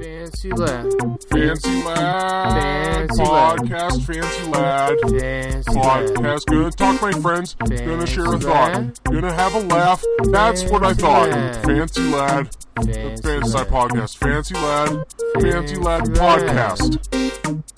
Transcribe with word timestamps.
Fancy 0.00 0.50
lad. 0.52 0.86
Fancy 1.28 1.82
lad. 1.82 2.62
Fancy 2.62 3.22
lad. 3.22 3.58
Podcast 3.58 4.06
fancy 4.06 4.48
lad. 4.50 4.98
Fancy 5.00 5.72
lad. 5.78 6.06
Podcast. 6.14 6.46
Gonna 6.46 6.70
talk 6.70 7.02
my 7.02 7.12
friends. 7.20 7.54
Gonna 7.54 8.06
share 8.06 8.34
a 8.34 8.38
thought. 8.38 8.72
lad. 8.72 9.00
Gonna 9.04 9.32
have 9.32 9.54
a 9.54 9.60
laugh. 9.60 10.02
That's 10.24 10.64
what 10.64 10.84
I 10.84 10.94
thought. 10.94 11.28
lad. 11.30 11.64
Fancy 11.64 12.02
lad. 12.02 12.48
Fancy 12.76 13.22
Fancy 13.22 13.50
lad. 13.50 13.66
podcast. 13.68 14.16
Fancy 14.18 14.54
lad. 14.54 15.04
Fancy 15.40 15.76
lad 15.76 16.06
Fancy 16.06 16.20
lad. 16.20 16.40
podcast. 16.40 17.72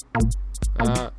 Uh, 0.78 1.10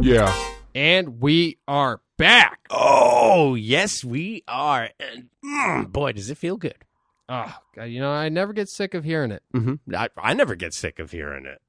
Yeah. 0.00 0.32
and 0.74 1.20
we 1.20 1.58
are 1.66 2.00
back. 2.16 2.60
Oh, 2.70 3.54
yes, 3.54 4.04
we 4.04 4.44
are. 4.46 4.90
And 5.00 5.28
mm, 5.44 5.90
boy, 5.92 6.12
does 6.12 6.30
it 6.30 6.38
feel 6.38 6.56
good. 6.56 6.76
Oh, 7.28 7.54
God, 7.76 7.84
you 7.84 8.00
know, 8.00 8.10
I 8.10 8.28
never 8.30 8.52
get 8.52 8.68
sick 8.68 8.94
of 8.94 9.04
hearing 9.04 9.30
it. 9.32 9.42
Mm-hmm. 9.54 9.94
I, 9.94 10.08
I 10.16 10.34
never 10.34 10.54
get 10.54 10.72
sick 10.72 10.98
of 10.98 11.10
hearing 11.10 11.44
it. 11.46 11.60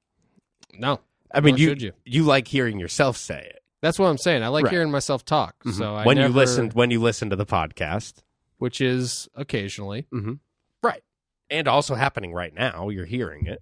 No. 0.73 1.01
I 1.33 1.41
mean, 1.41 1.57
you, 1.57 1.75
you 1.77 1.91
you. 2.05 2.23
like 2.23 2.47
hearing 2.47 2.79
yourself 2.79 3.17
say 3.17 3.39
it. 3.53 3.61
That's 3.81 3.99
what 3.99 4.07
I'm 4.07 4.17
saying. 4.17 4.41
I 4.43 4.47
like 4.47 4.65
Right. 4.65 4.71
hearing 4.73 4.89
myself 4.91 5.23
talk. 5.25 5.55
Mhm. 5.63 5.73
So 5.73 5.95
I 5.95 6.03
when 6.05 6.17
you 6.17 6.27
listen, 6.29 6.69
when 6.71 6.91
you 6.91 6.99
listen 7.01 7.29
to 7.29 7.35
the 7.35 7.45
podcast, 7.45 8.23
which 8.57 8.81
is 8.81 9.27
occasionally. 9.35 10.07
mm-hmm. 10.13 10.33
right, 10.81 11.03
and 11.49 11.67
also 11.67 11.95
happening 11.95 12.33
right 12.33 12.53
now, 12.53 12.89
you're 12.89 13.05
hearing 13.05 13.45
it. 13.45 13.61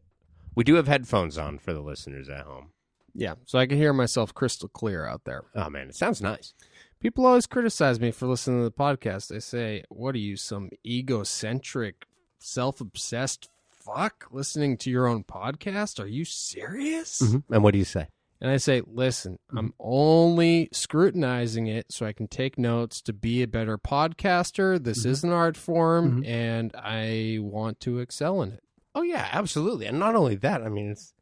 We 0.56 0.64
do 0.64 0.76
have 0.76 0.88
headphones 0.88 1.38
on 1.38 1.58
for 1.60 1.74
the 1.74 1.82
listeners 1.82 2.30
at 2.30 2.42
home. 2.46 2.72
Yeah. 3.14 3.36
So 3.46 3.58
I 3.60 3.66
can 3.68 3.78
hear 3.78 3.94
myself 3.94 4.34
crystal 4.34 4.70
clear 4.70 5.06
out 5.06 5.24
there. 5.26 5.44
Oh 5.56 5.70
man, 5.70 5.90
it 5.90 5.96
sounds 5.96 6.22
nice. 6.22 6.54
People 7.00 7.26
always 7.26 7.46
criticize 7.46 8.00
me 8.00 8.12
for 8.12 8.28
listening 8.28 8.60
to 8.60 8.64
the 8.64 8.72
podcast. 8.72 9.28
They 9.28 9.40
say, 9.40 9.84
"What 9.90 10.16
are 10.16 10.20
you, 10.20 10.36
some 10.36 10.72
egocentric, 10.86 12.08
self-obsessed 12.40 13.50
fuck, 13.70 14.28
listening 14.32 14.78
to 14.78 14.90
your 14.90 15.08
own 15.08 15.24
podcast? 15.24 16.00
Are 16.00 16.08
you 16.08 16.26
serious?" 16.26 17.22
Mm-hmm. 17.22 17.54
And 17.54 17.64
what 17.64 17.74
do 17.74 17.78
you 17.78 17.86
say? 17.86 18.08
And 18.42 18.50
I 18.50 18.58
say, 18.58 18.82
"Listen, 18.86 19.34
mm-hmm. 19.34 19.58
I'm 19.58 19.74
only 19.80 20.70
scrutinizing 20.72 21.68
it 21.68 21.92
so 21.92 22.06
I 22.06 22.14
can 22.14 22.28
take 22.28 22.58
notes 22.58 23.02
to 23.04 23.14
be 23.14 23.44
a 23.44 23.48
better 23.48 23.78
podcaster. 23.78 24.84
This 24.84 25.02
mm-hmm. 25.02 25.12
is 25.12 25.24
an 25.24 25.32
art 25.32 25.56
form, 25.56 26.24
and 26.26 26.72
I 26.76 27.38
want 27.42 27.80
to 27.82 28.00
excel 28.00 28.42
in 28.42 28.54
it." 28.54 28.64
Oh 28.96 29.04
yeah, 29.04 29.30
absolutely. 29.32 29.86
And 29.86 30.00
not 30.00 30.16
only 30.16 30.36
that, 30.38 30.64
I 30.64 30.70
mean, 30.70 30.90
it's 30.90 31.14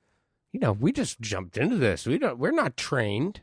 you 0.54 0.62
know, 0.62 0.72
we 0.72 0.94
just 0.94 1.20
jumped 1.20 1.58
into 1.58 1.76
this. 1.76 2.06
We 2.06 2.18
don't. 2.18 2.40
We're 2.40 2.52
not 2.52 2.78
trained. 2.78 3.42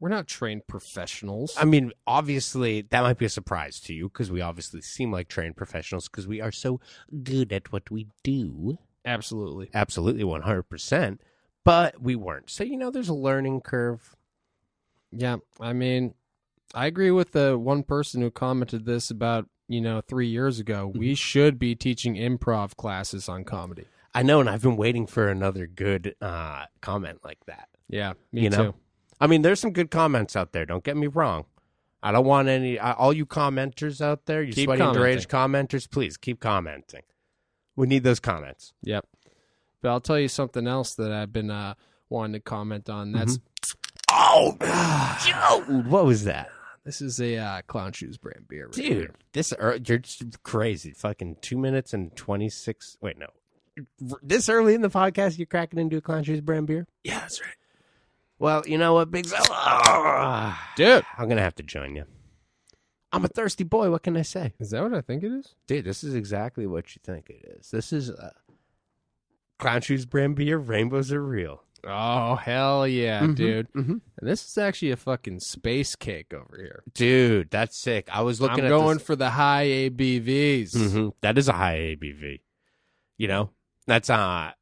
We're 0.00 0.08
not 0.08 0.26
trained 0.26 0.66
professionals. 0.66 1.54
I 1.58 1.66
mean, 1.66 1.92
obviously, 2.06 2.82
that 2.90 3.02
might 3.02 3.18
be 3.18 3.26
a 3.26 3.30
surprise 3.30 3.78
to 3.80 3.94
you 3.94 4.08
because 4.08 4.30
we 4.30 4.40
obviously 4.40 4.80
seem 4.80 5.12
like 5.12 5.28
trained 5.28 5.56
professionals 5.56 6.08
because 6.08 6.26
we 6.26 6.40
are 6.40 6.50
so 6.50 6.80
good 7.22 7.52
at 7.52 7.70
what 7.70 7.90
we 7.90 8.08
do. 8.24 8.78
Absolutely. 9.04 9.70
Absolutely, 9.74 10.24
100%. 10.24 11.18
But 11.64 12.00
we 12.00 12.16
weren't. 12.16 12.48
So, 12.48 12.64
you 12.64 12.78
know, 12.78 12.90
there's 12.90 13.10
a 13.10 13.14
learning 13.14 13.60
curve. 13.60 14.16
Yeah, 15.12 15.36
I 15.60 15.74
mean, 15.74 16.14
I 16.74 16.86
agree 16.86 17.10
with 17.10 17.32
the 17.32 17.58
one 17.58 17.82
person 17.82 18.22
who 18.22 18.30
commented 18.30 18.86
this 18.86 19.10
about 19.10 19.48
you 19.68 19.80
know 19.80 20.00
three 20.00 20.28
years 20.28 20.58
ago. 20.58 20.88
Mm-hmm. 20.88 20.98
We 20.98 21.14
should 21.14 21.58
be 21.58 21.74
teaching 21.74 22.16
improv 22.16 22.76
classes 22.76 23.28
on 23.28 23.44
comedy. 23.44 23.86
I 24.14 24.22
know, 24.22 24.40
and 24.40 24.50
I've 24.50 24.62
been 24.62 24.76
waiting 24.76 25.06
for 25.06 25.28
another 25.28 25.66
good 25.66 26.16
uh, 26.20 26.64
comment 26.80 27.20
like 27.24 27.44
that. 27.46 27.68
Yeah, 27.88 28.14
me 28.32 28.42
You 28.42 28.50
know? 28.50 28.74
Too. 29.20 29.24
I 29.24 29.28
mean, 29.28 29.42
there's 29.42 29.60
some 29.60 29.72
good 29.72 29.90
comments 29.90 30.34
out 30.36 30.52
there. 30.52 30.64
Don't 30.66 30.84
get 30.84 30.96
me 30.96 31.06
wrong. 31.06 31.44
I 32.02 32.12
don't 32.12 32.24
want 32.24 32.48
any, 32.48 32.78
uh, 32.78 32.94
all 32.94 33.12
you 33.12 33.26
commenters 33.26 34.00
out 34.00 34.24
there, 34.26 34.42
you 34.42 34.52
Keep 34.54 34.64
sweaty 34.68 34.82
and 34.82 34.94
deranged 34.94 35.28
commenters, 35.28 35.90
please 35.90 36.16
keep 36.16 36.40
commenting. 36.40 37.02
We 37.76 37.86
need 37.86 38.04
those 38.04 38.20
comments. 38.20 38.72
Yep. 38.82 39.06
But 39.82 39.90
I'll 39.90 40.00
tell 40.00 40.18
you 40.18 40.28
something 40.28 40.66
else 40.66 40.94
that 40.94 41.12
I've 41.12 41.32
been 41.32 41.50
uh, 41.50 41.74
wanting 42.08 42.32
to 42.34 42.40
comment 42.40 42.88
on. 42.88 43.12
That's 43.12 43.38
Oh, 44.10 44.56
Joe, 45.26 45.80
what 45.88 46.04
was 46.04 46.24
that? 46.24 46.50
this 46.84 47.00
is 47.02 47.20
a 47.20 47.36
uh, 47.36 47.62
clown 47.66 47.92
shoes 47.92 48.16
brand 48.16 48.48
beer, 48.48 48.64
right 48.66 48.74
Dude, 48.74 48.84
here. 48.86 49.14
this 49.32 49.52
ear- 49.60 49.78
you're 49.84 49.98
just 49.98 50.42
crazy. 50.42 50.92
Fucking 50.92 51.36
two 51.42 51.56
minutes 51.58 51.92
and 51.94 52.14
twenty 52.16 52.48
six. 52.48 52.96
Wait, 53.00 53.16
no. 53.18 53.28
This 54.22 54.48
early 54.48 54.74
in 54.74 54.80
the 54.82 54.90
podcast, 54.90 55.38
you're 55.38 55.46
cracking 55.46 55.78
into 55.78 55.96
a 55.98 56.00
Clown 56.00 56.24
Shoes 56.24 56.40
brand 56.40 56.66
beer. 56.66 56.86
Yeah, 57.04 57.20
that's 57.20 57.40
right, 57.40 57.54
Well, 58.40 58.62
you 58.66 58.78
know 58.78 58.94
what, 58.94 59.10
Big? 59.12 59.26
Ah, 59.32 60.72
dude. 60.76 61.04
I'm 61.16 61.28
gonna 61.28 61.42
have 61.42 61.54
to 61.56 61.62
join 61.62 61.94
you. 61.94 62.04
I'm 63.12 63.24
a 63.24 63.28
thirsty 63.28 63.64
boy. 63.64 63.90
What 63.90 64.02
can 64.02 64.16
I 64.16 64.22
say, 64.22 64.54
Is 64.58 64.70
that 64.70 64.82
what 64.82 64.94
I 64.94 65.00
think 65.02 65.22
it 65.22 65.30
is? 65.32 65.54
dude? 65.66 65.84
This 65.84 66.02
is 66.02 66.14
exactly 66.14 66.66
what 66.66 66.94
you 66.96 67.00
think 67.04 67.28
it 67.30 67.56
is. 67.58 67.70
This 67.70 67.92
is 67.92 68.10
uh, 68.10 68.30
Clown 69.58 69.82
Shoes 69.82 70.06
brand 70.06 70.36
beer. 70.36 70.56
Rainbows 70.58 71.12
are 71.12 71.22
real, 71.22 71.62
Oh 71.84 72.36
hell 72.36 72.86
yeah, 72.86 73.22
Mhm, 73.22 73.34
dude! 73.34 73.72
mhm. 73.72 74.00
And 74.18 74.28
this 74.30 74.46
is 74.46 74.56
actually 74.58 74.92
a 74.92 74.96
fucking 74.96 75.40
space 75.40 75.94
cake 75.96 76.32
over 76.32 76.56
here. 76.56 76.82
dude. 76.94 77.50
That's 77.50 77.76
sick. 77.76 78.08
I 78.12 78.22
was 78.22 78.40
looking 78.40 78.60
I'm 78.60 78.66
at 78.66 78.68
going 78.68 78.98
this- 78.98 79.06
for 79.06 79.16
the 79.16 79.30
high 79.30 79.66
ABVs. 79.66 80.72
Mhm. 80.76 81.12
That 81.20 81.36
is 81.36 81.48
a 81.48 81.52
high 81.52 81.76
ABV. 81.96 82.40
You 83.18 83.28
know, 83.28 83.50
that's 83.86 84.08
uh 84.08 84.52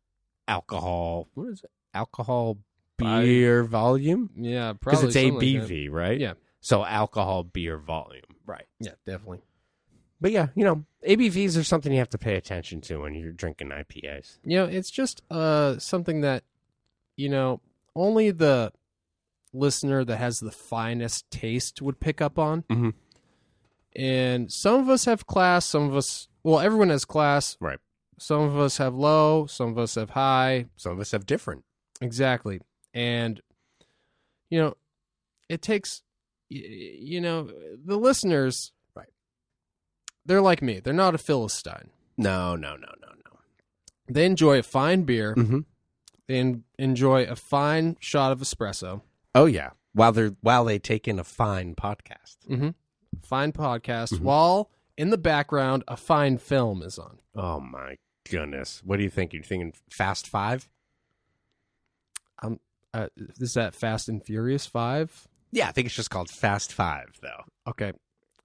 alcohol. 0.49 1.29
What 1.35 1.49
is 1.51 1.63
it? 1.63 1.71
Alcohol 1.95 2.59
Beer 2.99 3.65
volume 3.65 4.31
Yeah, 4.37 4.73
because 4.75 5.05
it's 5.05 5.15
something 5.15 5.35
like 5.35 5.45
ABV, 5.45 5.91
right? 5.91 6.19
Yeah. 6.19 6.35
So 6.61 6.85
alcohol 6.85 7.45
beer 7.45 7.79
volume, 7.79 8.23
right? 8.47 8.67
Yeah, 8.81 8.93
definitely. 9.07 9.43
But 10.21 10.33
yeah, 10.33 10.49
you 10.57 10.65
know, 10.65 10.85
ABVs 11.07 11.57
are 11.59 11.63
something 11.65 11.93
you 11.93 11.99
have 11.99 12.11
to 12.11 12.19
pay 12.19 12.35
attention 12.35 12.81
to 12.83 12.99
when 12.99 13.15
you're 13.15 13.33
drinking 13.33 13.69
IPAs. 13.69 14.39
You 14.45 14.59
know, 14.59 14.65
it's 14.65 14.91
just 14.91 15.23
uh 15.31 15.79
something 15.79 16.23
that 16.23 16.43
you 17.17 17.29
know 17.29 17.61
only 17.95 18.31
the 18.33 18.73
listener 19.53 20.05
that 20.05 20.17
has 20.17 20.41
the 20.41 20.51
finest 20.51 21.31
taste 21.31 21.81
would 21.81 22.01
pick 22.01 22.21
up 22.21 22.39
on. 22.39 22.63
Mhm. 22.65 22.95
And 23.97 24.53
some 24.53 24.81
of 24.81 24.89
us 24.89 25.05
have 25.07 25.27
class, 25.27 25.65
some 25.67 25.89
of 25.89 25.97
us 25.97 26.29
well, 26.43 26.61
everyone 26.61 26.89
has 26.91 27.05
class. 27.05 27.57
Right. 27.61 27.79
Some 28.19 28.41
of 28.43 28.59
us 28.59 28.79
have 28.79 28.95
low, 28.95 29.47
some 29.47 29.69
of 29.71 29.79
us 29.79 29.95
have 29.95 30.11
high. 30.11 30.67
Some 30.77 30.93
of 30.93 31.01
us 31.01 31.13
have 31.13 31.27
different. 31.27 31.65
Exactly. 32.01 32.61
And 32.95 33.41
you 34.51 34.59
know, 34.61 34.77
it 35.49 35.63
takes 35.63 36.03
you 36.51 37.21
know, 37.21 37.51
the 37.85 37.97
listeners 37.99 38.73
Right. 38.95 39.09
They're 40.25 40.41
like 40.41 40.63
me. 40.63 40.81
They're 40.81 40.93
not 40.95 41.15
a 41.15 41.19
philistine. 41.19 41.91
No, 42.17 42.57
no, 42.57 42.71
no, 42.71 42.89
no, 43.01 43.09
no. 43.09 43.39
They 44.09 44.25
enjoy 44.25 44.59
a 44.59 44.63
fine 44.63 45.03
beer. 45.03 45.35
Mm-hmm. 45.35 45.61
They 46.27 46.39
en- 46.39 46.65
enjoy 46.79 47.25
a 47.25 47.37
fine 47.37 47.97
shot 48.01 48.33
of 48.33 48.41
espresso. 48.41 49.03
Oh 49.35 49.45
yeah. 49.47 49.71
While 49.93 50.13
they're 50.13 50.35
while 50.41 50.65
they 50.65 50.79
take 50.79 51.07
in 51.09 51.19
a 51.19 51.25
fine 51.25 51.75
podcast. 51.75 52.37
Mm-hmm. 52.49 52.71
Fine 53.23 53.53
podcast. 53.53 54.15
Mhm. 54.15 54.21
While 54.21 54.71
in 54.97 55.11
the 55.11 55.19
background, 55.19 55.85
a 55.89 55.97
fine 55.97 56.39
film 56.39 56.83
is 56.83 56.99
on. 56.99 57.19
Oh 57.35 57.61
my 57.61 57.97
goodness. 58.29 58.83
What 58.85 58.97
do 58.97 59.03
you 59.03 59.11
think? 59.11 59.33
You're 59.33 59.43
thinking 59.43 59.73
Fast 59.91 60.27
Five? 60.27 60.69
Uh, 62.95 63.09
is 63.39 63.55
that 63.55 63.75
Fast 63.75 64.09
and 64.09 64.25
Furious 64.25 64.67
Five? 64.67 65.29
Yeah, 65.51 65.69
I 65.69 65.73
think 65.73 65.87
it's 65.87 65.95
just 65.97 66.11
called 66.11 66.31
Fast 66.31 66.73
Five, 66.73 67.19
though. 67.23 67.45
Okay, 67.69 67.93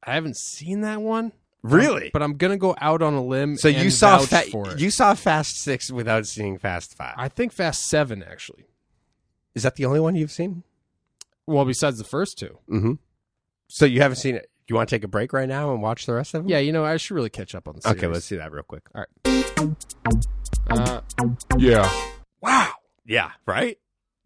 I 0.06 0.14
haven't 0.14 0.38
seen 0.38 0.82
that 0.82 1.02
one. 1.02 1.32
Really? 1.62 2.10
but 2.12 2.22
I'm 2.22 2.36
gonna 2.36 2.58
go 2.58 2.76
out 2.82 3.02
on 3.02 3.14
a 3.14 3.24
limb. 3.24 3.56
So 3.56 3.70
and 3.70 3.78
you 3.82 3.90
saw 3.90 4.18
fa- 4.20 4.44
for 4.52 4.72
it. 4.72 4.80
you 4.82 4.90
saw 4.92 5.14
Fast 5.14 5.62
Six 5.64 5.90
without 5.92 6.28
seeing 6.28 6.58
Fast 6.58 6.94
Five. 6.98 7.14
I 7.18 7.30
think 7.30 7.54
Fast 7.54 7.88
Seven 7.88 8.22
actually. 8.22 8.66
Is 9.56 9.64
that 9.64 9.76
the 9.78 9.86
only 9.86 10.02
one 10.02 10.16
you've 10.16 10.32
seen? 10.32 10.64
Well, 11.48 11.64
besides 11.64 11.98
the 11.98 12.04
first 12.04 12.38
two. 12.38 12.58
Mm-hmm. 12.70 12.94
So 13.70 13.86
you 13.86 14.02
haven't 14.02 14.18
seen 14.18 14.36
it. 14.36 14.50
You 14.68 14.76
want 14.76 14.90
to 14.90 14.96
take 14.96 15.04
a 15.04 15.08
break 15.10 15.32
right 15.32 15.48
now 15.48 15.72
and 15.74 15.82
watch 15.82 16.06
the 16.06 16.14
rest 16.14 16.34
of 16.34 16.42
them? 16.44 16.50
Yeah, 16.50 16.60
you 16.60 16.72
know, 16.74 16.84
I 16.86 16.98
should 16.98 17.16
really 17.16 17.30
catch 17.30 17.54
up 17.56 17.68
on 17.68 17.76
the 17.76 17.82
series. 17.82 17.98
Okay, 17.98 18.08
let's 18.08 18.26
see 18.26 18.36
that 18.38 18.52
real 18.52 18.64
quick. 18.64 18.84
Uh, 18.96 19.06
Yeah. 21.58 21.90
wow, 22.42 22.72
Yeah, 23.06 23.32
right. 23.46 23.78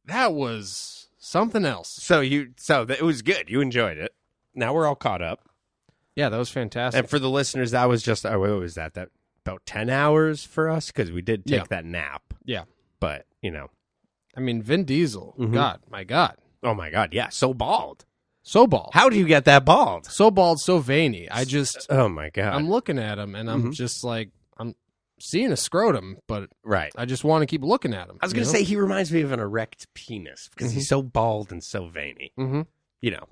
That 0.07 0.33
was 0.33 1.07
something 1.17 1.63
else. 1.65 1.89
So 2.01 2.19
you, 2.21 2.53
so 2.57 2.83
that, 2.85 2.99
it 2.99 3.03
was 3.03 3.21
good. 3.21 3.49
You 3.49 3.61
enjoyed 3.61 3.97
it. 3.97 4.13
Now 4.55 4.73
we're 4.73 4.87
all 4.87 4.95
caught 4.95 5.21
up. 5.21 5.41
Yeah, 6.15 6.29
that 6.29 6.37
was 6.37 6.49
fantastic. 6.49 6.99
And 6.99 7.09
for 7.09 7.19
the 7.19 7.29
listeners, 7.29 7.71
that 7.71 7.85
was 7.87 8.01
just 8.01 8.25
oh, 8.25 8.39
what 8.39 8.49
was 8.49 8.73
that? 8.75 8.95
That 8.95 9.09
about 9.45 9.65
ten 9.65 9.89
hours 9.89 10.43
for 10.43 10.67
us 10.69 10.87
because 10.87 11.11
we 11.11 11.21
did 11.21 11.45
take 11.45 11.59
Yeah. 11.59 11.65
that 11.69 11.85
nap. 11.85 12.33
Yeah. 12.43 12.63
but 12.99 13.25
you 13.41 13.51
know, 13.51 13.69
I 14.35 14.39
mean, 14.39 14.61
Vin 14.63 14.83
Diesel. 14.83 15.35
Mhm. 15.37 15.53
God, 15.53 15.81
my 15.89 16.03
God, 16.03 16.35
oh 16.63 16.73
my 16.73 16.89
god, 16.89 17.13
yeah, 17.13 17.29
so 17.29 17.53
bald. 17.53 18.05
so 18.41 18.65
bald, 18.65 18.91
How 18.93 19.09
do 19.09 19.17
you 19.17 19.25
get 19.27 19.45
that 19.45 19.63
bald? 19.65 20.05
so 20.07 20.31
bald, 20.31 20.59
so 20.59 20.79
veiny. 20.79 21.29
I 21.29 21.43
just, 21.45 21.85
Oh 21.91 22.09
my 22.09 22.29
god, 22.31 22.53
I'm 22.55 22.67
looking 22.69 22.97
at 22.97 23.19
him 23.19 23.35
and 23.35 23.49
I'm 23.49 23.65
Mhm. 23.65 23.73
just 23.73 24.03
like, 24.03 24.31
seeing 25.19 25.51
a 25.51 25.57
scrotum, 25.57 26.17
but 26.27 26.49
right. 26.63 26.91
I 26.97 27.05
just 27.05 27.23
want 27.23 27.41
to 27.41 27.45
keep 27.45 27.63
looking 27.63 27.93
at 27.93 28.09
him. 28.09 28.17
I 28.21 28.25
was 28.25 28.33
gonna 28.33 28.45
say 28.45 28.63
he 28.63 28.75
reminds 28.75 29.11
me 29.11 29.21
of 29.21 29.31
an 29.31 29.39
erect 29.39 29.87
penis 29.93 30.49
because 30.55 30.71
he's 30.71 30.87
so 30.89 31.01
bald 31.01 31.51
and 31.51 31.63
so 31.63 31.87
veiny. 31.87 32.31
hmm 32.35 32.61
You 33.01 33.11
know, 33.11 33.27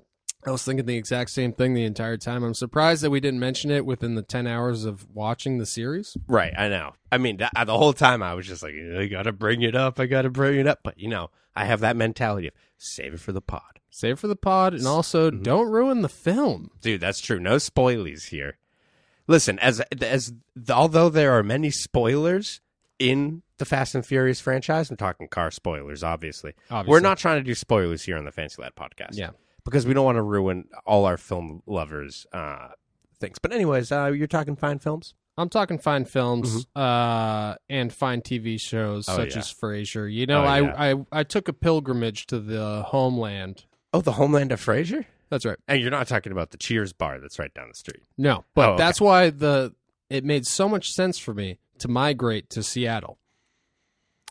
I 0.46 0.50
was 0.50 0.62
thinking 0.64 0.86
the 0.86 0.96
exact 0.96 1.30
same 1.30 1.52
thing 1.52 1.74
the 1.74 1.84
entire 1.84 2.16
time. 2.16 2.44
I'm 2.44 2.54
surprised 2.54 3.02
that 3.02 3.10
we 3.10 3.20
didn't 3.20 3.40
mention 3.40 3.70
it 3.70 3.84
within 3.86 4.14
the 4.14 4.22
10 4.22 4.46
hours 4.46 4.84
of 4.84 5.06
watching 5.12 5.58
the 5.58 5.66
series. 5.66 6.16
Right, 6.28 6.52
I 6.56 6.68
know. 6.68 6.92
I 7.10 7.18
mean, 7.18 7.38
th- 7.38 7.50
the 7.66 7.76
whole 7.78 7.92
time 7.92 8.22
I 8.22 8.34
was 8.34 8.46
just 8.46 8.62
like, 8.62 8.74
I 8.98 9.06
gotta 9.06 9.32
bring 9.32 9.62
it 9.62 9.74
up. 9.74 9.98
I 10.00 10.06
gotta 10.06 10.30
bring 10.30 10.58
it 10.60 10.66
up. 10.66 10.80
But 10.84 10.98
you 10.98 11.08
know, 11.08 11.30
I 11.54 11.64
have 11.64 11.80
that 11.80 11.96
mentality 11.96 12.48
of 12.48 12.54
save 12.78 13.14
it 13.14 13.20
for 13.20 13.32
the 13.32 13.40
pod, 13.40 13.80
Save 13.90 14.12
it 14.14 14.18
for 14.18 14.26
the 14.28 14.36
pod, 14.36 14.74
and 14.74 14.86
also 14.86 15.30
Mhm. 15.30 15.42
don't 15.42 15.70
ruin 15.70 16.02
the 16.02 16.08
film. 16.08 16.70
dude. 16.82 17.00
That's 17.00 17.20
true. 17.20 17.40
No 17.40 17.56
spoilies 17.56 18.28
here. 18.28 18.58
Listen, 19.28 19.58
as 19.58 19.80
as 20.00 20.32
although 20.70 21.08
there 21.08 21.32
are 21.32 21.42
many 21.42 21.70
spoilers 21.70 22.60
in 22.98 23.42
the 23.58 23.64
Fast 23.64 23.94
and 23.94 24.04
Furious 24.06 24.40
franchise, 24.40 24.90
I'm 24.90 24.96
talking 24.96 25.28
car 25.28 25.50
spoilers. 25.50 26.02
Obviously, 26.02 26.54
Obviously. 26.70 26.90
we're 26.90 27.00
not 27.00 27.18
trying 27.18 27.38
to 27.38 27.42
do 27.44 27.54
spoilers 27.54 28.02
here 28.04 28.16
on 28.16 28.24
the 28.24 28.32
Fancy 28.32 28.60
Lad 28.62 28.72
podcast. 28.76 29.10
Yeah. 29.16 29.30
because 29.64 29.84
we 29.86 29.94
don't 29.94 30.04
want 30.04 30.16
to 30.16 30.22
ruin 30.22 30.68
all 30.86 31.04
our 31.06 31.16
film 31.16 31.62
lovers' 31.66 32.26
uh, 32.32 32.68
things. 33.18 33.38
But 33.40 33.52
anyways, 33.52 33.90
uh, 33.90 34.06
you're 34.14 34.26
talking 34.28 34.54
fine 34.56 34.78
films. 34.78 35.14
I'm 35.38 35.48
talking 35.50 35.78
fine 35.78 36.06
films 36.06 36.66
uh, 36.76 37.56
and 37.68 37.92
fine 37.92 38.22
TV 38.22 38.58
shows 38.60 39.06
Mm-hmm. 39.06 39.20
Oh, 39.20 39.24
such 39.24 39.32
yeah. 39.34 39.38
as 39.40 39.52
Frasier. 39.52 40.10
You 40.10 40.24
know, 40.26 40.42
Oh, 40.42 40.46
I, 40.46 40.60
yeah. 40.60 40.94
I 41.12 41.20
I 41.20 41.22
took 41.24 41.48
a 41.48 41.52
pilgrimage 41.52 42.26
to 42.28 42.38
the 42.38 42.84
homeland. 42.86 43.64
Oh, 43.92 44.00
the 44.00 44.12
Homeland 44.12 44.52
of 44.52 44.60
Frasier. 44.64 45.04
That's 45.28 45.44
right. 45.44 45.58
And 45.66 45.80
you're 45.80 45.90
not 45.90 46.06
talking 46.08 46.32
about 46.32 46.50
the 46.50 46.56
Cheers 46.56 46.92
bar 46.92 47.18
that's 47.20 47.38
right 47.38 47.52
down 47.52 47.68
the 47.68 47.74
street. 47.74 48.02
No, 48.16 48.44
but 48.54 48.68
Oh, 48.68 48.72
okay. 48.74 48.82
that's 48.82 49.00
why 49.00 49.30
the 49.30 49.74
it 50.08 50.24
made 50.24 50.46
so 50.46 50.68
much 50.68 50.90
sense 50.92 51.18
for 51.18 51.34
me 51.34 51.58
to 51.78 51.88
migrate 51.88 52.48
to 52.50 52.62
Seattle. 52.62 53.18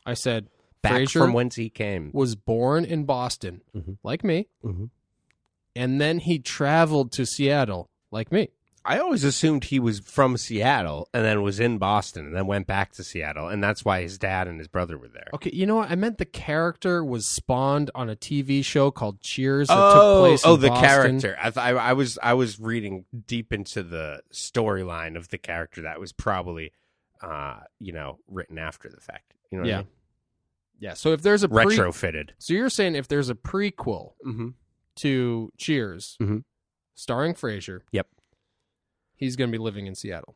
I 0.06 0.14
said 0.14 0.48
Back 0.82 1.02
Frasier 1.02 1.12
from 1.20 1.34
whence 1.34 1.56
he 1.56 1.70
came. 1.70 2.12
was 2.14 2.36
born 2.36 2.86
in 2.86 3.04
Boston, 3.06 3.62
Mhm. 3.76 3.98
like 4.04 4.24
me, 4.24 4.48
Mhm. 4.64 4.90
and 5.76 6.00
then 6.00 6.20
he 6.20 6.40
traveled 6.40 7.12
to 7.14 7.26
Seattle, 7.26 7.90
like 8.12 8.32
me. 8.32 8.50
I 8.88 9.00
always 9.00 9.24
assumed 9.24 9.64
he 9.66 9.80
was 9.80 10.00
from 10.00 10.38
Seattle 10.38 11.10
and 11.14 11.26
then 11.26 11.42
was 11.42 11.60
in 11.60 11.80
Boston 11.80 12.28
and 12.28 12.36
then 12.36 12.46
went 12.46 12.68
back 12.68 12.92
to 12.94 13.04
Seattle, 13.04 13.48
and 13.50 13.64
that's 13.64 13.84
why 13.84 14.02
his 14.04 14.18
dad 14.20 14.48
and 14.48 14.60
his 14.60 14.68
brother 14.68 14.98
were 14.98 15.08
there. 15.08 15.28
Okay, 15.34 15.50
you 15.54 15.66
know 15.66 15.78
what? 15.78 15.90
I 15.90 15.96
meant 15.96 16.20
the 16.20 16.26
character 16.26 17.04
was 17.04 17.26
spawned 17.28 17.90
on 17.96 18.10
a 18.10 18.16
TV 18.16 18.64
show 18.64 18.92
called 18.92 19.22
Cheers 19.22 19.70
that 19.70 19.76
oh, 19.78 19.94
took 19.94 20.28
place 20.30 20.44
in 20.46 20.50
oh, 20.52 20.56
the 20.56 20.68
Boston. 20.68 21.20
character. 21.20 21.38
I, 21.40 21.50
th- 21.50 21.58
I, 21.58 21.70
I 21.72 21.94
was 21.94 22.20
I 22.22 22.34
was 22.36 22.60
reading 22.60 23.06
deep 23.26 23.52
into 23.52 23.82
the 23.82 24.22
storyline 24.32 25.18
of 25.18 25.30
the 25.30 25.38
character 25.40 25.82
that 25.82 26.00
was 26.00 26.12
probably, 26.14 26.72
uh, 27.22 27.62
you 27.80 27.92
know, 27.92 28.20
written 28.30 28.58
after 28.60 28.88
the 28.90 29.02
fact. 29.02 29.34
You 29.52 29.58
know, 29.58 29.62
what 29.64 29.70
Yeah. 29.70 29.76
I 29.76 29.80
mean? 29.80 29.88
Yeah. 30.80 30.94
So 30.94 31.12
if 31.14 31.22
there's 31.22 31.42
a 31.44 31.50
pre- 31.50 31.66
retrofitted. 31.66 32.32
so 32.38 32.54
you're 32.54 32.70
saying 32.70 32.96
if 32.96 33.08
there's 33.08 33.30
a 33.30 33.36
prequel 33.36 34.12
Mm-hmm. 34.26 34.50
to 34.98 35.52
Cheers, 35.58 36.18
Mhm. 36.22 36.44
starring 36.94 37.34
Frasier, 37.34 37.80
Yep. 37.92 38.08
He's 39.16 39.36
going 39.36 39.52
to 39.52 39.58
be 39.58 39.62
living 39.62 39.88
in 39.88 39.96
Seattle. 39.96 40.36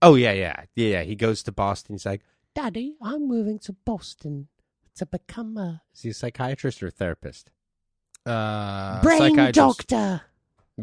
Oh 0.00 0.14
yeah, 0.14 0.32
yeah, 0.32 0.64
yeah. 0.74 0.88
yeah. 0.88 1.02
He 1.02 1.14
goes 1.14 1.42
to 1.44 1.52
Boston. 1.52 1.94
He's 1.94 2.06
like, 2.06 2.22
Daddy, 2.54 2.94
I'm 3.02 3.26
moving 3.26 3.58
to 3.60 3.72
Boston 3.72 4.48
to 4.96 5.06
become 5.06 5.56
a. 5.56 5.82
Is 5.94 6.02
he 6.02 6.10
a 6.10 6.14
psychiatrist 6.14 6.82
or 6.82 6.88
a 6.88 6.90
therapist? 6.90 7.50
Uh, 8.26 9.00
brain 9.00 9.52
doctor. 9.52 10.22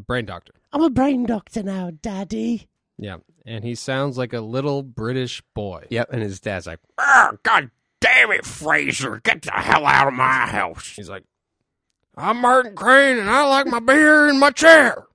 brain 0.07 0.25
doctor. 0.25 0.53
I'm 0.73 0.81
a 0.81 0.89
brain 0.89 1.25
doctor 1.25 1.63
now, 1.63 1.91
Daddy. 2.01 2.67
Yeah, 2.97 3.17
and 3.45 3.63
he 3.63 3.75
sounds 3.75 4.17
like 4.17 4.33
a 4.33 4.41
little 4.41 4.83
British 4.83 5.41
boy. 5.53 5.85
Yep. 5.89 6.09
And 6.11 6.21
his 6.21 6.39
dad's 6.39 6.65
like, 6.65 6.79
"Ah, 6.97 7.33
God 7.43 7.69
damn 8.05 8.31
it, 8.31 8.43
Frasier, 8.43 9.21
get 9.23 9.41
the 9.41 9.51
hell 9.51 9.85
out 9.85 10.07
of 10.07 10.13
my 10.13 10.47
house. 10.47 10.93
He's 10.95 11.09
like, 11.09 11.23
I'm 12.17 12.37
Martin 12.37 12.75
Crane, 12.75 13.17
and 13.17 13.29
I 13.29 13.47
like 13.47 13.67
my 13.67 13.79
beer 13.79 14.27
in 14.27 14.39
my 14.39 14.51
chair. 14.51 15.05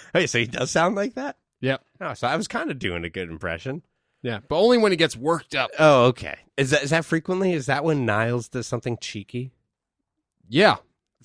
Hey, 0.12 0.26
so 0.26 0.38
he 0.38 0.46
does 0.46 0.70
sound 0.70 0.94
like 0.96 1.14
that. 1.14 1.36
Yep. 1.60 1.82
Oh, 2.00 2.14
so 2.14 2.26
I 2.28 2.36
was 2.36 2.48
kind 2.48 2.70
of 2.70 2.78
doing 2.78 3.04
a 3.04 3.10
good 3.10 3.28
impression. 3.30 3.82
Yeah, 4.22 4.40
but 4.48 4.58
only 4.58 4.78
when 4.78 4.92
he 4.92 4.96
gets 4.96 5.16
worked 5.16 5.54
up. 5.54 5.70
Oh, 5.78 6.06
okay. 6.06 6.36
Is 6.56 6.70
that 6.70 6.82
is 6.82 6.90
that 6.90 7.04
frequently? 7.04 7.52
Is 7.52 7.66
that 7.66 7.84
when 7.84 8.04
Niles 8.04 8.48
does 8.48 8.66
something 8.66 8.98
cheeky? 9.00 9.52
Yeah. 10.48 10.76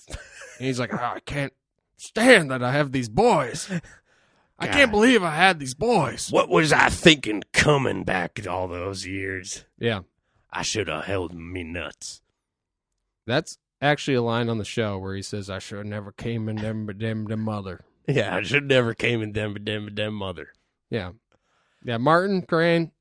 And 0.08 0.68
he's 0.68 0.80
like, 0.80 0.94
"Oh, 0.94 0.98
I 0.98 1.20
can't 1.22 1.54
stand 1.98 2.52
that 2.52 2.64
I 2.64 2.72
have 2.72 2.92
these 2.92 3.10
boys. 3.10 3.70
I 4.60 4.68
God. 4.68 4.74
can't 4.74 4.92
believe 4.92 5.24
I 5.24 5.36
had 5.36 5.60
these 5.60 5.74
boys. 5.74 6.30
What 6.32 6.50
was 6.50 6.72
I 6.72 6.90
thinking 6.90 7.44
coming 7.54 8.04
back 8.04 8.40
all 8.48 8.68
those 8.68 9.06
years? 9.08 9.66
Yeah, 9.80 10.02
I 10.52 10.62
should 10.62 10.88
have 10.88 11.06
held 11.06 11.34
me 11.34 11.64
nuts. 11.64 12.22
that's 13.26 13.58
actually 13.82 14.14
a 14.16 14.22
line 14.22 14.50
on 14.50 14.60
the 14.60 14.66
show 14.66 14.98
where 15.00 15.16
he 15.16 15.24
says, 15.24 15.50
I 15.50 15.58
should 15.60 15.80
have 15.80 15.88
never 15.88 16.12
came 16.12 16.48
in 16.48 16.58
them, 16.58 16.86
them, 16.86 17.26
them 17.26 17.40
mother. 17.40 17.82
Yeah, 18.08 18.36
I 18.36 18.42
should 18.44 18.68
never 18.68 18.94
came 18.94 19.22
in 19.22 19.32
them, 19.34 19.56
them, 19.64 19.94
them 19.94 20.14
mother. 20.16 20.50
Yeah. 20.90 21.12
Yeah, 21.84 21.98
Martin 21.98 22.42
Crane, 22.44 22.92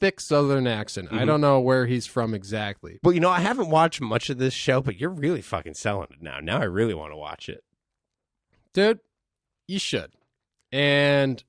thick 0.00 0.20
southern 0.20 0.66
accent. 0.66 1.08
I 1.12 1.18
Mhm. 1.22 1.26
don't 1.26 1.40
know 1.40 1.60
where 1.60 1.86
he's 1.86 2.06
from 2.06 2.34
exactly. 2.34 2.98
Well, 3.02 3.14
you 3.14 3.20
know, 3.20 3.30
I 3.30 3.40
haven't 3.40 3.70
watched 3.70 4.00
much 4.00 4.30
of 4.30 4.38
this 4.38 4.54
show, 4.54 4.80
but 4.80 4.96
you're 4.98 5.10
really 5.10 5.42
fucking 5.42 5.74
selling 5.74 6.08
it 6.10 6.20
now. 6.22 6.40
Now 6.40 6.60
I 6.60 6.64
really 6.64 6.94
want 6.94 7.12
to 7.12 7.16
watch 7.16 7.48
it. 7.48 7.62
Dude, 8.72 9.00
you 9.68 9.78
should. 9.78 10.12
And 10.72 11.42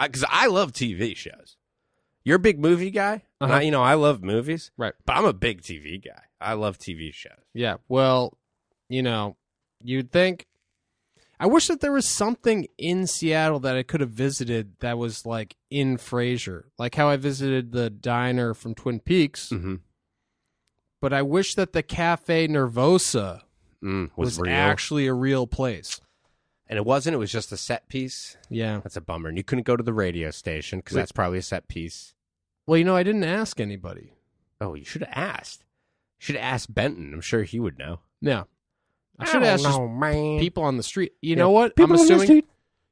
Because 0.00 0.24
I, 0.28 0.46
love 0.46 0.72
TV 0.72 1.14
shows. 1.16 1.56
You're 2.24 2.36
a 2.36 2.40
big 2.40 2.58
movie 2.58 2.90
guy. 2.90 3.22
Uh-huh. 3.40 3.54
I, 3.54 3.60
you 3.62 3.70
know, 3.70 3.82
I 3.82 3.94
love 3.94 4.22
movies. 4.22 4.70
Right. 4.76 4.94
But 5.04 5.16
I'm 5.16 5.24
a 5.24 5.32
big 5.32 5.60
TV 5.62 5.98
guy. 5.98 6.22
I 6.40 6.54
love 6.54 6.78
TV 6.78 7.12
shows. 7.12 7.32
yeah, 7.52 7.76
well, 7.88 8.36
you 8.88 9.02
know, 9.02 9.36
you'd 9.80 10.10
think 10.10 10.46
I 11.42 11.46
wish 11.46 11.66
that 11.66 11.80
there 11.80 11.90
was 11.92 12.06
something 12.06 12.68
in 12.78 13.06
Seattle 13.08 13.58
that 13.60 13.76
I 13.76 13.82
could 13.82 14.00
have 14.00 14.10
visited 14.10 14.74
that 14.78 14.96
was 14.96 15.26
like 15.26 15.56
in 15.70 15.96
Frasier. 15.96 16.64
Like 16.78 16.94
how 16.94 17.08
I 17.08 17.16
visited 17.16 17.72
the 17.72 17.90
diner 17.90 18.54
from 18.54 18.74
Twin 18.76 19.00
Peaks, 19.00 19.48
Mm-hmm. 19.50 19.76
but 21.00 21.12
I 21.12 21.22
wish 21.22 21.54
that 21.56 21.72
the 21.72 21.82
Cafe 21.82 22.48
Nervosa 22.48 23.42
Mm, 23.82 24.10
was, 24.14 24.38
was, 24.38 24.48
actually 24.48 25.08
a 25.08 25.12
real 25.14 25.48
place. 25.48 26.00
and 26.68 26.76
it 26.76 26.84
wasn't. 26.86 27.14
It 27.14 27.18
was 27.18 27.32
just 27.32 27.50
a 27.50 27.56
set 27.56 27.88
piece. 27.88 28.36
Yeah. 28.48 28.78
That's 28.80 28.96
a 28.96 29.00
bummer. 29.00 29.28
And 29.28 29.36
you 29.36 29.42
couldn't 29.42 29.66
go 29.66 29.76
to 29.76 29.82
the 29.82 29.92
radio 29.92 30.30
station 30.30 30.78
because 30.78 30.94
that's 30.94 31.10
probably 31.10 31.38
a 31.38 31.42
set 31.42 31.66
piece. 31.66 32.14
Well, 32.64 32.78
you 32.78 32.84
know, 32.84 32.94
I 32.94 33.02
didn't 33.02 33.24
ask 33.24 33.58
anybody. 33.58 34.12
Oh, 34.60 34.74
you 34.74 34.84
should 34.84 35.02
have 35.02 35.12
asked. 35.12 35.64
Should 36.18 36.36
have 36.36 36.44
asked 36.44 36.72
Benton. 36.72 37.12
I'm 37.12 37.20
sure 37.20 37.42
he 37.42 37.58
would 37.58 37.76
know. 37.76 37.98
Yeah. 38.20 38.44
I 39.22 39.24
should 39.32 39.42
asked 39.42 39.64
just 39.64 39.80
man. 39.80 40.38
people 40.38 40.62
on 40.64 40.76
the 40.76 40.82
street. 40.82 41.12
You 41.22 41.30
Yeah. 41.30 41.36
know 41.36 41.50
what? 41.50 41.76
People 41.76 41.94
I'm 41.94 42.00
on 42.00 42.06
the 42.06 42.14
assuming. 42.14 42.26
street. 42.26 42.46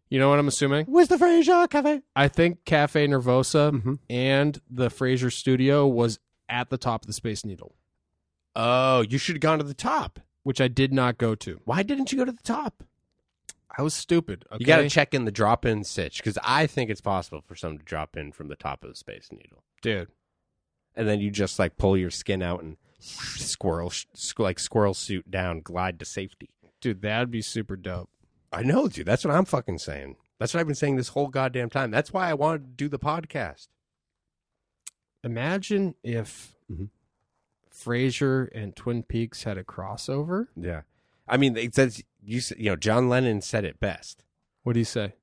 You 0.08 0.18
know 0.18 0.28
what 0.28 0.38
I'm 0.40 0.48
assuming? 0.48 0.86
Where's 0.86 1.08
the 1.08 1.16
Frasier 1.16 1.70
Cafe? 1.70 2.02
I 2.16 2.26
think 2.28 2.64
Cafe 2.64 3.06
Nervosa 3.06 3.70
Mhm. 3.80 3.98
and 4.10 4.60
the 4.68 4.88
Frasier 4.88 5.32
studio 5.32 5.86
was 5.86 6.18
at 6.48 6.68
the 6.70 6.78
top 6.78 7.02
of 7.02 7.06
the 7.06 7.12
Space 7.12 7.44
Needle, 7.44 7.76
Oh, 8.56 9.02
you 9.02 9.18
should 9.18 9.36
have 9.36 9.40
gone 9.40 9.58
to 9.58 9.64
the 9.64 9.74
top. 9.74 10.18
which 10.42 10.60
I 10.60 10.66
did 10.68 10.92
not 10.92 11.18
go 11.18 11.34
to. 11.36 11.60
Why 11.64 11.82
didn't 11.84 12.10
you 12.12 12.18
go 12.18 12.24
to 12.24 12.32
the 12.32 12.42
top? 12.42 12.82
I 13.78 13.82
was 13.82 13.94
stupid. 13.94 14.46
Okay? 14.50 14.56
You 14.60 14.66
got 14.66 14.78
to 14.78 14.88
check 14.88 15.14
in 15.14 15.26
the 15.26 15.30
drop 15.30 15.64
in 15.64 15.84
sitch 15.84 16.16
because 16.16 16.36
I 16.42 16.66
think 16.66 16.90
it's 16.90 17.00
possible 17.02 17.42
for 17.46 17.54
someone 17.54 17.78
to 17.78 17.84
drop 17.84 18.16
in 18.16 18.32
from 18.32 18.48
the 18.48 18.56
top 18.56 18.82
of 18.82 18.88
the 18.90 18.96
Space 18.96 19.28
Needle. 19.30 19.62
dude. 19.82 20.08
And 20.96 21.06
then 21.06 21.20
you 21.20 21.30
just 21.30 21.58
like 21.60 21.76
pull 21.76 21.96
your 21.96 22.10
skin 22.10 22.42
out 22.42 22.62
and 22.64 22.76
squirrel, 23.00 23.92
like 24.38 24.58
squirrel 24.58 24.94
suit 24.94 25.30
down, 25.30 25.60
glide 25.60 25.98
to 25.98 26.04
safety. 26.04 26.50
Dude, 26.80 27.02
that'd 27.02 27.30
be 27.30 27.42
super 27.42 27.76
dope. 27.76 28.08
I 28.52 28.62
know, 28.62 28.88
dude. 28.88 29.06
That's 29.06 29.24
what 29.24 29.34
I'm 29.34 29.44
fucking 29.44 29.78
saying. 29.78 30.16
That's 30.38 30.54
what 30.54 30.60
I've 30.60 30.66
been 30.66 30.74
saying 30.74 30.96
this 30.96 31.08
whole 31.08 31.28
goddamn 31.28 31.70
time. 31.70 31.90
That's 31.90 32.12
why 32.12 32.30
I 32.30 32.34
wanted 32.34 32.62
to 32.64 32.70
do 32.84 32.88
the 32.88 32.98
podcast. 32.98 33.68
Imagine 35.22 35.94
if 36.02 36.56
Mhm. 36.70 36.88
Frasier 37.70 38.48
and 38.54 38.74
Twin 38.74 39.02
Peaks 39.02 39.42
had 39.44 39.58
a 39.58 39.64
crossover. 39.64 40.48
Yeah. 40.56 40.82
I 41.28 41.36
mean, 41.36 41.56
it 41.56 41.74
says 41.74 42.02
you 42.22 42.40
you 42.56 42.70
know 42.70 42.76
John 42.76 43.08
Lennon 43.08 43.40
said 43.42 43.64
it 43.64 43.80
best. 43.80 44.24
What 44.62 44.72
do 44.74 44.78
you 44.78 44.84
say? 44.84 45.14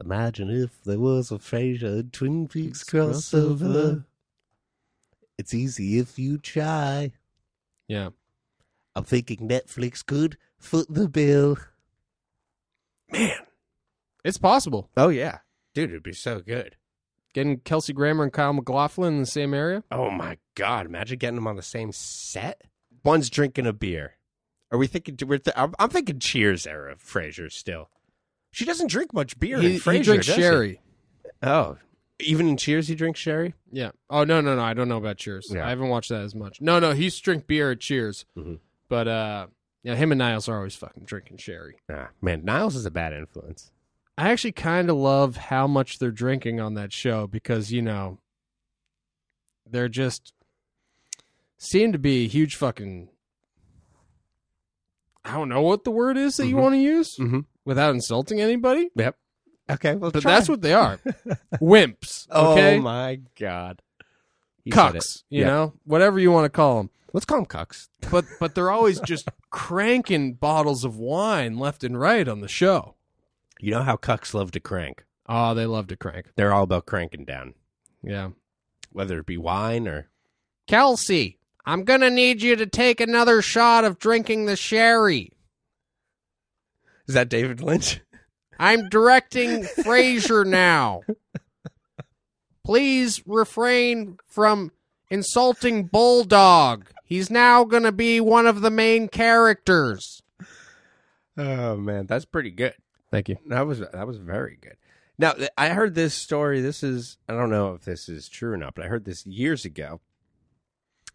Imagine 0.00 0.50
if 0.50 0.82
there 0.84 0.98
was 1.00 1.30
a 1.30 1.36
Frasier 1.38 2.10
Twin 2.10 2.48
Peaks 2.48 2.84
crossover. 2.84 3.58
crossover. 3.58 4.04
It's 5.38 5.54
easy 5.54 5.98
if 5.98 6.18
you 6.18 6.36
try. 6.38 7.12
Yeah. 7.86 8.10
I'm 8.94 9.04
thinking 9.04 9.48
Netflix 9.48 10.04
could 10.04 10.36
foot 10.58 10.86
the 10.90 11.08
bill. 11.08 11.56
Man. 13.12 13.30
It's 14.24 14.38
possible. 14.38 14.90
Oh 14.96 15.08
yeah. 15.08 15.38
Dude, 15.74 15.90
it'd 15.90 16.02
be 16.02 16.12
so 16.12 16.40
good. 16.40 16.76
Getting 17.34 17.58
Kelsey 17.58 17.92
Grammer 17.92 18.24
and 18.24 18.32
Kyle 18.32 18.52
MacLachlan 18.52 19.14
in 19.14 19.20
the 19.20 19.26
same 19.26 19.54
area. 19.54 19.84
Oh 19.92 20.10
my 20.10 20.38
god, 20.54 20.86
imagine 20.86 21.18
getting 21.18 21.36
them 21.36 21.46
on 21.46 21.56
the 21.56 21.62
same 21.62 21.92
set. 21.92 22.62
One's 23.04 23.30
drinking 23.30 23.66
a 23.66 23.72
beer. 23.72 24.14
Are 24.72 24.78
we 24.78 24.86
thinking 24.86 25.16
we're 25.26 25.38
th- 25.38 25.54
I'm, 25.56 25.74
I'm 25.78 25.88
thinking 25.90 26.18
Cheers 26.18 26.66
era 26.66 26.96
Frasier 26.96 27.50
still. 27.50 27.90
She 28.50 28.64
doesn't 28.64 28.90
drink 28.90 29.14
much 29.14 29.38
beer 29.38 29.60
He, 29.60 29.74
in 29.74 29.80
Frasier, 29.80 29.92
he 29.94 30.02
drinks 30.02 30.26
does 30.26 30.34
she? 30.34 30.40
sherry. 30.42 30.80
Oh. 31.42 31.76
Even 32.20 32.48
in 32.48 32.56
Cheers 32.56 32.88
he 32.88 32.94
drinks 32.94 33.20
sherry? 33.20 33.54
Yeah. 33.70 33.90
Oh 34.10 34.24
no 34.24 34.40
no 34.40 34.56
no! 34.56 34.62
I 34.62 34.74
don't 34.74 34.88
know 34.88 34.96
about 34.96 35.18
Cheers. 35.18 35.48
Yeah. 35.52 35.64
I 35.66 35.70
haven't 35.70 35.88
watched 35.88 36.08
that 36.08 36.22
as 36.22 36.34
much. 36.34 36.60
No 36.60 36.78
no, 36.80 36.92
He's 36.92 37.18
drink 37.20 37.46
beer 37.46 37.70
at 37.72 37.80
Cheers, 37.80 38.24
Mhm. 38.36 38.58
but 38.88 39.06
uh, 39.08 39.46
Yeah, 39.84 39.94
him 39.94 40.10
and 40.10 40.18
Niles 40.18 40.48
are 40.48 40.56
always 40.56 40.74
fucking 40.74 41.04
drinking 41.04 41.36
sherry. 41.36 41.76
Nah, 41.88 42.08
man, 42.20 42.44
Niles 42.44 42.74
is 42.74 42.84
a 42.84 42.90
bad 42.90 43.12
influence. 43.12 43.70
I 44.18 44.30
actually 44.32 44.52
kind 44.52 44.90
of 44.90 44.96
love 44.96 45.36
how 45.36 45.68
much 45.68 46.00
they're 46.00 46.10
drinking 46.10 46.58
on 46.60 46.74
that 46.74 46.92
show 46.92 47.28
because 47.28 47.70
you 47.70 47.80
know 47.82 48.18
they're 49.70 49.88
just 49.88 50.32
seem 51.56 51.92
to 51.92 51.98
be 51.98 52.26
huge 52.26 52.56
fucking. 52.56 53.08
I 55.24 55.32
don't 55.34 55.48
know 55.48 55.62
what 55.62 55.84
the 55.84 55.90
word 55.90 56.16
is 56.16 56.36
that 56.38 56.46
you 56.46 56.56
Mhm. 56.56 56.60
want 56.62 56.74
to 56.74 56.78
use 56.80 57.16
Mm-hmm. 57.16 57.40
without 57.64 57.94
insulting 57.94 58.40
anybody, 58.40 58.90
Yep. 58.96 59.16
Okay, 59.70 59.94
well, 59.94 60.10
but 60.10 60.22
that's 60.22 60.48
what 60.48 60.62
they 60.62 60.72
are. 60.72 60.98
Wimps. 61.60 62.26
Oh 62.30 62.52
Okay, 62.52 62.78
my 62.80 63.20
god. 63.38 63.82
He 64.64 64.70
cucks. 64.70 65.22
You 65.28 65.44
know, 65.44 65.74
whatever 65.84 66.18
you 66.18 66.30
want 66.32 66.44
to 66.46 66.50
call 66.50 66.78
them. 66.78 66.90
Let's 67.12 67.24
call 67.26 67.38
them 67.38 67.46
cucks. 67.46 67.88
But 68.10 68.24
but 68.40 68.54
they're 68.54 68.70
always 68.70 69.00
just 69.00 69.28
cranking 69.50 70.34
bottles 70.34 70.84
of 70.84 70.96
wine 70.96 71.58
left 71.58 71.84
and 71.84 71.98
right 71.98 72.26
on 72.28 72.40
the 72.40 72.48
show. 72.48 72.94
You 73.60 73.72
know 73.72 73.82
how 73.82 73.96
cucks 73.96 74.34
love 74.34 74.50
to 74.52 74.60
crank. 74.60 75.04
Oh, 75.28 75.52
they 75.54 75.66
love 75.66 75.88
to 75.88 75.96
crank. 75.96 76.26
They're 76.36 76.52
all 76.54 76.62
about 76.62 76.86
cranking 76.86 77.24
down, 77.26 77.54
Yeah. 78.02 78.30
whether 78.92 79.18
it 79.18 79.26
be 79.26 79.36
wine 79.36 79.86
or. 79.88 80.08
Kelsey, 80.66 81.38
I'm 81.66 81.84
going 81.84 82.00
to 82.00 82.10
need 82.10 82.40
you 82.40 82.56
to 82.56 82.66
take 82.66 83.00
another 83.00 83.42
shot 83.42 83.84
of 83.84 83.98
drinking 83.98 84.46
the 84.46 84.56
sherry. 84.56 85.32
Is 87.06 87.14
that 87.14 87.28
David 87.28 87.60
Lynch? 87.60 88.00
I'm 88.58 88.88
directing 88.88 89.62
Frasier 89.62 90.46
now. 90.46 91.02
Please 92.64 93.22
refrain 93.26 94.18
from 94.26 94.72
insulting 95.10 95.84
Bulldog. 95.84 96.90
He's 97.04 97.30
now 97.30 97.64
going 97.64 97.84
to 97.84 97.92
be 97.92 98.20
one 98.20 98.46
of 98.46 98.60
the 98.60 98.70
main 98.70 99.08
characters. 99.08 100.22
Oh 101.36 101.76
man, 101.76 102.06
that's 102.06 102.24
pretty 102.24 102.50
good. 102.50 102.74
Thank 103.10 103.28
you. 103.28 103.36
That 103.46 103.66
was 103.66 103.78
that 103.78 104.06
was 104.06 104.18
very 104.18 104.58
good. 104.60 104.76
Now 105.18 105.34
I 105.56 105.70
heard 105.70 105.94
this 105.94 106.14
story. 106.14 106.60
This 106.60 106.82
is 106.82 107.16
I 107.28 107.32
don't 107.32 107.50
know 107.50 107.74
if 107.74 107.84
this 107.84 108.08
is 108.08 108.28
true 108.28 108.52
or 108.52 108.56
not, 108.56 108.74
but 108.74 108.84
I 108.84 108.88
heard 108.88 109.04
this 109.04 109.24
years 109.24 109.64
ago. 109.64 110.00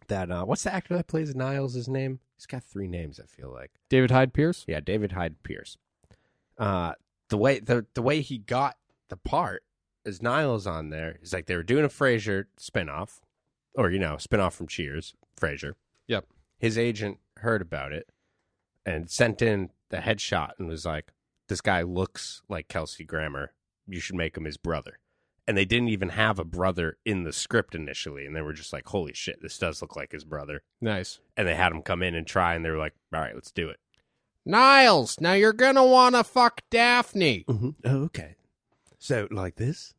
That 0.08 0.30
uh, 0.30 0.44
what's 0.44 0.64
the 0.64 0.74
actor 0.74 0.96
that 0.96 1.06
plays 1.06 1.34
Niles? 1.34 1.74
His 1.74 1.88
name? 1.88 2.20
He's 2.36 2.46
got 2.46 2.64
three 2.64 2.88
names. 2.88 3.20
I 3.20 3.26
feel 3.26 3.52
like. 3.52 3.70
David 3.88 4.10
Hyde 4.10 4.32
Pierce? 4.32 4.64
Yeah, 4.66 4.80
David 4.80 5.12
Hyde 5.12 5.42
Pierce. 5.42 5.76
Uh, 6.58 6.92
the 7.34 7.38
way 7.38 7.58
the 7.58 7.84
the 7.94 8.02
way 8.02 8.20
he 8.20 8.38
got 8.38 8.76
the 9.08 9.16
part 9.16 9.64
is 10.04 10.22
Niles 10.22 10.68
on 10.68 10.90
there 10.90 11.18
is 11.20 11.32
like 11.32 11.46
they 11.46 11.56
were 11.56 11.64
doing 11.64 11.84
a 11.84 11.88
Frasier 11.88 12.44
spinoff, 12.56 13.18
or 13.74 13.90
you 13.90 13.98
know, 13.98 14.14
spinoff 14.14 14.52
from 14.52 14.68
Cheers, 14.68 15.14
Frasier. 15.36 15.72
Yep. 16.06 16.26
His 16.58 16.78
agent 16.78 17.18
heard 17.38 17.60
about 17.60 17.92
it 17.92 18.08
and 18.86 19.10
sent 19.10 19.42
in 19.42 19.70
the 19.88 19.96
headshot 19.96 20.52
and 20.60 20.68
was 20.68 20.86
like, 20.86 21.10
"This 21.48 21.60
guy 21.60 21.82
looks 21.82 22.42
like 22.48 22.68
Kelsey 22.68 23.02
Grammer. 23.02 23.52
You 23.88 23.98
should 23.98 24.14
make 24.14 24.36
him 24.36 24.44
his 24.44 24.56
brother." 24.56 25.00
And 25.48 25.56
they 25.56 25.64
didn't 25.64 25.88
even 25.88 26.10
have 26.10 26.38
a 26.38 26.44
brother 26.44 26.98
in 27.04 27.24
the 27.24 27.32
script 27.32 27.74
initially, 27.74 28.26
and 28.26 28.36
they 28.36 28.42
were 28.42 28.52
just 28.52 28.72
like, 28.72 28.86
"Holy 28.86 29.12
shit, 29.12 29.42
this 29.42 29.58
does 29.58 29.82
look 29.82 29.96
like 29.96 30.12
his 30.12 30.24
brother." 30.24 30.62
Nice. 30.80 31.18
And 31.36 31.48
they 31.48 31.56
had 31.56 31.72
him 31.72 31.82
come 31.82 32.00
in 32.00 32.14
and 32.14 32.28
try, 32.28 32.54
and 32.54 32.64
they 32.64 32.70
were 32.70 32.78
like, 32.78 32.94
"All 33.12 33.20
right, 33.20 33.34
let's 33.34 33.50
do 33.50 33.68
it." 33.70 33.80
Niles, 34.46 35.20
now 35.20 35.32
you're 35.32 35.54
want 35.56 36.14
to 36.14 36.24
fuck 36.24 36.62
Daphne. 36.70 37.44
Mm-hmm. 37.48 37.70
Oh, 37.84 38.02
okay. 38.04 38.36
So 38.98 39.28
like 39.30 39.56
this? 39.56 39.94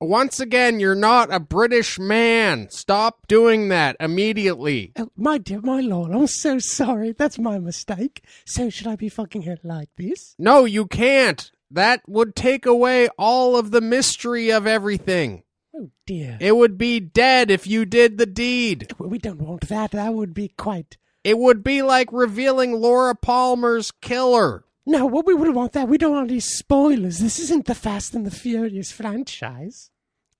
Once 0.00 0.40
again, 0.40 0.78
you're 0.78 0.94
not 0.94 1.32
a 1.32 1.40
British 1.40 1.98
man. 1.98 2.68
Stop 2.68 3.26
doing 3.28 3.68
that 3.68 3.96
immediately. 3.98 4.92
Oh, 4.98 5.08
my 5.16 5.38
dear, 5.38 5.60
my 5.62 5.80
lord, 5.80 6.12
I'm 6.12 6.26
so 6.26 6.58
sorry. 6.58 7.12
That's 7.12 7.38
my 7.38 7.58
mistake. 7.58 8.22
So 8.44 8.68
should 8.68 8.86
I 8.86 8.96
be 8.96 9.08
fucking 9.08 9.42
her 9.42 9.56
like 9.62 9.88
this? 9.96 10.34
No, 10.38 10.66
you 10.66 10.86
can't. 10.86 11.50
That 11.70 12.02
would 12.06 12.36
take 12.36 12.66
away 12.66 13.08
all 13.18 13.56
of 13.56 13.70
the 13.70 13.80
mystery 13.80 14.50
of 14.50 14.66
everything. 14.66 15.44
Oh 15.74 15.90
dear. 16.06 16.36
It 16.40 16.56
would 16.56 16.76
be 16.76 17.00
dead 17.00 17.50
if 17.50 17.66
you 17.66 17.84
did 17.84 18.18
the 18.18 18.26
deed. 18.26 18.92
we 18.98 19.18
don't 19.18 19.40
want 19.40 19.68
that. 19.68 19.92
That 19.92 20.12
would 20.12 20.34
be 20.34 20.48
quite. 20.48 20.98
It 21.26 21.38
would 21.38 21.64
be 21.64 21.82
like 21.82 22.12
revealing 22.12 22.72
Laura 22.80 23.14
Palmer's 23.14 23.90
killer. 23.90 24.64
No, 24.86 25.06
what 25.06 25.26
we 25.26 25.34
wouldn't 25.34 25.56
want 25.56 25.72
that. 25.72 25.88
We 25.88 25.98
don't 25.98 26.12
want 26.14 26.28
these 26.28 26.44
spoilers. 26.44 27.18
This 27.18 27.40
isn't 27.40 27.66
the 27.66 27.74
Fast 27.74 28.14
and 28.14 28.24
the 28.24 28.30
Furious 28.30 28.92
franchise. 28.92 29.90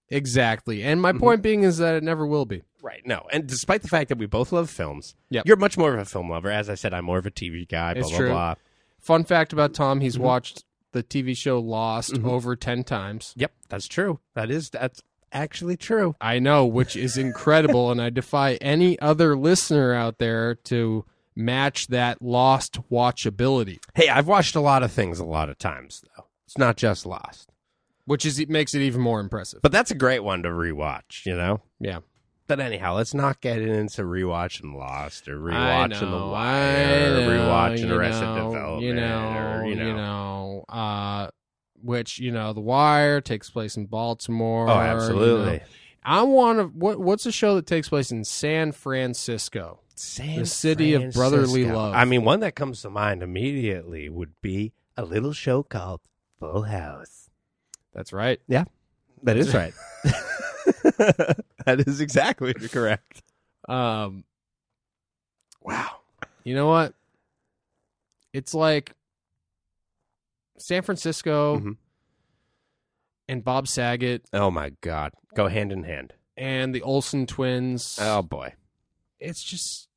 Exactly. 0.08 0.82
And 0.82 0.98
Mm-hmm. 1.02 1.16
my 1.16 1.20
point 1.20 1.42
being 1.42 1.62
is 1.64 1.78
that 1.78 1.94
it 1.96 2.02
never 2.04 2.26
will 2.26 2.46
be. 2.46 2.62
Right. 2.82 3.02
No. 3.04 3.26
And 3.32 3.46
despite 3.48 3.82
the 3.82 3.88
fact 3.88 4.08
that 4.10 4.18
we 4.18 4.26
both 4.26 4.52
love 4.52 4.70
films, 4.70 5.16
Yep. 5.30 5.46
you're 5.46 5.56
much 5.56 5.76
more 5.76 5.92
of 5.92 5.98
a 5.98 6.04
film 6.04 6.30
lover. 6.30 6.50
As 6.50 6.70
I 6.70 6.76
said, 6.76 6.94
I'm 6.94 7.04
more 7.04 7.18
of 7.18 7.26
a 7.26 7.30
TV 7.32 7.66
guy. 7.68 7.94
Blah 7.94 8.00
It's 8.02 8.10
blah 8.10 8.18
true. 8.18 8.28
blah. 8.30 8.54
Fun 9.00 9.24
fact 9.24 9.52
about 9.52 9.74
Tom, 9.74 9.98
Mm-hmm. 9.98 10.02
he's 10.04 10.18
watched 10.18 10.64
the 10.92 11.02
TV 11.02 11.36
show 11.36 11.58
Lost 11.58 12.16
over 12.24 12.54
10 12.54 12.84
times. 12.84 13.32
Yep, 13.36 13.52
that's 13.68 13.88
true. 13.88 14.20
That 14.34 14.50
is 14.50 14.70
that's 14.70 15.02
actually 15.36 15.76
true. 15.76 16.14
I 16.20 16.38
know, 16.38 16.64
which 16.66 16.96
is 16.96 17.16
incredible, 17.16 17.90
and 17.90 18.00
I 18.00 18.10
defy 18.10 18.54
any 18.54 18.98
other 19.00 19.36
listener 19.36 19.92
out 19.94 20.18
there 20.18 20.54
to 20.64 21.04
match 21.34 21.88
that 21.88 22.22
Lost 22.22 22.78
watchability, 22.90 23.78
Hey, 23.94 24.08
I've 24.08 24.26
watched 24.26 24.56
a 24.56 24.60
lot 24.60 24.82
of 24.82 24.90
things 24.92 25.18
a 25.18 25.24
lot 25.24 25.48
of 25.50 25.58
times 25.58 26.02
though. 26.16 26.24
It's 26.46 26.56
not 26.58 26.76
just 26.76 27.04
Lost, 27.06 27.50
which 28.06 28.24
is 28.24 28.38
it 28.38 28.48
makes 28.48 28.74
it 28.74 28.80
even 28.80 29.00
more 29.00 29.20
impressive. 29.20 29.60
but 29.62 29.72
that's 29.72 29.90
a 29.90 29.94
great 29.96 30.24
one 30.24 30.42
to 30.44 30.48
rewatch. 30.48 31.26
You 31.26 31.36
know. 31.36 31.60
yeah, 31.80 31.98
But 32.46 32.60
anyhow, 32.60 32.94
let's 32.94 33.12
not 33.14 33.40
get 33.40 33.60
into 33.60 34.02
rewatching 34.02 34.74
Lost 34.74 35.28
or 35.28 35.36
I 35.50 35.52
rewatching 35.88 36.00
The 36.00 36.06
know, 36.06 36.28
Wire 36.30 37.16
I 37.16 37.24
or 37.24 37.28
rewatching 37.28 37.88
know, 37.88 37.96
Arrested 37.96 38.28
you 38.28 38.34
know, 38.34 38.50
Development 38.50 38.82
you 38.82 38.94
know, 38.94 39.58
or 39.60 39.66
you 39.66 39.74
know. 39.76 39.96
know, 39.96 40.64
uh, 40.68 41.28
which 41.86 42.18
you 42.18 42.30
know, 42.30 42.52
The 42.52 42.60
Wire 42.60 43.20
takes 43.20 43.48
place 43.50 43.76
in 43.76 43.86
Baltimore. 43.86 44.68
Oh, 44.68 44.74
you 44.74 44.80
absolutely. 44.80 45.58
know. 45.58 45.64
I 46.04 46.22
want 46.22 46.58
to. 46.58 46.64
What, 46.66 47.00
what's 47.00 47.26
a 47.26 47.32
show 47.32 47.56
that 47.56 47.66
takes 47.66 47.88
place 47.88 48.10
in 48.10 48.24
San 48.24 48.72
Francisco? 48.72 49.80
San 49.94 50.26
Francisco 50.26 50.40
The 50.40 50.46
city 50.46 50.94
of 50.94 51.12
brotherly 51.14 51.64
love. 51.64 51.94
I 51.94 52.04
mean, 52.04 52.24
one 52.24 52.40
that 52.40 52.54
comes 52.54 52.82
to 52.82 52.90
mind 52.90 53.22
immediately 53.22 54.08
would 54.08 54.40
be 54.42 54.72
a 54.96 55.04
little 55.04 55.32
show 55.32 55.62
called 55.62 56.00
Full 56.38 56.62
House. 56.62 57.30
That's 57.92 58.12
right. 58.12 58.40
Yeah, 58.46 58.64
that 59.22 59.36
is 59.36 59.54
right. 59.54 59.72
that 61.64 61.84
is 61.86 62.00
exactly 62.00 62.52
correct. 62.54 63.22
Um, 63.68 64.24
wow. 65.62 65.96
You 66.44 66.54
know 66.54 66.68
what? 66.68 66.94
It's 68.32 68.54
like 68.54 68.92
San 70.58 70.82
Francisco 70.82 71.58
Mhm. 71.58 71.76
and 73.28 73.44
Bob 73.44 73.68
Saget 73.68 74.28
Oh 74.32 74.50
my 74.50 74.70
God, 74.80 75.12
go 75.34 75.48
hand 75.48 75.72
in 75.72 75.84
hand. 75.84 76.14
and 76.36 76.75
the 76.75 76.82
Olsen 76.82 77.26
twins. 77.26 77.98
Oh 78.00 78.22
boy, 78.22 78.54
It's 79.18 79.42
just 79.42 79.88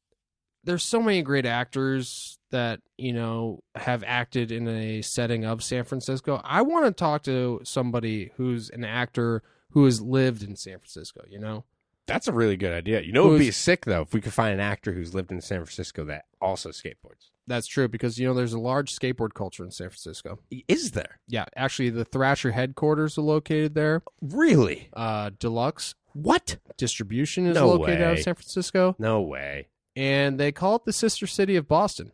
there's 0.63 0.83
so 0.83 1.01
many 1.01 1.21
great 1.21 1.45
actors 1.45 2.37
that 2.51 2.81
you 2.97 3.13
know 3.13 3.63
have 3.75 4.03
acted 4.05 4.51
in 4.51 4.67
a 4.67 5.01
setting 5.01 5.45
of 5.45 5.63
San 5.63 5.83
Francisco. 5.83 6.41
I 6.43 6.61
want 6.61 6.85
to 6.85 6.91
talk 6.91 7.23
to 7.23 7.61
somebody 7.63 8.31
who's 8.37 8.69
an 8.69 8.83
actor 8.83 9.43
who 9.71 9.85
has 9.85 10.01
lived 10.01 10.41
in 10.43 10.55
San 10.55 10.77
Francisco. 10.79 11.23
You 11.29 11.39
know, 11.39 11.63
that's 12.07 12.27
a 12.27 12.33
really 12.33 12.57
good 12.57 12.73
idea. 12.73 13.01
You 13.01 13.11
know, 13.11 13.27
it 13.27 13.31
would 13.31 13.39
be 13.39 13.45
Who's- 13.45 13.57
sick 13.57 13.85
though 13.85 14.01
if 14.01 14.13
we 14.13 14.21
could 14.21 14.33
find 14.33 14.53
an 14.53 14.59
actor 14.59 14.93
who's 14.93 15.13
lived 15.13 15.31
in 15.31 15.41
San 15.41 15.59
Francisco 15.59 16.03
that 16.05 16.25
also 16.41 16.69
skateboards. 16.71 17.29
That's 17.49 17.67
true 17.67 17.87
because 17.89 18.17
you 18.17 18.25
know 18.27 18.33
there's 18.33 18.53
a 18.53 18.59
large 18.59 18.95
skateboard 18.97 19.33
culture 19.33 19.63
in 19.65 19.71
San 19.71 19.89
Francisco. 19.89 20.39
Is 20.69 20.91
there 20.91 21.19
Yeah, 21.27 21.45
actually, 21.55 21.89
the 21.89 22.05
Thrasher 22.05 22.51
headquarters 22.51 23.17
are 23.17 23.21
located 23.21 23.75
there. 23.75 24.01
really? 24.21 24.89
Uh, 24.93 25.31
Deluxe 25.37 25.95
What? 26.13 26.57
distribution 26.77 27.45
is 27.45 27.55
No 27.55 27.67
located 27.67 28.01
out 28.01 28.13
way. 28.13 28.19
of 28.19 28.23
San 28.23 28.35
Francisco, 28.35 28.95
No 28.97 29.21
way. 29.21 29.67
and 29.95 30.39
they 30.39 30.51
call 30.53 30.75
it 30.77 30.85
the 30.85 30.93
sister 30.93 31.27
city 31.27 31.55
of 31.57 31.67
Boston. 31.67 32.11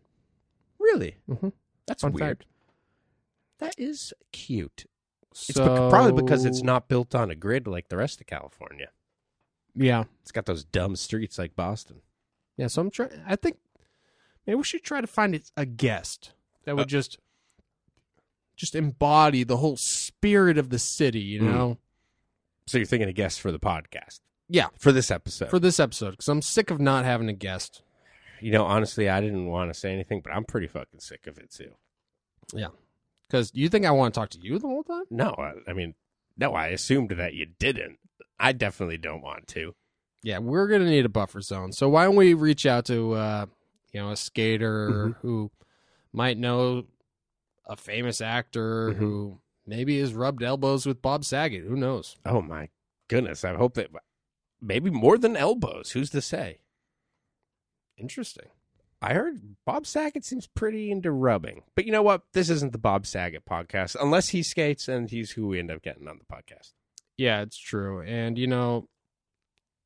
Really? 0.79 1.17
Mhm. 1.29 1.51
That's 1.85 2.01
Fun 2.01 2.13
weird. 2.13 2.39
fact. 2.39 2.45
That 3.59 3.75
is 3.77 4.13
cute. 4.31 4.85
It's 5.31 5.51
bec- 5.51 5.89
probably 5.89 6.21
because 6.21 6.45
it's 6.45 6.61
not 6.63 6.87
built 6.87 7.13
on 7.13 7.29
a 7.29 7.35
grid 7.35 7.67
like 7.67 7.89
the 7.89 7.97
rest 7.97 8.19
of 8.21 8.27
California. 8.27 8.89
Yeah, 9.75 10.05
It's 10.21 10.31
got 10.31 10.45
those 10.45 10.63
dumb 10.63 10.95
streets 10.95 11.37
like 11.37 11.55
Boston. 11.55 12.01
yeah. 12.57 12.67
So 12.67 12.81
I'm 12.81 12.89
trying. 12.89 13.21
I 13.27 13.35
think 13.35 13.57
maybe 14.45 14.55
we 14.55 14.63
should 14.63 14.83
try 14.83 15.01
to 15.01 15.07
find 15.07 15.39
a 15.57 15.65
guest 15.65 16.33
that 16.65 16.75
would 16.75 16.83
Uh, 16.83 16.85
just 16.85 17.17
just 18.55 18.73
embody 18.75 19.43
the 19.43 19.57
whole 19.57 19.75
spirit 19.77 20.57
of 20.57 20.69
the 20.69 20.79
city. 20.79 21.19
You 21.19 21.41
Mm. 21.41 21.51
know, 21.53 21.77
So 22.67 22.77
you're 22.79 22.87
thinking 22.87 23.09
a 23.09 23.13
guest 23.13 23.41
for 23.41 23.51
the 23.51 23.59
podcast 23.59 24.21
Yeah. 24.49 24.69
for 24.79 24.91
this 24.91 25.11
episode. 25.11 25.49
for 25.49 25.59
this 25.59 25.79
episode 25.79 26.11
because 26.11 26.27
I'm 26.29 26.41
sick 26.41 26.71
of 26.71 26.79
not 26.79 27.05
having 27.05 27.29
a 27.29 27.33
guest. 27.33 27.81
you 28.41 28.51
know, 28.51 28.65
honestly, 28.65 29.07
I 29.09 29.21
didn't 29.21 29.45
want 29.47 29.73
to 29.73 29.79
say 29.79 29.91
anything, 29.93 30.19
but 30.21 30.31
I'm 30.33 30.43
pretty 30.43 30.67
fucking 30.67 30.99
sick 30.99 31.25
of 31.27 31.37
it 31.37 31.51
too. 31.51 31.73
Yeah, 32.53 32.67
because 33.27 33.49
you 33.55 33.69
think 33.69 33.85
I 33.85 33.91
want 33.91 34.13
to 34.13 34.19
talk 34.19 34.29
to 34.31 34.39
you 34.39 34.59
the 34.59 34.67
whole 34.67 34.83
time? 34.83 35.03
No, 35.09 35.33
I, 35.37 35.53
I 35.69 35.73
mean, 35.73 35.95
no, 36.37 36.53
I 36.53 36.67
assumed 36.67 37.11
that 37.11 37.33
you 37.33 37.45
didn't. 37.59 37.97
I 38.39 38.51
definitely 38.51 38.97
don't 38.97 39.21
want 39.21 39.47
to. 39.49 39.73
Yeah, 40.21 40.39
we're 40.39 40.67
gonna 40.67 40.89
need 40.89 41.05
a 41.05 41.09
buffer 41.09 41.39
zone. 41.41 41.71
So 41.71 41.87
why 41.89 42.03
don't 42.05 42.15
we 42.17 42.33
reach 42.33 42.65
out 42.65 42.85
to 42.85 43.13
uh, 43.13 43.45
you 43.95 44.01
know, 44.01 44.11
a 44.11 44.17
skater 44.17 44.89
Mhm. 44.89 45.15
who 45.21 45.51
might 46.11 46.37
know 46.37 46.85
a 47.63 47.77
famous 47.77 48.19
actor 48.19 48.91
Mhm. 48.91 48.95
who 48.97 49.41
maybe 49.65 49.99
has 50.01 50.13
rubbed 50.13 50.43
elbows 50.43 50.85
with 50.85 51.01
Bob 51.01 51.23
Saget. 51.23 51.63
Who 51.63 51.77
knows? 51.77 52.17
Oh 52.25 52.41
my 52.41 52.69
goodness! 53.07 53.45
I 53.45 53.55
hope 53.55 53.75
that 53.75 53.89
maybe 54.59 54.89
more 54.89 55.17
than 55.17 55.37
elbows. 55.37 55.91
Who's 55.91 56.09
to 56.09 56.21
say? 56.21 56.59
Interesting. 57.97 58.49
I 59.01 59.13
heard 59.13 59.55
Bob 59.65 59.85
Saget 59.87 60.25
seems 60.25 60.47
pretty 60.47 60.91
into 60.91 61.11
rubbing, 61.11 61.63
but 61.75 61.85
you 61.85 61.91
know 61.93 62.01
what? 62.03 62.23
This 62.33 62.49
isn't 62.49 62.71
the 62.73 62.77
Bob 62.77 63.05
Saget 63.05 63.45
podcast 63.45 63.95
unless 63.99 64.29
he 64.29 64.43
skates, 64.43 64.87
and 64.89 65.09
he's 65.09 65.31
who 65.31 65.47
we 65.47 65.59
end 65.59 65.71
up 65.71 65.81
getting 65.81 66.07
on 66.07 66.19
the 66.19 66.25
podcast. 66.25 66.73
Yeah, 67.17 67.41
it's 67.41 67.57
true. 67.57 68.01
And 68.01 68.37
you 68.37 68.47
know, 68.47 68.89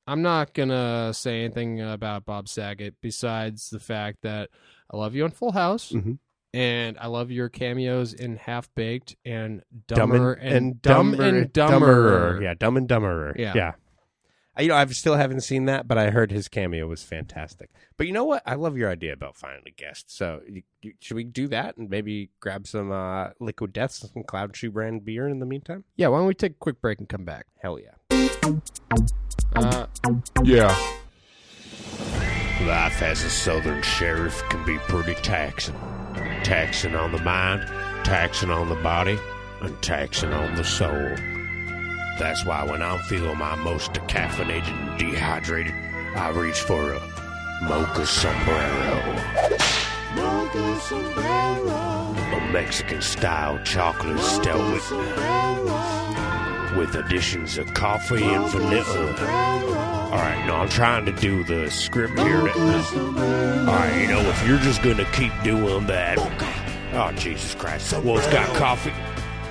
I'm 0.10 0.22
not 0.22 0.54
gonna 0.54 1.14
say 1.14 1.44
anything 1.44 1.82
about 1.82 2.26
Bob 2.26 2.48
Saget 2.48 2.96
besides 3.02 3.70
the 3.70 3.80
fact 3.80 4.20
that 4.24 4.50
I 4.92 4.98
love 4.98 5.16
you 5.16 5.24
on 5.24 5.32
Full 5.32 5.52
House, 5.52 5.92
Mhm. 5.92 6.18
and 6.54 6.98
I 7.00 7.08
love 7.08 7.30
your 7.32 7.48
cameos 7.50 8.14
in 8.14 8.38
Half 8.38 8.74
Baked 8.76 9.16
and 9.24 9.62
Dumb 9.88 9.98
Dumber 10.10 10.34
and, 10.34 10.82
Dumb 10.82 11.14
and 11.20 11.54
Dumberer. 11.54 12.42
Yeah, 12.42 12.54
Dumb 12.56 12.76
and 12.78 12.88
Dumberer. 12.90 13.38
Yeah. 13.38 13.54
yeah. 13.56 13.72
I- 14.56 14.64
You 14.64 14.70
know, 14.70 14.76
I 14.76 14.86
still 14.88 15.16
haven't 15.16 15.42
seen 15.42 15.66
that, 15.66 15.88
but 15.88 15.98
I 15.98 16.10
heard 16.10 16.32
his 16.32 16.48
cameo 16.50 16.86
was 16.88 17.02
fantastic. 17.04 17.70
But 17.96 18.08
you 18.08 18.14
know 18.14 18.26
what? 18.26 18.42
I 18.46 18.56
love 18.56 18.78
your 18.78 18.90
idea 18.90 19.14
about 19.14 19.38
finding 19.38 19.64
a 19.68 19.72
guest. 19.72 20.10
So 20.14 20.42
you, 20.50 20.64
you, 20.82 20.94
should 21.00 21.16
we 21.16 21.24
do 21.24 21.48
that 21.50 21.78
and 21.78 21.90
maybe 21.90 22.32
grab 22.42 22.68
some 22.68 22.92
uh, 22.92 23.30
Liquid 23.40 23.72
Death, 23.72 23.92
some 23.92 24.24
Clown 24.24 24.52
Shoe 24.54 24.72
brand 24.72 25.06
beer 25.06 25.28
in 25.30 25.40
the 25.40 25.46
meantime? 25.46 25.86
Yeah, 25.96 26.08
why 26.08 26.18
don't 26.18 26.28
we 26.28 26.34
take 26.34 26.54
a 26.54 26.56
quick 26.56 26.82
break 26.82 27.00
and 27.00 27.08
come 27.08 27.24
back? 27.24 27.46
Hell 27.62 27.80
yeah. 27.80 27.92
Uh, 29.56 29.86
Yeah. 30.44 30.76
Life 32.66 33.02
as 33.02 33.24
a 33.24 33.30
southern 33.30 33.82
sheriff 33.82 34.42
can 34.50 34.66
be 34.66 34.78
pretty 34.80 35.16
taxing. 35.16 35.76
Taxing 36.44 36.96
on 36.96 37.12
the 37.12 37.20
mind, 37.20 37.62
taxing 38.04 38.50
on 38.52 38.70
the 38.70 38.76
body, 38.76 39.18
and 39.62 39.82
taxing 39.82 40.34
on 40.34 40.56
the 40.56 40.64
soul. 40.64 41.16
That's 42.20 42.44
why 42.46 42.64
when 42.64 42.82
I'm 42.82 43.00
feeling 43.04 43.38
my 43.38 43.56
most 43.56 43.94
decaffeinated 43.94 44.68
and 44.68 45.00
dehydrated, 45.00 45.74
I 46.16 46.30
reach 46.30 46.60
for 46.60 46.94
a 46.94 47.00
mocha 47.64 48.06
sombrero. 48.06 49.16
Mocha 50.16 50.80
sombrero. 50.82 52.16
A 52.36 52.50
Mexican 52.52 53.02
style 53.02 53.58
chocolate 53.64 54.20
stout 54.20 54.74
with, 54.74 54.92
with 56.78 56.96
additions 56.96 57.58
of 57.58 57.74
coffee 57.74 58.24
and 58.24 58.50
vanilla. 58.50 59.16
Alright, 60.12 60.46
no, 60.48 60.56
I'm 60.56 60.70
trying 60.70 61.06
to 61.06 61.12
do 61.12 61.44
the 61.44 61.70
script 61.70 62.18
here. 62.20 62.50
Alright, 62.50 64.02
you 64.02 64.08
know, 64.08 64.20
if 64.22 64.48
you're 64.48 64.60
just 64.60 64.82
gonna 64.82 65.06
keep 65.12 65.32
doing 65.44 65.86
that. 65.88 66.18
Oh, 66.94 67.12
Jesus 67.16 67.54
Christ. 67.56 67.94
Well, 68.04 68.18
it's 68.18 68.28
got 68.28 68.56
coffee. 68.56 68.94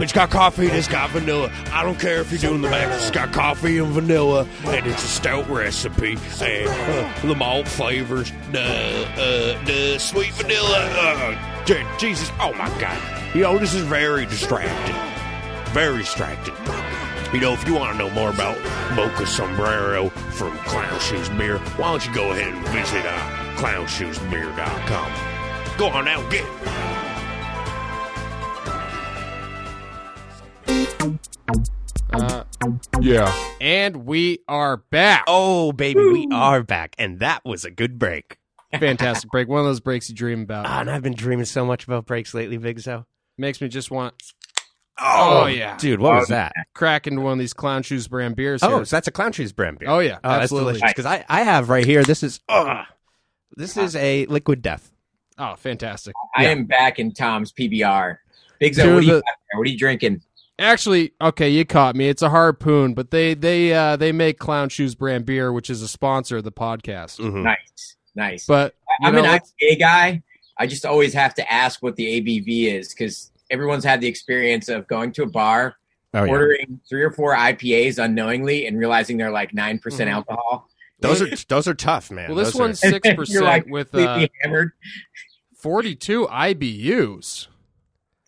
It's 0.00 0.12
got 0.12 0.30
coffee 0.30 0.68
and 0.68 0.76
it's 0.76 0.86
got 0.86 1.10
vanilla. 1.10 1.50
I 1.72 1.82
don't 1.82 1.98
care 1.98 2.20
if 2.20 2.30
you're 2.30 2.40
doing 2.40 2.62
the 2.62 2.68
back. 2.68 2.88
It's 3.00 3.10
got 3.10 3.32
coffee 3.32 3.78
and 3.78 3.88
vanilla, 3.88 4.46
and 4.66 4.86
it's 4.86 5.02
a 5.02 5.08
stout 5.08 5.48
recipe. 5.48 6.16
And 6.40 6.68
uh, 6.68 7.26
the 7.26 7.34
malt 7.34 7.66
flavors, 7.66 8.30
the 8.52 8.60
uh, 8.60 9.64
the 9.64 9.98
sweet 9.98 10.32
vanilla. 10.34 10.88
Uh, 10.92 11.96
Jesus, 11.98 12.30
oh 12.40 12.52
my 12.52 12.68
God! 12.78 13.00
You 13.34 13.42
know 13.42 13.58
this 13.58 13.74
is 13.74 13.82
very 13.82 14.24
distracting. 14.24 14.94
Very 15.72 15.98
distracting. 15.98 16.54
You 17.32 17.40
know, 17.40 17.52
if 17.52 17.66
you 17.66 17.74
want 17.74 17.92
to 17.92 17.98
know 17.98 18.10
more 18.10 18.30
about 18.30 18.56
Mocha 18.96 19.26
Sombrero 19.26 20.08
from 20.32 20.56
Clown 20.60 20.98
Shoes 21.00 21.28
Beer, 21.30 21.58
why 21.76 21.90
don't 21.90 22.06
you 22.06 22.14
go 22.14 22.32
ahead 22.32 22.54
and 22.54 22.66
visit 22.68 23.04
uh, 23.04 23.18
clownshoesbeer.com. 23.58 25.12
Go 25.78 25.88
on 25.88 26.06
now, 26.06 26.22
get 26.30 26.44
it. 26.44 26.78
uh, 32.12 32.44
Yeah. 33.00 33.32
and 33.60 34.04
we 34.06 34.40
are 34.48 34.78
back. 34.78 35.24
Oh, 35.26 35.72
baby, 35.72 36.00
we 36.00 36.28
are 36.32 36.62
back. 36.62 36.94
And 36.98 37.20
that 37.20 37.44
was 37.44 37.64
a 37.64 37.70
good 37.70 37.98
break. 37.98 38.38
fantastic 38.78 39.30
break! 39.30 39.48
One 39.48 39.60
of 39.60 39.66
those 39.66 39.80
breaks 39.80 40.08
you 40.08 40.14
dream 40.14 40.42
about. 40.42 40.66
Ah, 40.66 40.80
and 40.80 40.90
I've 40.90 41.02
been 41.02 41.14
dreaming 41.14 41.46
so 41.46 41.64
much 41.64 41.84
about 41.84 42.06
breaks 42.06 42.34
lately, 42.34 42.58
Bigzo. 42.58 43.04
Makes 43.38 43.60
me 43.60 43.68
just 43.68 43.90
want 43.90 44.14
Oh, 45.00 45.46
yeah. 45.46 45.76
Dude, 45.76 46.00
what 46.00 46.14
was 46.16 46.28
that? 46.28 46.52
crack 46.74 47.06
into 47.06 47.20
one 47.20 47.34
of 47.34 47.38
these 47.38 47.52
Clown 47.52 47.82
Shoes 47.82 48.08
brand 48.08 48.36
beers. 48.36 48.62
Oh, 48.62 48.82
so 48.84 48.96
that's 48.96 49.06
a 49.08 49.12
Clown 49.12 49.32
Shoes 49.32 49.52
brand 49.52 49.78
beer. 49.78 49.88
oh 49.88 49.98
yeah, 50.00 50.18
Oh, 50.24 50.28
that's 50.30 50.42
absolutely. 50.44 50.72
delicious. 50.74 50.90
Because 50.90 51.06
I, 51.06 51.24
I 51.28 51.42
have 51.42 51.68
right 51.68 51.84
here, 51.84 52.02
this 52.02 52.22
is, 52.22 52.40
oh, 52.48 52.82
this 53.56 53.76
is 53.76 53.94
a 53.96 54.26
liquid 54.26 54.62
death. 54.62 54.90
Oh, 55.40 55.54
fantastic! 55.54 56.14
I 56.36 56.44
Yeah. 56.44 56.48
am 56.50 56.64
back 56.64 56.98
in 56.98 57.12
Tom's 57.12 57.52
PBR. 57.52 58.18
Bigzo, 58.60 58.78
what 58.94 58.98
are 58.98 59.00
you 59.02 59.12
the- 59.12 59.22
What 59.54 59.66
are 59.68 59.70
you 59.70 59.78
drinking? 59.78 60.22
Actually, 60.58 61.12
okay, 61.20 61.48
you 61.48 61.64
caught 61.64 61.94
me. 61.94 62.08
It's 62.08 62.22
a 62.22 62.28
harpoon, 62.30 62.94
but 62.94 63.12
they 63.12 63.34
they 63.34 63.72
uh, 63.72 63.94
they 63.94 64.10
make 64.10 64.40
Clown 64.40 64.68
Shoes 64.68 64.96
brand 64.96 65.26
beer, 65.26 65.52
which 65.52 65.70
is 65.70 65.80
a 65.80 65.86
sponsor 65.86 66.38
of 66.38 66.44
the 66.44 66.50
podcast. 66.50 67.20
Mhm. 67.20 67.44
Nice, 67.44 67.96
nice. 68.16 68.46
But 68.46 68.74
I'm 69.00 69.12
know, 69.14 69.20
an 69.20 69.26
let's- 69.30 69.54
IPA 69.62 69.78
guy. 69.78 70.22
I 70.58 70.66
just 70.66 70.84
always 70.84 71.14
have 71.14 71.34
to 71.36 71.52
ask 71.52 71.80
what 71.84 71.94
the 71.94 72.06
ABV 72.20 72.64
is 72.76 72.88
because 72.88 73.30
everyone's 73.50 73.84
had 73.84 74.00
the 74.00 74.06
experience 74.08 74.68
of 74.68 74.86
going 74.88 75.12
to 75.12 75.22
a 75.22 75.26
bar, 75.26 75.76
Oh, 76.14 76.24
yeah. 76.24 76.30
ordering 76.30 76.80
three 76.88 77.02
or 77.02 77.10
four 77.10 77.34
IPAs 77.34 78.02
unknowingly, 78.02 78.66
and 78.66 78.78
realizing 78.78 79.16
they're 79.18 79.30
like 79.30 79.52
9% 79.52 79.80
Mhm. 80.08 80.12
alcohol. 80.12 80.68
Those 81.00 81.22
are 81.22 81.28
those 81.48 81.68
are 81.68 81.74
tough, 81.74 82.10
man. 82.10 82.28
well, 82.28 82.36
this 82.36 82.52
Those 82.54 82.60
one's 82.60 82.80
six 82.80 83.14
percent 83.14 83.44
like 83.44 83.66
with 83.66 83.94
uh, 83.94 84.26
hammered. 84.42 84.72
forty-two 85.56 86.26
IBUs. 86.28 87.46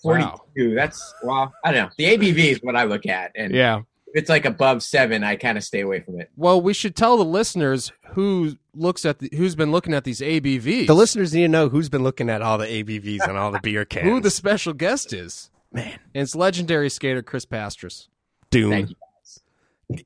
42. 0.02 0.24
Wow. 0.70 0.74
That's 0.76 1.14
well, 1.22 1.52
I 1.64 1.72
don't 1.72 1.86
know. 1.86 1.90
The 1.98 2.04
ABV 2.16 2.38
is 2.52 2.58
what 2.62 2.76
I 2.76 2.84
look 2.84 3.06
at, 3.06 3.32
and 3.34 3.54
Yeah. 3.54 3.82
If 4.12 4.20
it's 4.22 4.28
like 4.30 4.44
above 4.44 4.82
seven, 4.82 5.22
I 5.24 5.36
kind 5.36 5.56
of 5.58 5.64
stay 5.64 5.80
away 5.80 6.00
from 6.00 6.20
it. 6.20 6.30
Well, 6.36 6.60
we 6.60 6.74
should 6.74 6.96
tell 6.96 7.16
the 7.16 7.24
listeners 7.24 7.92
who 8.12 8.56
looks 8.74 9.04
at 9.04 9.18
the, 9.20 9.30
who's 9.36 9.54
been 9.54 9.70
looking 9.72 9.94
at 9.94 10.04
these 10.04 10.20
ABVs. 10.20 10.86
the 10.86 10.94
listeners 10.94 11.32
need 11.34 11.42
to 11.42 11.48
know 11.48 11.68
who's 11.68 11.88
been 11.88 12.02
looking 12.02 12.28
at 12.30 12.42
all 12.42 12.58
the 12.58 12.66
ABVs 12.66 13.26
and 13.28 13.36
all 13.38 13.50
the 13.52 13.60
beer 13.60 13.84
cans. 13.86 14.06
who 14.06 14.20
the 14.20 14.30
special 14.30 14.72
guest 14.72 15.12
is. 15.12 15.50
man, 15.72 15.98
And 16.14 16.22
it's 16.22 16.34
legendary 16.34 16.90
skater 16.90 17.22
Chris 17.22 17.44
Pastras. 17.44 18.08
Dune. 18.50 18.70
Thank 18.70 18.90
you. 18.90 18.96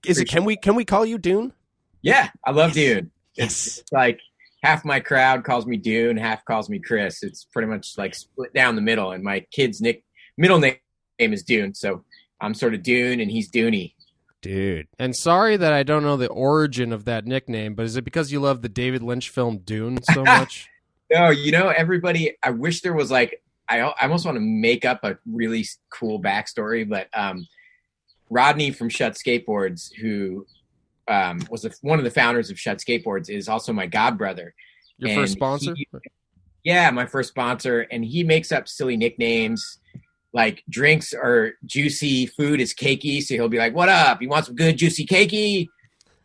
Is 0.06 0.18
it? 0.18 0.28
Can 0.28 0.44
we 0.44 0.56
can 0.56 0.74
we 0.74 0.84
call 0.84 1.04
you 1.04 1.18
Dune? 1.18 1.52
Yeah, 2.02 2.28
I 2.44 2.50
love 2.52 2.72
Dune. 2.72 3.10
Yes. 3.36 3.78
It's 3.78 3.92
like 3.92 4.20
half 4.62 4.84
my 4.84 5.00
crowd 5.00 5.44
calls 5.44 5.66
me 5.66 5.76
Dune, 5.76 6.16
half 6.16 6.44
calls 6.44 6.68
me 6.70 6.78
Chris. 6.78 7.22
It's 7.22 7.44
pretty 7.44 7.68
much 7.68 7.94
like 7.98 8.14
split 8.14 8.52
down 8.54 8.76
the 8.76 8.82
middle. 8.82 9.12
And 9.12 9.22
my 9.24 9.40
kid's 9.50 9.80
nick 9.80 10.04
middle 10.38 10.58
name 10.58 10.76
is 11.18 11.42
Dune, 11.42 11.74
so 11.74 12.04
I'm 12.44 12.54
sort 12.54 12.74
of 12.74 12.82
Dune 12.82 13.20
and 13.20 13.30
he's 13.30 13.50
Dooney. 13.50 13.94
Dude. 14.42 14.88
And 14.98 15.16
sorry 15.16 15.56
that 15.56 15.72
I 15.72 15.82
don't 15.82 16.02
know 16.02 16.16
the 16.16 16.28
origin 16.28 16.92
of 16.92 17.06
that 17.06 17.24
nickname, 17.26 17.74
but 17.74 17.86
is 17.86 17.96
it 17.96 18.04
because 18.04 18.30
you 18.30 18.40
love 18.40 18.60
the 18.62 18.68
David 18.68 19.02
Lynch 19.02 19.30
film 19.30 19.58
Dune 19.58 20.02
so 20.02 20.22
much? 20.24 20.68
No, 21.10 21.30
you 21.30 21.50
know 21.52 21.68
everybody. 21.68 22.36
I 22.42 22.50
wish 22.50 22.82
there 22.82 22.94
was 22.94 23.10
like 23.10 23.42
I, 23.68 23.80
I 23.80 24.02
almost 24.02 24.26
want 24.26 24.36
to 24.36 24.40
make 24.42 24.84
up 24.84 25.00
a 25.04 25.16
really 25.30 25.64
cool 25.90 26.20
backstory, 26.20 26.86
but 26.86 27.08
um, 27.14 27.46
Rodney 28.28 28.70
from 28.70 28.90
Shut 28.90 29.14
Skateboards, 29.14 29.90
who 29.94 30.46
um, 31.08 31.40
was 31.50 31.62
the, 31.62 31.74
one 31.80 31.98
of 31.98 32.04
the 32.04 32.10
founders 32.10 32.50
of 32.50 32.58
Shut 32.58 32.78
Skateboards, 32.78 33.30
is 33.30 33.48
also 33.48 33.72
my 33.72 33.86
god 33.86 34.18
brother. 34.18 34.54
Your 34.98 35.10
And 35.10 35.20
first 35.20 35.32
sponsor? 35.34 35.74
he- 35.74 35.88
Yeah, 36.62 36.90
my 36.90 37.06
first 37.06 37.30
sponsor, 37.30 37.80
and 37.90 38.04
he 38.04 38.22
makes 38.24 38.52
up 38.52 38.68
silly 38.68 38.96
nicknames. 38.98 39.78
Like 40.34 40.62
drinks 40.68 41.14
are 41.14 41.52
juicy, 41.64 42.26
food 42.26 42.60
is 42.60 42.74
cakey. 42.74 43.22
So 43.22 43.34
he'll 43.34 43.48
be 43.48 43.58
like, 43.58 43.74
"What 43.74 43.88
up? 43.88 44.20
You 44.20 44.28
want 44.28 44.46
some 44.46 44.56
good 44.56 44.76
juicy 44.76 45.06
cakey? 45.06 45.68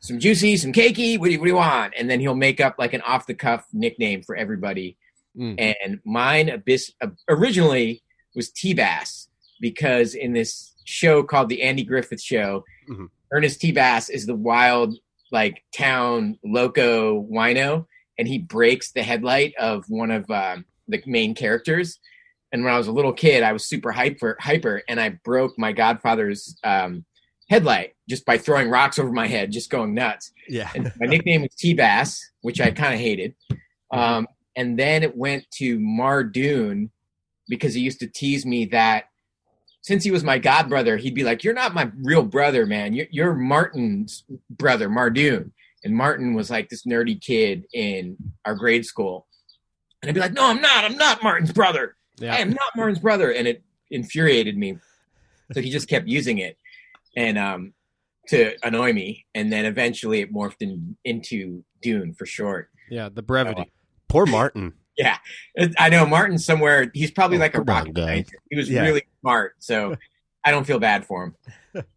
Some 0.02 0.20
juicy, 0.20 0.58
some 0.58 0.74
cakey? 0.74 1.18
What 1.20 1.28
do 1.28 1.34
you, 1.34 1.40
what 1.40 1.46
do 1.46 1.52
you 1.52 1.56
want?" 1.58 1.94
And 1.98 2.10
then 2.10 2.20
he'll 2.20 2.36
make 2.36 2.60
up 2.60 2.76
like 2.80 2.94
an 2.94 3.02
off 3.02 3.28
the 3.28 3.36
cuff 3.36 3.66
nickname 3.72 4.24
for 4.24 4.36
everybody. 4.36 4.98
Mm. 5.38 5.76
And 5.84 6.00
mine 6.04 6.50
abyss, 6.50 6.92
uh, 7.02 7.08
originally 7.30 8.02
was 8.36 8.50
T 8.50 8.74
Bass 8.74 9.28
because 9.62 10.16
in 10.16 10.34
this 10.34 10.74
show 10.86 11.22
called 11.22 11.50
the 11.50 11.62
Andy 11.62 11.84
Griffith 11.84 12.22
Show, 12.22 12.64
Mhm. 12.90 13.10
Ernest 13.32 13.62
T 13.62 13.72
Bass 13.72 14.10
is 14.10 14.26
the 14.26 14.36
wild 14.36 14.98
like 15.32 15.62
town 15.72 16.40
loco 16.44 17.22
wino 17.32 17.86
and 18.18 18.28
he 18.28 18.40
breaks 18.40 18.92
the 18.92 19.04
headlight 19.04 19.54
of 19.60 19.86
one 19.88 20.10
of 20.10 20.30
um, 20.32 20.66
the 20.88 21.00
main 21.06 21.36
characters. 21.36 22.00
And 22.52 22.64
when 22.64 22.74
I 22.74 22.78
was 22.78 22.88
a 22.88 22.92
little 22.92 23.14
kid, 23.14 23.44
I 23.44 23.54
was 23.54 23.66
super 23.66 23.92
hyper, 23.92 24.38
hyper, 24.40 24.82
and 24.90 25.00
I 25.00 25.10
broke 25.10 25.58
my 25.58 25.72
godfather's 25.72 26.58
um, 26.64 27.06
headlight 27.50 27.94
just 28.10 28.26
by 28.26 28.38
throwing 28.38 28.70
rocks 28.70 28.98
over 28.98 29.12
my 29.12 29.28
head, 29.28 29.52
just 29.52 29.70
going 29.70 29.94
nuts. 29.94 30.32
Yeah. 30.48 30.70
And 30.74 30.92
my 31.00 31.06
nickname 31.08 31.42
was 31.44 31.54
T 31.56 31.74
Bass, 31.74 32.32
which 32.42 32.60
I 32.60 32.72
kind 32.72 32.94
of 32.94 33.00
hated. 33.00 33.36
Um, 33.92 34.28
and 34.56 34.78
then 34.78 35.04
it 35.04 35.16
went 35.16 35.50
to 35.52 35.80
Mardoon 35.80 36.90
because 37.48 37.74
he 37.74 37.82
used 37.82 38.00
to 38.00 38.08
tease 38.08 38.46
me 38.46 38.66
that 38.66 39.06
since 39.82 40.04
he 40.04 40.12
was 40.12 40.24
my 40.24 40.38
god 40.38 40.70
brother, 40.70 40.98
he'd 40.98 41.16
be 41.16 41.24
like, 41.24 41.44
"You're 41.44 41.54
not 41.54 41.74
my 41.74 41.90
real 42.04 42.24
brother, 42.24 42.66
man. 42.66 42.94
You're, 42.94 43.08
you're 43.12 43.34
Martin's 43.34 44.24
brother, 44.50 44.90
Mardoon." 44.90 45.52
And 45.84 45.96
Martin 45.96 46.34
was 46.34 46.50
like 46.50 46.70
this 46.70 46.86
nerdy 46.86 47.20
kid 47.20 47.66
in 47.74 48.18
our 48.46 48.56
grade 48.56 48.86
school. 48.86 49.28
And 50.02 50.10
I'd 50.10 50.16
be 50.16 50.22
like, 50.22 50.34
no, 50.34 50.46
I'm 50.46 50.62
not. 50.62 50.86
I'm 50.86 50.98
not 50.98 51.24
Martin's 51.24 51.52
brother. 51.52 51.96
I 52.22 52.38
am 52.40 52.50
not 52.50 52.76
Martin's 52.76 53.00
brother. 53.00 53.32
And 53.32 53.48
it 53.48 53.64
infuriated 53.92 54.58
me. 54.58 54.78
So 55.54 55.62
he 55.62 55.70
just 55.70 55.88
kept 55.88 56.08
using 56.08 56.38
it 56.40 56.58
and 57.18 57.38
um, 57.38 57.74
to 58.28 58.56
annoy 58.64 58.94
me. 58.94 59.26
And 59.36 59.52
then 59.52 59.66
eventually 59.66 60.22
it 60.22 60.34
morphed 60.34 60.62
in, 60.62 60.96
into 61.06 61.64
Dune 61.82 62.14
for 62.14 62.26
short. 62.26 62.70
Yeah. 62.90 63.10
The 63.10 63.22
brevity. 63.24 63.72
Poor 64.08 64.26
Martin. 64.26 64.74
yeah, 64.98 65.18
I 65.78 65.90
know 65.90 66.06
Martin 66.06 66.38
somewhere. 66.38 66.92
He's 66.94 67.10
probably 67.12 67.38
Oh, 67.38 67.42
like 67.42 67.54
a 67.56 67.60
come 67.60 67.70
on, 67.70 67.76
rocket 67.76 67.94
guy. 67.94 68.06
scientist. 68.06 68.36
He 68.50 68.58
was 68.58 68.70
Yeah. 68.70 68.82
really 68.82 69.04
smart. 69.22 69.56
So 69.60 69.96
I 70.44 70.52
don't 70.52 70.66
feel 70.66 70.80
bad 70.80 71.06
for 71.06 71.24
him. 71.74 71.84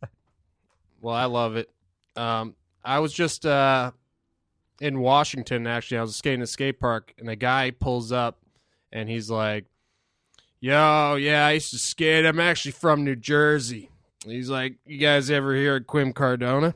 Well, 1.01 1.15
I 1.17 1.25
love 1.25 1.57
it. 1.57 1.69
Um, 2.15 2.55
I 2.85 3.01
was 3.01 3.13
just 3.13 3.45
uh, 3.45 3.91
in 4.81 5.01
Washington. 5.01 5.67
Actually, 5.67 5.99
I 5.99 6.03
was 6.03 6.15
skating 6.15 6.41
at 6.41 6.45
a 6.45 6.47
skate 6.47 6.79
park, 6.79 7.13
and 7.19 7.29
a 7.29 7.35
guy 7.35 7.73
pulls 7.73 8.13
up, 8.13 8.39
and 8.93 9.09
he's 9.09 9.29
like, 9.29 9.65
"Yo, 10.63 11.17
yeah, 11.17 11.45
I 11.47 11.53
used 11.53 11.71
to 11.73 11.79
skate. 11.79 12.25
I'm 12.25 12.41
actually 12.41 12.73
from 12.73 13.05
New 13.05 13.17
Jersey." 13.17 13.91
He's 14.25 14.49
like, 14.49 14.77
"You 14.87 14.97
guys 14.99 15.31
ever 15.31 15.55
hear 15.55 15.77
of 15.77 15.85
Quim 15.85 16.15
Cardona?" 16.15 16.75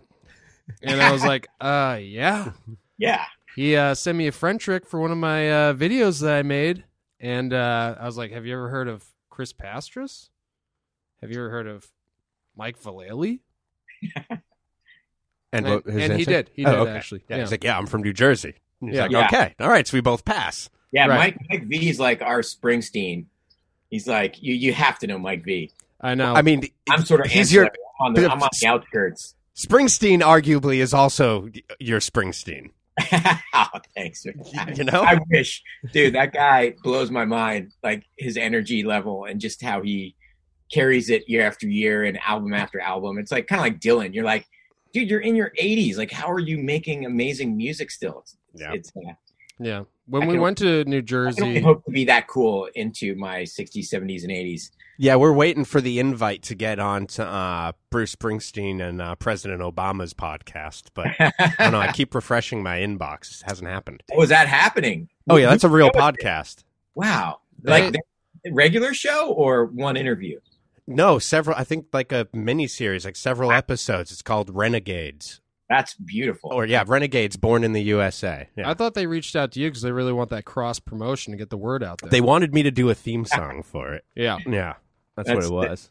And 0.83 1.01
I 1.01 1.12
was 1.12 1.25
like, 1.33 1.46
"Uh, 1.61 1.99
yeah." 2.03 2.51
Yeah. 2.99 3.25
He 3.55 3.75
uh, 3.77 3.94
sent 3.94 4.18
me 4.18 4.27
a 4.27 4.33
friend 4.33 4.61
trick 4.61 4.87
for 4.87 5.01
one 5.01 5.11
of 5.12 5.16
my 5.18 5.51
uh, 5.51 5.72
videos 5.75 6.20
that 6.20 6.35
I 6.37 6.42
made, 6.42 6.85
and 7.20 7.53
uh, 7.55 7.94
I 7.99 8.05
was 8.05 8.18
like, 8.18 8.33
"Have 8.33 8.44
you 8.44 8.53
ever 8.55 8.68
heard 8.68 8.88
of 8.88 9.05
Chris 9.31 9.53
Pastras? 9.55 10.29
Have 11.22 11.31
you 11.31 11.38
ever 11.38 11.49
heard 11.51 11.66
of 11.66 11.87
Mike 12.57 12.79
Vallely?" 12.83 13.40
And, 14.03 14.40
And- 15.53 15.66
what, 15.66 15.85
his 15.87 16.11
and 16.11 16.18
he 16.18 16.25
did. 16.25 16.51
He 16.55 16.66
Oh, 16.66 16.70
did, 16.72 16.79
okay. 16.81 16.90
actually. 16.90 17.22
Yeah, 17.29 17.37
Yeah. 17.37 17.42
He's 17.44 17.51
like, 17.53 17.64
yeah, 17.64 17.79
I'm 17.79 17.87
from 17.87 18.03
New 18.03 18.12
Jersey. 18.12 18.55
He's 18.81 18.94
Yeah. 18.94 19.03
like, 19.03 19.11
Yeah. 19.12 19.27
okay, 19.27 19.55
all 19.61 19.68
right, 19.70 19.87
so 19.87 19.96
we 19.96 20.01
both 20.01 20.25
pass. 20.25 20.68
Yeah. 20.92 21.07
Right. 21.07 21.35
Mike, 21.38 21.38
Mike 21.49 21.68
V 21.68 21.88
is 21.88 21.99
like 22.01 22.20
our 22.22 22.40
Springsteen. 22.42 23.27
He's 23.97 24.07
like, 24.07 24.43
you, 24.43 24.53
you 24.53 24.75
have 24.75 24.99
to 24.99 25.07
know 25.07 25.19
Mike 25.19 25.43
V. 25.43 25.73
I 26.03 26.15
know. 26.15 26.35
I 26.35 26.43
mean, 26.43 26.69
I'm 26.91 27.03
sort 27.03 27.25
of 27.25 27.33
he's 27.33 27.51
your 27.51 27.71
on 27.99 28.13
the, 28.13 28.31
I'm 28.31 28.43
on 28.43 28.51
the 28.61 28.67
outskirts. 28.69 29.35
Springsteen. 29.57 30.21
Arguably, 30.21 30.81
is 30.81 30.93
also 30.93 31.49
your 31.81 32.01
Springsteen. 32.01 32.73
oh, 33.55 33.67
thanks. 33.95 34.27
You 34.27 34.85
know, 34.85 35.01
I 35.01 35.19
wish, 35.31 35.63
dude, 35.95 36.15
that 36.15 36.35
guy 36.35 36.75
blows 36.83 37.11
my 37.11 37.25
mind. 37.25 37.73
Like 37.83 38.05
his 38.19 38.37
energy 38.37 38.83
level 38.83 39.25
and 39.25 39.41
just 39.41 39.63
how 39.63 39.81
he 39.81 40.15
carries 40.71 41.09
it 41.09 41.27
year 41.27 41.47
after 41.47 41.67
year 41.67 42.05
and 42.05 42.19
album 42.19 42.53
after 42.53 42.79
album. 42.79 43.17
It's 43.17 43.33
like 43.33 43.47
kind 43.47 43.61
of 43.61 43.65
like 43.65 43.81
Dylan. 43.81 44.13
You're 44.13 44.25
like, 44.27 44.47
dude, 44.93 45.09
you're 45.09 45.21
in 45.21 45.37
your 45.37 45.53
80s. 45.59 45.97
Like, 45.97 46.11
how 46.13 46.31
are 46.31 46.39
you 46.39 46.59
making 46.59 47.07
amazing 47.07 47.57
music 47.57 47.91
still? 47.91 48.19
It's, 48.21 48.37
Yeah. 48.55 48.73
it's 48.75 48.93
uh, 48.95 49.13
yeah. 49.59 49.85
When 50.09 50.23
I 50.23 50.27
we 50.27 50.33
can- 50.35 50.40
went 50.42 50.59
to 50.59 50.85
New 50.85 51.03
Jersey 51.03 51.42
I 51.42 51.55
can 51.55 51.62
hope 51.64 51.85
to 51.85 51.90
be 51.90 52.05
that 52.05 52.29
cool 52.29 52.69
into 52.75 53.14
my 53.16 53.42
60s, 53.42 53.88
70s, 53.88 54.23
and 54.23 54.31
80s. 54.31 54.71
yeah, 54.99 55.16
we're 55.16 55.33
waiting 55.33 55.64
for 55.64 55.81
the 55.81 55.99
invite 55.99 56.42
to 56.45 56.55
get 56.55 56.79
on 56.79 57.07
to 57.09 57.27
uh, 57.27 57.73
Bruce 57.90 58.14
Springsteen 58.14 58.81
and 58.81 59.03
uh, 59.03 59.14
President 59.16 59.61
Obama's 59.62 60.14
podcast, 60.14 60.85
but 60.95 61.09
I 61.19 61.33
don't 61.59 61.73
know. 61.73 61.81
I 61.81 61.90
keep 61.92 62.14
refreshing 62.14 62.62
my 62.62 62.79
inbox. 62.79 63.40
It 63.42 63.49
hasn't 63.49 63.69
happened. 63.69 64.03
Oh, 64.12 64.23
is 64.23 64.29
that 64.29 64.47
happening? 64.49 65.09
Oh 65.29 65.37
yeah, 65.37 65.51
that's 65.51 65.64
a 65.64 65.69
real 65.69 65.90
Who- 65.92 65.99
podcast. 66.01 66.62
Wow. 66.95 67.40
They- 67.62 67.71
Like 67.90 67.92
the 68.45 68.53
regular 68.53 68.95
show 68.95 69.33
or 69.33 69.64
one 69.66 69.97
interview? 69.97 70.38
No, 70.87 71.19
several. 71.19 71.57
I 71.59 71.64
think 71.64 71.87
like 71.92 72.12
a 72.12 72.29
mini 72.33 72.69
series, 72.69 73.05
like 73.05 73.16
several 73.16 73.51
episodes. 73.51 74.12
It's 74.12 74.23
called 74.23 74.51
Renegades, 74.55 75.40
That's 75.69 75.95
beautiful. 75.95 76.51
or 76.53 76.65
yeah, 76.65 76.85
Renegades, 76.87 77.37
born 77.37 77.65
in 77.65 77.73
the 77.73 77.83
USA. 77.83 78.49
Yeah. 78.57 78.71
I 78.71 78.75
thought 78.75 78.95
they 78.95 79.07
reached 79.07 79.35
out 79.35 79.51
to 79.53 79.61
you 79.61 79.69
because 79.69 79.83
they 79.83 79.91
really 79.93 80.13
want 80.13 80.31
that 80.31 80.45
cross 80.45 80.79
promotion 80.79 81.33
to 81.33 81.37
get 81.37 81.51
the 81.51 81.57
word 81.57 81.83
out 81.83 82.01
there. 82.01 82.11
They 82.11 82.21
wanted 82.21 82.55
me 82.55 82.63
to 82.63 82.71
do 82.71 82.89
a 82.91 82.95
theme 82.95 83.25
song 83.25 83.63
for 83.67 83.93
it. 83.95 84.05
yeah. 84.15 84.39
Yeah, 84.47 84.75
that's, 85.17 85.29
That's- 85.29 85.51
what 85.51 85.65
it 85.67 85.71
was. 85.71 85.91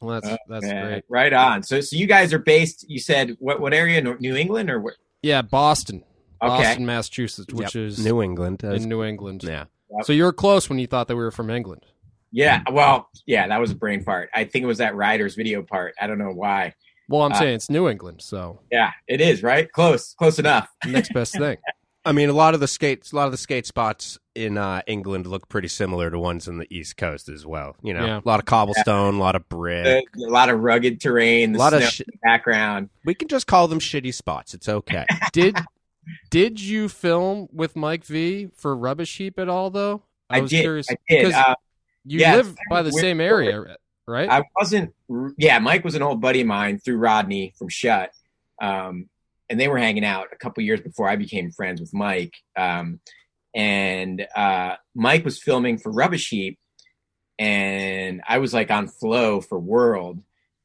Well, 0.00 0.18
that's 0.20 0.32
Oh, 0.32 0.36
that's 0.48 0.64
man. 0.64 0.86
great. 0.86 1.04
Right 1.10 1.32
on. 1.32 1.62
So, 1.62 1.80
so 1.82 1.94
you 1.96 2.06
guys 2.06 2.32
are 2.32 2.38
based. 2.38 2.86
You 2.88 2.98
said 2.98 3.36
what? 3.38 3.60
What 3.60 3.74
area? 3.74 4.00
New 4.00 4.34
England 4.34 4.70
or 4.70 4.80
what? 4.80 4.94
Yeah, 5.22 5.42
Boston, 5.42 6.04
Okay. 6.42 6.48
Boston, 6.62 6.86
Massachusetts, 6.86 7.52
which 7.52 7.74
Yep. 7.74 7.84
is 7.84 8.02
New 8.04 8.22
England. 8.22 8.64
uh, 8.64 8.70
in 8.70 8.88
New 8.88 9.02
England. 9.04 9.42
yeah, 9.44 9.64
So 10.04 10.14
you 10.14 10.24
were 10.24 10.32
close 10.32 10.70
when 10.70 10.78
you 10.78 10.86
thought 10.86 11.06
that 11.08 11.16
we 11.16 11.22
were 11.22 11.30
from 11.30 11.50
England. 11.50 11.84
Yeah. 12.32 12.62
Well, 12.72 13.10
yeah, 13.26 13.46
that 13.48 13.60
was 13.60 13.72
a 13.72 13.74
brain 13.74 14.02
fart. 14.02 14.30
I 14.32 14.44
think 14.44 14.62
it 14.62 14.66
was 14.66 14.78
that 14.78 14.94
Riders 14.96 15.34
video 15.34 15.62
part. 15.62 15.94
I 16.00 16.06
don't 16.06 16.16
know 16.18 16.32
why. 16.32 16.72
Well, 17.10 17.22
I'm 17.22 17.32
Uh, 17.32 17.38
saying 17.38 17.54
it's 17.56 17.68
New 17.68 17.88
England, 17.88 18.22
so 18.22 18.60
Yeah, 18.70 18.92
it 19.08 19.20
is 19.20 19.42
right. 19.42 19.70
Close. 19.72 20.14
Close 20.14 20.38
enough. 20.38 20.68
next 20.86 21.12
best 21.12 21.36
thing. 21.36 21.58
I 22.04 22.12
mean, 22.12 22.30
a 22.30 22.32
lot 22.32 22.54
of 22.54 22.60
the 22.60 22.66
skates, 22.66 23.12
a 23.12 23.16
lot 23.16 23.26
of 23.26 23.30
the 23.32 23.36
skate 23.36 23.66
spots 23.66 24.18
in 24.34 24.56
uh, 24.56 24.80
England 24.86 25.26
look 25.26 25.50
pretty 25.50 25.68
similar 25.68 26.08
to 26.10 26.18
ones 26.18 26.48
on 26.48 26.56
the 26.56 26.66
East 26.74 26.96
Coast 26.96 27.28
as 27.28 27.44
well. 27.44 27.76
You 27.82 27.92
know, 27.92 28.06
Yeah. 28.06 28.20
a 28.24 28.26
lot 28.28 28.40
of 28.40 28.46
cobblestone, 28.46 29.16
a 29.16 29.18
lot 29.18 29.36
of 29.36 29.46
brick. 29.50 29.84
A, 30.16 30.22
a 30.24 30.30
lot 30.30 30.48
of 30.48 30.60
rugged 30.60 30.98
terrain. 30.98 31.52
The 31.52 31.58
A 31.58 31.60
lot 31.60 31.74
of 31.74 31.80
snow 31.82 31.88
shi- 31.90 32.04
in 32.04 32.12
the 32.12 32.18
background. 32.22 32.88
we 33.04 33.14
can 33.14 33.28
just 33.28 33.46
call 33.46 33.68
them 33.68 33.80
shitty 33.80 34.14
spots. 34.14 34.54
It's 34.54 34.66
okay. 34.68 35.04
Did 35.32 35.58
did 36.30 36.58
you 36.60 36.88
film 36.88 37.48
with 37.52 37.76
Mike 37.76 38.04
V 38.04 38.48
for 38.56 38.74
Rubbish 38.74 39.16
Heap 39.18 39.38
at 39.38 39.48
all 39.50 39.70
though? 39.70 40.02
I, 40.30 40.40
was 40.40 40.50
did. 40.50 40.62
curious 40.62 40.86
I 40.90 40.96
did. 41.08 41.18
because 41.26 41.34
Uh, 41.34 41.54
you 42.06 42.20
yeah, 42.20 42.36
live 42.36 42.56
by 42.70 42.82
the 42.82 42.90
weird 42.90 43.02
same 43.02 43.18
story. 43.18 43.52
area, 43.52 43.76
right? 44.10 44.28
I 44.28 44.42
wasn't. 44.58 44.94
Yeah, 45.38 45.58
Mike 45.58 45.84
was 45.84 45.94
an 45.94 46.02
old 46.02 46.20
buddy 46.20 46.42
of 46.42 46.46
mine 46.46 46.78
through 46.78 46.98
Rodney 46.98 47.54
from 47.58 47.68
Shut, 47.68 48.10
um, 48.60 49.08
and 49.48 49.58
they 49.58 49.68
were 49.68 49.78
hanging 49.78 50.04
out 50.04 50.28
a 50.32 50.36
couple 50.36 50.62
years 50.62 50.80
before 50.80 51.08
I 51.08 51.16
became 51.16 51.50
friends 51.52 51.80
with 51.80 51.94
Mike. 51.94 52.34
Um, 52.56 53.00
and 53.54 54.26
uh, 54.36 54.76
Mike 54.94 55.24
was 55.24 55.42
filming 55.42 55.78
for 55.78 55.90
Rubbish 55.90 56.28
Heap, 56.28 56.58
and 57.38 58.22
I 58.28 58.38
was 58.38 58.52
like 58.52 58.70
on 58.70 58.88
Flow 58.88 59.40
for 59.40 59.58
World, 59.58 60.22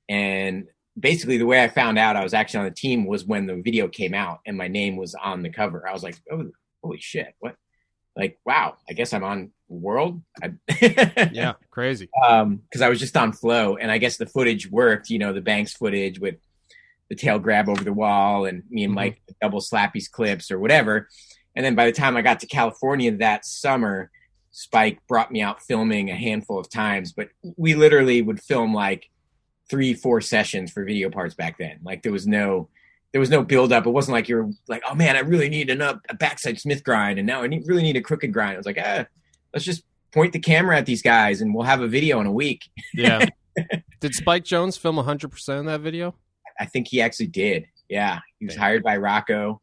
and 0.09 0.67
basically 0.99 1.37
the 1.37 1.45
way 1.45 1.63
I 1.63 1.67
found 1.67 1.97
out 1.97 2.15
I 2.15 2.23
was 2.23 2.33
actually 2.33 2.59
on 2.59 2.65
the 2.65 2.71
team 2.71 3.05
was 3.05 3.25
when 3.25 3.47
the 3.47 3.55
video 3.55 3.87
came 3.87 4.13
out 4.13 4.39
and 4.45 4.57
my 4.57 4.67
name 4.67 4.95
was 4.95 5.13
on 5.15 5.43
the 5.43 5.49
cover. 5.49 5.87
I 5.87 5.93
was 5.93 6.03
like, 6.03 6.15
oh, 6.31 6.51
holy 6.81 6.99
shit, 6.99 7.35
what? 7.39 7.55
Like, 8.15 8.39
wow, 8.45 8.77
I 8.89 8.93
guess 8.93 9.13
I'm 9.13 9.23
on 9.23 9.51
World. 9.67 10.21
I- 10.43 10.53
yeah, 11.33 11.53
crazy. 11.71 12.09
um 12.27 12.57
because 12.57 12.81
I 12.81 12.89
was 12.89 12.99
just 12.99 13.17
on 13.17 13.31
flow 13.33 13.77
and 13.77 13.89
I 13.91 13.97
guess 13.97 14.17
the 14.17 14.25
footage 14.27 14.69
worked, 14.69 15.09
you 15.09 15.19
know, 15.19 15.33
the 15.33 15.41
Banks 15.41 15.73
footage 15.73 16.19
with 16.19 16.35
the 17.09 17.15
tail 17.15 17.39
grab 17.39 17.69
over 17.69 17.83
the 17.83 17.93
wall 17.93 18.45
and 18.45 18.63
me 18.69 18.83
and 18.83 18.91
Mhm. 18.93 18.95
Mike 18.95 19.21
double 19.41 19.59
slappies 19.61 20.09
clips 20.09 20.51
or 20.51 20.59
whatever. 20.59 21.07
And 21.55 21.63
then 21.65 21.75
by 21.75 21.85
the 21.85 21.91
time 21.91 22.17
I 22.17 22.21
got 22.21 22.39
to 22.41 22.47
California 22.47 23.11
that 23.17 23.45
summer, 23.45 24.11
Spike 24.51 24.99
brought 25.07 25.31
me 25.31 25.41
out 25.41 25.61
filming 25.61 26.09
a 26.09 26.15
handful 26.15 26.59
of 26.59 26.69
times, 26.69 27.11
but 27.11 27.29
we 27.57 27.75
literally 27.75 28.21
would 28.21 28.39
film 28.41 28.73
like 28.73 29.09
three, 29.69 29.93
four 29.93 30.21
sessions 30.21 30.71
for 30.71 30.83
video 30.85 31.09
parts 31.09 31.33
back 31.35 31.57
then. 31.57 31.79
Like 31.83 32.03
there 32.03 32.11
was 32.11 32.27
no 32.27 32.69
there 33.11 33.19
was 33.21 33.29
no 33.29 33.43
build 33.43 33.71
up. 33.71 33.85
It 33.87 33.91
wasn't 33.91 34.13
like 34.13 34.27
you're 34.27 34.49
like, 34.67 34.83
oh 34.89 34.93
man, 34.93 35.15
I 35.15 35.19
really 35.19 35.47
need 35.49 35.69
an 35.69 35.81
up 35.81 36.01
a 36.09 36.13
backside 36.15 36.59
Smith 36.59 36.83
grind, 36.83 37.17
and 37.17 37.25
now 37.25 37.43
I 37.43 37.47
need, 37.47 37.63
really 37.65 37.81
need 37.83 37.95
a 37.95 38.01
crooked 38.01 38.33
grind. 38.33 38.53
I 38.55 38.57
was 38.57 38.65
like, 38.65 38.77
ah, 38.83 39.05
let's 39.55 39.65
just 39.65 39.83
point 40.13 40.33
the 40.33 40.39
camera 40.39 40.77
at 40.77 40.85
these 40.85 41.01
guys, 41.01 41.41
and 41.41 41.55
we'll 41.55 41.63
have 41.63 41.81
a 41.81 41.87
video 41.87 42.19
in 42.19 42.27
a 42.27 42.31
week. 42.31 42.61
Yeah. 42.93 43.25
Did 44.01 44.13
Spike 44.13 44.43
Jonze 44.43 44.77
film 44.77 44.97
100% 44.97 45.59
of 45.59 45.65
that 45.65 45.81
video? 45.81 46.13
I 46.59 46.65
think 46.65 46.87
he 46.87 47.01
actually 47.01 47.27
did. 47.27 47.65
Yeah, 47.89 48.19
he 48.39 48.45
was 48.45 48.55
hired 48.55 48.83
by 48.83 48.97
Rocco. 48.97 49.61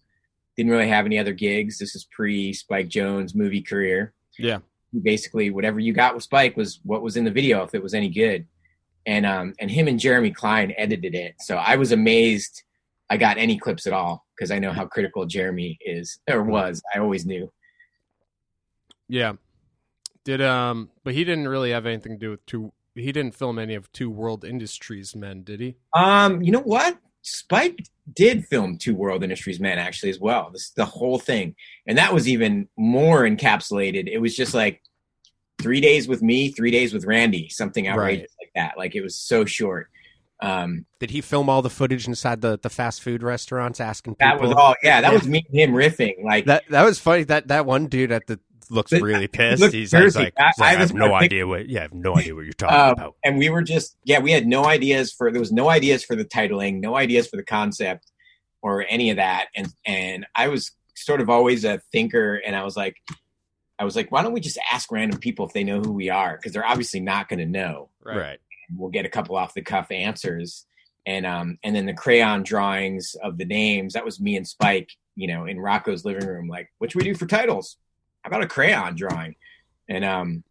Didn't 0.57 0.73
really 0.73 0.89
have 0.89 1.07
any 1.07 1.19
other 1.19 1.33
gigs. 1.33 1.79
This 1.79 1.95
is 1.95 2.07
pre 2.11 2.53
Spike 2.53 2.89
Jonze 2.89 3.35
movie 3.35 3.63
career. 3.63 4.15
Yeah. 4.39 4.59
Basically, 5.03 5.51
whatever 5.51 5.81
you 5.81 5.93
got 5.93 6.15
with 6.15 6.25
Spike 6.25 6.57
was 6.57 6.81
what 6.85 7.03
was 7.03 7.17
in 7.17 7.25
the 7.25 7.31
video 7.31 7.63
if 7.63 7.75
it 7.75 7.83
was 7.83 7.95
any 7.95 8.09
good. 8.09 8.47
And 9.07 9.25
um 9.27 9.55
and 9.59 9.71
him 9.71 9.89
and 9.89 9.99
Jeremy 9.99 10.31
Klein 10.31 10.73
edited 10.77 11.15
it. 11.15 11.35
So 11.41 11.57
I 11.57 11.77
was 11.77 11.93
amazed 11.93 12.63
I 13.11 13.17
got 13.17 13.39
any 13.39 13.59
clips 13.59 13.87
at 13.87 13.93
all 13.93 14.25
because 14.37 14.51
I 14.51 14.59
know 14.59 14.73
how 14.73 14.87
critical 14.87 15.27
Jeremy 15.27 15.79
is 15.81 16.19
or 16.31 16.43
was. 16.43 16.83
I 16.95 16.99
always 16.99 17.27
knew. 17.27 17.51
Yeah. 19.09 19.35
Did 20.25 20.41
um 20.41 20.91
but 21.05 21.15
he 21.15 21.25
didn't 21.25 21.49
really 21.49 21.71
have 21.71 21.87
anything 21.87 22.13
to 22.13 22.19
do 22.19 22.31
with 22.31 22.47
two 22.47 22.73
he 22.95 23.11
didn't 23.13 23.35
film 23.35 23.59
any 23.59 23.75
of 23.75 23.91
Two 23.93 24.11
World 24.11 24.45
Industries 24.45 25.17
Men, 25.17 25.43
did 25.45 25.61
he? 25.61 25.77
Um, 25.97 26.43
you 26.43 26.53
know 26.53 26.61
what? 26.61 26.99
Spike 27.23 27.87
did 28.15 28.45
film 28.47 28.77
two 28.77 28.95
World 28.95 29.23
Industries 29.23 29.61
Men 29.61 29.79
actually 29.79 30.11
as 30.11 30.21
well. 30.21 30.51
This 30.53 30.71
the 30.71 30.85
whole 30.85 31.19
thing, 31.19 31.55
and 31.87 31.97
that 31.99 32.13
was 32.13 32.29
even 32.29 32.69
more 32.77 33.23
encapsulated. 33.23 34.09
It 34.09 34.19
was 34.19 34.37
just 34.37 34.53
like 34.55 34.83
three 35.61 35.81
days 35.81 36.07
with 36.09 36.23
me, 36.23 36.51
three 36.51 36.71
days 36.71 36.93
with 36.93 37.05
Randy, 37.07 37.49
something 37.49 37.89
outrageous 37.89 38.35
like 38.41 38.51
that. 38.57 38.75
Like 38.77 38.95
it 38.95 39.01
was 39.03 39.17
so 39.17 39.45
short. 39.45 39.89
Um, 40.43 40.87
Did 40.99 41.11
he 41.13 41.21
film 41.21 41.49
all 41.49 41.63
the 41.63 41.71
footage 41.71 42.09
inside 42.09 42.41
the, 42.41 42.59
the 42.61 42.69
fast 42.69 43.01
food 43.01 43.23
restaurants 43.23 43.81
asking 43.81 44.17
people? 44.17 44.27
that 44.27 44.41
was 44.41 44.51
all. 44.53 44.75
Yeah, 44.83 45.01
that 45.01 45.13
Yeah. 45.13 45.19
was 45.19 45.29
me 45.29 45.47
and 45.49 45.59
him 45.61 45.71
riffing. 45.73 46.25
Like 46.25 46.47
That 46.47 46.65
that 46.71 46.83
was 46.83 46.99
funny. 46.99 47.23
That 47.23 47.47
that 47.49 47.65
one 47.65 47.87
dude 47.87 48.11
at 48.11 48.27
the 48.27 48.41
looks 48.73 48.91
But- 48.91 49.03
really 49.03 49.29
pissed. 49.29 49.61
looked 49.61 49.75
He's, 49.75 49.93
he's 49.93 50.17
like, 50.17 50.33
I- 50.39 50.49
he's 50.49 50.59
like, 50.59 50.69
I 50.69 50.77
I, 50.77 50.81
was 50.81 50.89
have 50.91 50.95
no 50.99 51.05
gonna 51.09 51.15
idea 51.25 51.47
what. 51.47 51.69
Yeah, 51.69 51.81
I 51.81 51.83
have 51.83 51.93
no 51.95 52.17
idea 52.19 52.35
what 52.35 52.45
you're 52.45 52.53
talking 52.55 52.77
Um, 52.77 52.93
about. 52.93 53.17
and 53.25 53.39
we 53.39 53.49
were 53.51 53.63
just 53.63 53.97
yeah 54.05 54.19
we 54.19 54.33
had 54.33 54.47
no 54.47 54.65
ideas 54.65 55.13
for 55.13 55.31
there 55.31 55.41
was 55.41 55.53
no 55.53 55.69
ideas 55.69 56.05
for 56.05 56.17
the 56.17 56.25
titling 56.25 56.81
no 56.81 56.97
ideas 56.97 57.27
for 57.29 57.37
the 57.37 57.45
concept 57.45 58.11
or 58.63 58.85
any 58.89 59.11
of 59.11 59.17
that 59.17 59.47
and 59.57 59.69
and 59.85 60.27
i 60.35 60.49
was 60.49 60.71
sort 60.95 61.21
of 61.21 61.29
always 61.31 61.65
a 61.65 61.81
thinker 61.93 62.35
and 62.47 62.55
i 62.57 62.65
was 62.65 62.77
like 62.77 62.97
I 63.79 63.85
was 63.85 63.97
like, 63.97 64.13
why 64.13 64.23
don't 64.23 64.33
we 64.35 64.39
just 64.39 64.59
ask 64.73 64.93
random 64.93 65.19
people 65.19 65.45
if 65.47 65.55
they 65.55 65.65
know 65.65 65.81
who 65.81 65.91
we 65.93 66.09
are? 66.09 66.37
Because 66.37 66.53
they're 66.53 66.65
obviously 66.65 67.01
not 67.01 67.29
going 67.29 67.41
to 67.41 67.47
know. 67.47 67.89
Right. 68.05 68.39
We'll 68.77 68.91
get 68.91 69.07
a 69.07 69.09
couple 69.09 69.35
off 69.35 69.55
the 69.55 69.63
cuff 69.63 69.91
answers, 69.91 70.67
and 71.05 71.27
um, 71.27 71.59
and 71.65 71.75
then 71.75 71.87
the 71.87 71.95
crayon 71.95 72.45
drawings 72.45 73.17
of 73.25 73.39
the 73.39 73.45
names. 73.45 73.95
That 73.95 74.05
was 74.05 74.21
me 74.21 74.37
and 74.37 74.47
Spike, 74.47 74.91
you 75.17 75.27
know, 75.27 75.47
in 75.47 75.59
Rocco's 75.59 76.05
living 76.05 76.29
room. 76.29 76.47
Like, 76.47 76.71
what 76.79 76.93
should 76.93 76.99
we 77.03 77.09
do 77.11 77.17
for 77.17 77.27
titles? 77.27 77.77
How 78.23 78.29
about 78.29 78.43
a 78.43 78.47
crayon 78.47 78.95
drawing? 78.95 79.37
And 79.89 80.05
um, 80.05 80.45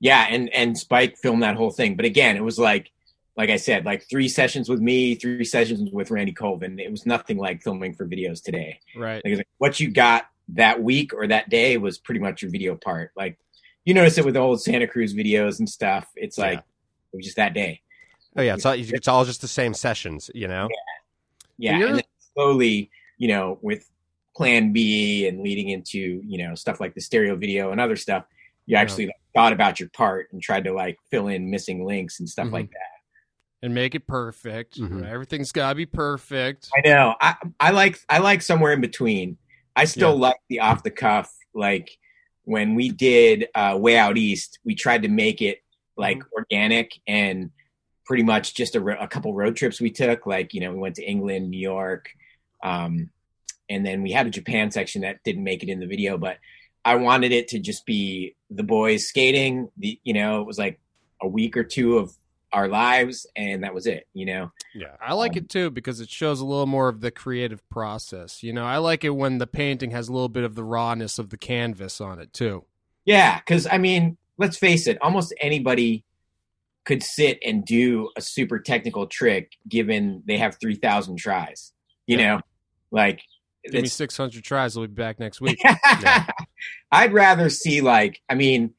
yeah, 0.00 0.26
and 0.30 0.48
and 0.54 0.76
Spike 0.78 1.16
filmed 1.18 1.42
that 1.42 1.56
whole 1.56 1.70
thing. 1.70 1.96
But 1.96 2.04
again, 2.04 2.36
it 2.36 2.44
was 2.44 2.58
like, 2.58 2.90
like 3.36 3.50
I 3.50 3.56
said, 3.56 3.84
like 3.84 4.08
three 4.08 4.28
sessions 4.28 4.68
with 4.68 4.80
me, 4.80 5.14
three 5.14 5.44
sessions 5.44 5.90
with 5.92 6.10
Randy 6.10 6.32
Colvin. 6.32 6.78
It 6.78 6.90
was 6.90 7.06
nothing 7.06 7.36
like 7.38 7.62
filming 7.62 7.94
for 7.94 8.06
videos 8.06 8.42
today. 8.42 8.80
Right. 8.96 9.22
Like, 9.24 9.36
like, 9.38 9.48
what 9.58 9.80
you 9.80 9.90
got 9.90 10.26
that 10.50 10.82
week 10.82 11.12
or 11.12 11.26
that 11.26 11.48
day 11.48 11.76
was 11.76 11.98
pretty 11.98 12.20
much 12.20 12.40
your 12.42 12.50
video 12.50 12.76
part. 12.76 13.10
Like 13.16 13.36
you 13.84 13.94
notice 13.94 14.16
it 14.18 14.24
with 14.24 14.34
the 14.34 14.40
old 14.40 14.62
Santa 14.62 14.86
Cruz 14.86 15.12
videos 15.12 15.58
and 15.58 15.68
stuff. 15.68 16.06
It's 16.14 16.38
like 16.38 16.58
Yeah. 16.58 16.62
it 17.12 17.16
was 17.16 17.24
just 17.24 17.36
that 17.36 17.52
day. 17.52 17.80
Oh 18.36 18.42
yeah, 18.42 18.54
it's 18.54 18.64
all 18.66 18.74
it's 18.76 19.08
all 19.08 19.24
just 19.24 19.40
the 19.40 19.48
same 19.48 19.74
sessions, 19.74 20.30
you 20.34 20.46
know. 20.46 20.68
Yeah, 21.58 21.78
You're- 21.78 21.88
and 21.90 21.98
then 21.98 22.04
slowly, 22.34 22.90
you 23.18 23.28
know, 23.28 23.58
with 23.62 23.90
Plan 24.36 24.72
B 24.72 25.26
and 25.26 25.40
leading 25.42 25.70
into 25.70 26.20
you 26.24 26.38
know 26.46 26.54
stuff 26.54 26.78
like 26.78 26.94
the 26.94 27.00
stereo 27.00 27.36
video 27.36 27.72
and 27.72 27.80
other 27.80 27.96
stuff, 27.96 28.24
you 28.66 28.76
actually 28.76 29.06
like, 29.06 29.14
thought 29.34 29.52
about 29.54 29.80
your 29.80 29.88
part 29.90 30.28
and 30.32 30.42
tried 30.42 30.64
to 30.64 30.72
like 30.72 30.98
fill 31.10 31.28
in 31.28 31.50
missing 31.50 31.86
links 31.86 32.20
and 32.20 32.28
stuff 32.28 32.48
Mhm. 32.48 32.52
like 32.52 32.70
that. 32.70 32.90
And 33.62 33.74
make 33.74 33.94
it 33.94 34.06
perfect. 34.06 34.78
Mhm. 34.78 35.08
Everything's 35.08 35.52
got 35.52 35.70
to 35.70 35.74
be 35.74 35.86
perfect. 35.86 36.68
I 36.76 36.86
know. 36.86 37.14
I 37.20 37.34
I 37.58 37.70
like 37.70 37.98
I 38.10 38.18
like 38.18 38.42
somewhere 38.42 38.72
in 38.74 38.80
between. 38.82 39.38
I 39.74 39.86
still 39.86 40.14
like 40.16 40.36
the 40.50 40.60
off 40.60 40.82
the 40.82 40.90
cuff. 40.90 41.32
Like 41.54 41.96
when 42.44 42.74
we 42.74 42.90
did 42.90 43.48
uh, 43.54 43.76
Way 43.80 43.96
Out 43.96 44.18
East, 44.18 44.58
we 44.64 44.74
tried 44.74 45.02
to 45.02 45.08
make 45.08 45.40
it 45.40 45.62
like 45.96 46.22
organic 46.36 46.92
and 47.06 47.50
pretty 48.04 48.22
much 48.22 48.54
just 48.54 48.76
a, 48.76 49.02
a 49.02 49.08
couple 49.08 49.32
road 49.34 49.56
trips 49.56 49.80
we 49.80 49.90
took. 49.90 50.26
Like 50.26 50.52
you 50.52 50.60
know, 50.60 50.72
we 50.72 50.78
went 50.78 50.96
to 50.96 51.02
England, 51.04 51.50
New 51.50 51.58
York, 51.58 52.10
um, 52.62 53.10
and 53.68 53.84
then 53.84 54.02
we 54.02 54.12
had 54.12 54.26
a 54.26 54.30
Japan 54.30 54.70
section 54.70 55.02
that 55.02 55.22
didn't 55.24 55.44
make 55.44 55.62
it 55.62 55.68
in 55.68 55.80
the 55.80 55.86
video. 55.86 56.18
But 56.18 56.38
I 56.84 56.96
wanted 56.96 57.32
it 57.32 57.48
to 57.48 57.58
just 57.58 57.84
be 57.86 58.36
the 58.50 58.62
boys 58.62 59.08
skating. 59.08 59.68
The 59.76 59.98
you 60.04 60.12
know, 60.14 60.40
it 60.40 60.46
was 60.46 60.58
like 60.58 60.80
a 61.20 61.28
week 61.28 61.56
or 61.56 61.64
two 61.64 61.98
of 61.98 62.12
our 62.52 62.68
lives, 62.68 63.26
and 63.34 63.64
that 63.64 63.74
was 63.74 63.86
it. 63.86 64.06
You 64.14 64.26
know. 64.26 64.52
Yeah. 64.74 64.96
I 65.00 65.14
like 65.14 65.32
Um, 65.32 65.38
it 65.38 65.48
too 65.48 65.70
because 65.70 66.00
it 66.00 66.08
shows 66.10 66.40
a 66.40 66.44
little 66.46 66.66
more 66.66 66.88
of 66.88 67.00
the 67.00 67.10
creative 67.10 67.66
process. 67.70 68.42
You 68.42 68.52
know, 68.52 68.64
I 68.64 68.78
like 68.78 69.04
it 69.04 69.10
when 69.10 69.38
the 69.38 69.46
painting 69.46 69.90
has 69.90 70.08
a 70.08 70.12
little 70.12 70.28
bit 70.28 70.44
of 70.44 70.54
the 70.54 70.64
rawness 70.64 71.18
of 71.18 71.30
the 71.30 71.38
canvas 71.38 72.00
on 72.00 72.20
it 72.20 72.32
too. 72.32 72.64
Yeah, 73.04 73.38
because 73.38 73.66
I 73.66 73.78
mean, 73.78 74.16
let's 74.38 74.56
face 74.58 74.86
it, 74.86 74.98
almost 75.00 75.34
anybody 75.40 76.04
could 76.84 77.02
sit 77.02 77.38
and 77.44 77.64
do 77.64 78.10
a 78.16 78.20
super 78.20 78.60
technical 78.60 79.06
trick 79.08 79.52
given 79.68 80.22
they 80.24 80.38
have 80.38 80.56
3,000 80.60 81.16
tries. 81.16 81.72
You 82.06 82.16
know, 82.18 82.40
like, 82.92 83.20
Give 83.72 83.82
me 83.82 83.88
600 83.88 84.44
tries. 84.44 84.76
I'll 84.76 84.82
be 84.82 84.88
back 84.88 85.18
next 85.20 85.40
week. 85.40 85.60
I'd 86.92 87.12
rather 87.12 87.48
see, 87.50 87.80
like, 87.80 88.20
I 88.28 88.34
mean, 88.34 88.74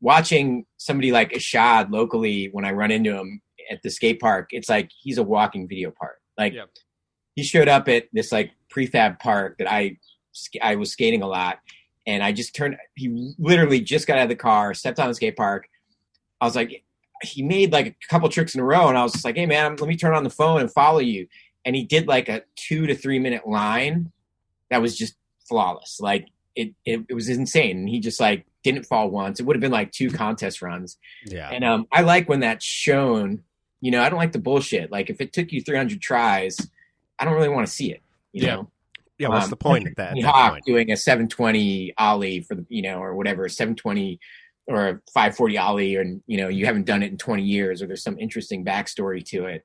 watching 0.00 0.66
somebody 0.76 1.12
like 1.12 1.32
Ishod 1.32 1.90
locally 1.90 2.48
when 2.52 2.64
I 2.64 2.72
run 2.72 2.90
into 2.90 3.14
him 3.16 3.40
at 3.70 3.82
the 3.82 3.90
skate 3.90 4.20
park, 4.20 4.48
it's 4.50 4.68
like 4.68 4.90
he's 5.00 5.18
a 5.18 5.22
walking 5.22 5.68
video 5.68 5.90
part. 5.90 6.16
Like, 6.38 6.54
Yep. 6.54 6.70
he 7.34 7.42
showed 7.42 7.68
up 7.68 7.88
at 7.88 8.04
this 8.12 8.32
like 8.32 8.52
prefab 8.74 9.18
park 9.18 9.56
that 9.58 9.70
I 9.70 9.96
I 10.62 10.76
was 10.76 10.92
skating 10.92 11.22
a 11.22 11.26
lot, 11.26 11.58
and 12.06 12.22
I 12.22 12.32
just 12.32 12.54
turned. 12.54 12.76
He 12.94 13.34
literally 13.38 13.80
just 13.80 14.06
got 14.06 14.16
out 14.18 14.24
of 14.24 14.28
the 14.28 14.36
car, 14.36 14.74
stepped 14.74 14.98
on 15.00 15.08
the 15.08 15.14
skate 15.14 15.36
park. 15.36 15.68
I 16.40 16.44
was 16.46 16.56
like, 16.56 16.84
he 17.22 17.42
made 17.42 17.72
like 17.72 17.86
a 17.88 17.94
couple 18.08 18.28
tricks 18.28 18.54
in 18.54 18.60
a 18.60 18.64
row, 18.64 18.88
and 18.88 18.96
I 18.96 19.02
was 19.02 19.12
just 19.12 19.24
like, 19.24 19.36
hey 19.36 19.46
man, 19.46 19.76
let 19.76 19.88
me 19.88 19.96
turn 19.96 20.14
on 20.14 20.24
the 20.24 20.30
phone 20.30 20.60
and 20.60 20.72
follow 20.72 21.00
you. 21.00 21.26
And 21.64 21.76
he 21.76 21.84
did 21.84 22.06
like 22.08 22.28
a 22.30 22.42
two 22.56 22.86
to 22.86 22.94
three 22.94 23.18
minute 23.18 23.46
line 23.46 24.12
that 24.70 24.80
was 24.82 24.96
just 24.96 25.14
flawless. 25.48 25.98
Like 26.00 26.28
it, 26.56 26.74
it, 26.84 27.00
it 27.08 27.14
was 27.14 27.28
insane. 27.28 27.78
And 27.78 27.88
he 27.88 28.00
just 28.00 28.20
like 28.20 28.46
didn't 28.64 28.84
fall 28.86 29.10
once. 29.10 29.40
It 29.40 29.46
would 29.46 29.56
have 29.56 29.60
been 29.60 29.72
like 29.72 29.92
two 29.92 30.10
contest 30.10 30.62
runs. 30.62 30.98
Yeah. 31.26 31.48
And 31.50 31.64
um, 31.64 31.86
I 31.92 32.02
like 32.02 32.28
when 32.28 32.40
that's 32.40 32.64
shown. 32.64 33.42
You 33.80 33.90
know, 33.90 34.02
I 34.02 34.08
don't 34.10 34.18
like 34.18 34.32
the 34.32 34.38
bullshit. 34.38 34.92
Like 34.92 35.08
if 35.08 35.20
it 35.20 35.32
took 35.32 35.52
you 35.52 35.62
300 35.62 36.00
tries, 36.02 36.58
I 37.18 37.24
don't 37.24 37.34
really 37.34 37.48
want 37.48 37.66
to 37.66 37.72
see 37.72 37.90
it. 37.92 38.02
You 38.32 38.44
Yeah. 38.46 38.54
know, 38.56 38.70
Yeah. 39.18 39.28
What's 39.28 39.44
um, 39.44 39.50
the 39.50 39.56
point 39.56 39.88
of 39.88 39.94
that, 39.96 40.02
at 40.02 40.10
Tony 40.10 40.22
that 40.22 40.34
Hawk 40.34 40.52
point? 40.52 40.64
doing 40.66 40.90
a 40.92 40.96
720 40.96 41.94
ollie 41.98 42.40
for 42.42 42.54
the 42.56 42.66
you 42.68 42.82
know 42.82 42.98
or 43.02 43.14
whatever 43.14 43.48
720 43.48 44.18
or 44.66 44.88
a 44.88 44.92
540 45.12 45.58
ollie 45.58 45.96
and 45.96 46.22
you 46.26 46.36
know 46.36 46.48
you 46.48 46.66
haven't 46.66 46.84
done 46.86 47.02
it 47.02 47.10
in 47.10 47.16
20 47.16 47.42
years 47.42 47.80
or 47.82 47.86
there's 47.86 48.02
some 48.02 48.18
interesting 48.18 48.64
backstory 48.64 49.24
to 49.24 49.46
it 49.46 49.64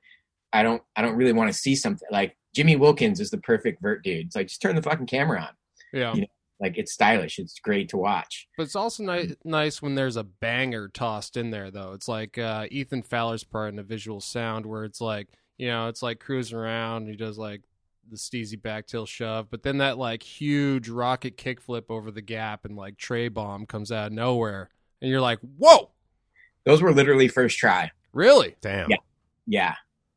i 0.52 0.62
don't 0.62 0.82
i 0.96 1.02
don't 1.02 1.14
really 1.16 1.32
want 1.32 1.48
to 1.52 1.56
see 1.56 1.76
something 1.76 2.08
like 2.10 2.36
jimmy 2.56 2.74
wilkins 2.74 3.20
is 3.20 3.30
the 3.30 3.38
perfect 3.38 3.82
vert 3.82 4.02
dude 4.02 4.26
it's 4.26 4.34
like 4.34 4.46
just 4.48 4.62
turn 4.62 4.74
the 4.74 4.82
fucking 4.82 5.06
camera 5.06 5.40
on 5.40 5.48
Yeah. 5.92 6.14
You 6.14 6.26
like 6.58 6.78
it's 6.78 6.92
stylish 6.92 7.38
it's 7.38 7.60
great 7.60 7.90
to 7.90 7.98
watch 7.98 8.48
But 8.56 8.62
it's 8.62 8.74
also 8.76 9.02
ni- 9.04 9.36
nice 9.44 9.82
when 9.82 9.94
there's 9.94 10.16
a 10.16 10.24
banger 10.24 10.88
tossed 10.88 11.36
in 11.36 11.50
there, 11.50 11.70
though. 11.70 11.92
It's 11.92 12.08
like 12.08 12.38
uh, 12.38 12.66
Ethan 12.70 13.02
Fowler's 13.02 13.44
part 13.44 13.74
in 13.74 13.78
a 13.78 13.82
visual 13.82 14.22
sound 14.22 14.64
where 14.64 14.84
it's 14.84 15.02
like, 15.02 15.28
you 15.58 15.68
know, 15.68 15.88
it's 15.88 16.02
like 16.02 16.18
cruising 16.18 16.56
around. 16.56 17.02
And 17.02 17.10
he 17.10 17.16
does 17.16 17.36
like 17.36 17.60
the 18.10 18.16
steezy 18.16 18.60
back 18.60 18.86
tail 18.86 19.04
shove, 19.04 19.50
but 19.50 19.64
then 19.64 19.76
that 19.78 19.98
like 19.98 20.22
huge 20.22 20.88
rocket 20.88 21.36
kickflip 21.36 21.90
over 21.90 22.10
the 22.10 22.22
gap 22.22 22.64
and 22.64 22.74
like 22.74 22.96
tray 22.96 23.28
bomb 23.28 23.66
comes 23.66 23.92
out 23.92 24.06
of 24.06 24.12
nowhere, 24.14 24.70
and 25.02 25.10
you're 25.10 25.20
like, 25.20 25.40
whoa, 25.58 25.90
those 26.64 26.80
were 26.80 26.94
literally 26.94 27.28
first 27.28 27.58
try 27.58 27.90
really? 28.14 28.56
Damn. 28.62 28.88
Yeah. 28.88 28.96
yeah 29.46 29.74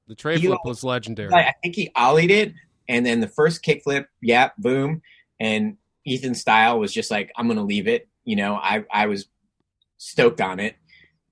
The 0.09 0.15
tray 0.15 0.39
He, 0.39 0.47
flip 0.47 0.59
was 0.65 0.83
legendary. 0.83 1.31
I, 1.33 1.53
think 1.61 1.75
he 1.75 1.91
ollied 1.95 2.31
it 2.31 2.53
and 2.89 3.05
then 3.05 3.19
the 3.19 3.27
first 3.27 3.63
kickflip 3.63 4.07
yeah 4.21 4.49
boom. 4.57 5.01
And 5.39 5.77
ethan 6.05 6.33
style 6.33 6.79
was 6.79 6.91
just 6.91 7.11
like 7.11 7.31
i'm 7.37 7.47
gonna 7.47 7.63
leave 7.63 7.87
it 7.87 8.07
you 8.25 8.35
know? 8.35 8.55
I 8.55 8.83
i 8.91 9.05
was 9.05 9.27
stoked 9.97 10.41
on 10.41 10.59
it. 10.59 10.75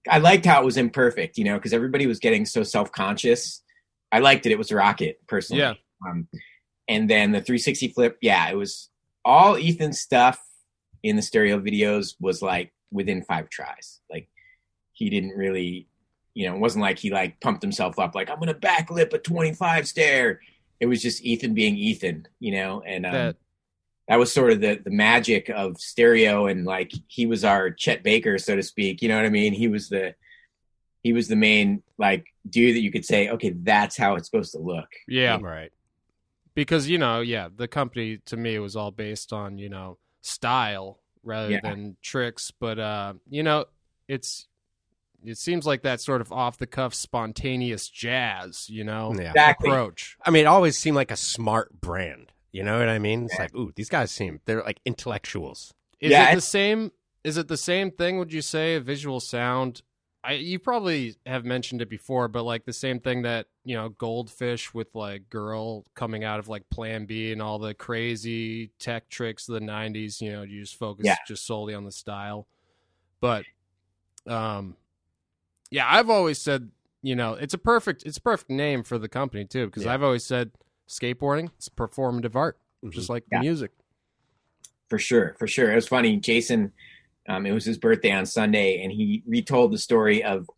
I 0.10 0.20
liked 0.20 0.46
how 0.46 0.62
it 0.62 0.66
was 0.66 0.78
imperfect 0.78 1.38
you 1.38 1.44
know 1.44 1.56
because 1.56 1.74
everybody 1.74 2.08
was 2.08 2.20
getting 2.20 2.46
so 2.46 2.64
self-conscious. 2.64 3.64
I 4.12 4.20
liked 4.20 4.46
it. 4.46 4.52
It 4.52 4.58
was 4.58 4.72
a 4.72 4.76
rocket 4.76 5.20
personally. 5.28 5.64
Yeah. 5.64 5.74
um, 6.08 6.28
and 6.88 7.10
then 7.10 7.32
the 7.32 7.42
360 7.42 7.90
flip 7.90 8.18
yeah 8.22 8.48
it 8.50 8.56
was 8.56 8.90
all 9.26 9.58
ethan's 9.58 10.00
stuff 10.00 10.40
in 11.04 11.16
the 11.16 11.22
stereo 11.22 11.60
videos 11.60 12.16
was 12.20 12.42
like 12.42 12.72
within 12.92 13.24
five 13.24 13.50
tries. 13.50 14.00
Like 14.10 14.30
he 14.94 15.10
didn't 15.10 15.32
really 15.32 15.88
you 16.38 16.48
know 16.48 16.56
it 16.56 16.60
wasn't 16.60 16.82
like 16.82 17.00
he 17.00 17.10
like 17.10 17.40
pumped 17.40 17.62
himself 17.64 17.98
up 18.00 18.14
like 18.16 18.30
i'm 18.30 18.40
gonna 18.40 18.54
backlip 18.54 19.12
a 19.14 19.18
25 19.18 19.88
stair 19.88 20.40
it 20.80 20.86
was 20.86 21.02
just 21.02 21.24
ethan 21.24 21.54
being 21.54 21.76
ethan 21.76 22.28
you 22.40 22.52
know 22.52 22.82
and 22.86 23.06
um, 23.06 23.12
that 23.12 23.36
that 24.08 24.20
was 24.20 24.32
sort 24.32 24.52
of 24.52 24.62
the 24.62 24.80
the 24.84 24.92
magic 24.92 25.50
of 25.50 25.78
stereo 25.80 26.46
and 26.46 26.66
like 26.66 26.92
he 27.08 27.26
was 27.26 27.44
our 27.44 27.72
Chet 27.72 28.04
Baker 28.04 28.38
so 28.38 28.56
to 28.56 28.64
speak 28.64 29.02
you 29.02 29.08
know 29.10 29.16
what 29.18 29.26
I 29.26 29.30
mean 29.30 29.54
he 29.54 29.68
was 29.68 29.90
the 29.90 30.14
he 31.04 31.12
was 31.14 31.28
the 31.28 31.36
main 31.36 31.82
like 31.98 32.26
dude 32.50 32.76
that 32.76 32.82
you 32.82 32.92
could 32.92 33.06
say 33.06 33.30
okay 33.30 33.50
that's 33.50 33.98
how 33.98 34.16
it's 34.16 34.28
supposed 34.30 34.52
to 34.54 34.60
look 34.60 34.90
yeah, 35.08 35.40
Right. 35.42 35.72
because 36.56 36.88
you 36.90 36.98
know, 36.98 37.22
yeah, 37.22 37.48
the 37.56 37.68
company 37.68 38.18
to 38.26 38.38
me 38.38 38.60
was 38.60 38.76
all 38.76 38.92
based 38.92 39.32
on 39.34 39.58
you 39.58 39.70
know 39.70 39.98
style 40.22 41.00
rather 41.24 41.52
Yeah. 41.52 41.60
than 41.64 41.98
tricks. 42.02 42.52
But 42.60 42.80
uh, 42.80 43.14
you 43.30 43.44
know, 43.44 43.66
it's 44.08 44.48
it 45.24 45.38
seems 45.38 45.66
like 45.66 45.82
that 45.84 46.02
sort 46.02 46.22
of 46.22 46.32
off 46.32 46.58
the 46.58 46.68
cuff, 46.68 46.94
spontaneous 46.94 47.90
jazz, 47.90 48.70
you 48.70 48.84
know, 48.84 49.14
Yeah. 49.18 49.32
exactly 49.32 49.70
approach. 49.70 50.18
I 50.26 50.30
mean, 50.32 50.44
it 50.44 50.48
always 50.48 50.78
seemed 50.78 50.96
like 50.96 51.12
a 51.12 51.18
smart 51.18 51.80
brand. 51.82 52.32
You 52.52 52.64
know 52.64 52.80
what 52.80 52.90
I 52.90 52.98
mean? 53.00 53.26
It's 53.26 53.38
like, 53.38 53.54
ooh, 53.56 53.72
these 53.76 53.90
guys 53.90 54.12
seem 54.12 54.40
they're 54.46 54.64
like 54.64 54.80
intellectuals. 54.86 55.74
Is 56.00 56.12
Yeah, 56.12 56.32
it 56.32 56.36
the 56.36 56.42
same? 56.42 56.92
Is 57.24 57.38
it 57.38 57.48
the 57.48 57.58
same 57.58 57.92
thing? 57.92 58.18
Would 58.20 58.32
you 58.34 58.42
say 58.42 58.76
a 58.76 58.80
visual 58.80 59.20
sound? 59.20 59.82
I 60.24 60.34
you 60.34 60.58
probably 60.60 61.16
have 61.26 61.46
mentioned 61.46 61.82
it 61.82 61.90
before, 61.90 62.28
but 62.28 62.44
like 62.44 62.66
the 62.66 62.74
same 62.74 63.00
thing 63.00 63.22
that 63.24 63.48
you 63.64 63.76
know, 63.76 63.90
Goldfish 63.90 64.74
with 64.74 64.88
like 64.96 65.30
Girl 65.30 65.86
coming 65.94 66.24
out 66.24 66.40
of 66.40 66.48
like 66.48 66.70
Plan 66.70 67.06
B 67.06 67.32
and 67.32 67.42
all 67.42 67.60
the 67.60 67.74
crazy 67.74 68.72
tech 68.80 69.10
tricks 69.10 69.48
of 69.50 69.54
the 69.54 69.62
'90s. 69.62 70.20
You 70.22 70.32
know, 70.32 70.42
you 70.44 70.62
just 70.62 70.78
focus 70.78 71.06
Yeah. 71.06 71.16
just 71.28 71.46
solely 71.46 71.74
on 71.74 71.84
the 71.86 71.92
style. 71.92 72.48
But, 73.20 73.46
um, 74.26 74.76
yeah, 75.72 75.86
I've 75.90 76.10
always 76.10 76.40
said 76.40 76.70
you 77.04 77.16
know 77.16 77.34
it's 77.34 77.54
a 77.54 77.58
perfect 77.60 78.04
it's 78.06 78.18
a 78.18 78.22
perfect 78.22 78.50
name 78.50 78.84
for 78.84 78.98
the 78.98 79.08
company 79.08 79.46
too 79.46 79.68
because 79.68 79.86
Yeah. 79.86 79.94
I've 79.94 80.04
always 80.04 80.26
said 80.26 80.52
skateboarding 80.90 81.50
it's 81.58 81.70
performative 81.70 82.36
art 82.36 82.58
just 82.90 83.10
like 83.10 83.24
Yeah. 83.32 83.40
music. 83.42 83.72
for 84.90 84.98
sure 84.98 85.36
for 85.38 85.48
sure 85.48 85.72
it 85.72 85.76
was 85.76 85.88
funny 85.88 86.18
Jason 86.18 86.72
um, 87.30 87.46
it 87.46 87.52
was 87.52 87.66
his 87.66 87.78
birthday 87.78 88.12
on 88.12 88.26
Sunday 88.26 88.82
and 88.82 88.92
he 88.92 89.22
retold 89.28 89.72
the 89.74 89.78
story 89.78 90.24
of 90.24 90.50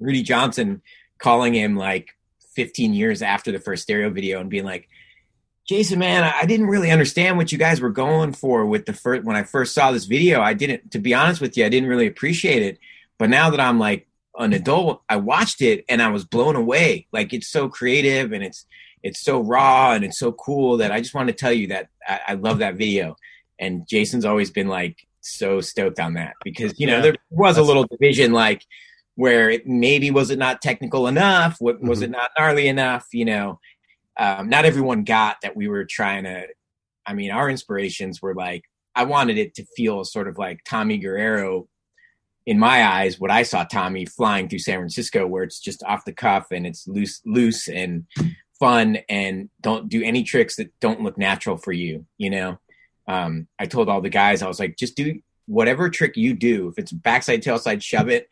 Rudy 0.00 0.22
Johnson 0.22 0.82
calling 1.18 1.54
him 1.54 1.76
like 1.76 2.10
15 2.56 2.92
years 2.94 3.22
after 3.22 3.50
the 3.52 3.58
first 3.60 3.84
stereo 3.84 4.10
video 4.10 4.40
and 4.40 4.50
being 4.50 4.64
like 4.64 4.88
Jason, 5.66 5.98
man, 5.98 6.24
I 6.24 6.40
I 6.42 6.44
didn't 6.46 6.66
really 6.66 6.90
understand 6.90 7.38
what 7.38 7.50
you 7.52 7.56
guys 7.56 7.80
were 7.80 7.88
going 7.90 8.34
for 8.34 8.66
with 8.66 8.84
the 8.84 8.92
first 8.92 9.24
when 9.24 9.34
I 9.34 9.44
first 9.44 9.72
saw 9.72 9.92
this 9.92 10.04
video. 10.04 10.42
I 10.42 10.52
didn't, 10.52 10.90
to 10.90 10.98
be 10.98 11.14
honest 11.14 11.40
with 11.40 11.56
you, 11.56 11.64
I 11.64 11.70
didn't 11.70 11.88
really 11.88 12.06
appreciate 12.06 12.62
it. 12.62 12.78
But 13.18 13.30
now 13.30 13.48
that 13.48 13.60
I'm 13.60 13.78
like 13.78 14.06
an 14.38 14.52
adult, 14.52 15.02
I 15.08 15.16
watched 15.16 15.62
it 15.62 15.84
and 15.88 16.02
I 16.02 16.08
was 16.08 16.24
blown 16.24 16.56
away. 16.56 17.06
Like 17.12 17.32
it's 17.32 17.48
so 17.48 17.68
creative 17.68 18.32
and 18.32 18.42
it's 18.42 18.66
it's 19.02 19.20
so 19.20 19.40
raw 19.40 19.92
and 19.92 20.04
it's 20.04 20.18
so 20.18 20.32
cool 20.32 20.78
that 20.78 20.90
I 20.90 21.00
just 21.00 21.14
want 21.14 21.28
to 21.28 21.34
tell 21.34 21.52
you 21.52 21.66
that 21.68 21.88
I, 22.08 22.20
I 22.28 22.34
love 22.34 22.58
that 22.58 22.76
video. 22.76 23.16
And 23.60 23.86
Jason's 23.86 24.24
always 24.24 24.50
been 24.50 24.68
like 24.68 24.96
so 25.20 25.60
stoked 25.60 26.00
on 26.00 26.14
that 26.14 26.34
because 26.42 26.78
you 26.80 26.86
know 26.86 26.96
Yeah. 26.96 27.02
there 27.02 27.16
was 27.30 27.56
a 27.58 27.62
little 27.62 27.84
division 27.86 28.32
like 28.32 28.62
where 29.16 29.48
it 29.50 29.66
maybe 29.66 30.10
was 30.10 30.30
it 30.30 30.38
not 30.38 30.60
technical 30.62 31.06
enough, 31.06 31.56
what 31.60 31.80
was 31.80 31.98
Mm-hmm. 32.00 32.04
it 32.04 32.10
not 32.10 32.30
gnarly 32.38 32.66
enough, 32.68 33.06
you 33.12 33.24
know 33.24 33.58
um, 34.16 34.48
not 34.48 34.64
everyone 34.64 35.02
got 35.04 35.40
that 35.42 35.56
we 35.56 35.66
were 35.66 35.84
trying 35.84 36.22
to 36.24 36.46
i 37.04 37.12
mean 37.12 37.30
our 37.32 37.50
inspirations 37.50 38.22
were 38.22 38.32
like 38.34 38.62
i 38.94 39.02
wanted 39.02 39.36
it 39.38 39.54
to 39.56 39.64
feel 39.76 40.04
sort 40.04 40.28
of 40.28 40.38
like 40.38 40.60
tommy 40.64 40.98
guerrero 40.98 41.66
in 42.46 42.58
my 42.58 42.84
eyes 42.84 43.18
what 43.18 43.30
i 43.30 43.42
saw 43.42 43.64
tommy 43.64 44.04
flying 44.04 44.48
through 44.48 44.58
san 44.58 44.78
francisco 44.78 45.26
where 45.26 45.42
it's 45.42 45.60
just 45.60 45.82
off 45.84 46.04
the 46.04 46.12
cuff 46.12 46.46
and 46.50 46.66
it's 46.66 46.86
loose 46.86 47.20
loose 47.24 47.68
and 47.68 48.06
fun 48.58 48.98
and 49.08 49.48
don't 49.60 49.88
do 49.88 50.02
any 50.02 50.22
tricks 50.22 50.56
that 50.56 50.72
don't 50.80 51.02
look 51.02 51.18
natural 51.18 51.56
for 51.56 51.72
you 51.72 52.06
you 52.18 52.30
know 52.30 52.58
um, 53.06 53.46
i 53.58 53.66
told 53.66 53.88
all 53.88 54.00
the 54.00 54.08
guys 54.08 54.42
i 54.42 54.48
was 54.48 54.60
like 54.60 54.76
just 54.76 54.96
do 54.96 55.20
whatever 55.46 55.90
trick 55.90 56.16
you 56.16 56.34
do 56.34 56.68
if 56.68 56.78
it's 56.78 56.92
backside 56.92 57.42
tailside 57.42 57.82
shove 57.82 58.08
it 58.08 58.30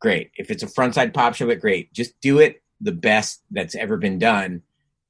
great 0.00 0.30
if 0.36 0.50
it's 0.50 0.62
a 0.62 0.66
frontside 0.66 1.12
pop 1.12 1.34
shove 1.34 1.50
it 1.50 1.60
great 1.60 1.92
just 1.92 2.18
do 2.20 2.38
it 2.38 2.62
the 2.80 2.92
best 2.92 3.42
that's 3.50 3.74
ever 3.74 3.96
been 3.96 4.18
done 4.18 4.62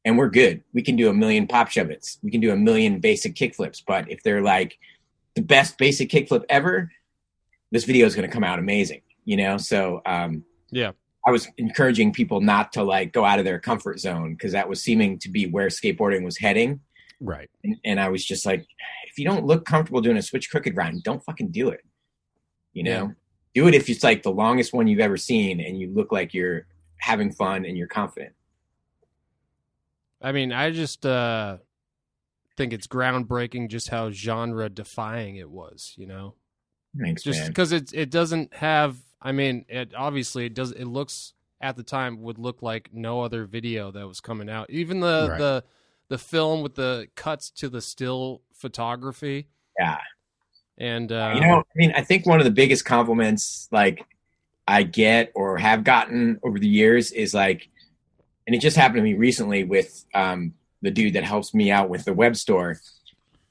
and 0.06 0.16
we're 0.16 0.30
good. 0.30 0.62
We 0.72 0.82
can 0.82 0.94
do 0.94 1.10
a 1.10 1.12
million 1.12 1.48
pop 1.48 1.68
shove-its. 1.68 2.18
We 2.22 2.30
can 2.30 2.40
do 2.40 2.52
a 2.52 2.56
million 2.56 3.00
basic 3.00 3.34
kickflips. 3.34 3.82
But 3.84 4.08
if 4.08 4.22
they're 4.22 4.40
like 4.40 4.78
the 5.34 5.42
best 5.42 5.78
basic 5.78 6.08
kickflip 6.08 6.44
ever, 6.48 6.92
this 7.70 7.84
video 7.84 8.06
is 8.06 8.14
going 8.14 8.28
to 8.28 8.32
come 8.32 8.44
out 8.44 8.58
amazing. 8.58 9.02
You 9.24 9.36
know, 9.36 9.56
so 9.56 10.00
um, 10.06 10.44
Yeah. 10.70 10.92
I 11.26 11.32
was 11.32 11.48
encouraging 11.58 12.12
people 12.12 12.40
not 12.40 12.72
to 12.74 12.84
like 12.84 13.12
go 13.12 13.24
out 13.24 13.40
of 13.40 13.44
their 13.44 13.58
comfort 13.58 13.98
zone 13.98 14.34
because 14.34 14.52
that 14.52 14.68
was 14.68 14.80
seeming 14.80 15.18
to 15.20 15.28
be 15.28 15.46
where 15.46 15.66
skateboarding 15.66 16.24
was 16.24 16.38
heading. 16.38 16.80
Right. 17.20 17.50
And, 17.64 17.76
and 17.84 18.00
I 18.00 18.08
was 18.10 18.24
just 18.24 18.46
like, 18.46 18.64
if 19.08 19.18
you 19.18 19.24
don't 19.24 19.44
look 19.44 19.64
comfortable 19.64 20.00
doing 20.00 20.16
a 20.16 20.22
switch 20.22 20.50
crooked 20.50 20.74
grind, 20.74 21.02
don't 21.02 21.24
fucking 21.24 21.50
do 21.50 21.70
it. 21.70 21.80
You 22.72 22.84
know, 22.84 23.14
do 23.54 23.66
it 23.66 23.74
if 23.74 23.88
it's 23.88 24.04
like 24.04 24.22
the 24.22 24.30
longest 24.30 24.72
one 24.72 24.86
you've 24.86 25.00
ever 25.00 25.16
seen 25.16 25.60
and 25.60 25.80
you 25.80 25.90
look 25.92 26.12
like 26.12 26.34
you're 26.34 26.66
having 26.98 27.32
fun 27.32 27.64
and 27.64 27.76
you're 27.76 27.88
confident. 27.88 28.34
I 30.22 30.32
mean, 30.32 30.52
I 30.52 30.70
just 30.70 31.04
uh, 31.04 31.56
think 32.56 32.72
it's 32.72 32.86
groundbreaking 32.86 33.68
just 33.68 33.88
how 33.88 34.10
genre 34.10 34.68
defying 34.68 35.36
it 35.36 35.50
was. 35.50 35.94
You 35.96 36.06
know, 36.06 36.34
Thanks, 37.00 37.22
just 37.22 37.46
because 37.46 37.72
it 37.72 37.92
it 37.92 38.10
doesn't 38.10 38.54
have. 38.54 38.96
I 39.20 39.32
mean, 39.32 39.64
it 39.68 39.94
obviously 39.94 40.46
it 40.46 40.54
does. 40.54 40.72
It 40.72 40.84
looks 40.84 41.32
at 41.60 41.76
the 41.76 41.82
time 41.82 42.22
would 42.22 42.38
look 42.38 42.62
like 42.62 42.90
no 42.92 43.22
other 43.22 43.44
video 43.44 43.90
that 43.90 44.06
was 44.06 44.20
coming 44.20 44.48
out. 44.48 44.70
Even 44.70 45.00
the 45.00 45.28
Right. 45.30 45.38
the 45.38 45.64
the 46.08 46.18
film 46.18 46.62
with 46.62 46.74
the 46.74 47.08
cuts 47.16 47.50
to 47.50 47.68
the 47.68 47.80
still 47.80 48.42
photography. 48.52 49.48
Yeah. 49.78 49.98
And 50.78 51.10
uh, 51.10 51.32
you 51.34 51.40
know, 51.40 51.58
I 51.60 51.74
mean, 51.74 51.92
I 51.96 52.02
think 52.02 52.26
one 52.26 52.38
of 52.38 52.44
the 52.44 52.50
biggest 52.50 52.84
compliments 52.84 53.68
like 53.72 54.04
I 54.68 54.82
get 54.82 55.32
or 55.34 55.56
have 55.58 55.84
gotten 55.84 56.38
over 56.42 56.58
the 56.58 56.68
years 56.68 57.12
is 57.12 57.32
like, 57.32 57.68
and 58.46 58.54
it 58.54 58.60
just 58.60 58.76
happened 58.76 58.98
to 58.98 59.02
me 59.02 59.14
recently 59.14 59.64
with 59.64 60.04
um, 60.14 60.52
the 60.82 60.90
dude 60.90 61.14
that 61.14 61.24
helps 61.24 61.54
me 61.54 61.70
out 61.70 61.88
with 61.88 62.04
the 62.04 62.12
web 62.12 62.36
store. 62.36 62.78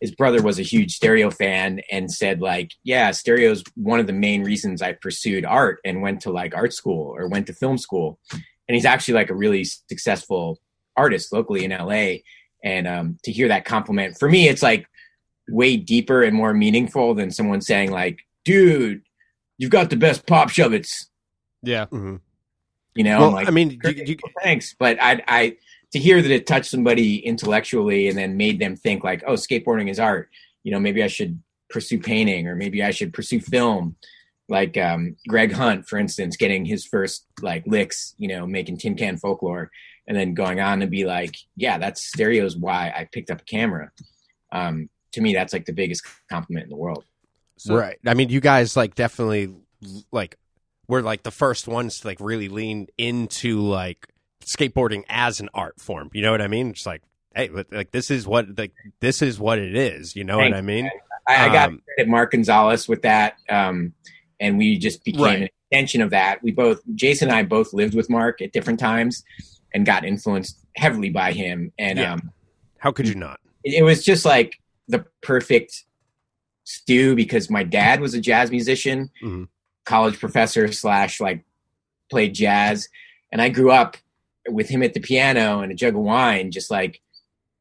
His 0.01 0.13
brother 0.13 0.41
was 0.41 0.59
a 0.59 0.63
huge 0.63 0.95
stereo 0.95 1.31
fan 1.31 1.81
and 1.91 2.11
said 2.11 2.41
like, 2.41 2.71
yeah, 2.83 3.11
stereo's 3.11 3.63
one 3.75 3.99
of 3.99 4.07
the 4.07 4.13
main 4.13 4.43
reasons 4.43 4.81
I 4.81 4.93
pursued 4.93 5.45
art 5.45 5.79
and 5.85 6.01
went 6.01 6.21
to 6.21 6.31
like 6.31 6.55
art 6.55 6.73
school 6.73 7.13
or 7.15 7.27
went 7.27 7.47
to 7.47 7.53
film 7.53 7.77
school. 7.77 8.19
And 8.31 8.75
he's 8.75 8.85
actually 8.85 9.15
like 9.15 9.29
a 9.29 9.35
really 9.35 9.63
successful 9.63 10.59
artist 10.97 11.31
locally 11.31 11.63
in 11.65 11.71
LA. 11.71 12.17
And 12.63 12.87
um, 12.87 13.17
to 13.23 13.31
hear 13.31 13.47
that 13.47 13.65
compliment 13.65 14.17
for 14.17 14.27
me, 14.27 14.47
it's 14.49 14.63
like 14.63 14.87
way 15.47 15.77
deeper 15.77 16.23
and 16.23 16.35
more 16.35 16.53
meaningful 16.53 17.13
than 17.13 17.29
someone 17.31 17.61
saying 17.61 17.91
like, 17.91 18.19
"Dude, 18.43 19.03
you've 19.57 19.69
got 19.71 19.89
the 19.89 19.95
best 19.95 20.25
pop 20.25 20.49
shove-its." 20.49 21.09
yeah, 21.61 21.85
Mhm. 21.85 22.19
You 22.95 23.03
know, 23.03 23.19
Well, 23.19 23.27
I'm 23.29 23.33
like, 23.33 23.47
I 23.47 23.51
mean, 23.51 23.71
you, 23.71 23.77
"Great, 23.77 24.07
you, 24.07 24.17
thanks, 24.41 24.73
but 24.79 24.97
I, 25.01 25.21
I 25.27 25.57
to 25.95 25.99
hear 25.99 26.21
that 26.21 26.29
it 26.29 26.45
touched 26.45 26.69
somebody 26.69 27.25
intellectually 27.25 28.09
and 28.09 28.17
then 28.17 28.35
made 28.35 28.59
them 28.59 28.75
think 28.75 29.01
like, 29.01 29.23
"Oh, 29.25 29.35
skateboarding 29.35 29.89
is 29.89 29.97
art." 29.97 30.29
You 30.63 30.73
know, 30.73 30.79
maybe 30.79 31.01
I 31.01 31.07
should 31.07 31.41
pursue 31.69 31.99
painting 31.99 32.49
or 32.49 32.55
maybe 32.57 32.83
I 32.83 32.91
should 32.91 33.13
pursue 33.13 33.39
film. 33.39 33.95
Like 34.49 34.77
um, 34.77 35.15
Greg 35.29 35.53
Hunt, 35.53 35.87
for 35.87 35.97
instance, 35.97 36.35
getting 36.35 36.65
his 36.65 36.85
first 36.85 37.25
like 37.41 37.65
licks, 37.65 38.13
you 38.17 38.27
know, 38.27 38.45
making 38.45 38.75
tin 38.77 38.95
can 38.95 39.15
folklore, 39.15 39.71
and 40.05 40.17
then 40.17 40.33
going 40.33 40.59
on 40.59 40.81
to 40.81 40.87
be 40.87 41.05
like, 41.05 41.37
"Yeah, 41.55 41.77
that's 41.77 42.03
stereo's 42.03 42.57
why 42.57 42.93
I 42.93 43.07
picked 43.09 43.31
up 43.31 43.39
a 43.39 43.45
camera." 43.45 43.89
Um, 44.51 44.89
to 45.13 45.21
me, 45.21 45.33
that's 45.33 45.53
like 45.53 45.65
the 45.65 45.71
biggest 45.71 46.03
compliment 46.29 46.65
in 46.65 46.71
the 46.71 46.75
world. 46.75 47.05
So- 47.57 47.77
right. 47.77 47.97
I 48.05 48.15
mean, 48.15 48.27
you 48.27 48.41
guys 48.41 48.75
like 48.75 48.95
definitely 48.95 49.55
like 50.11 50.35
were 50.89 51.01
like 51.01 51.23
the 51.23 51.31
first 51.31 51.69
ones 51.69 52.01
to 52.01 52.07
like 52.07 52.19
really 52.19 52.49
lean 52.49 52.87
into 52.97 53.61
like 53.61 54.09
skateboarding 54.45 55.03
as 55.09 55.39
an 55.39 55.49
art 55.53 55.79
form. 55.79 56.09
You 56.13 56.21
know 56.21 56.31
what 56.31 56.41
I 56.41 56.47
mean? 56.47 56.69
It's 56.71 56.85
like, 56.85 57.01
hey, 57.35 57.49
like- 57.49 57.91
this 57.91 58.09
is 58.11 58.27
what 58.27 58.57
like 58.57 58.73
this 58.99 59.21
is 59.21 59.39
what 59.39 59.59
it 59.59 59.75
is. 59.75 60.15
You 60.15 60.23
know 60.23 60.37
Thanks, 60.37 60.53
what 60.53 60.57
I 60.57 60.61
mean? 60.61 60.89
I, 61.27 61.49
I 61.49 61.53
got 61.53 61.69
Um, 61.69 61.81
Mark 62.07 62.31
Gonzalez 62.31 62.87
with 62.87 63.01
that, 63.01 63.35
um, 63.49 63.93
and 64.39 64.57
we 64.57 64.77
just 64.77 65.03
became 65.03 65.21
Right. 65.23 65.41
an 65.41 65.49
extension 65.71 66.01
of 66.01 66.11
that. 66.11 66.43
We 66.43 66.51
both, 66.51 66.81
Jason 66.93 67.29
and 67.29 67.37
I, 67.37 67.41
both 67.43 67.73
lived 67.73 67.95
with 67.95 68.09
Mark 68.11 68.41
at 68.43 68.53
different 68.53 68.79
times, 68.79 69.23
and 69.73 69.85
got 69.85 70.05
influenced 70.05 70.57
heavily 70.75 71.09
by 71.09 71.31
him. 71.31 71.71
And 71.79 71.97
Yeah. 71.99 72.13
um, 72.13 72.31
How 72.77 72.91
could 72.91 73.07
you 73.07 73.15
not? 73.15 73.39
it, 73.63 73.73
it 73.79 73.83
was 73.83 74.05
just 74.05 74.23
like 74.23 74.59
the 74.87 75.03
perfect 75.21 75.83
stew 76.63 77.15
because 77.15 77.49
my 77.49 77.63
dad 77.63 77.99
was 78.01 78.13
a 78.13 78.21
jazz 78.21 78.51
musician, 78.51 79.09
Mhm. 79.23 79.47
college 79.83 80.19
professor 80.19 80.71
slash 80.71 81.19
like 81.19 81.43
played 82.11 82.33
jazz, 82.35 82.87
and 83.31 83.41
I 83.41 83.49
grew 83.49 83.71
up 83.71 83.97
with 84.49 84.69
him 84.69 84.83
at 84.83 84.93
the 84.93 84.99
piano 84.99 85.61
and 85.61 85.71
a 85.71 85.75
jug 85.75 85.95
of 85.95 86.01
wine, 86.01 86.51
just 86.51 86.69
like 86.71 87.01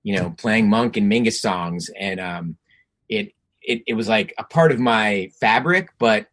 you 0.02 0.16
know 0.16 0.30
playing 0.36 0.68
Monk 0.68 0.96
and 0.96 1.10
Mingus 1.10 1.34
songs, 1.40 1.90
and 1.98 2.20
um, 2.20 2.56
it 3.08 3.32
it 3.62 3.82
it 3.86 3.94
was 3.94 4.08
like 4.08 4.34
a 4.38 4.44
part 4.44 4.72
of 4.72 4.78
my 4.78 5.30
fabric, 5.40 5.90
but. 5.98 6.26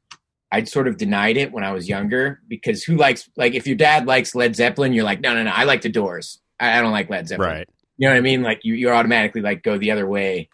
I'd 0.53 0.67
sort 0.67 0.89
of 0.89 0.97
denied 0.97 1.37
it 1.37 1.53
when 1.53 1.63
I 1.63 1.71
was 1.71 1.87
younger 1.87 2.41
because 2.45 2.83
who 2.83 2.97
likes 2.97 3.29
like 3.37 3.53
if 3.53 3.65
your 3.65 3.77
dad 3.77 4.05
likes 4.05 4.35
Led 4.35 4.53
Zeppelin, 4.53 4.91
you're 4.91 5.05
like 5.05 5.21
no 5.21 5.33
no 5.33 5.43
no 5.43 5.49
I 5.49 5.63
like 5.63 5.79
the 5.79 5.87
Doors 5.87 6.41
I, 6.59 6.77
I 6.77 6.81
don't 6.81 6.91
like 6.91 7.09
Led 7.09 7.25
Zeppelin 7.29 7.49
Right. 7.49 7.69
you 7.97 8.05
know 8.05 8.13
what 8.13 8.17
I 8.17 8.19
mean? 8.21 8.43
Like 8.43 8.65
you, 8.65 8.73
you 8.73 8.89
automatically 8.89 9.39
like 9.39 9.63
go 9.63 9.77
the 9.77 9.91
other 9.91 10.05
way 10.05 10.49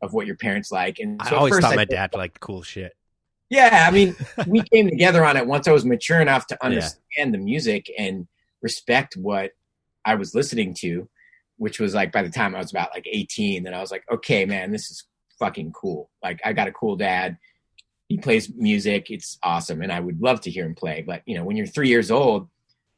of 0.00 0.14
what 0.14 0.26
your 0.26 0.36
parents 0.36 0.72
like. 0.72 1.00
And 1.00 1.20
I 1.20 1.28
so 1.28 1.34
at 1.34 1.38
always 1.38 1.58
thought 1.58 1.74
I- 1.74 1.76
my 1.76 1.84
dad 1.84 2.14
liked 2.14 2.40
cool 2.40 2.62
shit. 2.62 2.94
Yeah, 3.50 3.84
I 3.86 3.90
mean, 3.90 4.16
we 4.46 4.62
came 4.72 4.88
together 4.88 5.22
on 5.22 5.36
it 5.36 5.46
once 5.46 5.68
I 5.68 5.72
was 5.72 5.84
mature 5.84 6.22
enough 6.22 6.46
to 6.46 6.64
understand 6.64 7.34
the 7.34 7.38
music 7.38 7.92
and 7.98 8.26
respect 8.62 9.16
what 9.16 9.52
I 10.04 10.14
was 10.14 10.34
listening 10.34 10.74
to, 10.80 11.08
which 11.56 11.78
was 11.80 11.94
like 11.94 12.12
by 12.12 12.22
the 12.22 12.30
time 12.30 12.54
I 12.54 12.58
was 12.58 12.70
about 12.70 12.90
like 12.94 13.06
18, 13.10 13.62
then 13.62 13.74
I 13.74 13.80
was 13.80 13.90
like, 13.90 14.04
okay, 14.10 14.44
man, 14.44 14.72
this 14.72 14.90
is 14.90 15.04
fucking 15.38 15.72
cool. 15.72 16.10
Like 16.22 16.40
I 16.44 16.52
got 16.52 16.68
a 16.68 16.72
cool 16.72 16.96
dad. 16.96 17.38
He 18.08 18.18
plays 18.18 18.52
music. 18.54 19.10
It's 19.10 19.38
awesome. 19.42 19.80
And 19.82 19.92
I 19.92 20.00
would 20.00 20.20
love 20.20 20.40
to 20.42 20.50
hear 20.50 20.64
him 20.66 20.74
play. 20.74 21.02
But 21.06 21.22
you 21.26 21.36
know, 21.36 21.44
when 21.44 21.56
you're 21.56 21.66
three 21.66 21.88
years 21.88 22.10
old, 22.10 22.48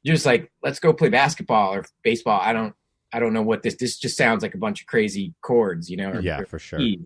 you're 0.03 0.14
just 0.14 0.27
like, 0.27 0.50
let's 0.62 0.81
go 0.81 0.92
play 0.92 1.09
basketball 1.09 1.74
or 1.74 1.85
baseball. 2.03 2.40
I 2.42 2.53
don't 2.53 2.74
I 3.12 3.20
don't 3.20 3.33
know 3.33 3.42
what 3.42 3.62
this 3.62 3.77
this 3.77 3.96
just 3.96 4.16
sounds 4.16 4.42
like 4.42 4.55
a 4.55 4.59
bunch 4.59 4.81
of 4.81 4.87
crazy 4.87 5.35
chords, 5.40 5.88
you 5.88 5.96
know, 5.96 6.11
or, 6.11 6.20
Yeah, 6.20 6.40
or 6.40 6.46
for 6.46 6.59
sure. 6.59 6.79
keys. 6.79 7.00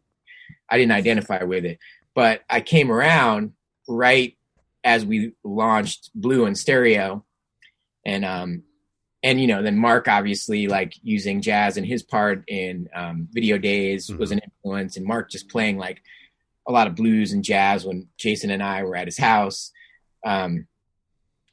I 0.71 0.79
didn't 0.79 0.93
identify 0.93 1.43
with 1.45 1.65
it. 1.65 1.79
But 2.15 2.43
I 2.49 2.61
came 2.63 2.91
around 2.91 3.53
right 3.87 4.37
as 4.85 5.05
we 5.05 5.33
launched 5.45 6.11
Blue 6.15 6.47
and 6.47 6.57
Stereo. 6.57 7.25
And 8.05 8.25
um 8.25 8.63
and 9.23 9.41
you 9.41 9.47
know, 9.47 9.63
then 9.63 9.79
Mark 9.79 10.09
obviously 10.09 10.69
like 10.69 10.95
using 11.03 11.43
jazz 11.43 11.77
in 11.77 11.85
his 11.85 12.03
part 12.03 12.45
in 12.49 12.89
um 12.95 13.29
video 13.33 13.59
days 13.59 14.11
was 14.11 14.31
an 14.31 14.41
influence. 14.41 14.97
And 14.97 15.07
Mark 15.07 15.31
just 15.31 15.49
playing 15.49 15.79
like 15.79 16.03
a 16.67 16.73
lot 16.73 16.87
of 16.87 16.95
blues 16.95 17.33
and 17.33 17.45
jazz 17.45 17.85
when 17.85 18.09
Jason 18.19 18.51
and 18.51 18.63
I 18.63 18.83
were 18.83 18.97
at 18.97 19.09
his 19.09 19.19
house. 19.19 19.73
Um 20.25 20.67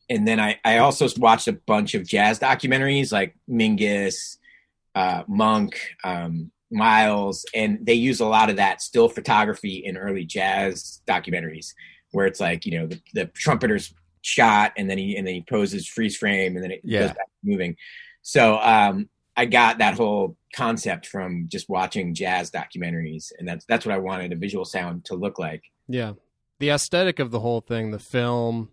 and 0.09 0.27
then 0.27 0.39
I, 0.39 0.59
I 0.63 0.77
also 0.79 1.07
watched 1.17 1.47
a 1.47 1.53
bunch 1.53 1.95
of 1.95 2.07
jazz 2.07 2.39
documentaries 2.39 3.11
like 3.11 3.35
Mingus, 3.49 4.37
uh, 4.93 5.23
Monk, 5.27 5.79
um, 6.03 6.51
Miles, 6.71 7.45
and 7.53 7.85
they 7.85 7.93
use 7.93 8.19
a 8.19 8.25
lot 8.25 8.49
of 8.49 8.57
that 8.57 8.81
still 8.81 9.09
photography 9.09 9.77
in 9.83 9.97
early 9.97 10.25
jazz 10.25 11.01
documentaries, 11.07 11.73
where 12.11 12.25
it's 12.25 12.39
like 12.39 12.65
you 12.65 12.79
know 12.79 12.87
the, 12.87 13.01
the 13.13 13.25
trumpeter's 13.25 13.93
shot 14.25 14.73
and 14.77 14.89
then 14.89 14.97
he 14.97 15.15
and 15.17 15.25
then 15.27 15.35
he 15.35 15.41
poses 15.47 15.87
freeze 15.87 16.17
frame 16.17 16.55
and 16.55 16.63
then 16.63 16.71
it 16.71 16.81
Yeah. 16.83 17.01
goes 17.01 17.09
back 17.09 17.17
to 17.25 17.31
moving. 17.43 17.75
So 18.21 18.57
um, 18.57 19.09
I 19.37 19.45
got 19.45 19.77
that 19.77 19.93
whole 19.95 20.35
concept 20.55 21.05
from 21.07 21.47
just 21.47 21.69
watching 21.69 22.13
jazz 22.15 22.49
documentaries, 22.49 23.31
and 23.37 23.47
that's 23.47 23.65
that's 23.65 23.85
what 23.85 23.93
I 23.93 23.97
wanted 23.99 24.31
a 24.33 24.35
visual 24.35 24.65
sound 24.65 25.05
to 25.05 25.15
look 25.15 25.37
like. 25.37 25.61
Yeah, 25.87 26.13
the 26.59 26.69
aesthetic 26.69 27.19
of 27.19 27.31
the 27.31 27.39
whole 27.39 27.61
thing, 27.61 27.91
the 27.91 27.99
film 27.99 28.69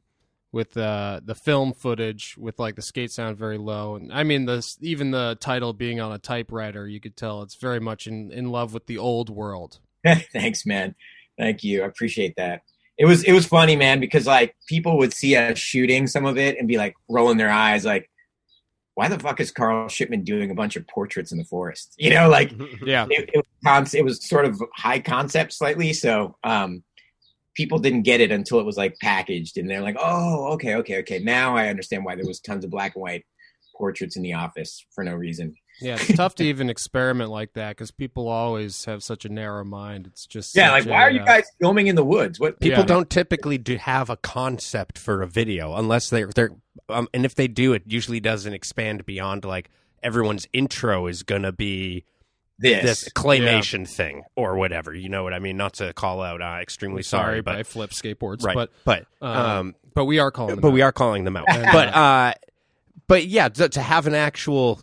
with 0.52 0.76
uh, 0.76 1.20
the 1.24 1.34
film 1.34 1.72
footage 1.74 2.36
with 2.38 2.58
like 2.58 2.76
the 2.76 2.82
skate 2.82 3.10
sound 3.10 3.36
very 3.36 3.58
low, 3.58 3.96
and 3.96 4.12
I 4.12 4.22
mean 4.22 4.46
the 4.46 4.66
even 4.80 5.10
the 5.10 5.36
title 5.40 5.72
being 5.72 6.00
on 6.00 6.12
a 6.12 6.18
typewriter, 6.18 6.86
you 6.88 7.00
could 7.00 7.16
tell 7.16 7.42
it's 7.42 7.56
very 7.56 7.80
much 7.80 8.06
in 8.06 8.30
in 8.32 8.50
love 8.50 8.72
with 8.72 8.86
the 8.86 8.98
old 8.98 9.28
world. 9.28 9.80
Thanks, 10.32 10.64
man. 10.64 10.94
Thank 11.38 11.64
you. 11.64 11.82
I 11.82 11.86
appreciate 11.86 12.34
that. 12.36 12.62
It 12.98 13.06
was 13.06 13.24
it 13.24 13.32
was 13.32 13.46
funny, 13.46 13.76
man, 13.76 14.00
because 14.00 14.26
like 14.26 14.54
people 14.66 14.98
would 14.98 15.12
see 15.12 15.34
us 15.36 15.58
shooting 15.58 16.06
some 16.06 16.24
of 16.24 16.38
it 16.38 16.58
and 16.58 16.68
be 16.68 16.76
like 16.76 16.94
rolling 17.08 17.38
their 17.38 17.50
eyes, 17.50 17.84
like, 17.84 18.10
"Why 18.94 19.08
the 19.08 19.18
fuck 19.18 19.40
is 19.40 19.50
Carl 19.50 19.88
Shipman 19.88 20.24
doing 20.24 20.50
a 20.50 20.54
bunch 20.54 20.76
of 20.76 20.86
portraits 20.86 21.32
in 21.32 21.38
the 21.38 21.44
forest?" 21.44 21.94
You 21.98 22.10
know, 22.10 22.28
like 22.28 22.52
Yeah, 22.84 23.06
it, 23.10 23.30
it, 23.34 23.44
was, 23.64 23.94
it 23.94 24.04
was 24.04 24.26
sort 24.26 24.44
of 24.44 24.62
high 24.76 25.00
concept 25.00 25.52
slightly 25.54 25.92
so 25.92 26.36
um 26.44 26.82
people 27.54 27.78
didn't 27.78 28.02
get 28.02 28.20
it 28.20 28.32
until 28.32 28.60
it 28.60 28.66
was 28.66 28.76
like 28.76 28.96
packaged 29.00 29.58
and 29.58 29.68
they're 29.68 29.82
like 29.82 29.96
oh 29.98 30.52
okay 30.52 30.76
okay 30.76 30.98
okay 30.98 31.18
now 31.18 31.56
i 31.56 31.68
understand 31.68 32.04
why 32.04 32.14
there 32.14 32.26
was 32.26 32.40
tons 32.40 32.64
of 32.64 32.70
black 32.70 32.94
and 32.94 33.02
white 33.02 33.24
portraits 33.76 34.16
in 34.16 34.22
the 34.22 34.32
office 34.32 34.84
for 34.94 35.04
no 35.04 35.14
reason 35.14 35.54
yeah, 35.82 35.94
it's 36.00 36.14
tough 36.16 36.34
to 36.36 36.44
even 36.44 36.70
experiment 36.70 37.30
like 37.30 37.52
that 37.54 37.70
because 37.70 37.90
people 37.90 38.28
always 38.28 38.84
have 38.86 39.02
such 39.02 39.24
a 39.24 39.28
narrow 39.28 39.64
mind. 39.64 40.06
It's 40.06 40.26
just 40.26 40.54
yeah 40.56 40.68
such 40.76 40.86
like 40.86 40.92
why 40.92 41.02
are 41.02 41.10
you 41.10 41.20
uh, 41.20 41.24
guys 41.26 41.44
filming 41.60 41.86
in 41.88 41.96
the 41.96 42.04
woods 42.04 42.38
what 42.40 42.60
People 42.60 42.80
Yeah. 42.80 42.86
don't 42.86 43.10
typically 43.10 43.58
do 43.58 43.76
have 43.76 44.08
a 44.10 44.16
concept 44.16 44.98
for 44.98 45.22
a 45.22 45.26
video 45.26 45.74
unless 45.74 46.08
they're 46.10 46.28
they're 46.34 46.52
um, 46.88 47.08
and 47.12 47.24
if 47.24 47.34
they 47.34 47.48
do, 47.48 47.72
it 47.74 47.82
usually 47.86 48.20
doesn't 48.20 48.52
expand 48.54 49.04
beyond 49.04 49.44
like 49.44 49.68
everyone's 50.02 50.46
intro 50.52 51.06
is 51.06 51.22
gonna 51.22 51.52
be 51.52 52.04
this, 52.58 52.82
this 52.82 53.08
claymation 53.10 53.88
thing 53.88 54.22
or 54.36 54.56
whatever. 54.56 54.94
You 54.94 55.08
know 55.08 55.24
what 55.24 55.32
I 55.34 55.38
mean? 55.40 55.56
Not 55.56 55.74
to 55.74 55.92
call 55.92 56.22
out 56.22 56.40
uh, 56.40 56.58
extremely 56.60 57.02
sorry, 57.02 57.24
Sorry, 57.24 57.40
but 57.42 57.52
but 57.52 57.58
I 57.58 57.62
flip 57.64 57.90
skateboards. 57.90 58.44
right, 58.44 58.54
But 58.54 58.70
but 58.84 59.06
um, 59.20 59.36
um, 59.36 59.74
but 59.94 60.04
we 60.04 60.18
are 60.20 60.30
calling. 60.30 60.60
but 60.60 60.70
we 60.70 60.80
are 60.82 60.92
calling 60.92 61.24
them 61.24 61.36
out. 61.36 61.46
but 61.48 61.88
uh, 61.88 62.34
but 63.08 63.26
yeah, 63.26 63.48
to, 63.48 63.68
to 63.68 63.82
have 63.82 64.06
an 64.06 64.14
actual. 64.14 64.80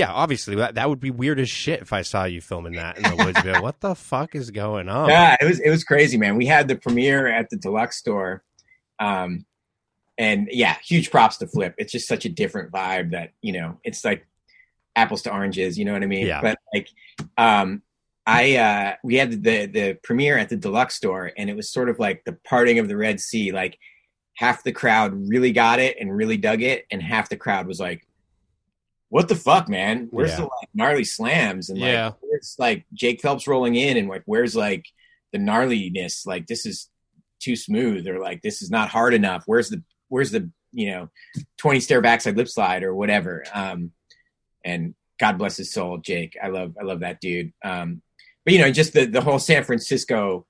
Yeah, 0.00 0.12
obviously 0.12 0.56
that 0.56 0.74
that 0.76 0.88
would 0.88 1.00
be 1.00 1.10
weird 1.10 1.38
as 1.38 1.48
shit 1.48 1.80
if 1.82 1.92
I 1.92 2.02
saw 2.02 2.24
you 2.24 2.40
filming 2.40 2.74
that 2.74 2.96
in 2.96 3.02
the 3.04 3.16
woods. 3.24 3.44
Like, 3.44 3.62
what 3.62 3.80
the 3.80 3.94
fuck 3.94 4.34
is 4.34 4.50
going 4.50 4.88
on? 4.88 5.08
yeah 5.08 5.36
it 5.40 5.44
was 5.44 5.60
it 5.60 5.70
was 5.70 5.84
crazy 5.84 6.16
man 6.18 6.36
we 6.36 6.46
had 6.46 6.68
the 6.68 6.76
premiere 6.76 7.26
at 7.28 7.50
the 7.50 7.56
deluxe 7.56 7.96
store 7.96 8.42
um 8.98 9.44
and 10.18 10.48
yeah 10.52 10.76
huge 10.84 11.10
props 11.10 11.36
to 11.38 11.46
flip 11.46 11.74
it's 11.78 11.92
just 11.92 12.06
such 12.08 12.24
a 12.24 12.28
different 12.28 12.70
vibe 12.72 13.12
that 13.12 13.30
you 13.40 13.52
know 13.52 13.78
it's 13.84 14.04
like 14.04 14.26
apples 14.96 15.22
to 15.22 15.32
oranges 15.32 15.78
you 15.78 15.84
know 15.84 15.92
what 15.92 16.02
i 16.02 16.06
mean 16.06 16.26
Yeah. 16.26 16.40
but 16.42 16.58
like 16.74 16.88
um 17.38 17.82
i 18.26 18.56
uh 18.56 18.94
we 19.02 19.14
had 19.16 19.30
the 19.42 19.66
the 19.66 19.94
premiere 20.02 20.36
at 20.36 20.48
the 20.50 20.56
deluxe 20.56 20.94
store 20.96 21.30
and 21.38 21.48
it 21.48 21.56
was 21.56 21.70
sort 21.72 21.88
of 21.88 21.98
like 21.98 22.22
the 22.26 22.36
parting 22.44 22.78
of 22.78 22.88
the 22.88 22.96
red 22.96 23.20
sea 23.20 23.52
like 23.52 23.78
half 24.36 24.62
the 24.64 24.72
crowd 24.72 25.12
really 25.28 25.52
got 25.52 25.78
it 25.78 25.96
and 26.00 26.14
really 26.14 26.36
dug 26.36 26.60
it 26.62 26.84
and 26.90 27.02
half 27.02 27.28
the 27.28 27.36
crowd 27.36 27.66
was 27.66 27.78
like 27.80 28.06
what 29.10 29.28
the 29.28 29.36
fuck 29.36 29.68
man? 29.68 30.08
Where's 30.10 30.30
Yeah. 30.30 30.36
the 30.36 30.42
like 30.44 30.68
gnarly 30.72 31.04
slams? 31.04 31.68
And 31.68 31.78
like 31.78 31.88
Yeah. 31.92 32.12
where's 32.20 32.56
like 32.58 32.86
jake 32.94 33.20
phelps 33.20 33.46
rolling 33.46 33.74
in 33.74 33.96
and 33.96 34.08
like 34.08 34.22
where's 34.24 34.56
like 34.56 34.86
the 35.32 35.38
gnarliness? 35.38 36.26
Like 36.26 36.46
this 36.46 36.64
is 36.64 36.88
too 37.40 37.56
smooth 37.56 38.06
or 38.08 38.18
like 38.20 38.40
this 38.42 38.62
is 38.62 38.70
not 38.70 38.88
hard 38.88 39.12
enough. 39.14 39.42
Where's 39.46 39.68
the 39.68 39.82
where's 40.08 40.30
the 40.30 40.50
you 40.72 40.90
know 40.90 41.08
20 41.58 41.80
stair 41.80 42.00
backside 42.00 42.36
lip 42.36 42.48
slide 42.48 42.82
or 42.84 42.94
whatever? 42.94 43.44
Um 43.52 43.90
and 44.64 44.94
god 45.18 45.38
bless 45.38 45.56
his 45.58 45.72
soul 45.72 45.98
jake. 45.98 46.36
I 46.42 46.48
love 46.48 46.76
i 46.80 46.84
love 46.84 47.00
that 47.00 47.20
dude. 47.20 47.52
Um 47.64 48.02
but 48.44 48.54
you 48.54 48.60
know 48.60 48.70
just 48.70 48.92
the 48.92 49.06
the 49.06 49.20
whole 49.20 49.38
san 49.38 49.64
francisco 49.64 50.46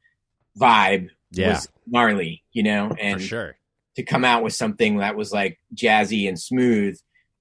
vibe 0.61 1.09
Yeah, 1.33 1.51
was 1.55 1.69
gnarly 1.87 2.43
you 2.53 2.63
know? 2.63 2.91
For 2.91 2.99
and 3.01 3.23
sure. 3.23 3.57
to 3.97 4.03
come 4.03 4.25
out 4.25 4.43
with 4.43 4.53
something 4.53 4.99
that 4.99 5.17
was 5.17 5.33
like 5.33 5.59
jazzy 5.75 6.29
and 6.29 6.39
smooth 6.39 6.99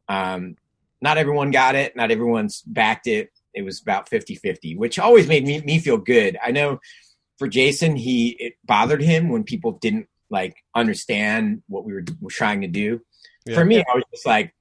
um 0.07 0.55
not 1.01 1.17
everyone 1.17 1.51
got 1.51 1.75
it 1.75 1.95
not 1.95 2.11
everyone's 2.11 2.61
backed 2.63 3.07
it 3.07 3.29
it 3.53 3.63
was 3.63 3.81
about 3.81 4.09
50-50 4.09 4.77
which 4.77 4.99
always 4.99 5.27
made 5.27 5.45
me, 5.45 5.61
me 5.61 5.79
feel 5.79 5.97
good 5.97 6.37
i 6.45 6.51
know 6.51 6.79
for 7.37 7.47
jason 7.47 7.95
he 7.95 8.35
it 8.39 8.53
bothered 8.65 9.01
him 9.01 9.29
when 9.29 9.43
people 9.43 9.73
didn't 9.73 10.07
like 10.29 10.55
understand 10.75 11.61
what 11.67 11.85
we 11.85 11.93
were, 11.93 12.03
were 12.21 12.29
trying 12.29 12.61
to 12.61 12.67
do 12.67 13.01
Yeah. 13.45 13.55
for 13.55 13.65
me 13.65 13.79
i 13.79 13.95
was 13.95 14.03
just 14.13 14.25
like 14.25 14.53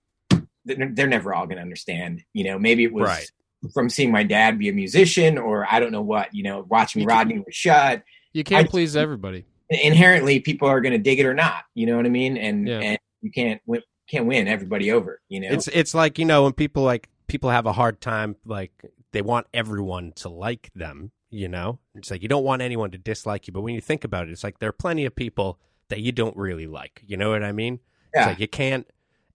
they're, 0.65 0.91
they're 0.95 1.07
never 1.07 1.35
all 1.35 1.47
going 1.47 1.57
to 1.57 1.63
understand 1.63 2.23
you 2.33 2.45
know 2.45 2.59
maybe 2.59 2.85
it 2.85 2.93
was 2.93 3.07
Right. 3.09 3.31
from 3.75 3.89
seeing 3.91 4.11
my 4.13 4.23
dad 4.23 4.59
be 4.59 4.69
a 4.69 4.73
musician 4.73 5.39
or 5.39 5.67
i 5.71 5.81
don't 5.81 5.93
know 5.93 6.03
what 6.03 6.35
you 6.35 6.43
know 6.43 6.65
watching 6.69 7.03
You 7.03 7.09
rodney 7.09 7.45
rashad 7.51 8.03
You 8.33 8.45
can't 8.45 8.67
I- 8.67 8.71
please 8.71 8.97
everybody. 8.97 9.45
inherently 9.71 10.41
people 10.41 10.69
are 10.69 10.81
going 10.81 10.93
to 10.93 10.99
dig 10.99 11.19
it 11.21 11.27
or 11.27 11.35
not 11.35 11.65
you 11.75 11.87
know 11.87 11.97
what 11.97 12.07
i 12.07 12.09
mean 12.09 12.37
and 12.37 12.67
Yeah. 12.69 12.81
and 12.81 12.99
you 13.21 13.31
can't 13.31 13.61
can't 14.09 14.27
win 14.27 14.49
everybody 14.49 14.91
over 14.91 15.21
you 15.29 15.41
know 15.41 15.49
It's 15.51 15.69
it's 15.69 15.95
like 15.95 16.19
you 16.19 16.25
know 16.25 16.45
when 16.45 16.53
people 16.53 16.83
like 16.83 17.09
people 17.27 17.51
have 17.51 17.67
a 17.67 17.73
hard 17.73 18.01
time 18.01 18.37
like 18.45 18.73
they 19.13 19.23
want 19.23 19.47
everyone 19.55 20.13
to 20.13 20.29
like 20.29 20.71
them. 20.75 21.13
You 21.31 21.49
know, 21.49 21.79
it's 21.95 22.11
like 22.11 22.23
you 22.23 22.29
don't 22.29 22.45
want 22.45 22.63
anyone 22.63 22.91
to 22.93 22.99
dislike 22.99 23.47
you, 23.47 23.53
but 23.53 23.61
when 23.61 23.75
you 23.75 23.83
think 23.83 24.03
about 24.03 24.29
it, 24.29 24.31
it's 24.31 24.43
like 24.43 24.61
there 24.61 24.71
are 24.71 24.73
plenty 24.73 25.05
of 25.05 25.15
people 25.15 25.59
that 25.89 26.01
you 26.01 26.11
don't 26.11 26.35
really 26.37 26.67
like. 26.67 27.03
You 27.07 27.19
know 27.19 27.29
what 27.31 27.43
I 27.43 27.53
mean? 27.53 27.81
Yeah. 28.15 28.21
It's 28.21 28.27
like 28.29 28.41
you 28.41 28.49
can't, 28.49 28.87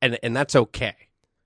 and 0.01 0.17
and 0.23 0.35
that's 0.35 0.55
okay. 0.55 0.95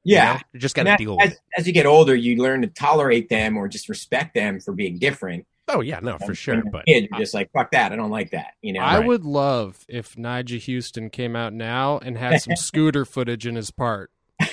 you 0.04 0.16
yeah 0.16 0.34
know? 0.36 0.40
you 0.54 0.60
just 0.62 0.74
got 0.74 0.84
to 0.84 0.96
deal 0.96 1.18
as, 1.20 1.32
with 1.32 1.34
it. 1.34 1.40
as 1.58 1.68
you 1.68 1.74
get 1.74 1.86
older 1.86 2.16
you 2.16 2.42
learn 2.42 2.62
to 2.62 2.68
tolerate 2.68 3.28
them 3.28 3.58
or 3.58 3.68
just 3.68 3.90
respect 3.90 4.34
them 4.34 4.62
for 4.62 4.72
being 4.72 4.98
different 5.00 5.46
Oh 5.70 5.82
yeah, 5.82 6.00
no, 6.00 6.18
for 6.18 6.28
And 6.28 6.38
sure. 6.38 6.56
when 6.56 6.64
you're 6.66 6.72
But 6.72 6.86
kid, 6.86 7.08
you're 7.12 7.20
just 7.20 7.34
like 7.34 7.52
fuck 7.52 7.72
that 7.72 7.92
i 7.92 7.96
don't 7.96 8.10
like 8.10 8.32
that 8.32 8.54
you 8.62 8.74
know 8.74 8.80
I 8.82 9.00
Right. 9.00 9.08
would 9.08 9.24
love 9.26 9.86
if 9.90 10.16
Nyjah 10.16 10.76
Huston 10.76 11.10
came 11.10 11.36
out 11.36 11.52
now 11.54 11.98
and 12.00 12.18
had 12.18 12.42
some 12.42 12.56
scooter 12.58 13.04
footage 13.06 13.46
in 13.46 13.56
his 13.56 13.72
part. 13.72 14.12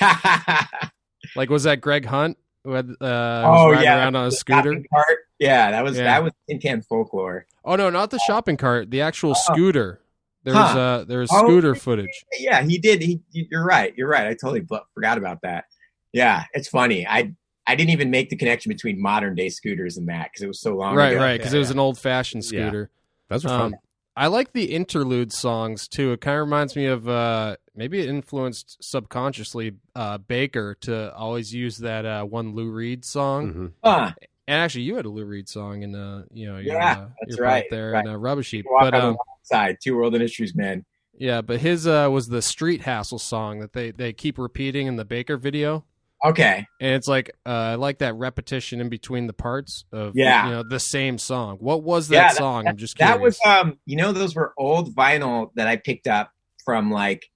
Like, 1.36 1.50
was 1.50 1.64
that 1.64 1.80
Greg 1.80 2.04
Hunt 2.04 2.38
who 2.62 2.72
had, 2.72 2.86
uh, 2.88 2.92
was 3.00 3.60
oh 3.66 3.70
riding 3.70 3.84
yeah 3.84 3.96
around 3.98 4.14
on 4.16 4.26
a 4.28 4.30
scooter? 4.30 4.82
cart. 4.92 5.18
yeah 5.38 5.72
that 5.72 5.82
was 5.84 5.96
Yeah. 5.98 6.04
that 6.04 6.22
was 6.22 6.32
in 6.48 6.60
can 6.60 6.80
folklore 6.82 7.46
Oh 7.64 7.76
no, 7.76 7.90
not 7.90 8.10
the 8.10 8.18
shopping 8.20 8.56
cart. 8.56 8.90
The 8.90 9.00
actual 9.00 9.30
Oh. 9.30 9.34
scooter. 9.52 10.00
There 10.44 10.54
was 10.54 10.70
Huh. 10.72 10.78
uh, 10.78 11.04
there 11.04 11.18
was 11.20 11.30
Oh, 11.32 11.38
scooter 11.44 11.74
footage. 11.74 12.24
yeah 12.38 12.62
he 12.62 12.78
did 12.78 13.02
he 13.02 13.20
you're 13.32 13.64
right 13.64 13.94
you're 13.96 14.08
right 14.08 14.26
i 14.26 14.34
totally 14.34 14.64
forgot 14.94 15.18
about 15.18 15.40
that 15.42 15.64
yeah 16.12 16.44
it's 16.52 16.68
funny 16.68 17.06
i 17.06 17.32
i 17.66 17.74
didn't 17.74 17.90
even 17.90 18.10
make 18.10 18.28
the 18.30 18.36
connection 18.36 18.70
between 18.70 19.00
modern 19.00 19.34
day 19.34 19.48
scooters 19.48 19.96
and 19.96 20.08
that 20.08 20.24
because 20.30 20.42
it 20.42 20.48
was 20.48 20.60
so 20.60 20.74
long 20.76 20.94
Right, 20.94 21.12
ago. 21.12 21.20
right, 21.22 21.38
because 21.38 21.52
Yeah, 21.52 21.58
it 21.58 21.60
was 21.60 21.70
an 21.70 21.78
old 21.78 21.98
fashioned 21.98 22.42
Yeah. 22.44 22.48
scooter. 22.66 22.90
those 23.28 23.44
are 23.44 23.48
fun. 23.48 23.60
Um, 23.74 23.74
I 24.16 24.28
like 24.28 24.52
the 24.52 24.72
interlude 24.72 25.32
songs 25.32 25.88
too. 25.88 26.12
It 26.12 26.20
kind 26.20 26.36
of 26.38 26.42
reminds 26.46 26.76
me 26.76 26.86
of 26.86 27.08
uh, 27.08 27.56
maybe 27.74 27.98
it 28.00 28.08
influenced 28.08 28.76
subconsciously 28.84 29.72
uh, 29.96 30.18
Baker 30.18 30.76
to 30.82 31.12
always 31.14 31.52
use 31.52 31.78
that 31.78 32.06
uh, 32.06 32.22
one 32.24 32.54
Lou 32.54 32.70
Reed 32.70 33.04
song. 33.04 33.52
Mhm. 33.52 33.72
Huh. 33.82 34.12
And 34.46 34.60
actually, 34.60 34.82
you 34.82 34.94
had 34.96 35.06
a 35.06 35.08
Lou 35.08 35.24
Reed 35.24 35.48
song 35.48 35.82
in 35.82 35.94
uh, 35.96 36.24
you 36.32 36.46
know, 36.46 36.58
your, 36.58 36.74
Yeah, 36.74 36.92
uh, 36.92 37.08
that's 37.22 37.36
your 37.38 37.46
right, 37.46 37.64
there 37.70 37.92
right. 37.92 38.04
in 38.04 38.10
uh, 38.12 38.16
Rubbish 38.16 38.50
Heap. 38.52 38.66
Walk 38.70 38.82
But 38.82 38.94
on 38.94 39.00
um, 39.00 39.06
wrong 39.08 39.16
side 39.42 39.78
two 39.82 39.96
world 39.96 40.14
industries 40.14 40.54
man 40.54 40.84
yeah, 41.16 41.42
but 41.42 41.60
his 41.60 41.86
uh, 41.86 42.08
was 42.10 42.28
the 42.28 42.42
Street 42.42 42.82
Hassle 42.82 43.18
song 43.20 43.60
that 43.60 43.72
they 43.72 43.90
they 43.92 44.12
keep 44.12 44.36
repeating 44.38 44.86
in 44.88 44.96
the 44.96 45.04
Baker 45.04 45.36
video. 45.36 45.84
Okay 46.24 46.66
And 46.80 46.94
it's 46.94 47.08
like 47.08 47.30
uh, 47.46 47.48
I 47.50 47.74
like 47.76 47.98
that 47.98 48.14
repetition 48.14 48.80
in 48.80 48.88
between 48.88 49.26
the 49.26 49.32
parts 49.32 49.84
of 49.92 50.12
Yeah. 50.14 50.46
you 50.46 50.50
know 50.52 50.62
the 50.68 50.80
same 50.80 51.18
song. 51.18 51.56
What 51.58 51.82
was 51.82 52.08
that 52.08 52.14
Yeah, 52.16 52.28
that- 52.28 52.36
song? 52.36 52.66
I'm 52.68 52.76
just 52.76 52.96
curious. 52.96 53.16
That 53.16 53.20
was 53.22 53.38
um, 53.46 53.78
you 53.86 53.96
know, 53.96 54.12
those 54.12 54.34
were 54.34 54.52
old 54.58 54.94
vinyl 54.94 55.50
that 55.56 55.66
I 55.68 55.76
picked 55.76 56.06
up 56.06 56.30
from 56.64 56.90
like 56.90 57.30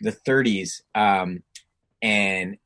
the 0.00 0.12
30s. 0.12 0.82
Um, 0.94 1.42
and 2.02 2.56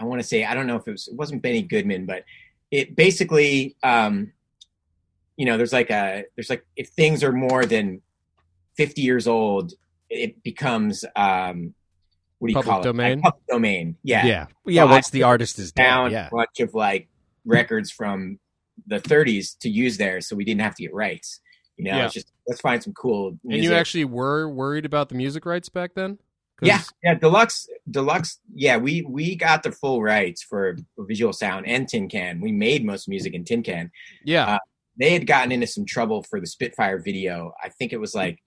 I 0.00 0.04
want 0.04 0.20
to 0.20 0.26
say 0.26 0.44
I 0.44 0.54
don't 0.54 0.66
know 0.66 0.76
if 0.76 0.86
it 0.88 0.90
was 0.92 1.08
it 1.08 1.14
wasn't 1.16 1.42
Benny 1.42 1.62
Goodman, 1.62 2.06
but 2.06 2.24
it 2.70 2.96
basically 2.96 3.76
um, 3.82 4.32
you 5.36 5.46
know, 5.46 5.56
there's 5.56 5.72
like 5.72 5.90
a 5.90 6.24
there's 6.36 6.50
like 6.50 6.64
if 6.76 6.88
things 6.88 7.22
are 7.22 7.32
more 7.32 7.64
than 7.64 8.02
50 8.76 9.00
years 9.02 9.26
old, 9.28 9.72
it 10.10 10.42
becomes 10.42 11.04
um, 11.14 11.74
what 12.42 12.48
do 12.48 12.52
you 12.52 12.56
Public 12.56 12.70
call 12.72 12.80
it? 12.80 12.84
domain? 12.84 13.18
Like 13.18 13.22
public 13.22 13.46
domain. 13.48 13.96
Yeah. 14.02 14.26
yeah, 14.26 14.46
yeah. 14.66 14.82
Once 14.84 15.10
the 15.10 15.22
artist 15.22 15.60
is 15.60 15.70
Down 15.70 16.10
yeah. 16.10 16.26
a 16.26 16.30
bunch 16.30 16.58
of 16.58 16.74
like 16.74 17.08
records 17.44 17.92
from 17.92 18.40
the 18.88 18.98
30s 18.98 19.56
to 19.60 19.68
use 19.70 19.96
there, 19.96 20.20
so 20.20 20.34
we 20.34 20.44
didn't 20.44 20.62
have 20.62 20.74
to 20.74 20.82
get 20.82 20.92
rights. 20.92 21.40
You 21.76 21.84
know, 21.84 21.96
Yeah. 21.96 22.06
it's 22.06 22.14
just 22.14 22.32
let's 22.48 22.60
find 22.60 22.82
some 22.82 22.94
cool. 22.94 23.38
and 23.48 23.62
you 23.62 23.72
actually 23.74 24.06
were 24.06 24.48
worried 24.48 24.84
about 24.84 25.08
the 25.08 25.14
music 25.14 25.46
rights 25.46 25.68
back 25.68 25.92
then? 25.94 26.18
yeah, 26.62 26.82
yeah, 27.04 27.14
deluxe, 27.14 27.68
deluxe. 27.88 28.40
Yeah, 28.54 28.76
we 28.76 29.02
we 29.02 29.36
got 29.36 29.62
the 29.62 29.70
full 29.70 30.02
rights 30.02 30.42
for 30.42 30.76
visual 30.98 31.32
sound 31.32 31.66
and 31.68 31.88
Tin 31.88 32.08
Can. 32.08 32.40
We 32.40 32.50
made 32.50 32.84
most 32.84 33.08
music 33.08 33.34
in 33.34 33.44
Tin 33.44 33.62
Can. 33.62 33.92
yeah. 34.24 34.54
Uh, 34.54 34.58
They 34.98 35.10
had 35.12 35.26
gotten 35.28 35.52
into 35.52 35.68
some 35.68 35.84
trouble 35.86 36.24
for 36.24 36.40
the 36.40 36.46
Spitfire 36.48 36.98
video. 36.98 37.52
I 37.62 37.68
think 37.68 37.92
it 37.92 37.98
was 38.00 38.14
like 38.16 38.40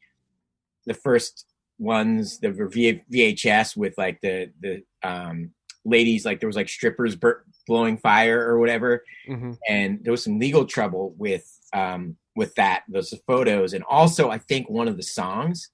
the 0.86 0.94
first 0.94 1.46
ones, 1.78 2.40
the 2.40 2.52
V- 2.52 3.02
VHS 3.12 3.76
with 3.78 3.98
like 3.98 4.20
the 4.22 4.52
the 4.62 4.84
um, 5.04 5.52
ladies, 5.84 6.26
like 6.26 6.40
there 6.40 6.48
was 6.50 6.56
like 6.56 6.70
strippers 6.70 7.16
bur- 7.16 7.44
blowing 7.68 7.98
fire 7.98 8.42
or 8.48 8.60
whatever. 8.60 9.04
Hmm 9.28 9.54
and 9.68 10.04
there 10.04 10.12
was 10.12 10.24
some 10.24 10.40
legal 10.40 10.66
trouble 10.66 11.14
with 11.18 11.52
um 11.74 12.16
with 12.36 12.54
that 12.56 12.84
those 12.88 13.14
photos 13.26 13.74
and 13.74 13.84
also 13.86 14.30
i 14.30 14.38
think 14.38 14.70
one 14.70 14.88
of 14.88 14.98
the 14.98 15.04
songs. 15.04 15.70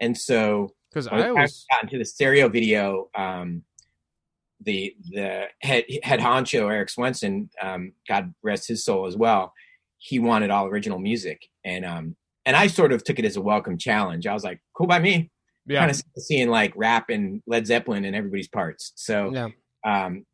And 0.00 0.16
so 0.16 0.70
Because 0.90 1.06
I 1.08 1.18
time 1.20 1.30
always 1.30 1.66
we 1.70 1.74
got 1.76 1.84
into 1.84 1.98
the 1.98 2.04
stereo 2.04 2.48
video 2.48 3.08
um 3.14 3.62
the 4.60 4.94
the 5.10 5.46
head 5.60 5.84
head 6.02 6.20
honcho 6.20 6.72
eric 6.72 6.88
swenson 6.88 7.50
um 7.60 7.92
god 8.08 8.32
rest 8.42 8.68
his 8.68 8.84
soul 8.84 9.06
as 9.06 9.16
well. 9.16 9.52
He 9.98 10.18
wanted 10.18 10.50
all 10.50 10.66
original 10.66 10.98
music 10.98 11.48
and 11.64 11.84
um 11.84 12.16
and 12.46 12.56
i 12.56 12.66
sort 12.66 12.92
of 12.92 13.02
took 13.02 13.18
it 13.18 13.24
as 13.24 13.36
a 13.36 13.40
welcome 13.40 13.78
challenge. 13.78 14.26
I 14.26 14.34
was 14.34 14.44
like 14.44 14.60
cool 14.74 14.86
by 14.86 14.98
me 14.98 15.30
yeah 15.66 15.80
kind 15.80 15.90
of 15.90 16.02
seeing 16.18 16.48
like 16.48 16.72
rap 16.76 17.10
and 17.10 17.42
led 17.46 17.66
zeppelin 17.66 18.04
in 18.04 18.14
everybody's 18.14 18.48
parts 18.48 18.92
so 18.96 19.30
yeah 19.32 19.48
um, 19.84 20.24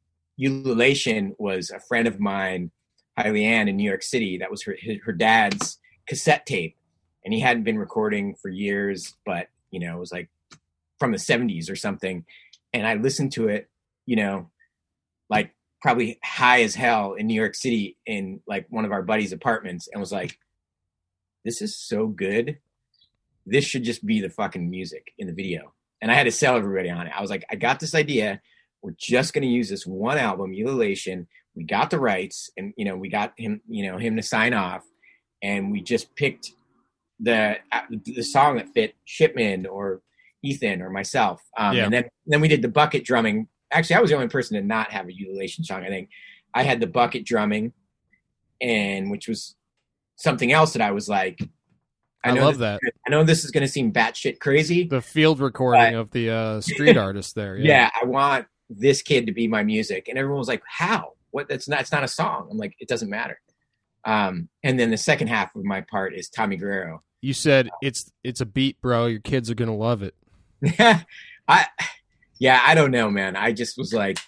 Ululation 0.40 1.34
was 1.38 1.70
a 1.70 1.80
friend 1.80 2.08
of 2.08 2.18
mine, 2.18 2.70
Hailey 3.16 3.44
Ann, 3.44 3.68
in 3.68 3.76
New 3.76 3.88
York 3.88 4.02
City. 4.02 4.38
That 4.38 4.50
was 4.50 4.62
her 4.62 4.76
her 5.04 5.12
dad's 5.12 5.78
cassette 6.06 6.46
tape, 6.46 6.76
and 7.24 7.34
he 7.34 7.40
hadn't 7.40 7.64
been 7.64 7.78
recording 7.78 8.34
for 8.40 8.48
years, 8.48 9.16
but 9.26 9.48
you 9.70 9.80
know, 9.80 9.96
it 9.96 10.00
was 10.00 10.12
like 10.12 10.30
from 10.98 11.12
the 11.12 11.18
'70s 11.18 11.70
or 11.70 11.76
something. 11.76 12.24
And 12.72 12.86
I 12.86 12.94
listened 12.94 13.32
to 13.32 13.48
it, 13.48 13.68
you 14.06 14.16
know, 14.16 14.50
like 15.28 15.52
probably 15.82 16.18
high 16.24 16.62
as 16.62 16.74
hell 16.74 17.14
in 17.14 17.26
New 17.26 17.34
York 17.34 17.54
City 17.54 17.96
in 18.06 18.40
like 18.46 18.66
one 18.70 18.84
of 18.84 18.92
our 18.92 19.02
buddies' 19.02 19.32
apartments, 19.32 19.88
and 19.92 20.00
was 20.00 20.12
like, 20.12 20.38
"This 21.44 21.60
is 21.60 21.76
so 21.76 22.06
good. 22.06 22.58
This 23.50 23.64
should 23.64 23.84
just 23.84 24.04
be 24.06 24.20
the 24.20 24.30
fucking 24.30 24.68
music 24.68 25.12
in 25.18 25.26
the 25.26 25.32
video." 25.34 25.72
And 26.02 26.10
I 26.10 26.14
had 26.14 26.24
to 26.24 26.32
sell 26.32 26.56
everybody 26.56 26.88
on 26.90 27.06
it. 27.06 27.12
I 27.16 27.20
was 27.20 27.30
like, 27.30 27.44
"I 27.50 27.56
got 27.56 27.80
this 27.80 27.94
idea." 27.94 28.40
we're 28.82 28.94
just 28.98 29.34
going 29.34 29.42
to 29.42 29.48
use 29.48 29.68
this 29.68 29.86
one 29.86 30.16
album 30.18 30.50
mutilation 30.50 31.26
we 31.54 31.64
got 31.64 31.90
the 31.90 31.98
rights 31.98 32.50
and 32.56 32.72
you 32.76 32.84
know 32.84 32.96
we 32.96 33.08
got 33.08 33.32
him 33.36 33.60
you 33.68 33.86
know 33.86 33.98
him 33.98 34.16
to 34.16 34.22
sign 34.22 34.54
off 34.54 34.82
and 35.42 35.70
we 35.70 35.82
just 35.82 36.14
picked 36.16 36.52
the 37.18 37.56
uh, 37.72 37.80
the 38.04 38.22
song 38.22 38.56
that 38.56 38.68
fit 38.72 38.94
shipman 39.04 39.66
or 39.66 40.00
ethan 40.42 40.80
or 40.80 40.88
myself 40.90 41.42
um, 41.58 41.76
Yeah. 41.76 41.84
and 41.84 41.92
then 41.92 42.04
then 42.26 42.40
we 42.40 42.48
did 42.48 42.62
the 42.62 42.68
bucket 42.68 43.04
drumming 43.04 43.48
actually 43.70 43.96
i 43.96 44.00
was 44.00 44.10
the 44.10 44.16
only 44.16 44.28
person 44.28 44.56
to 44.56 44.66
not 44.66 44.90
have 44.92 45.04
a 45.04 45.08
mutilation 45.08 45.64
song 45.64 45.84
i 45.84 45.88
think 45.88 46.08
i 46.54 46.62
had 46.62 46.80
the 46.80 46.86
bucket 46.86 47.26
drumming 47.26 47.72
and 48.60 49.10
which 49.10 49.28
was 49.28 49.56
something 50.16 50.52
else 50.52 50.72
that 50.72 50.82
i 50.82 50.90
was 50.90 51.08
like 51.08 51.38
I, 52.22 52.32
know 52.32 52.44
love 52.44 52.58
that 52.58 52.80
i 53.06 53.10
know 53.10 53.24
this 53.24 53.44
is 53.44 53.50
going 53.50 53.62
to 53.62 53.68
seem 53.68 53.92
batshit 53.92 54.40
crazy 54.40 54.86
the 54.86 55.00
field 55.00 55.40
recording 55.40 55.94
of 55.94 56.10
the 56.10 56.30
uh, 56.30 56.60
street 56.60 56.96
artist 56.96 57.34
there. 57.34 57.56
Yeah. 57.56 57.66
yeah. 57.66 57.90
I 58.00 58.04
want 58.04 58.46
this 58.70 59.02
kid 59.02 59.26
to 59.26 59.32
be 59.32 59.48
my 59.48 59.62
music. 59.62 60.08
And 60.08 60.16
everyone 60.16 60.38
was 60.38 60.48
like, 60.48 60.62
how? 60.66 61.12
What? 61.32 61.48
That's 61.48 61.68
not, 61.68 61.80
it's 61.80 61.92
not 61.92 62.04
a 62.04 62.08
song. 62.08 62.48
I'm 62.50 62.56
like, 62.56 62.74
it 62.78 62.88
doesn't 62.88 63.10
matter. 63.10 63.40
Um, 64.04 64.48
and 64.62 64.78
then 64.78 64.90
the 64.90 64.96
second 64.96 65.26
half 65.26 65.54
of 65.54 65.64
my 65.64 65.82
part 65.82 66.14
is 66.14 66.28
Tommy 66.28 66.56
Guerrero. 66.56 67.02
You 67.20 67.34
said 67.34 67.68
it's 67.82 68.10
it's 68.24 68.40
a 68.40 68.46
beat, 68.46 68.80
bro. 68.80 69.04
Your 69.04 69.20
kids 69.20 69.50
are 69.50 69.54
gonna 69.54 69.76
love 69.76 70.02
it. 70.02 70.14
I, 71.48 71.66
yeah, 72.38 72.62
I 72.64 72.74
don't 72.74 72.92
know, 72.92 73.10
man. 73.10 73.36
I 73.36 73.52
just 73.52 73.76
was 73.76 73.92
like, 73.92 74.18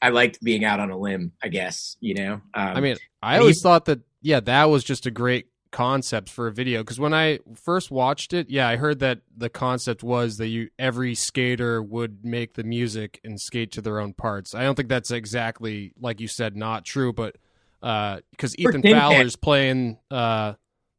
I 0.00 0.08
liked 0.08 0.42
being 0.42 0.64
out 0.64 0.80
on 0.80 0.90
a 0.90 0.96
limb, 0.96 1.32
I 1.42 1.48
guess, 1.48 1.98
you 2.00 2.14
know? 2.14 2.32
Um, 2.32 2.42
I 2.54 2.80
mean, 2.80 2.96
I 3.22 3.38
always 3.38 3.58
he- 3.58 3.62
thought 3.62 3.84
that 3.86 4.00
yeah, 4.22 4.40
that 4.40 4.64
was 4.70 4.84
just 4.84 5.04
a 5.04 5.10
great 5.10 5.48
concept 5.70 6.28
for 6.28 6.46
a 6.48 6.52
video 6.52 6.80
because 6.82 6.98
when 6.98 7.14
I 7.14 7.38
first 7.54 7.90
watched 7.90 8.32
it, 8.32 8.50
yeah, 8.50 8.68
I 8.68 8.76
heard 8.76 8.98
that 9.00 9.20
the 9.36 9.48
concept 9.48 10.02
was 10.02 10.36
that 10.38 10.48
you 10.48 10.70
every 10.78 11.14
skater 11.14 11.82
would 11.82 12.24
make 12.24 12.54
the 12.54 12.64
music 12.64 13.20
and 13.24 13.40
skate 13.40 13.70
to 13.72 13.80
their 13.80 14.00
own 14.00 14.12
parts. 14.12 14.54
I 14.54 14.62
don't 14.62 14.74
think 14.74 14.88
that's 14.88 15.10
exactly 15.10 15.92
like 16.00 16.20
you 16.20 16.28
said, 16.28 16.56
not 16.56 16.84
true, 16.84 17.12
but 17.12 17.36
because 17.80 18.54
For 18.60 18.70
Ethan. 18.76 18.82
Fowler's 18.82 19.36
playing 19.36 19.98
uh, 20.10 20.54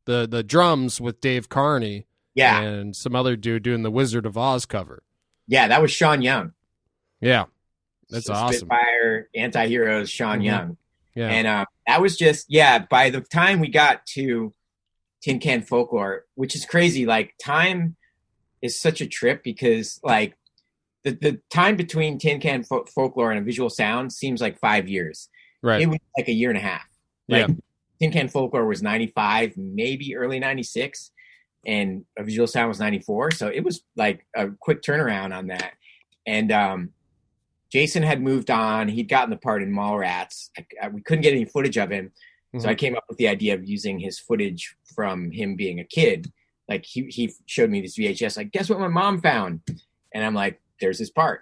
the 0.06 0.28
the 0.28 0.44
drums 0.44 1.00
with 1.02 1.22
Dave 1.22 1.50
Carnie 1.50 2.06
yeah, 2.34 2.62
and 2.62 2.96
some 2.96 3.16
other 3.16 3.36
dude 3.36 3.64
doing 3.64 3.84
the 3.84 3.92
Wizard 3.92 4.26
of 4.26 4.38
Oz 4.38 4.66
cover. 4.66 5.04
yeah, 5.48 5.68
that 5.68 5.82
was 5.82 5.92
Sean 5.92 6.22
Young. 6.22 6.54
Yeah, 7.20 7.46
that's 8.10 8.26
So 8.28 8.34
awesome. 8.34 8.70
Spitfire, 8.70 9.28
anti-heroes, 9.36 10.10
Sean 10.10 10.40
Mhm. 10.40 10.46
Young. 10.46 10.78
Yeah, 11.14 11.28
And 11.28 11.46
uh, 11.46 11.66
that 11.88 12.02
was 12.02 12.16
just, 12.18 12.46
yeah, 12.50 12.80
by 12.90 13.10
the 13.10 13.20
time 13.20 13.60
we 13.60 13.68
got 13.68 14.06
to 14.16 14.54
Tin 15.22 15.40
Can 15.40 15.62
Folklore, 15.62 16.26
which 16.36 16.56
is 16.56 16.66
crazy, 16.66 17.06
like 17.06 17.34
time 17.44 17.96
is 18.62 18.80
such 18.80 19.02
a 19.02 19.08
trip 19.08 19.44
because 19.44 20.00
like 20.04 20.36
the, 21.04 21.12
the 21.12 21.40
time 21.50 21.76
between 21.76 22.18
Tin 22.20 22.40
Can 22.40 22.64
Fo- 22.64 22.86
Folklore 22.86 23.32
and 23.32 23.40
a 23.40 23.44
visual 23.44 23.70
sound 23.70 24.14
seems 24.14 24.42
like 24.42 24.60
five 24.60 24.88
years. 24.88 25.30
right. 25.62 25.82
It 25.82 25.88
was 25.88 26.00
like 26.18 26.28
a 26.28 26.34
year 26.34 26.50
and 26.50 26.58
a 26.58 26.62
half. 26.62 26.88
Yeah. 27.28 27.46
Like 27.48 27.56
Tin 28.00 28.12
Can 28.12 28.28
Folklore 28.30 28.66
was 28.68 28.82
95, 28.84 29.58
maybe 29.58 30.16
early 30.16 30.40
96, 30.40 31.12
and 31.66 32.04
a 32.18 32.24
visual 32.24 32.48
sound 32.48 32.70
was 32.70 32.80
94. 32.80 33.32
So 33.32 33.48
it 33.48 33.64
was 33.64 33.84
like 33.96 34.26
a 34.36 34.50
quick 34.60 34.82
turnaround 34.82 35.36
on 35.36 35.48
that. 35.48 35.74
And 36.26 36.52
um, 36.52 36.90
Jason 37.72 38.04
had 38.04 38.22
moved 38.22 38.50
on. 38.52 38.88
He'd 38.88 39.08
gotten 39.10 39.30
the 39.30 39.38
part 39.38 39.62
in 39.64 39.72
Mallrats. 39.72 40.50
I, 40.58 40.66
I, 40.84 40.88
we 40.90 41.02
couldn't 41.02 41.22
get 41.22 41.34
any 41.34 41.46
footage 41.46 41.78
of 41.78 41.90
him. 41.92 42.12
So 42.60 42.68
Mhm. 42.68 42.70
I 42.72 42.76
came 42.76 42.96
up 42.98 43.06
with 43.08 43.18
the 43.18 43.28
idea 43.30 43.54
of 43.54 43.64
using 43.68 43.98
his 44.00 44.20
footage 44.20 44.76
from 44.96 45.32
him 45.32 45.56
being 45.56 45.80
a 45.80 45.84
kid. 45.84 46.32
Like 46.70 46.86
he, 46.86 47.04
he 47.08 47.34
showed 47.48 47.70
me 47.70 47.82
this 47.82 47.98
VHS, 47.98 48.38
like, 48.38 48.52
guess 48.52 48.70
what 48.70 48.80
my 48.80 48.88
mom 48.88 49.22
found? 49.22 49.62
And 50.14 50.24
I'm 50.24 50.34
like, 50.34 50.62
there's 50.80 51.00
this 51.00 51.10
part. 51.10 51.42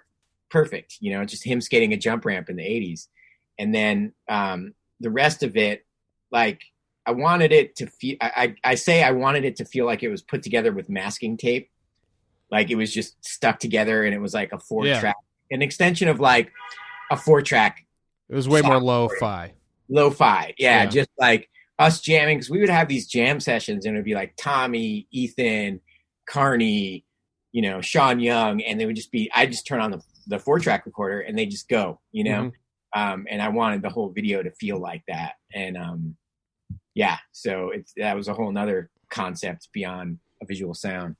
Perfect. 0.50 0.96
You 1.00 1.12
know, 1.12 1.24
just 1.24 1.44
him 1.44 1.60
skating 1.60 1.92
a 1.92 1.96
jump 1.96 2.24
ramp 2.24 2.48
in 2.50 2.56
the 2.56 2.64
80s. 2.64 3.06
And 3.58 3.74
then 3.74 4.12
um, 4.28 4.74
the 5.00 5.10
rest 5.10 5.42
of 5.42 5.56
it, 5.56 5.84
like, 6.32 6.60
I 7.06 7.12
wanted 7.12 7.52
it 7.52 7.76
to 7.76 7.86
feel, 7.86 8.16
I, 8.20 8.54
I, 8.64 8.70
I 8.72 8.74
say 8.74 9.02
I 9.02 9.12
wanted 9.12 9.44
it 9.44 9.56
to 9.56 9.64
feel 9.64 9.86
like 9.86 10.02
it 10.02 10.08
was 10.08 10.22
put 10.22 10.42
together 10.42 10.72
with 10.72 10.88
masking 10.88 11.36
tape. 11.36 11.70
Like 12.50 12.70
it 12.70 12.74
was 12.76 12.92
just 12.92 13.24
stuck 13.24 13.58
together 13.58 14.04
and 14.04 14.14
it 14.14 14.20
was 14.20 14.34
like 14.34 14.52
a 14.52 14.58
four 14.58 14.86
Yeah. 14.86 15.00
track, 15.00 15.16
an 15.50 15.62
extension 15.62 16.08
of 16.08 16.20
like 16.20 16.52
a 17.10 17.16
four 17.16 17.42
track 17.42 17.86
it 18.28 18.34
was 18.34 18.48
way 18.48 18.62
more 18.62 18.78
lo-fi. 18.80 19.52
lo-fi 19.88 20.54
yeah, 20.58 20.82
Yeah. 20.84 20.86
just 20.86 21.10
like 21.18 21.48
us 21.80 22.00
jamming 22.00 22.38
because 22.38 22.50
we 22.50 22.60
would 22.60 22.68
have 22.68 22.86
these 22.86 23.08
jam 23.08 23.40
sessions 23.40 23.84
and 23.84 23.96
it 23.96 23.98
would 23.98 24.04
be 24.04 24.14
like 24.14 24.34
tommy 24.36 25.08
ethan 25.10 25.80
carnie 26.28 27.04
you 27.52 27.62
know 27.62 27.80
sean 27.80 28.20
young 28.20 28.60
and 28.62 28.78
they 28.78 28.86
would 28.86 28.96
just 28.96 29.10
be 29.10 29.28
i 29.34 29.46
just 29.46 29.66
turn 29.66 29.80
on 29.80 29.90
the, 29.90 30.00
the 30.28 30.38
four 30.38 30.60
track 30.60 30.86
recorder 30.86 31.20
and 31.20 31.36
they 31.36 31.46
just 31.46 31.68
go 31.68 31.98
you 32.12 32.22
know? 32.24 32.52
Um, 32.94 33.26
and 33.30 33.40
i 33.40 33.48
wanted 33.48 33.82
the 33.82 33.88
whole 33.88 34.10
video 34.10 34.42
to 34.42 34.50
feel 34.52 34.78
like 34.78 35.02
that. 35.08 35.34
And 35.54 35.76
um, 35.76 36.16
yeah 36.94 37.18
so 37.32 37.70
it's 37.70 37.92
that 37.96 38.16
was 38.16 38.28
a 38.28 38.34
whole 38.34 38.52
nother 38.52 38.90
concept 39.10 39.68
beyond 39.72 40.18
a 40.42 40.46
visual 40.46 40.74
sound. 40.74 41.16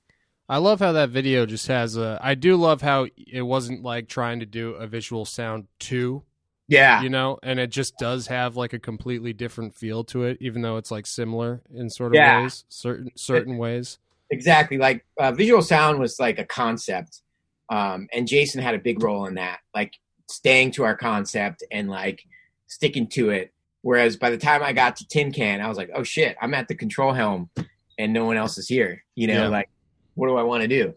I 0.51 0.57
love 0.57 0.81
how 0.81 0.91
that 0.93 1.11
video 1.11 1.47
just 1.47 1.69
has 1.69 1.97
a. 1.97 2.19
I 2.21 2.35
do 2.35 2.57
love 2.57 2.83
how 2.83 3.07
it 3.17 3.43
wasn't 3.43 3.85
like 3.85 4.09
trying 4.09 4.41
to 4.41 4.47
do 4.47 4.71
a 4.73 4.89
visual 4.89 5.25
sound 5.25 5.69
too, 5.79 6.25
yeah 6.71 7.03
you 7.03 7.09
know, 7.11 7.39
and 7.43 7.59
it 7.61 7.69
just 7.71 7.99
does 7.99 8.29
have 8.29 8.57
like 8.57 8.73
a 8.73 8.79
completely 8.79 9.33
different 9.35 9.75
feel 9.75 10.05
to 10.05 10.25
it, 10.25 10.39
even 10.41 10.63
though 10.63 10.77
it's 10.79 10.91
like 10.91 11.07
similar 11.07 11.61
in 11.75 11.91
sort 11.91 12.13
of 12.13 12.17
Yeah. 12.17 12.41
ways, 12.43 12.65
certain 12.69 13.11
certain 13.17 13.59
ways. 13.59 13.99
exactly 14.31 14.79
like 14.79 15.05
uh, 15.19 15.33
visual 15.33 15.61
sound 15.61 15.99
was 15.99 16.19
like 16.21 16.39
a 16.39 16.45
concept 16.45 17.21
um, 17.69 18.07
and 18.13 18.27
jason 18.29 18.63
had 18.63 18.75
a 18.77 18.79
big 18.79 19.03
role 19.03 19.27
in 19.27 19.35
that 19.35 19.59
like 19.75 19.93
staying 20.31 20.71
to 20.71 20.85
our 20.85 20.97
concept 20.97 21.65
and 21.73 21.89
like 21.91 22.23
sticking 22.69 23.09
to 23.09 23.31
it 23.31 23.53
whereas 23.83 24.17
by 24.17 24.31
the 24.31 24.39
time 24.39 24.63
i 24.63 24.73
got 24.73 24.95
to 24.97 25.05
tin 25.09 25.33
can 25.33 25.61
i 25.61 25.67
was 25.69 25.77
like 25.77 25.91
oh 25.97 26.05
shit 26.05 26.37
i'm 26.41 26.55
at 26.55 26.69
the 26.69 26.75
control 26.77 27.13
helm 27.13 27.51
and 27.99 28.13
no 28.13 28.25
one 28.25 28.37
else 28.37 28.57
is 28.59 28.69
here 28.69 29.03
you 29.17 29.27
know 29.27 29.43
Yeah. 29.45 29.49
like 29.49 29.69
what 30.15 30.29
do 30.29 30.37
i 30.37 30.43
want 30.45 30.63
to 30.63 30.69
do 30.69 30.95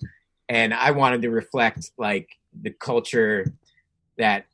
and 0.50 0.72
i 0.74 0.92
wanted 0.92 1.24
to 1.24 1.32
reflect 1.32 1.90
like 1.98 2.28
the 2.62 2.70
culture 2.72 3.52
that 4.20 4.46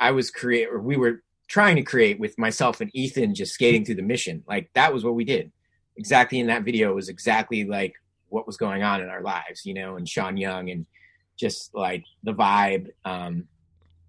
i 0.00 0.10
was 0.10 0.30
create 0.30 0.68
or 0.68 0.80
we 0.80 0.96
were 0.96 1.22
trying 1.48 1.76
to 1.76 1.82
create 1.82 2.18
with 2.18 2.36
myself 2.38 2.80
and 2.80 2.90
ethan 2.94 3.34
just 3.34 3.52
skating 3.54 3.84
through 3.84 3.94
the 3.94 4.02
mission 4.02 4.42
like 4.48 4.68
that 4.74 4.92
was 4.92 5.04
what 5.04 5.14
we 5.14 5.24
did 5.24 5.50
exactly 5.96 6.38
in 6.40 6.46
that 6.48 6.62
video 6.64 6.92
was 6.94 7.08
exactly 7.08 7.64
like 7.64 7.94
what 8.28 8.46
was 8.46 8.56
going 8.56 8.82
on 8.82 9.00
in 9.00 9.08
our 9.08 9.22
lives, 9.22 9.64
you 9.64 9.72
know, 9.72 9.96
and 9.96 10.06
Sean 10.08 10.36
Young 10.36 10.68
and 10.68 10.84
just 11.38 11.72
like 11.74 12.04
the 12.24 12.34
vibe. 12.34 12.88
Um, 13.04 13.44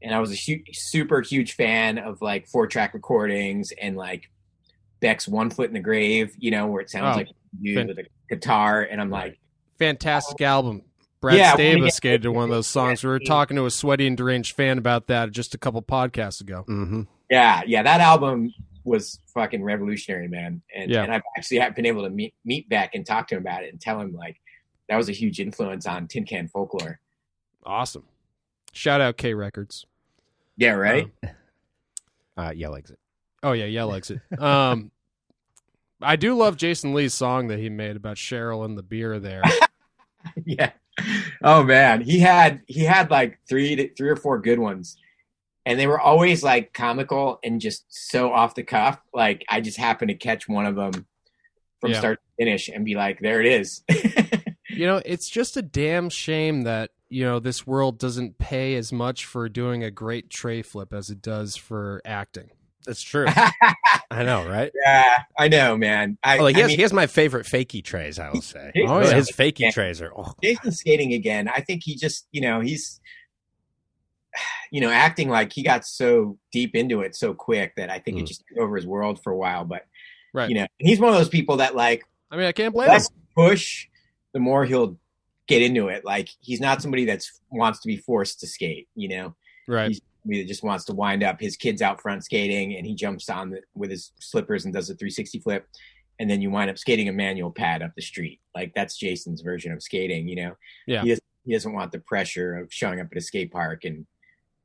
and 0.01 0.13
I 0.13 0.19
was 0.19 0.31
a 0.31 0.35
hu- 0.35 0.63
super 0.73 1.21
huge 1.21 1.53
fan 1.53 1.99
of 1.99 2.19
like 2.19 2.47
four 2.47 2.65
track 2.65 2.95
recordings 2.95 3.71
and 3.79 3.95
like 3.95 4.23
Beck's 5.01 5.27
One 5.27 5.51
Foot 5.51 5.67
in 5.67 5.75
the 5.75 5.79
Grave, 5.79 6.33
you 6.39 6.49
know, 6.49 6.65
where 6.65 6.81
it 6.81 6.89
sounds 6.89 7.15
Oh, 7.15 7.19
like 7.19 7.27
fan- 7.75 7.87
with 7.87 7.99
a 7.99 8.05
guitar. 8.27 8.81
And 8.81 8.99
I'm 8.99 9.11
like, 9.11 9.37
Fantastic 9.77 10.41
album. 10.41 10.81
Brad 11.21 11.37
Yeah, 11.37 11.55
Staba 11.55 11.81
when 11.81 11.91
skated 11.91 12.21
to 12.23 12.31
one 12.31 12.43
of 12.43 12.49
those 12.49 12.67
songs. 12.67 13.03
We 13.03 13.09
were 13.09 13.19
talking 13.19 13.57
to 13.57 13.65
a 13.65 13.71
sweaty 13.71 14.05
and 14.07 14.15
deranged 14.15 14.55
fan 14.55 14.77
about 14.77 15.07
that 15.07 15.31
just 15.31 15.55
a 15.55 15.57
couple 15.57 15.81
podcasts 15.81 16.41
ago. 16.41 16.63
Mm-hmm. 16.67 17.01
yeah, 17.29 17.61
yeah, 17.65 17.83
that 17.83 18.01
album 18.01 18.53
was 18.83 19.19
fucking 19.33 19.63
revolutionary, 19.63 20.27
man. 20.27 20.61
And, 20.75 20.89
Yeah. 20.91 21.03
and 21.03 21.13
I've 21.13 21.23
actually 21.37 21.57
have 21.59 21.75
been 21.75 21.85
able 21.85 22.03
to 22.03 22.09
meet, 22.09 22.33
meet 22.45 22.69
Beck 22.69 22.95
and 22.95 23.05
talk 23.05 23.27
to 23.29 23.35
him 23.35 23.41
about 23.41 23.63
it 23.63 23.71
and 23.71 23.81
tell 23.81 23.99
him 23.99 24.13
like 24.13 24.39
that 24.89 24.95
was 24.95 25.09
a 25.09 25.13
huge 25.13 25.39
influence 25.39 25.85
on 25.85 26.07
Tin 26.07 26.23
Can 26.25 26.47
Folklore. 26.47 26.99
Awesome. 27.65 28.03
Shout 28.71 29.01
out 29.01 29.17
K 29.17 29.33
Records. 29.33 29.85
Yeah, 30.57 30.71
right. 30.71 31.07
Uh, 32.37 32.51
yell 32.55 32.75
exit. 32.75 32.99
Oh 33.41 33.53
yeah, 33.53 33.65
yell 33.65 33.91
exit. 33.95 34.19
Um, 34.39 34.91
I 35.99 36.15
do 36.17 36.35
love 36.35 36.55
Jason 36.55 36.93
Lee's 36.93 37.15
song 37.15 37.47
that 37.47 37.57
he 37.57 37.67
made 37.67 37.95
about 37.95 38.17
Cheryl 38.17 38.63
and 38.63 38.77
the 38.77 38.83
beer 38.83 39.19
there. 39.19 39.41
yeah. 40.45 40.69
Oh 41.43 41.63
man, 41.63 42.01
he 42.01 42.19
had 42.19 42.61
he 42.67 42.83
had 42.83 43.11
like 43.11 43.39
three 43.47 43.75
to, 43.75 43.93
three 43.95 44.09
or 44.09 44.15
four 44.15 44.39
good 44.39 44.59
ones, 44.59 44.97
and 45.65 45.79
they 45.79 45.87
were 45.87 45.99
always 45.99 46.43
like 46.43 46.73
comical 46.73 47.39
and 47.43 47.61
just 47.61 47.85
so 47.89 48.31
off 48.31 48.55
the 48.55 48.63
cuff. 48.63 48.99
Like 49.13 49.45
I 49.49 49.61
just 49.61 49.77
happened 49.77 50.09
to 50.09 50.15
catch 50.15 50.47
one 50.47 50.65
of 50.65 50.75
them 50.75 51.05
from 51.79 51.91
Yeah. 51.91 51.99
start 51.99 52.19
to 52.19 52.43
finish 52.43 52.67
and 52.69 52.83
be 52.83 52.95
like, 52.95 53.19
"There 53.19 53.39
it 53.39 53.45
is." 53.47 53.83
you 54.69 54.87
know, 54.87 55.01
it's 55.05 55.29
just 55.29 55.57
a 55.57 55.61
damn 55.61 56.09
shame 56.09 56.63
that 56.63 56.91
you 57.09 57.23
know 57.23 57.39
this 57.39 57.67
world 57.67 57.99
doesn't 57.99 58.37
pay 58.39 58.75
as 58.75 58.91
much 58.91 59.25
for 59.25 59.47
doing 59.47 59.83
a 59.83 59.91
great 59.91 60.29
tray 60.29 60.61
flip 60.61 60.93
as 60.93 61.09
it 61.09 61.21
does 61.21 61.55
for 61.55 62.01
acting. 62.03 62.49
That's 62.87 63.01
true. 63.01 63.25
I 64.09 64.23
know, 64.23 64.47
right? 64.47 64.71
yeah, 64.85 65.23
I 65.37 65.49
know, 65.49 65.77
man. 65.77 66.17
I, 66.23 66.37
Oh, 66.39 66.47
he 66.47 66.55
I 66.55 66.59
has, 66.59 66.67
mean, 66.69 66.77
he 66.77 66.81
has 66.83 66.93
my 66.93 67.05
favorite 67.05 67.45
fakie 67.45 67.83
trays. 67.83 68.17
I 68.17 68.31
will 68.31 68.41
say. 68.41 68.71
Oh, 68.87 69.01
yeah. 69.01 69.13
his 69.13 69.29
fakie 69.29 69.69
trays 69.71 70.01
are. 70.01 70.11
Oh, 70.17 70.33
Jason's 70.41 70.79
skating 70.79 71.13
again. 71.13 71.47
I 71.49 71.59
think 71.61 71.83
he 71.83 71.95
just, 71.95 72.25
you 72.31 72.39
know, 72.41 72.61
he's, 72.61 72.99
you 74.71 74.81
know, 74.81 74.89
acting 74.89 75.29
like 75.29 75.53
he 75.53 75.63
got 75.63 75.85
so 75.85 76.37
deep 76.51 76.75
into 76.75 77.01
it 77.01 77.15
so 77.15 77.33
quick 77.33 77.73
that 77.75 77.89
I 77.89 77.99
think 77.99 78.17
it 78.19 78.23
Mm. 78.23 78.27
just 78.27 78.43
took 78.47 78.57
over 78.59 78.75
his 78.75 78.87
world 78.87 79.21
for 79.23 79.31
a 79.31 79.37
while. 79.37 79.65
But 79.65 79.85
Right. 80.33 80.49
you 80.49 80.55
know, 80.55 80.67
he's 80.77 80.99
one 80.99 81.11
of 81.11 81.17
those 81.17 81.29
people 81.29 81.57
that 81.57 81.75
like 81.75 82.03
I 82.31 82.37
mean, 82.37 82.45
I 82.45 82.51
can't 82.51 82.73
blame 82.73 82.89
him. 82.89 83.01
push, 83.35 83.87
the 84.33 84.39
more 84.39 84.65
he'll 84.65 84.97
get 85.47 85.61
into 85.61 85.87
it. 85.87 86.03
Like 86.05 86.29
he's 86.39 86.59
not 86.59 86.81
somebody 86.81 87.05
that's 87.05 87.39
wants 87.49 87.79
to 87.81 87.87
be 87.87 87.97
forced 87.97 88.39
to 88.41 88.47
skate. 88.47 88.87
You 88.95 89.07
know, 89.09 89.35
Right. 89.67 89.89
he's 89.89 90.01
that 90.27 90.47
just 90.47 90.63
wants 90.63 90.85
to 90.85 90.93
wind 90.93 91.23
up. 91.23 91.39
His 91.39 91.55
kids 91.57 91.81
out 91.81 92.01
front 92.01 92.23
skating, 92.23 92.75
and 92.75 92.85
he 92.85 92.93
jumps 92.95 93.29
on 93.29 93.49
the, 93.51 93.61
with 93.73 93.89
his 93.89 94.11
slippers 94.19 94.65
and 94.65 94.73
does 94.73 94.89
a 94.89 94.93
360 94.95 95.39
flip, 95.39 95.67
and 96.19 96.29
then 96.29 96.41
you 96.41 96.49
wind 96.51 96.69
up 96.69 96.77
skating 96.77 97.07
a 97.09 97.13
manual 97.13 97.51
pad 97.51 97.81
up 97.81 97.91
the 97.95 98.01
street. 98.01 98.39
Like 98.55 98.73
that's 98.75 98.97
Jason's 98.97 99.41
version 99.41 99.71
of 99.71 99.81
skating. 99.81 100.27
You 100.27 100.35
know, 100.35 100.57
Yeah. 100.85 101.01
He, 101.03 101.09
doesn't- 101.09 101.23
he 101.45 101.53
doesn't 101.53 101.73
want 101.73 101.91
the 101.91 101.99
pressure 101.99 102.57
of 102.57 102.73
showing 102.73 102.99
up 102.99 103.07
at 103.11 103.17
a 103.17 103.21
skate 103.21 103.51
park 103.51 103.85
and 103.85 104.05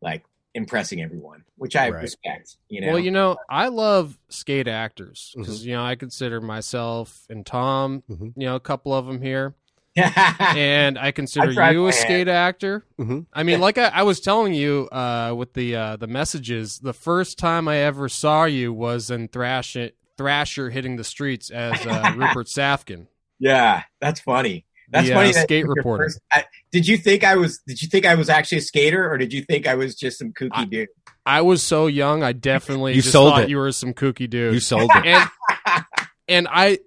like 0.00 0.24
impressing 0.54 1.00
everyone, 1.00 1.44
which 1.56 1.76
I 1.76 1.88
Right. 1.90 2.02
respect. 2.02 2.56
You 2.68 2.80
know, 2.82 2.88
Well, 2.88 2.98
you 2.98 3.10
know, 3.12 3.36
I 3.48 3.68
love 3.68 4.18
skate 4.28 4.66
actors 4.68 5.32
because 5.36 5.64
you 5.64 5.72
know 5.74 5.82
I 5.84 5.94
consider 5.94 6.40
myself 6.40 7.24
and 7.30 7.46
Tom, 7.46 8.02
Mhm. 8.10 8.32
you 8.36 8.46
know, 8.46 8.56
a 8.56 8.60
couple 8.60 8.92
of 8.92 9.06
them 9.06 9.22
here, 9.22 9.54
and 9.96 10.98
I 10.98 11.10
consider 11.12 11.52
tried 11.52 11.72
you 11.72 11.86
a 11.86 11.92
skate 11.92 12.28
actor. 12.28 12.84
Mhm. 12.98 13.26
I 13.32 13.42
mean, 13.42 13.60
like 13.60 13.78
I, 13.78 13.88
I 13.88 14.02
was 14.02 14.20
telling 14.20 14.54
you 14.54 14.88
uh, 14.90 15.34
with 15.36 15.52
the 15.54 15.76
uh, 15.76 15.96
the 15.96 16.06
messages, 16.06 16.78
the 16.78 16.92
first 16.94 17.38
time 17.38 17.68
I 17.68 17.78
ever 17.78 18.08
saw 18.08 18.44
you 18.44 18.72
was 18.72 19.10
in 19.10 19.28
Thrash 19.28 19.76
Thrasher 20.16 20.70
hitting 20.70 20.96
the 20.96 21.04
streets 21.04 21.50
as 21.50 21.84
uh, 21.86 22.12
Rupert 22.16 22.46
Safkin. 22.46 23.06
yeah, 23.38 23.82
that's 24.00 24.20
funny. 24.20 24.66
That's 24.90 25.08
The, 25.08 25.14
uh, 25.14 25.16
funny. 25.16 25.32
that 25.32 25.42
skate 25.44 25.64
your 25.64 25.74
reporter. 25.74 26.04
first- 26.04 26.20
I, 26.30 26.44
did 26.70 26.86
you 26.86 26.96
think 26.98 27.24
I 27.24 27.36
was? 27.36 27.60
Did 27.66 27.80
you 27.82 27.88
think 27.88 28.06
I 28.06 28.14
was 28.14 28.28
actually 28.28 28.58
a 28.58 28.62
skater, 28.62 29.10
or 29.10 29.16
did 29.18 29.32
you 29.32 29.42
think 29.42 29.66
I 29.66 29.74
was 29.74 29.94
just 29.94 30.18
some 30.18 30.32
kooky 30.32 30.50
I- 30.52 30.64
dude? 30.66 30.88
I 31.24 31.40
was 31.42 31.62
so 31.62 31.86
young, 31.86 32.24
I 32.24 32.32
definitely 32.32 32.94
You 32.94 33.00
just 33.02 33.12
sold 33.12 33.34
thought 33.34 33.42
it. 33.44 33.48
you 33.48 33.56
were 33.56 33.70
some 33.70 33.94
kooky 33.94 34.28
dude. 34.28 34.54
you 34.54 34.58
sold 34.60 34.90
it. 34.92 35.06
and 35.06 35.84
and 36.28 36.48
I, 36.50 36.78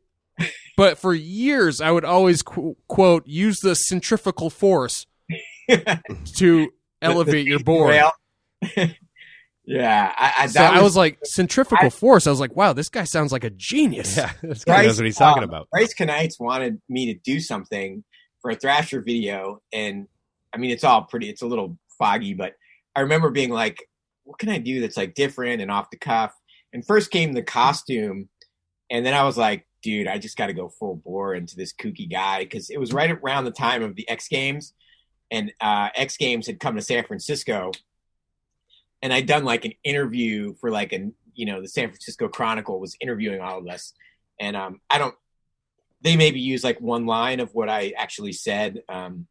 but 0.78 0.98
for 0.98 1.14
years 1.14 1.82
I 1.82 1.92
would 1.92 2.06
always 2.06 2.42
qu- 2.42 2.76
quote 2.88 3.28
use 3.28 3.60
the 3.60 3.76
centrifugal 3.76 4.50
force 4.50 5.06
to 6.36 6.72
elevate 7.02 7.48
your 7.48 7.60
board. 7.60 7.92
Rail. 7.92 8.12
yeah, 9.66 10.14
I, 10.18 10.34
I, 10.40 10.48
So 10.48 10.60
that 10.60 10.74
I 10.74 10.82
was 10.82 10.96
like 10.96 11.20
centrifugal 11.24 11.90
force. 11.90 12.28
I 12.28 12.30
was 12.30 12.40
like, 12.40 12.56
wow, 12.56 12.74
this 12.74 12.90
guy 12.90 13.04
sounds 13.04 13.32
like 13.32 13.44
a 13.44 13.50
genius. 13.50 14.18
yeah, 14.18 14.32
this 14.44 14.64
guy 14.64 14.84
knows 14.84 14.98
what 14.98 15.06
he's 15.06 15.18
talking 15.18 15.44
um, 15.44 15.50
about. 15.50 15.70
Bryce 15.72 15.94
Kanights 15.94 16.40
wanted 16.40 16.82
me 16.90 17.14
to 17.14 17.20
do 17.20 17.40
something 17.40 18.04
for 18.42 18.52
a 18.52 18.56
Thrasher 18.56 19.02
video, 19.02 19.62
and 19.74 20.08
I 20.54 20.58
mean, 20.58 20.72
it's 20.72 20.84
all 20.84 21.04
pretty. 21.04 21.30
It's 21.30 21.42
a 21.42 21.48
little 21.48 21.78
foggy, 21.98 22.34
but 22.34 22.54
I 22.96 23.02
remember 23.02 23.30
being 23.30 23.50
like, 23.50 23.84
"What 24.24 24.40
can 24.40 24.50
I 24.50 24.58
do 24.58 24.82
that's 24.82 24.98
like 24.98 25.16
different 25.16 25.62
and 25.62 25.72
off 25.72 25.90
the 25.90 25.98
cuff?" 25.98 26.34
And 26.74 26.86
first 26.86 27.12
came 27.12 27.34
the 27.34 27.44
costume, 27.44 28.30
and 28.90 29.06
then 29.06 29.14
I 29.14 29.24
was 29.24 29.38
like, 29.38 29.66
"Dude, 29.86 30.08
I 30.08 30.18
just 30.18 30.36
got 30.36 30.48
to 30.48 30.54
go 30.54 30.68
full 30.68 30.96
bore 30.96 31.36
into 31.36 31.56
this 31.56 31.72
kooky 31.72 32.10
guy," 32.10 32.40
because 32.40 32.72
it 32.72 32.80
was 32.80 32.92
right 32.92 33.12
around 33.12 33.46
the 33.46 33.52
time 33.52 33.84
of 33.84 33.96
the 33.96 34.10
X 34.10 34.28
Games, 34.28 34.74
and 35.30 35.54
uh, 35.62 35.90
X 35.94 36.18
Games 36.18 36.48
had 36.48 36.60
come 36.60 36.76
to 36.76 36.82
San 36.82 37.06
Francisco, 37.06 37.72
and 39.04 39.14
I'd 39.14 39.28
done 39.28 39.46
like 39.46 39.64
an 39.64 39.74
interview 39.84 40.56
for 40.56 40.72
like 40.72 40.92
an 40.92 41.14
you 41.36 41.46
know 41.46 41.62
the 41.62 41.68
San 41.68 41.90
Francisco 41.90 42.28
Chronicle 42.28 42.80
was 42.80 42.98
interviewing 43.00 43.42
all 43.42 43.60
of 43.60 43.68
us, 43.68 43.94
and 44.40 44.58
um, 44.58 44.82
I 44.90 44.98
don't. 44.98 45.14
They 46.02 46.18
maybe 46.18 46.40
use 46.40 46.64
like 46.64 46.82
one 46.82 47.06
line 47.06 47.40
of 47.40 47.54
what 47.54 47.70
I 47.70 47.94
actually 47.96 48.34
said, 48.34 48.82
um, 48.90 49.28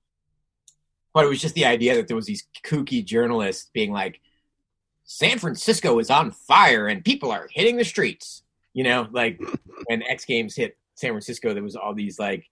but 1.13 1.25
it 1.25 1.29
was 1.29 1.41
just 1.41 1.57
the 1.57 1.65
idea 1.65 1.97
that 1.97 2.07
there 2.07 2.15
was 2.15 2.27
these 2.27 2.47
kooky 2.65 3.05
journalists 3.05 3.71
being 3.75 3.91
like, 3.91 4.21
"San 5.03 5.41
Francisco 5.41 5.99
is 5.99 6.11
on 6.11 6.31
fire 6.31 6.87
and 6.87 7.05
people 7.05 7.33
are 7.33 7.49
hitting 7.51 7.77
the 7.77 7.85
streets." 7.85 8.44
You 8.75 8.85
know, 8.85 9.09
like 9.13 9.41
when 9.87 10.03
X 10.03 10.25
Games 10.27 10.55
hit 10.55 10.77
San 10.97 11.11
Francisco, 11.13 11.55
there 11.55 11.63
was 11.63 11.77
all 11.77 11.95
these 11.95 12.19
like 12.19 12.45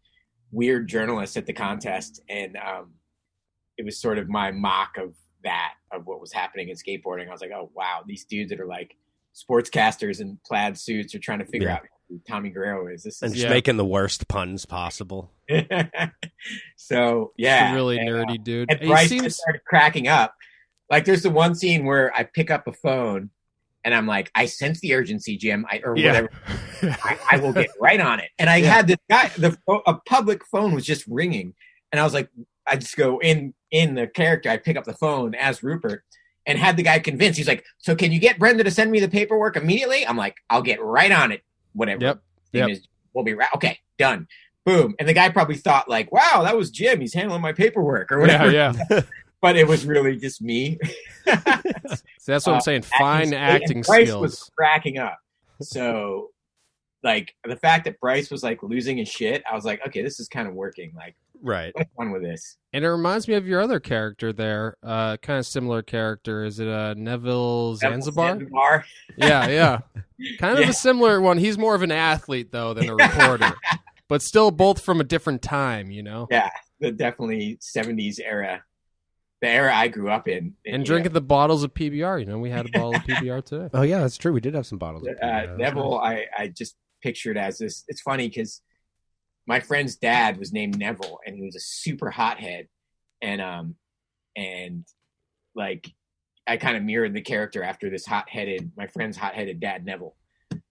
weird 0.52 0.88
journalists 0.88 1.36
at 1.36 1.46
the 1.46 1.52
contest, 1.52 2.20
and 2.28 2.56
um, 2.56 2.92
it 3.76 3.84
was 3.84 4.00
sort 4.00 4.18
of 4.18 4.28
my 4.28 4.50
mock 4.52 4.96
of 4.98 5.14
that 5.44 5.74
of 5.90 6.06
what 6.06 6.20
was 6.20 6.32
happening 6.32 6.68
in 6.68 6.76
skateboarding. 6.76 7.28
I 7.28 7.32
was 7.32 7.40
like, 7.40 7.50
"Oh 7.54 7.70
wow, 7.74 8.02
these 8.06 8.24
dudes 8.24 8.50
that 8.50 8.60
are 8.60 8.66
like 8.66 8.96
sportscasters 9.34 10.20
in 10.20 10.38
plaid 10.46 10.78
suits 10.78 11.14
are 11.14 11.18
trying 11.18 11.40
to 11.40 11.44
figure 11.46 11.68
Yeah. 11.68 11.74
out 11.76 11.82
who 12.08 12.20
Tommy 12.28 12.50
Guerrero 12.50 12.86
is." 12.92 13.02
This 13.02 13.20
And 13.22 13.30
is 13.32 13.34
just 13.38 13.44
Yeah. 13.48 13.50
making 13.50 13.76
the 13.76 13.84
worst 13.84 14.28
puns 14.28 14.64
possible. 14.64 15.32
so 16.76 17.32
He's 17.36 17.44
yeah, 17.46 17.72
a 17.72 17.74
really 17.74 17.98
and, 17.98 18.08
uh, 18.08 18.12
nerdy 18.12 18.42
dude. 18.42 18.70
and 18.70 18.80
Bryce 18.88 19.08
seems 19.08 19.22
just 19.24 19.40
started 19.40 19.62
cracking 19.66 20.08
up. 20.08 20.34
Like 20.90 21.04
there's 21.04 21.22
the 21.22 21.30
one 21.30 21.54
scene 21.54 21.84
where 21.84 22.14
I 22.14 22.24
pick 22.24 22.50
up 22.50 22.66
a 22.66 22.72
phone 22.72 23.30
and 23.84 23.94
I'm 23.94 24.06
like, 24.06 24.30
I 24.34 24.46
sense 24.46 24.80
the 24.80 24.94
urgency, 24.94 25.36
Jim, 25.36 25.66
I, 25.70 25.80
or 25.84 25.96
Yeah. 25.96 26.08
whatever. 26.08 26.30
I, 27.04 27.18
I 27.32 27.36
will 27.38 27.52
get 27.52 27.70
right 27.80 28.00
on 28.00 28.20
it. 28.20 28.30
And 28.38 28.48
I 28.50 28.60
had 28.60 28.86
this 28.86 28.96
guy, 29.10 29.28
the 29.36 29.56
a 29.86 29.94
public 30.06 30.44
phone 30.46 30.74
was 30.74 30.84
just 30.84 31.06
ringing, 31.06 31.54
and 31.90 32.00
I 32.00 32.04
was 32.04 32.14
like, 32.14 32.28
I 32.66 32.76
just 32.76 32.96
go 32.96 33.18
in 33.20 33.54
in 33.70 33.94
the 33.94 34.06
character. 34.06 34.48
I 34.50 34.56
pick 34.56 34.76
up 34.76 34.84
the 34.84 34.94
phone 34.94 35.34
as 35.34 35.62
Rupert. 35.62 36.04
And 36.44 36.58
had 36.58 36.76
the 36.76 36.82
guy 36.82 36.98
convinced. 36.98 37.38
He's 37.38 37.46
like, 37.46 37.64
"So 37.78 37.94
can 37.94 38.10
you 38.10 38.18
get 38.18 38.36
Brenda 38.36 38.64
to 38.64 38.70
send 38.72 38.90
me 38.90 38.98
the 38.98 39.06
paperwork 39.08 39.56
immediately?" 39.56 40.04
I'm 40.04 40.16
like, 40.16 40.34
"I'll 40.50 40.60
get 40.60 40.82
right 40.82 41.12
on 41.12 41.30
it. 41.30 41.42
Whatever." 41.72 42.00
Yep. 42.04 42.22
Yep. 42.52 42.68
is, 42.68 42.88
we'll 43.14 43.22
be 43.22 43.34
right. 43.34 43.48
Okay, 43.54 43.78
done. 43.96 44.26
Boom. 44.66 44.96
And 44.98 45.08
the 45.08 45.12
guy 45.12 45.28
probably 45.28 45.54
thought 45.54 45.88
like, 45.88 46.10
"Wow, 46.10 46.42
that 46.42 46.56
was 46.56 46.72
Jim. 46.72 47.00
He's 47.00 47.14
handling 47.14 47.42
my 47.42 47.52
paperwork 47.52 48.10
or 48.10 48.18
whatever." 48.18 48.50
yeah, 48.50 48.72
whatever." 48.72 48.94
yeah. 48.94 49.00
But 49.42 49.56
it 49.56 49.66
was 49.68 49.84
really 49.84 50.16
just 50.16 50.40
me. 50.40 50.78
So 51.26 51.32
that's 52.26 52.46
what 52.46 52.48
I'm 52.48 52.54
Uh, 52.54 52.60
saying. 52.60 52.82
Fine 52.82 53.24
and 53.26 53.34
acting 53.34 53.82
Bryce 53.82 54.06
skills. 54.08 54.22
was 54.22 54.50
cracking 54.56 54.98
up. 54.98 55.18
So, 55.60 56.30
like 57.02 57.34
the 57.44 57.56
fact 57.56 57.84
that 57.86 57.98
Bryce 58.00 58.30
was 58.30 58.42
like 58.42 58.62
losing 58.62 58.96
his 58.98 59.08
shit, 59.08 59.42
I 59.50 59.54
was 59.54 59.64
like, 59.64 59.84
okay, 59.86 60.00
this 60.02 60.20
is 60.20 60.28
kind 60.28 60.48
of 60.48 60.54
working. 60.54 60.92
Like, 60.96 61.16
Right. 61.44 61.72
what's 61.74 61.90
fun 61.96 62.12
with 62.12 62.22
this? 62.22 62.56
And 62.72 62.84
it 62.84 62.88
reminds 62.88 63.26
me 63.26 63.34
of 63.34 63.46
your 63.48 63.60
other 63.60 63.80
character 63.80 64.32
there, 64.32 64.76
uh, 64.84 65.16
kind 65.16 65.40
of 65.40 65.46
similar 65.46 65.82
character. 65.82 66.44
Is 66.44 66.60
it 66.60 66.68
uh, 66.68 66.94
Neville 66.96 67.74
Zanzibar? 67.76 68.28
Zanzibar. 68.38 68.84
Yeah, 69.16 69.48
yeah. 69.48 69.78
Kind 70.38 70.54
of 70.58 70.64
Yeah. 70.64 70.70
a 70.70 70.72
similar 70.72 71.20
one. 71.20 71.38
He's 71.38 71.58
more 71.58 71.74
of 71.74 71.82
an 71.82 71.90
athlete 71.90 72.52
though 72.52 72.74
than 72.74 72.88
a 72.88 72.94
reporter, 72.94 73.52
but 74.08 74.22
still 74.22 74.52
both 74.52 74.84
from 74.84 75.00
a 75.00 75.04
different 75.04 75.42
time, 75.42 75.90
you 75.90 76.04
know. 76.04 76.28
Yeah, 76.30 76.48
the 76.78 76.92
definitely 76.92 77.58
'70s 77.60 78.20
era, 78.24 78.62
the 79.42 79.48
era 79.48 79.74
I 79.74 79.88
grew 79.88 80.08
up 80.08 80.28
in. 80.28 80.54
And 80.64 80.80
you 80.80 80.84
drinking 80.84 81.12
the 81.12 81.20
bottles 81.20 81.64
of 81.64 81.74
PBR. 81.74 82.20
You 82.20 82.26
know, 82.26 82.38
we 82.38 82.48
had 82.48 82.66
a 82.66 82.70
bottle 82.70 82.94
of 82.94 83.02
PBR 83.02 83.44
today. 83.44 83.68
Oh 83.74 83.82
yeah, 83.82 83.98
that's 83.98 84.16
true. 84.16 84.32
We 84.32 84.40
did 84.40 84.54
have 84.54 84.66
some 84.66 84.78
bottles. 84.78 85.06
of 85.06 85.14
uh, 85.14 85.26
PBR. 85.26 85.46
That's 85.46 85.58
Neville, 85.58 86.00
nice. 86.00 86.26
I 86.38 86.42
I 86.42 86.48
just 86.48 86.76
pictured 87.02 87.36
as 87.36 87.58
this. 87.58 87.84
It's 87.88 88.00
funny 88.00 88.28
because 88.28 88.62
my 89.46 89.60
friend's 89.60 89.96
dad 89.96 90.38
was 90.38 90.52
named 90.52 90.78
Neville, 90.78 91.18
and 91.26 91.36
he 91.36 91.42
was 91.42 91.56
a 91.56 91.60
super 91.60 92.10
hothead, 92.10 92.68
and 93.20 93.42
um, 93.42 93.74
and 94.36 94.86
like 95.54 95.92
I 96.46 96.56
kind 96.56 96.76
of 96.76 96.84
mirrored 96.84 97.12
the 97.12 97.20
character 97.20 97.62
after 97.62 97.90
this 97.90 98.06
hot-headed, 98.06 98.72
my 98.76 98.86
friend's 98.86 99.16
hot-headed 99.16 99.60
dad 99.60 99.84
Neville. 99.84 100.16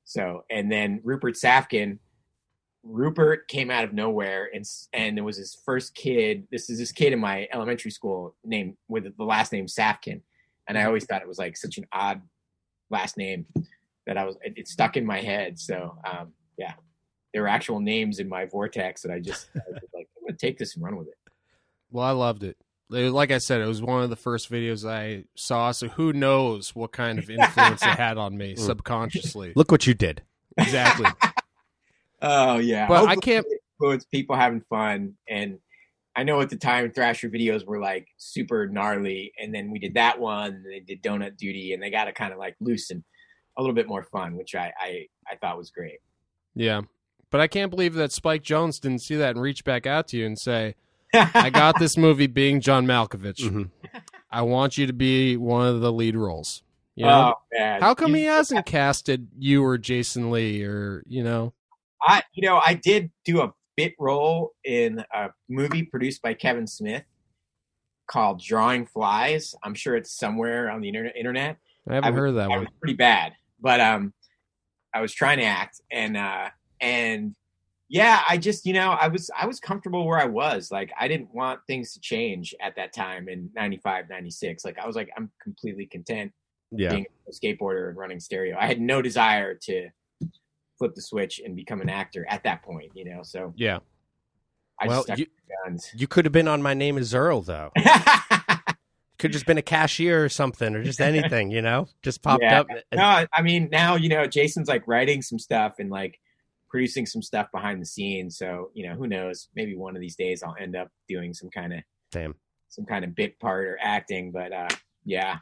So, 0.06 0.44
and 0.50 0.72
then 0.72 1.02
Rupert 1.04 1.36
Safkin, 1.36 2.00
Rupert 2.84 3.48
came 3.48 3.70
out 3.70 3.84
of 3.84 3.94
nowhere, 3.94 4.50
and 4.54 4.66
and 4.94 5.16
there 5.18 5.24
was 5.24 5.38
his 5.38 5.56
first 5.66 5.94
kid. 5.96 6.48
This 6.52 6.70
is 6.70 6.80
this 6.80 6.92
kid 6.92 7.14
in 7.14 7.20
my 7.20 7.48
elementary 7.54 7.92
school 7.92 8.36
named 8.44 8.76
with 8.88 9.16
the 9.18 9.24
last 9.24 9.52
name 9.52 9.68
Safkin, 9.68 10.22
and 10.68 10.78
I 10.78 10.86
always 10.86 11.06
thought 11.06 11.22
it 11.22 11.28
was 11.28 11.38
like 11.38 11.58
such 11.58 11.78
an 11.78 11.86
odd 11.92 12.22
last 12.90 13.18
name 13.18 13.46
that 14.08 14.18
I 14.18 14.26
was 14.26 14.36
it, 14.44 14.54
it 14.58 14.68
stuck 14.68 14.98
in 14.98 15.06
my 15.06 15.20
head. 15.22 15.60
So 15.60 15.96
um, 16.10 16.34
yeah, 16.58 16.74
there 17.34 17.44
were 17.44 17.48
actual 17.48 17.80
names 17.80 18.20
in 18.20 18.28
my 18.28 18.46
vortex 18.46 19.04
that 19.04 19.12
I 19.12 19.20
just 19.20 19.48
I 19.56 19.60
was 19.72 19.82
like 19.94 20.08
I'm 20.18 20.28
gonna 20.28 20.38
take 20.38 20.58
this 20.58 20.76
and 20.76 20.84
run 20.84 20.98
with 20.98 21.08
it. 21.08 21.18
Well, 21.92 22.06
I 22.06 22.12
loved 22.12 22.44
it. 22.44 22.58
It- 22.92 23.12
Like 23.12 23.32
I 23.32 23.38
said, 23.38 23.62
it 23.62 23.68
was 23.68 23.82
one 23.82 24.02
of 24.04 24.10
the 24.10 24.16
first 24.16 24.52
videos 24.52 24.90
I 24.90 25.26
saw. 25.36 25.72
So 25.72 25.88
who 25.88 26.14
knows 26.14 26.74
what 26.76 26.92
kind 26.92 27.20
of 27.20 27.30
influence 27.30 27.84
it 27.84 27.90
had 27.90 28.18
on 28.18 28.36
me 28.38 28.56
subconsciously. 28.56 29.54
Look 29.56 29.72
what 29.72 29.86
you 29.86 29.94
did. 29.94 30.24
Exactly. 30.58 31.06
Oh 32.22 32.58
yeah, 32.60 32.88
But 32.88 33.08
I 33.08 33.16
can't. 33.16 33.46
it 33.50 33.62
influenced 33.80 34.12
people 34.12 34.36
having 34.36 34.62
fun, 34.70 35.16
and 35.30 35.58
I 36.16 36.24
know 36.24 36.42
at 36.42 36.50
the 36.50 36.58
time 36.58 36.92
Thrasher 36.92 37.30
videos 37.30 37.66
were 37.66 37.80
like 37.80 38.08
super 38.18 38.68
gnarly, 38.68 39.32
and 39.40 39.54
then 39.54 39.72
we 39.72 39.80
did 39.80 39.94
that 39.96 40.20
one, 40.20 40.52
and 40.54 40.66
they 40.66 40.80
did 40.82 41.02
Donut 41.02 41.38
Duty, 41.38 41.74
and 41.74 41.82
they 41.82 41.90
got 41.90 42.06
to 42.06 42.12
kind 42.14 42.32
of 42.34 42.40
like 42.40 42.56
loosen 42.60 43.04
a 43.58 43.62
little 43.62 43.76
bit 43.76 43.88
more 43.88 44.04
fun, 44.04 44.36
which 44.36 44.54
I 44.56 44.72
I, 44.80 45.08
I 45.30 45.36
thought 45.38 45.58
was 45.58 45.72
great. 45.72 46.00
Yeah. 46.56 46.82
But 47.30 47.40
I 47.40 47.48
can't 47.48 47.70
believe 47.72 47.94
that 47.94 48.12
Spike 48.12 48.44
Jonze 48.44 48.80
didn't 48.82 49.00
see 49.04 49.16
that 49.16 49.32
and 49.32 49.42
reach 49.42 49.64
back 49.64 49.88
out 49.88 50.10
to 50.10 50.18
you 50.18 50.26
and 50.26 50.38
say, 50.38 50.76
I 51.14 51.50
got 51.54 51.80
this 51.80 51.96
movie 51.96 52.28
being 52.28 52.60
John 52.60 52.86
Malkovich. 52.86 53.40
Mhm. 53.40 53.70
I 54.30 54.42
want 54.42 54.78
you 54.78 54.86
to 54.88 54.92
be 54.94 55.38
one 55.38 55.66
of 55.66 55.80
the 55.80 55.94
lead 55.94 56.18
roles. 56.18 56.62
You 56.96 57.06
know? 57.06 57.36
Oh 57.38 57.42
man, 57.58 57.80
How 57.82 57.94
come 57.96 58.12
You- 58.12 58.18
he 58.18 58.24
hasn't 58.26 58.66
casted 58.66 59.30
you 59.38 59.64
or 59.64 59.78
Jason 59.78 60.30
Lee 60.30 60.62
or, 60.66 61.04
you 61.08 61.24
know? 61.24 61.54
I 62.04 62.24
you 62.34 62.48
know 62.48 62.60
I 62.64 62.74
did 62.74 63.12
do 63.26 63.42
a 63.42 63.54
bit 63.78 63.94
role 64.00 64.52
in 64.64 65.04
a 65.14 65.30
movie 65.50 65.84
produced 65.84 66.22
by 66.22 66.34
Kevin 66.34 66.68
Smith 66.68 67.04
called 68.08 68.42
Drawing 68.42 68.86
Flies. 68.86 69.56
I'm 69.64 69.74
sure 69.74 69.96
it's 69.96 70.12
somewhere 70.18 70.70
on 70.70 70.82
the 70.82 70.88
internet. 70.90 71.16
Internet. 71.16 71.58
I 71.90 71.96
haven't 71.96 72.14
I 72.14 72.16
heard 72.18 72.32
that 72.36 72.46
I 72.46 72.48
one. 72.50 72.60
was 72.62 72.68
pretty 72.80 72.96
bad, 72.96 73.34
but 73.60 73.80
um, 73.80 74.14
I 74.94 75.02
was 75.02 75.14
trying 75.14 75.38
to 75.40 75.46
act, 75.46 75.82
and 75.92 76.16
uh, 76.18 76.50
and 76.80 77.36
yeah, 77.90 78.22
I 78.28 78.38
just 78.38 78.66
you 78.66 78.74
know 78.74 78.92
I 78.92 79.08
was 79.08 79.30
I 79.40 79.46
was 79.48 79.60
comfortable 79.60 80.06
where 80.06 80.20
I 80.20 80.26
was. 80.26 80.72
Like 80.72 80.92
I 81.00 81.08
didn't 81.08 81.34
want 81.34 81.60
things 81.68 81.94
to 81.94 82.00
change 82.00 82.54
at 82.62 82.76
that 82.76 82.94
time 82.94 83.28
in 83.30 83.50
95, 83.56 84.10
96. 84.10 84.64
Like 84.66 84.78
I 84.78 84.86
was 84.86 84.96
like 84.96 85.10
I'm 85.18 85.32
completely 85.42 85.86
content 85.88 86.32
Yeah. 86.72 86.90
being 86.92 87.06
a 87.28 87.32
skateboarder 87.32 87.90
and 87.90 87.98
running 87.98 88.20
stereo. 88.20 88.58
I 88.60 88.68
had 88.68 88.80
no 88.82 89.02
desire 89.02 89.56
to 89.64 89.90
flip 90.82 90.96
the 90.96 91.02
switch 91.02 91.40
and 91.46 91.56
become 91.56 91.80
an 91.82 91.90
actor 91.90 92.26
at 92.28 92.44
that 92.44 92.64
point. 92.64 92.92
You 92.96 93.06
know, 93.06 93.22
so 93.24 93.54
Yeah. 93.56 93.80
I 94.80 94.88
Well, 94.88 95.06
you- 95.16 95.28
guns. 95.64 95.92
You 95.96 96.08
could 96.08 96.26
have 96.26 96.32
been 96.32 96.48
on 96.48 96.62
My 96.64 96.74
Name 96.74 96.98
Is 96.98 97.14
Earl, 97.14 97.42
though. 97.42 97.72
Could 99.20 99.34
just 99.34 99.46
been 99.46 99.60
a 99.60 99.62
cashier 99.62 100.24
or 100.26 100.30
something, 100.30 100.76
or 100.76 100.84
just 100.84 101.00
anything, 101.00 101.52
you 101.52 101.62
know, 101.62 101.88
just 102.02 102.24
popped 102.24 102.42
Yeah. 102.42 102.62
up. 102.62 102.68
and- 102.72 102.82
no, 102.96 103.28
I 103.32 103.42
mean 103.44 103.70
now 103.72 103.96
you 103.96 104.10
know 104.10 104.26
Jason's 104.26 104.68
like 104.68 104.88
writing 104.88 105.22
some 105.22 105.38
stuff 105.38 105.76
and 105.78 105.92
like 105.92 106.20
producing 106.70 107.06
some 107.06 107.22
stuff 107.22 107.48
behind 107.52 107.80
the 107.80 107.86
scenes. 107.86 108.36
So 108.40 108.72
you 108.74 108.88
know 108.88 108.96
who 108.96 109.06
knows? 109.06 109.50
Maybe 109.56 109.76
one 109.76 109.96
of 109.96 110.02
these 110.02 110.16
days 110.16 110.42
I'll 110.42 110.56
end 110.60 110.76
up 110.76 110.90
doing 111.08 111.36
some 111.36 111.52
kind 111.52 111.72
of 111.74 111.82
Damn. 112.12 112.34
some 112.70 112.86
kind 112.86 113.06
of 113.06 113.14
bit 113.14 113.40
part 113.40 113.66
or 113.68 113.78
acting. 113.80 114.32
But 114.32 114.52
uh, 114.52 114.70
yeah, 115.06 115.38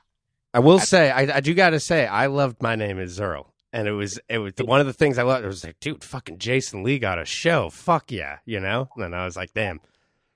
I 0.54 0.60
will 0.60 0.82
I- 0.82 0.84
say, 0.84 1.10
I, 1.10 1.38
I 1.38 1.40
do 1.40 1.54
got 1.54 1.70
to 1.70 1.80
say, 1.80 2.06
I 2.06 2.26
loved 2.26 2.62
My 2.62 2.76
Name 2.76 3.00
Is 3.00 3.22
Earl, 3.22 3.54
and 3.74 3.88
it 3.88 3.92
was 3.92 4.20
it 4.30 4.38
was 4.40 4.54
one 4.64 4.80
of 4.82 4.88
the 4.88 4.94
things 4.94 5.18
I 5.18 5.24
loved. 5.24 5.44
It 5.44 5.48
was 5.48 5.64
like, 5.64 5.80
dude, 5.80 6.04
fucking 6.04 6.38
Jason 6.40 6.84
Lee 6.84 7.00
got 7.00 7.20
a 7.20 7.26
show. 7.26 7.70
Fuck 7.70 8.12
yeah, 8.12 8.38
you 8.46 8.60
know. 8.60 8.90
And 8.98 9.16
I 9.16 9.26
was 9.26 9.36
like, 9.38 9.54
damn. 9.54 9.80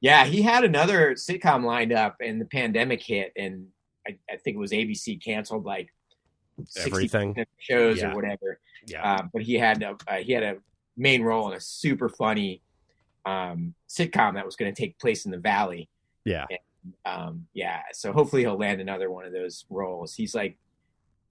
yeah, 0.01 0.25
he 0.25 0.41
had 0.41 0.63
another 0.63 1.13
sitcom 1.15 1.63
lined 1.63 1.93
up, 1.93 2.17
and 2.19 2.39
the 2.39 2.45
pandemic 2.45 3.01
hit, 3.01 3.31
and 3.35 3.67
I, 4.07 4.17
I 4.31 4.37
think 4.37 4.55
it 4.55 4.59
was 4.59 4.71
ABC 4.71 5.23
canceled 5.23 5.65
like 5.65 5.89
Everything. 6.77 7.35
shows 7.59 7.97
Yeah. 7.99 8.11
or 8.11 8.15
whatever. 8.15 8.59
Yeah. 8.85 9.03
uh, 9.13 9.23
but 9.33 9.41
he 9.41 9.55
had 9.55 9.81
a 9.81 9.95
uh, 10.07 10.17
he 10.17 10.33
had 10.33 10.43
a 10.43 10.57
main 10.97 11.23
role 11.23 11.49
in 11.49 11.57
a 11.57 11.59
super 11.61 12.09
funny 12.09 12.61
um, 13.25 13.73
sitcom 13.89 14.35
that 14.35 14.45
was 14.45 14.55
going 14.55 14.73
to 14.73 14.79
take 14.79 14.99
place 14.99 15.25
in 15.25 15.31
the 15.31 15.37
Valley. 15.39 15.89
Yeah. 16.25 16.45
Um, 17.05 17.47
yeah, 17.53 17.79
so 17.93 18.11
hopefully 18.11 18.41
he'll 18.41 18.57
land 18.57 18.81
another 18.81 19.09
one 19.09 19.23
of 19.25 19.31
those 19.31 19.65
roles. 19.69 20.13
He's 20.13 20.35
like, 20.35 20.57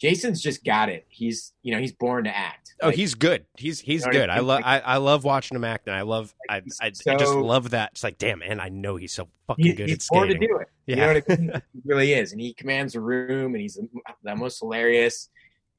Jason's 0.03 0.42
just 0.42 0.64
got 0.64 0.88
it. 0.88 1.07
He's 1.09 1.53
you 1.62 1.72
know 1.72 1.80
he's 1.80 1.92
born 1.92 2.24
to 2.24 2.36
act. 2.36 2.74
Oh, 2.82 2.88
Like, 2.88 2.96
he's 2.96 3.14
good. 3.14 3.46
He's 3.57 3.78
he's 3.78 4.05
You 4.05 4.11
know 4.11 4.18
what 4.18 4.30
I 4.30 4.34
good. 4.34 4.36
I 4.36 4.40
love 4.40 4.62
I, 4.64 4.80
I 4.80 4.96
love 4.96 5.22
watching 5.22 5.55
him 5.55 5.62
act, 5.62 5.86
and 5.86 5.94
I 5.94 6.03
love 6.03 6.34
I, 6.50 6.57
I, 6.57 6.86
I 6.86 6.90
just 6.90 7.34
love 7.34 7.70
that. 7.70 7.92
It's 7.92 8.03
like, 8.03 8.18
damn, 8.18 8.40
man, 8.40 8.59
I 8.59 8.68
know 8.68 8.96
he's 8.96 9.12
so 9.12 9.28
fucking 9.46 9.76
good 9.76 9.88
he's 9.88 9.98
at 9.98 10.12
born 10.12 10.28
skating. 10.28 10.40
to 10.40 10.46
do 10.48 10.57
it. 10.57 10.68
Yeah. 10.86 10.96
You 10.96 11.00
know 11.03 11.07
what 11.07 11.24
I 11.30 11.36
mean? 11.36 11.62
he 11.72 11.80
really 11.84 12.12
is, 12.14 12.32
and 12.32 12.40
he 12.40 12.53
commands 12.53 12.96
a 12.96 13.00
room, 13.00 13.55
and 13.55 13.62
he's 13.62 13.74
the, 13.74 13.88
the 14.24 14.34
most 14.34 14.59
hilarious. 14.59 15.28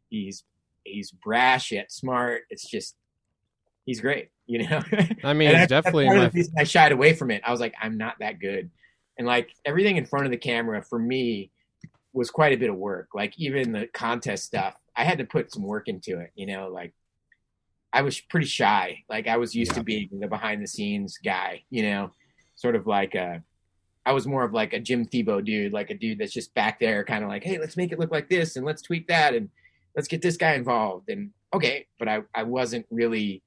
He's 0.08 0.46
he's 0.86 1.12
brash 1.12 1.74
yet 1.74 1.92
smart. 1.92 2.44
It's 2.50 2.66
just 2.66 2.96
he's 3.86 4.00
great. 4.00 4.30
You 4.46 4.70
know. 4.70 4.82
I 5.26 5.34
mean, 5.34 5.50
it's 5.50 5.68
definitely 5.68 6.08
my 6.08 6.30
the 6.30 6.48
I 6.58 6.64
shied 6.64 6.94
away 6.94 7.14
from 7.14 7.30
it. 7.30 7.42
I 7.46 7.52
was 7.52 7.60
like, 7.60 7.74
I'm 7.82 7.98
not 7.98 8.16
that 8.22 8.40
good, 8.40 8.70
and 9.18 9.28
like 9.28 9.54
everything 9.66 9.98
in 9.98 10.06
front 10.06 10.28
of 10.28 10.32
the 10.32 10.38
camera 10.38 10.82
for 10.82 10.98
me 10.98 11.52
was 12.14 12.30
quite 12.30 12.54
a 12.54 12.58
bit 12.58 12.70
of 12.70 12.76
work. 12.76 13.10
Like 13.14 13.34
even 13.38 13.72
the 13.72 13.88
contest 13.88 14.46
stuff, 14.46 14.76
I 14.96 15.04
had 15.04 15.18
to 15.18 15.26
put 15.26 15.52
some 15.52 15.64
work 15.64 15.88
into 15.88 16.20
it. 16.20 16.32
You 16.36 16.46
know, 16.48 16.70
like 16.70 16.94
I 17.92 18.02
was 18.02 18.20
pretty 18.22 18.48
shy. 18.48 19.04
Like 19.10 19.28
I 19.28 19.38
was 19.38 19.56
used 19.56 19.72
Yeah. 19.72 19.78
to 19.80 19.84
being 19.84 20.10
the 20.20 20.28
behind 20.28 20.62
the 20.62 20.68
scenes 20.68 21.18
guy. 21.24 21.64
You 21.70 21.84
know, 21.84 22.12
sort 22.56 22.76
of 22.76 22.88
like 22.88 23.16
a. 23.16 23.44
I 24.06 24.12
was 24.12 24.28
more 24.28 24.44
of 24.44 24.52
like 24.54 24.74
a 24.74 24.80
Jim 24.80 25.06
Thiebaud 25.06 25.46
dude, 25.46 25.72
like 25.72 25.90
a 25.90 25.94
dude 25.94 26.20
that's 26.20 26.34
just 26.34 26.54
back 26.54 26.78
there, 26.78 27.06
kind 27.06 27.24
of 27.24 27.30
like, 27.30 27.42
hey, 27.44 27.58
let's 27.58 27.78
make 27.78 27.94
it 27.94 28.00
look 28.00 28.12
like 28.12 28.30
this, 28.30 28.58
and 28.58 28.66
let's 28.66 28.82
tweak 28.82 29.08
that, 29.08 29.34
and 29.34 29.50
let's 29.96 30.10
get 30.10 30.22
this 30.22 30.36
guy 30.36 30.56
involved, 30.56 31.08
and 31.10 31.32
okay. 31.54 31.88
But 32.00 32.10
I, 32.10 32.22
I 32.36 32.44
wasn't 32.44 32.86
really 32.92 33.42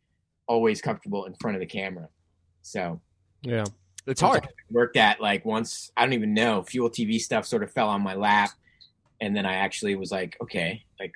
always 0.49 0.81
comfortable 0.81 1.27
in 1.27 1.35
front 1.35 1.57
of 1.57 1.61
the 1.61 1.67
camera. 1.67 2.09
So 2.63 3.01
yeah. 3.43 3.65
It's 4.07 4.21
hard. 4.21 4.49
worked 4.71 4.97
at 4.97 5.21
like 5.21 5.45
once 5.45 5.91
I 5.97 6.05
don't 6.05 6.13
even 6.13 6.35
know 6.35 6.63
fuel 6.63 6.91
TV 6.91 7.21
stuff 7.21 7.47
sort 7.47 7.63
of 7.63 7.73
fell 7.73 7.89
on 7.89 8.03
my 8.03 8.15
lap, 8.15 8.51
and 9.21 9.35
then 9.37 9.47
I 9.47 9.57
actually 9.57 9.97
was 9.97 10.11
like, 10.11 10.37
okay, 10.41 10.85
like 11.01 11.13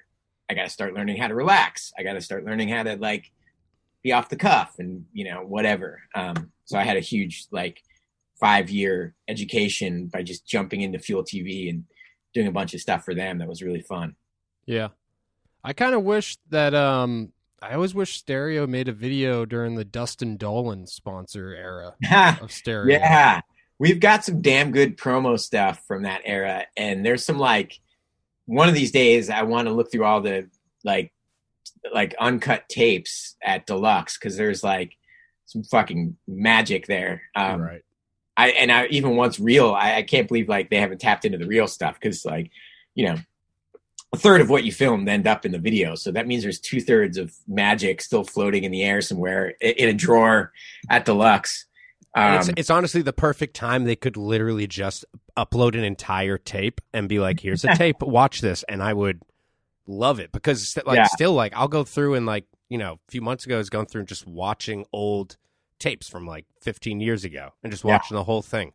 I 0.49 0.55
got 0.55 0.65
to 0.65 0.71
start 0.71 0.95
learning 0.95 1.17
how 1.17 1.29
to 1.29 1.35
relax. 1.35 1.93
I 1.99 2.03
got 2.03 2.15
to 2.15 2.21
start 2.21 2.45
learning 2.45 2.69
how 2.69 2.83
to 2.83 2.97
like 2.97 3.31
be 4.03 4.13
off 4.13 4.29
the 4.29 4.37
cuff 4.37 4.77
and 4.79 5.07
you 5.13 5.25
know 5.25 5.43
whatever. 5.43 6.03
Um, 6.15 6.51
so 6.65 6.79
I 6.79 6.83
had 6.83 6.97
a 6.97 7.01
huge 7.01 7.47
like 7.51 7.83
five 8.41 8.71
year 8.71 9.15
education 9.29 10.07
by 10.07 10.23
just 10.23 10.47
jumping 10.47 10.81
into 10.81 10.99
fuel 10.99 11.23
TV 11.23 11.69
and 11.69 11.85
doing 12.33 12.47
a 12.47 12.53
bunch 12.53 12.75
of 12.75 12.81
stuff 12.81 13.05
for 13.05 13.15
them 13.15 13.39
that 13.39 13.49
was 13.49 13.63
really 13.63 13.83
fun. 13.83 14.17
Yeah. 14.67 14.89
I 15.63 15.75
kind 15.75 15.95
of 15.95 16.03
wish 16.03 16.39
that 16.49 16.75
um 16.75 17.33
I 17.63 17.75
always 17.75 17.95
wish 17.95 18.17
Stereo 18.17 18.67
made 18.67 18.89
a 18.89 18.93
video 18.93 19.45
during 19.45 19.75
the 19.75 19.85
Dustin 19.85 20.37
Dollin 20.37 20.87
sponsor 20.87 21.55
era 21.55 21.95
of 22.41 22.53
Stereo. 22.53 22.99
Yeah. 22.99 23.41
We've 23.79 24.01
got 24.01 24.25
some 24.25 24.41
damn 24.41 24.73
good 24.73 24.97
promo 24.97 25.39
stuff 25.39 25.83
from 25.87 26.03
that 26.03 26.23
era. 26.25 26.67
And 26.77 27.05
there's 27.05 27.25
some 27.25 27.39
like 27.39 27.79
one 28.47 28.69
of 28.69 28.75
these 28.75 28.93
days 28.93 29.31
I 29.31 29.43
want 29.43 29.69
to 29.69 29.75
look 29.75 29.93
through 29.93 30.05
all 30.05 30.21
the 30.21 30.49
like 30.85 31.13
like 31.93 32.15
uncut 32.19 32.69
tapes 32.69 33.37
at 33.43 33.67
Deluxe 33.67 34.19
because 34.19 34.37
there's 34.37 34.63
like 34.63 34.97
some 35.47 35.63
fucking 35.63 36.17
magic 36.27 36.87
there. 36.87 37.23
Um 37.35 37.61
right. 37.61 37.83
I 38.37 38.51
and 38.51 38.73
I 38.73 38.87
even 38.87 39.17
once 39.17 39.39
real, 39.39 39.73
I, 39.73 39.97
I 39.97 40.03
can't 40.03 40.29
believe 40.29 40.49
like 40.49 40.71
they 40.71 40.79
haven't 40.79 41.01
tapped 41.01 41.27
into 41.27 41.39
the 41.39 41.47
real 41.47 41.67
stuff 41.67 41.99
because 42.01 42.25
like, 42.25 42.51
you 42.95 43.07
know, 43.07 43.17
a 44.13 44.17
third 44.17 44.41
of 44.41 44.51
what 44.51 44.65
you 44.65 44.73
filmed 44.73 45.09
end 45.09 45.27
up 45.27 45.47
in 45.47 45.53
the 45.53 45.59
video. 45.59 45.95
So 45.95 46.11
that 46.13 46.27
means 46.27 46.43
there's 46.43 46.59
two 46.61 46.81
thirds 46.81 47.17
of 47.17 47.33
magic 47.47 48.01
still 48.03 48.25
floating 48.25 48.65
in 48.65 48.73
the 48.73 48.83
air 48.83 49.01
somewhere 49.01 49.55
in 49.61 49.89
a 49.89 49.93
drawer 49.93 50.53
at 50.89 51.05
Deluxe. 51.05 51.67
Um, 52.17 52.35
it's, 52.41 52.51
it's 52.57 52.71
honestly 52.71 53.03
the 53.03 53.13
perfect 53.13 53.55
time. 53.55 53.85
They 53.85 53.95
could 53.95 54.17
literally 54.17 54.67
just 54.67 55.05
upload 55.37 55.75
an 55.77 55.85
entire 55.85 56.39
tape 56.39 56.81
and 56.93 57.09
be 57.09 57.21
like, 57.21 57.39
"Here's 57.39 57.65
a 57.65 57.69
tape. 57.77 58.03
Watch 58.03 58.41
this," 58.41 58.65
and 58.65 58.83
I 58.83 58.93
would 58.93 59.23
love 59.87 60.19
it 60.19 60.33
because, 60.33 60.73
st- 60.73 60.87
like, 60.89 60.97
Yeah. 60.97 61.05
still, 61.07 61.35
like, 61.35 61.53
I'll 61.55 61.69
go 61.69 61.85
through 61.85 62.15
and 62.15 62.27
like, 62.27 62.47
you 62.69 62.79
know, 62.79 62.95
a 62.95 63.11
few 63.11 63.21
months 63.21 63.47
ago, 63.47 63.55
I 63.55 63.59
was 63.59 63.71
going 63.71 63.87
through 63.87 64.01
and 64.01 64.09
just 64.09 64.27
watching 64.27 64.87
old 64.93 65.37
tapes 65.79 66.09
from 66.09 66.27
like 66.27 66.47
15 66.63 67.01
years 67.01 67.25
ago 67.25 67.51
and 67.63 67.71
just 67.73 67.85
Yeah. 67.85 67.93
watching 67.93 68.17
the 68.17 68.25
whole 68.25 68.43
thing. 68.43 68.73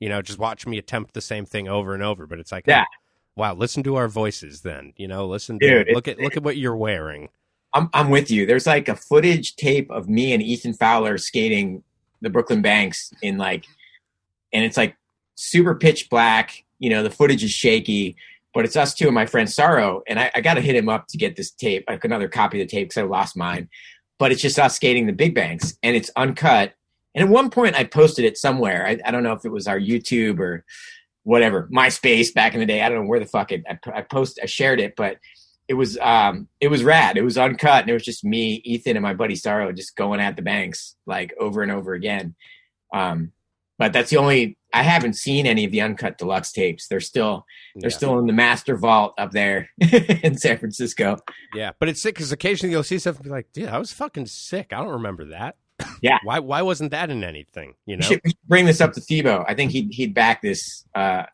You 0.00 0.08
know, 0.08 0.20
just 0.20 0.38
watch 0.40 0.66
me 0.66 0.76
attempt 0.78 1.14
the 1.14 1.20
same 1.20 1.44
thing 1.46 1.68
over 1.68 1.94
and 1.94 2.02
over. 2.02 2.26
But 2.26 2.40
it's 2.40 2.50
like, 2.52 2.64
Yeah. 2.66 2.82
oh, 2.82 3.01
wow, 3.36 3.54
listen 3.54 3.82
to 3.84 3.96
our 3.96 4.08
voices. 4.08 4.60
Then 4.62 4.92
you 4.96 5.08
know, 5.08 5.26
listen 5.26 5.58
to 5.60 5.84
Dude, 5.84 5.94
look 5.94 6.08
at 6.08 6.18
look 6.18 6.36
at 6.36 6.42
what 6.42 6.56
you're 6.56 6.76
wearing. 6.76 7.28
I'm 7.74 7.88
I'm 7.94 8.10
with 8.10 8.30
you. 8.30 8.46
There's 8.46 8.66
like 8.66 8.88
a 8.88 8.96
footage 8.96 9.56
tape 9.56 9.90
of 9.90 10.08
me 10.08 10.32
and 10.32 10.42
Ethan 10.42 10.74
Fowler 10.74 11.18
skating 11.18 11.82
the 12.20 12.30
Brooklyn 12.30 12.62
Banks 12.62 13.12
in 13.22 13.38
like, 13.38 13.64
and 14.52 14.64
it's 14.64 14.76
like 14.76 14.96
super 15.34 15.74
pitch 15.74 16.08
black. 16.10 16.64
You 16.78 16.90
know, 16.90 17.02
the 17.02 17.10
footage 17.10 17.44
is 17.44 17.50
shaky, 17.50 18.16
but 18.54 18.64
it's 18.64 18.76
us 18.76 18.94
two 18.94 19.06
and 19.06 19.14
my 19.14 19.26
friend 19.26 19.50
Sorrow. 19.50 20.02
And 20.06 20.18
I, 20.18 20.30
I 20.34 20.40
got 20.40 20.54
to 20.54 20.60
hit 20.60 20.76
him 20.76 20.88
up 20.88 21.06
to 21.08 21.18
get 21.18 21.36
this 21.36 21.50
tape, 21.50 21.84
like 21.88 22.04
another 22.04 22.28
copy 22.28 22.60
of 22.60 22.68
the 22.68 22.70
tape 22.70 22.88
because 22.88 23.02
I 23.02 23.06
lost 23.06 23.36
mine. 23.36 23.68
But 24.18 24.32
it's 24.32 24.42
just 24.42 24.58
us 24.58 24.76
skating 24.76 25.06
the 25.06 25.12
big 25.12 25.34
banks, 25.34 25.76
and 25.82 25.96
it's 25.96 26.10
uncut. 26.16 26.74
And 27.14 27.24
at 27.24 27.30
one 27.30 27.50
point, 27.50 27.76
I 27.76 27.84
posted 27.84 28.24
it 28.24 28.38
somewhere. 28.38 28.86
I, 28.86 28.98
I 29.04 29.10
don't 29.10 29.22
know 29.22 29.32
if 29.32 29.44
it 29.44 29.50
was 29.50 29.66
our 29.66 29.78
YouTube 29.78 30.38
or 30.38 30.64
whatever, 31.24 31.68
MySpace 31.72 32.32
back 32.34 32.54
in 32.54 32.60
the 32.60 32.66
day. 32.66 32.82
I 32.82 32.88
don't 32.88 33.02
know 33.04 33.08
where 33.08 33.20
the 33.20 33.26
fuck 33.26 33.52
it. 33.52 33.62
I, 33.68 33.78
I 33.92 34.02
post, 34.02 34.38
I 34.42 34.46
shared 34.46 34.80
it, 34.80 34.94
but 34.96 35.18
it 35.68 35.74
was 35.74 35.96
um 35.98 36.48
it 36.60 36.68
was 36.68 36.82
rad. 36.84 37.16
It 37.16 37.22
was 37.22 37.38
uncut 37.38 37.82
and 37.82 37.90
it 37.90 37.94
was 37.94 38.04
just 38.04 38.24
me, 38.24 38.54
Ethan, 38.64 38.96
and 38.96 39.02
my 39.02 39.14
buddy 39.14 39.34
Starro 39.34 39.74
just 39.74 39.96
going 39.96 40.20
at 40.20 40.36
the 40.36 40.42
banks 40.42 40.96
like 41.06 41.32
over 41.38 41.62
and 41.62 41.70
over 41.72 41.94
again. 41.94 42.34
Um 42.94 43.32
but 43.78 43.92
that's 43.92 44.10
the 44.10 44.16
only 44.18 44.58
I 44.74 44.82
haven't 44.82 45.14
seen 45.14 45.46
any 45.46 45.64
of 45.64 45.70
the 45.70 45.80
uncut 45.80 46.18
deluxe 46.18 46.50
tapes. 46.52 46.88
They're 46.88 47.00
still 47.00 47.46
they're 47.76 47.90
Yeah. 47.90 47.96
still 47.96 48.18
in 48.18 48.26
the 48.26 48.32
master 48.32 48.76
vault 48.76 49.14
up 49.18 49.30
there 49.30 49.70
in 49.80 50.36
San 50.36 50.58
Francisco. 50.58 51.18
Yeah, 51.54 51.72
but 51.78 51.88
it's 51.88 52.02
sick 52.02 52.14
because 52.16 52.32
occasionally 52.32 52.72
you'll 52.72 52.82
see 52.82 52.98
stuff 52.98 53.16
and 53.16 53.24
be 53.24 53.30
like, 53.30 53.46
"Dude, 53.52 53.68
I 53.68 53.78
was 53.78 53.92
fucking 53.92 54.26
sick. 54.26 54.72
I 54.72 54.78
don't 54.78 54.88
remember 54.88 55.26
that." 55.26 55.56
Yeah. 56.02 56.18
why? 56.24 56.38
Why 56.40 56.62
wasn't 56.62 56.90
that 56.92 57.10
in 57.10 57.22
anything? 57.24 57.74
You 57.86 57.92
We 57.92 57.96
know. 57.96 58.06
should, 58.06 58.20
we 58.24 58.30
should 58.30 58.48
bring 58.48 58.66
this 58.66 58.80
up 58.80 58.92
to 58.94 59.00
Thiebaud. 59.00 59.44
I 59.48 59.54
think 59.54 59.70
he'd 59.72 59.92
he'd 59.92 60.14
back 60.14 60.42
this 60.42 60.84
uh, 60.94 61.24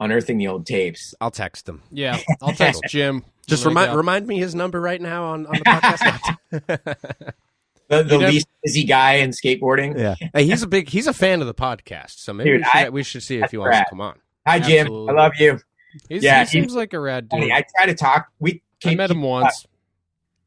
unearthing 0.00 0.38
the 0.38 0.48
old 0.48 0.66
tapes. 0.66 1.14
I'll 1.20 1.30
text 1.30 1.68
him. 1.68 1.82
Yeah, 1.90 2.18
I'll 2.42 2.52
text 2.54 2.82
Jim. 2.88 3.24
Just 3.46 3.64
remind 3.66 3.94
remind 3.94 4.26
me 4.26 4.38
his 4.38 4.54
number 4.54 4.80
right 4.80 5.00
now 5.00 5.24
on, 5.24 5.46
on 5.46 5.52
the 5.52 5.64
podcast. 5.64 7.34
The, 7.88 8.02
the 8.02 8.16
least 8.18 8.46
busy 8.64 8.84
guy 8.84 9.16
in 9.16 9.30
skateboarding. 9.30 9.98
yeah, 9.98 10.14
hey, 10.32 10.46
he's 10.46 10.62
a 10.62 10.66
big 10.66 10.88
he's 10.88 11.06
a 11.06 11.12
fan 11.12 11.42
of 11.42 11.46
the 11.46 11.52
podcast, 11.54 12.18
so 12.18 12.32
maybe 12.32 12.50
Dude, 12.50 12.60
we, 12.60 12.64
should, 12.64 12.76
I- 12.78 12.88
we 12.88 13.02
should 13.02 13.22
see 13.22 13.34
if 13.36 13.40
that's 13.42 13.50
he 13.50 13.58
wants 13.58 13.76
rad. 13.76 13.84
to 13.84 13.90
come 13.90 14.00
on. 14.00 14.14
Hi 14.46 14.58
Jim, 14.58 14.86
Absolutely. 14.86 15.08
I 15.14 15.16
love 15.22 15.32
you. 15.38 15.60
He's, 16.08 16.22
Yeah, 16.24 16.38
he 16.38 16.44
he- 16.44 16.50
seems 16.62 16.74
like 16.74 16.94
a 16.94 16.98
rad 16.98 17.28
I, 17.30 17.36
dude. 17.36 17.40
mean, 17.44 17.52
I 17.52 17.62
try 17.76 17.84
to 17.86 17.94
talk. 17.94 18.28
We 18.38 18.62
I 18.84 18.88
keep, 18.88 18.96
met 18.96 19.10
him 19.10 19.20
once. 19.20 19.66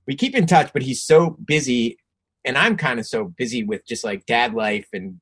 we 0.07 0.15
keep 0.15 0.33
in 0.35 0.47
touch, 0.47 0.73
but 0.73 0.81
he's 0.81 1.03
so 1.03 1.29
busy, 1.29 1.99
and 2.47 2.57
I'm 2.57 2.75
kind 2.77 2.99
of 2.99 3.05
so 3.05 3.25
busy 3.25 3.63
with 3.63 3.85
just 3.85 4.03
like 4.03 4.25
dad 4.25 4.53
life 4.53 4.87
and 4.93 5.19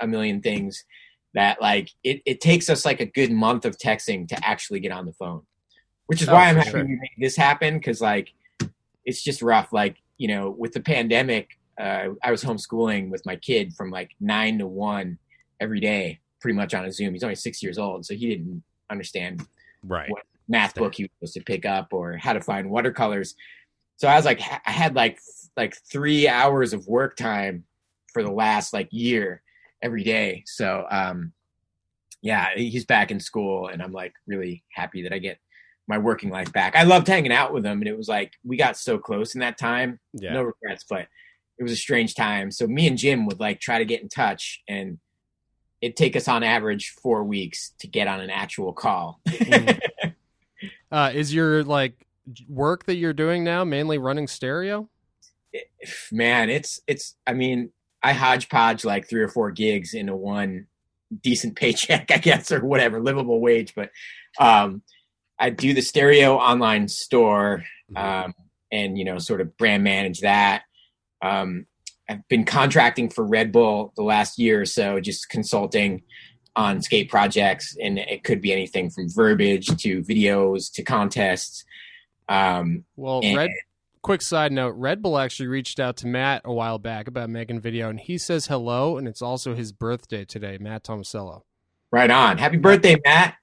a 0.00 0.06
million 0.06 0.42
things 0.42 0.84
that 1.34 1.60
like 1.62 1.88
it, 2.02 2.20
it 2.26 2.40
takes 2.40 2.68
us 2.68 2.84
like 2.84 3.00
a 3.00 3.06
good 3.06 3.30
month 3.32 3.64
of 3.64 3.78
texting 3.78 4.28
to 4.28 4.46
actually 4.46 4.80
get 4.80 4.92
on 4.92 5.06
the 5.06 5.12
phone, 5.12 5.42
which 6.06 6.20
is 6.20 6.28
Oh, 6.28 6.34
why 6.34 6.48
I'm 6.48 6.56
happy 6.56 6.70
sure. 6.70 6.84
we 6.84 6.90
made 6.96 7.10
this 7.18 7.36
happen 7.36 7.74
because 7.78 8.00
like 8.00 8.32
it's 9.04 9.22
just 9.22 9.40
rough. 9.42 9.72
Like 9.72 9.96
you 10.18 10.28
know, 10.28 10.50
with 10.50 10.72
the 10.72 10.80
pandemic, 10.80 11.48
uh, 11.80 12.08
I 12.22 12.30
was 12.30 12.44
homeschooling 12.44 13.10
with 13.10 13.24
my 13.26 13.36
kid 13.36 13.72
from 13.74 13.90
like 13.90 14.10
nine 14.20 14.58
to 14.58 14.66
one 14.66 15.18
every 15.60 15.80
day, 15.80 16.20
pretty 16.40 16.56
much 16.56 16.74
on 16.74 16.84
a 16.84 16.92
Zoom. 16.92 17.14
He's 17.14 17.22
only 17.24 17.34
six 17.36 17.62
years 17.62 17.78
old, 17.78 18.04
so 18.06 18.14
he 18.14 18.28
didn't 18.28 18.62
understand 18.90 19.46
Right. 19.82 20.10
What- 20.10 20.22
math 20.46 20.74
book 20.74 20.94
he 20.94 21.04
was 21.04 21.10
supposed 21.18 21.34
to 21.34 21.40
pick 21.42 21.64
up 21.64 21.88
or 21.92 22.18
how 22.18 22.34
to 22.34 22.40
find 22.40 22.68
watercolors. 22.68 23.34
So 23.96 24.08
I 24.08 24.14
was 24.16 24.26
like, 24.26 24.40
I 24.66 24.70
had 24.70 24.94
like 24.94 25.18
like 25.56 25.76
three 25.90 26.28
hours 26.28 26.72
of 26.72 26.86
work 26.86 27.16
time 27.16 27.64
for 28.12 28.22
the 28.22 28.30
last 28.30 28.72
like 28.72 28.88
year 28.90 29.42
every 29.82 30.04
day. 30.04 30.42
So 30.46 30.86
um, 30.90 31.32
yeah, 32.22 32.48
he's 32.56 32.84
back 32.84 33.10
in 33.10 33.20
school, 33.20 33.68
and 33.68 33.82
I'm 33.82 33.92
like 33.92 34.14
really 34.26 34.64
happy 34.72 35.02
that 35.02 35.12
I 35.12 35.18
get 35.18 35.38
my 35.86 35.98
working 35.98 36.30
life 36.30 36.52
back. 36.52 36.74
I 36.76 36.84
loved 36.84 37.06
hanging 37.06 37.32
out 37.32 37.52
with 37.52 37.64
him, 37.64 37.78
and 37.80 37.88
it 37.88 37.96
was 37.96 38.08
like 38.08 38.32
we 38.44 38.56
got 38.56 38.76
so 38.76 38.98
close 38.98 39.34
in 39.34 39.40
that 39.40 39.58
time. 39.58 40.00
Yeah. 40.12 40.32
No 40.32 40.42
regrets, 40.42 40.84
but 40.88 41.06
it 41.58 41.62
was 41.62 41.72
a 41.72 41.76
strange 41.76 42.14
time. 42.14 42.50
So 42.50 42.66
me 42.66 42.86
and 42.86 42.98
Jim 42.98 43.26
would 43.26 43.40
like 43.40 43.60
try 43.60 43.78
to 43.78 43.84
get 43.84 44.02
in 44.02 44.08
touch, 44.08 44.62
and 44.68 44.98
it'd 45.80 45.96
take 45.96 46.16
us 46.16 46.28
on 46.28 46.42
average 46.42 46.94
four 47.02 47.24
weeks 47.24 47.74
to 47.80 47.86
get 47.86 48.08
on 48.08 48.20
an 48.20 48.30
actual 48.30 48.72
call. 48.72 49.20
Uh, 50.94 51.10
is 51.12 51.34
your 51.34 51.64
like 51.64 52.06
work 52.48 52.84
that 52.86 52.94
you're 52.94 53.12
doing 53.12 53.42
now 53.42 53.64
mainly 53.64 53.98
running 53.98 54.28
stereo? 54.28 54.88
Man, 56.12 56.50
it's 56.50 56.80
it's. 56.86 57.16
I 57.26 57.32
mean, 57.34 57.70
I 58.02 58.12
hodgepodge 58.12 58.84
like 58.84 59.08
three 59.08 59.22
or 59.22 59.28
four 59.28 59.50
gigs 59.50 59.94
into 59.94 60.14
one 60.14 60.66
decent 61.22 61.56
paycheck, 61.60 62.10
I 62.10 62.18
guess, 62.18 62.50
or 62.52 62.64
whatever, 62.64 63.00
livable 63.00 63.40
wage. 63.40 63.74
But 63.74 63.90
um, 64.38 64.82
I 65.38 65.50
do 65.50 65.74
the 65.74 65.82
stereo 65.82 66.36
online 66.36 66.88
store, 66.88 67.64
Mm-hmm. 67.94 68.24
um, 68.26 68.34
and 68.72 68.96
you 68.98 69.04
know, 69.04 69.18
sort 69.18 69.40
of 69.42 69.56
brand 69.58 69.84
manage 69.84 70.20
that. 70.20 70.62
Um, 71.22 71.66
I've 72.08 72.26
been 72.28 72.44
contracting 72.44 73.08
for 73.10 73.24
Red 73.24 73.52
Bull 73.52 73.92
the 73.96 74.02
last 74.02 74.38
year 74.38 74.60
or 74.62 74.66
so, 74.66 75.00
just 75.00 75.28
consulting 75.28 76.02
on 76.56 76.80
skate 76.82 77.10
projects, 77.10 77.76
and 77.82 77.98
it 77.98 78.24
could 78.24 78.40
be 78.40 78.52
anything 78.52 78.88
from 78.90 79.08
verbiage 79.10 79.66
to 79.82 80.00
videos 80.02 80.72
to 80.72 80.82
contests. 80.82 81.64
Um, 82.28 82.84
Well, 82.96 83.20
and- 83.22 83.36
Red. 83.36 83.50
Quick 84.04 84.20
side 84.20 84.52
note: 84.52 84.74
Red 84.76 85.00
Bull 85.00 85.18
actually 85.18 85.46
reached 85.46 85.80
out 85.80 85.96
to 85.96 86.06
Matt 86.06 86.42
a 86.44 86.52
while 86.52 86.78
back 86.78 87.08
about 87.08 87.30
making 87.30 87.60
video, 87.60 87.88
and 87.88 87.98
he 87.98 88.18
says 88.18 88.46
hello, 88.46 88.98
and 88.98 89.08
it's 89.08 89.22
also 89.22 89.54
his 89.54 89.72
birthday 89.72 90.26
today, 90.26 90.58
Matt 90.60 90.84
Tomasello. 90.84 91.40
right 91.90 92.10
on. 92.10 92.36
Happy 92.36 92.58
birthday, 92.58 92.96
Matt. 93.02 93.36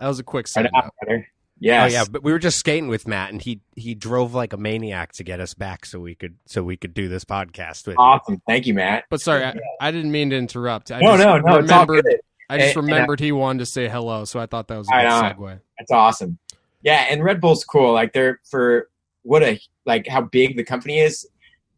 That 0.00 0.08
was 0.08 0.18
a 0.18 0.24
quick 0.24 0.48
side 0.48 0.66
on, 0.66 0.72
note. 0.74 0.90
brother. 1.00 1.28
Yes. 1.60 1.90
Oh 1.90 1.94
yeah, 1.94 2.04
but 2.10 2.24
we 2.24 2.32
were 2.32 2.40
just 2.40 2.58
skating 2.58 2.88
with 2.88 3.06
Matt, 3.06 3.30
and 3.30 3.40
he 3.40 3.60
he 3.76 3.94
drove 3.94 4.34
like 4.34 4.52
a 4.52 4.56
maniac 4.56 5.12
to 5.12 5.22
get 5.24 5.38
us 5.38 5.54
back 5.54 5.86
so 5.86 6.00
we 6.00 6.16
could 6.16 6.34
so 6.46 6.64
we 6.64 6.76
could 6.76 6.94
do 6.94 7.08
this 7.08 7.24
podcast 7.24 7.86
with. 7.86 7.94
you. 7.94 8.02
Awesome. 8.02 8.42
Thank 8.44 8.66
you, 8.66 8.74
Matt. 8.74 9.04
But 9.10 9.20
sorry, 9.20 9.44
I, 9.44 9.54
I 9.80 9.92
didn't 9.92 10.10
mean 10.10 10.30
to 10.30 10.36
interrupt. 10.36 10.90
I 10.90 10.98
No, 10.98 11.16
just 11.16 11.24
no, 11.24 11.38
no. 11.38 11.58
It's 11.58 11.70
remembered. 11.70 12.04
I 12.50 12.58
just 12.58 12.76
And- 12.76 12.84
and 12.86 12.92
I- 12.92 12.96
remembered 12.96 13.20
he 13.20 13.30
wanted 13.30 13.60
to 13.60 13.66
say 13.66 13.88
hello, 13.88 14.24
so 14.24 14.40
I 14.40 14.46
thought 14.46 14.66
that 14.66 14.78
was 14.78 14.88
a 14.88 14.90
Right 14.96 15.02
good 15.04 15.12
on. 15.12 15.34
segue. 15.36 15.60
That's 15.78 15.92
awesome. 15.92 16.38
Yeah, 16.82 17.06
and 17.08 17.22
Red 17.22 17.40
Bull's 17.40 17.62
cool. 17.64 17.92
Like 17.92 18.12
they're 18.12 18.40
for 18.50 18.88
what 19.22 19.42
a 19.42 19.60
like 19.86 20.06
how 20.06 20.22
big 20.22 20.56
the 20.56 20.64
company 20.64 21.00
is. 21.00 21.26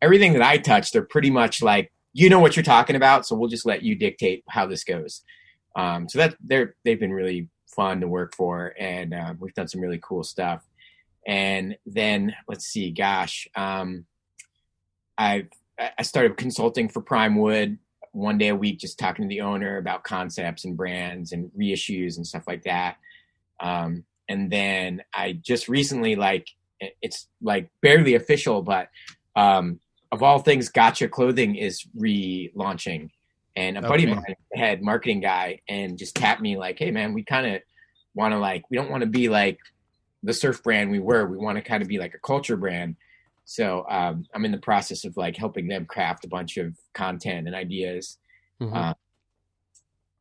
Everything 0.02 0.32
that 0.32 0.42
I 0.42 0.56
touch, 0.56 0.92
they're 0.92 1.02
pretty 1.02 1.30
much 1.30 1.62
like 1.62 1.92
you 2.12 2.28
know 2.28 2.40
what 2.40 2.56
you're 2.56 2.62
talking 2.62 2.96
about, 2.96 3.26
so 3.26 3.36
we'll 3.36 3.48
just 3.48 3.66
let 3.66 3.82
you 3.82 3.94
dictate 3.94 4.44
how 4.48 4.66
this 4.66 4.84
goes. 4.84 5.22
Um, 5.76 6.08
so 6.08 6.18
that 6.18 6.36
they're 6.40 6.74
they've 6.84 7.00
been 7.00 7.12
really 7.12 7.48
fun 7.66 8.00
to 8.00 8.08
work 8.08 8.34
for, 8.34 8.74
and 8.78 9.14
uh, 9.14 9.34
we've 9.38 9.54
done 9.54 9.68
some 9.68 9.80
really 9.80 10.00
cool 10.02 10.24
stuff. 10.24 10.64
And 11.26 11.76
then 11.86 12.34
let's 12.48 12.64
see, 12.64 12.90
gosh, 12.90 13.46
um, 13.54 14.06
I've 15.16 15.48
I 15.98 16.02
started 16.02 16.36
consulting 16.36 16.88
for 16.88 17.00
Prime 17.00 17.36
Wood 17.36 17.78
one 18.12 18.38
day 18.38 18.48
a 18.48 18.56
week, 18.56 18.78
just 18.78 18.98
talking 18.98 19.24
to 19.24 19.28
the 19.28 19.40
owner 19.40 19.76
about 19.76 20.04
concepts 20.04 20.64
and 20.64 20.76
brands 20.76 21.32
and 21.32 21.50
reissues 21.56 22.16
and 22.16 22.26
stuff 22.26 22.44
like 22.46 22.64
that. 22.64 22.96
Um, 23.60 24.04
and 24.28 24.50
then 24.50 25.02
I 25.14 25.32
just 25.32 25.68
recently, 25.68 26.16
like, 26.16 26.48
it's 27.02 27.28
like 27.42 27.70
barely 27.80 28.14
official, 28.14 28.62
but 28.62 28.88
um, 29.36 29.80
of 30.12 30.22
all 30.22 30.38
things, 30.38 30.68
Gotcha 30.68 31.08
Clothing 31.08 31.56
is 31.56 31.84
relaunching. 31.96 33.10
And 33.56 33.76
a 33.76 33.82
buddy 33.82 34.04
of 34.04 34.10
mine, 34.10 34.36
head 34.54 34.80
marketing 34.80 35.20
guy, 35.20 35.60
and 35.68 35.98
just 35.98 36.14
tapped 36.14 36.40
me 36.40 36.56
like, 36.56 36.78
"Hey, 36.78 36.90
man, 36.90 37.12
we 37.12 37.24
kind 37.24 37.46
of 37.46 37.62
want 38.14 38.32
to 38.32 38.38
like, 38.38 38.62
we 38.70 38.76
don't 38.76 38.90
want 38.90 39.02
to 39.02 39.08
be 39.08 39.28
like 39.28 39.58
the 40.22 40.32
surf 40.32 40.62
brand 40.62 40.90
we 40.90 41.00
were. 41.00 41.26
We 41.26 41.36
want 41.36 41.56
to 41.56 41.62
kind 41.62 41.82
of 41.82 41.88
be 41.88 41.98
like 41.98 42.14
a 42.14 42.18
culture 42.18 42.56
brand." 42.56 42.96
So 43.44 43.84
um, 43.90 44.24
I'm 44.32 44.44
in 44.44 44.52
the 44.52 44.58
process 44.58 45.04
of 45.04 45.16
like 45.16 45.36
helping 45.36 45.66
them 45.66 45.84
craft 45.84 46.24
a 46.24 46.28
bunch 46.28 46.56
of 46.56 46.76
content 46.94 47.48
and 47.48 47.56
ideas. 47.56 48.18
Mhm. 48.60 48.74
Uh, 48.74 48.94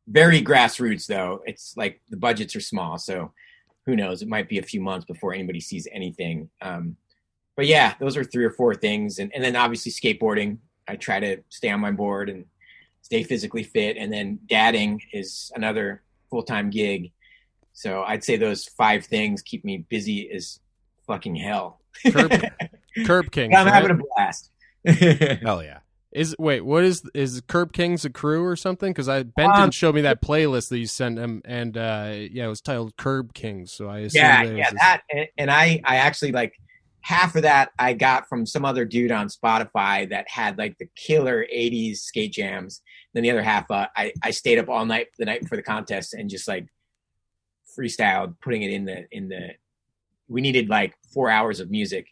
very 0.08 0.42
grassroots 0.42 1.06
though. 1.06 1.40
It's 1.46 1.76
like 1.76 2.00
the 2.10 2.16
budgets 2.16 2.56
are 2.56 2.60
small, 2.60 2.98
so 2.98 3.32
who 3.90 3.96
knows? 3.96 4.22
It 4.22 4.28
might 4.28 4.48
be 4.48 4.58
a 4.58 4.62
few 4.62 4.80
months 4.80 5.04
before 5.04 5.34
anybody 5.34 5.58
sees 5.58 5.88
anything. 5.90 6.48
Um, 6.62 6.96
but 7.56 7.66
yeah, 7.66 7.94
those 7.98 8.16
are 8.16 8.22
three 8.22 8.44
or 8.44 8.52
four 8.52 8.72
things, 8.74 9.18
and 9.18 9.32
and 9.34 9.42
then 9.42 9.56
obviously 9.56 9.90
skateboarding. 9.90 10.58
I 10.86 10.94
try 10.94 11.18
to 11.18 11.38
stay 11.48 11.70
on 11.70 11.80
my 11.80 11.90
board 11.90 12.28
and 12.28 12.44
stay 13.02 13.24
physically 13.24 13.64
fit, 13.64 13.96
and 13.96 14.12
then 14.12 14.38
dadding 14.46 15.02
is 15.12 15.50
another 15.56 16.02
full 16.30 16.44
time 16.44 16.70
gig. 16.70 17.10
So 17.72 18.02
I'd 18.04 18.22
say 18.22 18.36
those 18.36 18.66
five 18.66 19.04
things 19.04 19.42
keep 19.42 19.64
me 19.64 19.78
busy 19.88 20.30
as 20.30 20.60
fucking 21.06 21.34
hell. 21.34 21.80
Curb, 22.06 22.32
Curb 23.06 23.32
Kings. 23.32 23.54
I'm 23.56 23.66
right? 23.66 23.74
having 23.74 23.90
a 23.90 24.00
blast. 24.14 24.50
Hell 25.42 25.62
yeah. 25.62 25.80
Is 26.12 26.34
wait, 26.40 26.62
what 26.62 26.82
is 26.82 27.08
is 27.14 27.40
Curb 27.46 27.72
Kings 27.72 28.04
a 28.04 28.10
crew 28.10 28.44
or 28.44 28.56
something? 28.56 28.90
Because 28.90 29.08
I 29.08 29.22
Benton 29.22 29.62
Um, 29.62 29.70
showed 29.70 29.94
me 29.94 30.00
that 30.00 30.20
playlist 30.20 30.68
that 30.70 30.78
you 30.78 30.86
sent 30.86 31.18
him, 31.18 31.40
and 31.44 31.76
uh, 31.76 32.12
yeah, 32.32 32.46
it 32.46 32.48
was 32.48 32.60
titled 32.60 32.96
Curb 32.96 33.32
Kings. 33.32 33.70
So 33.70 33.88
I 33.88 34.00
assume 34.00 34.22
yeah, 34.22 34.44
that 34.44 34.56
yeah, 34.56 34.70
that 34.72 35.02
and, 35.10 35.28
and 35.38 35.50
I 35.52 35.80
I 35.84 35.96
actually 35.96 36.32
like 36.32 36.54
half 37.02 37.36
of 37.36 37.42
that 37.42 37.70
I 37.78 37.92
got 37.92 38.28
from 38.28 38.44
some 38.44 38.64
other 38.64 38.84
dude 38.84 39.12
on 39.12 39.28
Spotify 39.28 40.08
that 40.10 40.28
had 40.28 40.58
like 40.58 40.78
the 40.78 40.88
killer 40.96 41.46
'80s 41.46 41.98
skate 41.98 42.32
jams. 42.32 42.82
Then 43.14 43.22
the 43.22 43.30
other 43.30 43.42
half, 43.42 43.70
uh, 43.70 43.86
I 43.96 44.12
I 44.20 44.32
stayed 44.32 44.58
up 44.58 44.68
all 44.68 44.84
night 44.84 45.08
the 45.16 45.26
night 45.26 45.42
before 45.42 45.56
the 45.56 45.62
contest 45.62 46.14
and 46.14 46.28
just 46.28 46.48
like 46.48 46.66
freestyled, 47.78 48.34
putting 48.40 48.62
it 48.62 48.72
in 48.72 48.84
the 48.84 49.06
in 49.12 49.28
the. 49.28 49.50
We 50.26 50.40
needed 50.40 50.68
like 50.68 50.94
four 51.14 51.30
hours 51.30 51.60
of 51.60 51.70
music, 51.70 52.08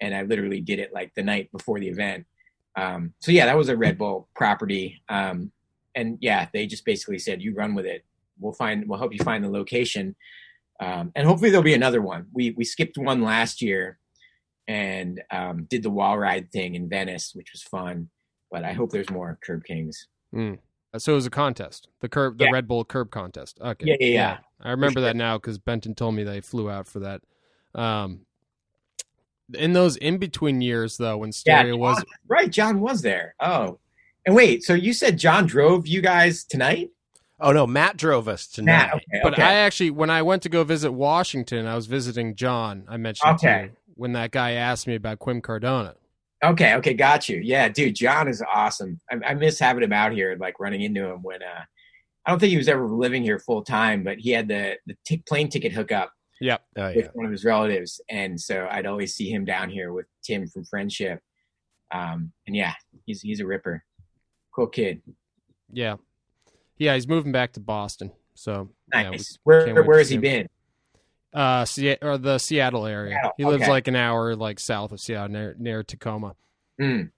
and 0.00 0.14
I 0.14 0.22
literally 0.22 0.60
did 0.60 0.78
it 0.78 0.92
like 0.92 1.14
the 1.14 1.24
night 1.24 1.50
before 1.50 1.80
the 1.80 1.88
event. 1.88 2.26
Um, 2.76 3.14
so 3.20 3.32
yeah, 3.32 3.46
that 3.46 3.56
was 3.56 3.68
a 3.68 3.76
Red 3.76 3.98
Bull 3.98 4.28
property. 4.34 5.02
Um, 5.08 5.50
and 5.94 6.18
yeah, 6.20 6.48
they 6.52 6.66
just 6.66 6.84
basically 6.84 7.18
said, 7.18 7.42
"You 7.42 7.54
run 7.54 7.74
with 7.74 7.86
it. 7.86 8.04
We'll 8.38 8.52
find. 8.52 8.88
We'll 8.88 8.98
help 8.98 9.12
you 9.12 9.22
find 9.24 9.42
the 9.44 9.50
location." 9.50 10.14
um, 10.80 11.12
and 11.14 11.26
hopefully 11.26 11.50
there'll 11.50 11.62
be 11.62 11.74
another 11.74 12.00
one. 12.00 12.26
We 12.32 12.52
we 12.52 12.64
skipped 12.64 12.96
one 12.96 13.22
last 13.22 13.60
year, 13.60 13.98
and 14.66 15.20
um, 15.30 15.64
did 15.64 15.82
the 15.82 15.90
wall 15.90 16.16
ride 16.18 16.50
thing 16.52 16.74
in 16.74 16.88
Venice, 16.88 17.32
which 17.34 17.52
was 17.52 17.62
fun. 17.62 18.08
But 18.50 18.64
I 18.64 18.72
hope 18.72 18.90
there's 18.90 19.10
more 19.10 19.38
Curb 19.44 19.64
Kings. 19.64 20.08
Uh, 20.34 20.56
So 20.98 21.12
it 21.12 21.16
was 21.16 21.26
a 21.26 21.30
contest, 21.30 21.88
the 22.00 22.08
curb, 22.08 22.38
the 22.38 22.44
Yeah. 22.46 22.50
Red 22.52 22.66
Bull 22.66 22.84
Curb 22.84 23.10
contest. 23.10 23.58
Okay, 23.60 23.86
Yeah, 23.88 23.96
yeah, 24.00 24.06
yeah. 24.06 24.38
I 24.60 24.70
remember 24.70 25.00
sure. 25.00 25.08
that 25.08 25.16
now 25.16 25.36
because 25.36 25.58
Benton 25.58 25.94
told 25.94 26.14
me 26.14 26.24
they 26.24 26.40
flew 26.40 26.70
out 26.70 26.86
for 26.88 27.00
that. 27.00 27.20
Um, 27.74 28.24
in 29.54 29.72
those 29.72 29.96
in 29.96 30.18
between 30.18 30.60
years, 30.60 30.96
though, 30.96 31.18
when 31.18 31.32
stereo 31.32 31.72
John- 31.74 31.80
was 31.80 32.04
right. 32.28 32.50
John 32.50 32.80
was 32.80 33.02
there. 33.02 33.34
Oh, 33.40 33.78
and 34.26 34.34
wait. 34.34 34.62
So 34.62 34.74
you 34.74 34.92
said 34.92 35.18
John 35.18 35.46
drove 35.46 35.86
you 35.86 36.00
guys 36.02 36.44
tonight? 36.44 36.90
Oh 37.40 37.52
no, 37.52 37.66
Matt 37.66 37.96
drove 37.96 38.28
us 38.28 38.46
tonight. 38.46 38.72
Matt. 38.72 38.88
Nye. 38.88 38.96
Okay. 38.96 39.20
But 39.22 39.32
okay. 39.34 39.42
I 39.42 39.52
actually, 39.54 39.90
when 39.90 40.10
I 40.10 40.22
went 40.22 40.42
to 40.42 40.48
go 40.48 40.62
visit 40.64 40.92
Washington, 40.92 41.66
I 41.66 41.74
was 41.74 41.86
visiting 41.86 42.34
John. 42.34 42.84
I 42.88 42.96
mentioned 42.98 43.38
to 43.40 43.46
Okay. 43.48 43.62
you 43.64 43.70
when 43.94 44.12
that 44.12 44.30
guy 44.30 44.52
asked 44.52 44.86
me 44.86 44.94
about 44.94 45.18
Quim 45.20 45.42
Cardona. 45.42 45.94
Okay, 46.42 46.74
okay, 46.76 46.94
got 46.94 47.28
you. 47.28 47.36
Yeah, 47.38 47.68
dude, 47.68 47.94
John 47.94 48.26
is 48.28 48.42
awesome. 48.42 48.98
I, 49.10 49.30
I 49.30 49.34
miss 49.34 49.58
having 49.58 49.82
him 49.82 49.92
out 49.92 50.12
here, 50.12 50.36
like 50.40 50.58
running 50.58 50.80
into 50.82 51.04
him 51.04 51.22
when 51.22 51.42
uh, 51.42 51.64
I 52.26 52.30
don't 52.30 52.38
think 52.38 52.50
he 52.50 52.56
was 52.56 52.68
ever 52.68 52.86
living 52.86 53.22
here 53.22 53.38
full 53.38 53.62
time, 53.62 54.02
but 54.04 54.18
he 54.18 54.30
had 54.30 54.48
the 54.48 54.76
the 54.86 54.96
t- 55.04 55.22
plane 55.26 55.48
ticket 55.48 55.72
hookup 55.72 56.12
Yep. 56.40 56.62
Oh 56.78 56.86
with 56.86 56.96
yeah. 56.96 57.10
one 57.12 57.26
of 57.26 57.32
his 57.32 57.44
relatives, 57.44 58.00
and 58.08 58.40
so 58.40 58.66
I'd 58.70 58.86
always 58.86 59.14
see 59.14 59.30
him 59.30 59.44
down 59.44 59.68
here 59.70 59.92
with 59.92 60.06
Tim 60.22 60.46
from 60.46 60.64
Friendship. 60.64 61.20
Um, 61.92 62.32
and 62.46 62.56
yeah, 62.56 62.72
he's 63.04 63.20
he's 63.20 63.40
a 63.40 63.46
ripper, 63.46 63.84
cool 64.54 64.68
kid. 64.68 65.02
Yeah. 65.72 65.96
Yeah, 66.78 66.94
he's 66.94 67.06
moving 67.06 67.30
back 67.32 67.52
to 67.52 67.60
Boston. 67.60 68.10
So, 68.34 68.70
yeah, 68.92 69.04
we- 69.04 69.16
Nice. 69.16 69.38
where 69.44 69.82
where 69.84 69.98
has 69.98 70.08
see 70.08 70.14
he 70.14 70.20
been? 70.20 70.48
uh, 71.34 71.64
Se- 71.66 71.98
or 72.00 72.16
the 72.16 72.38
Seattle 72.38 72.86
area. 72.86 73.14
Seattle, 73.16 73.32
He 73.36 73.44
lives 73.44 73.62
okay. 73.64 73.70
like 73.70 73.86
an 73.88 73.96
hour, 73.96 74.34
like 74.34 74.58
south 74.58 74.92
of 74.92 74.98
Seattle, 75.00 75.28
near, 75.28 75.54
near 75.58 75.82
Tacoma. 75.82 76.34
Mm. 76.80 77.10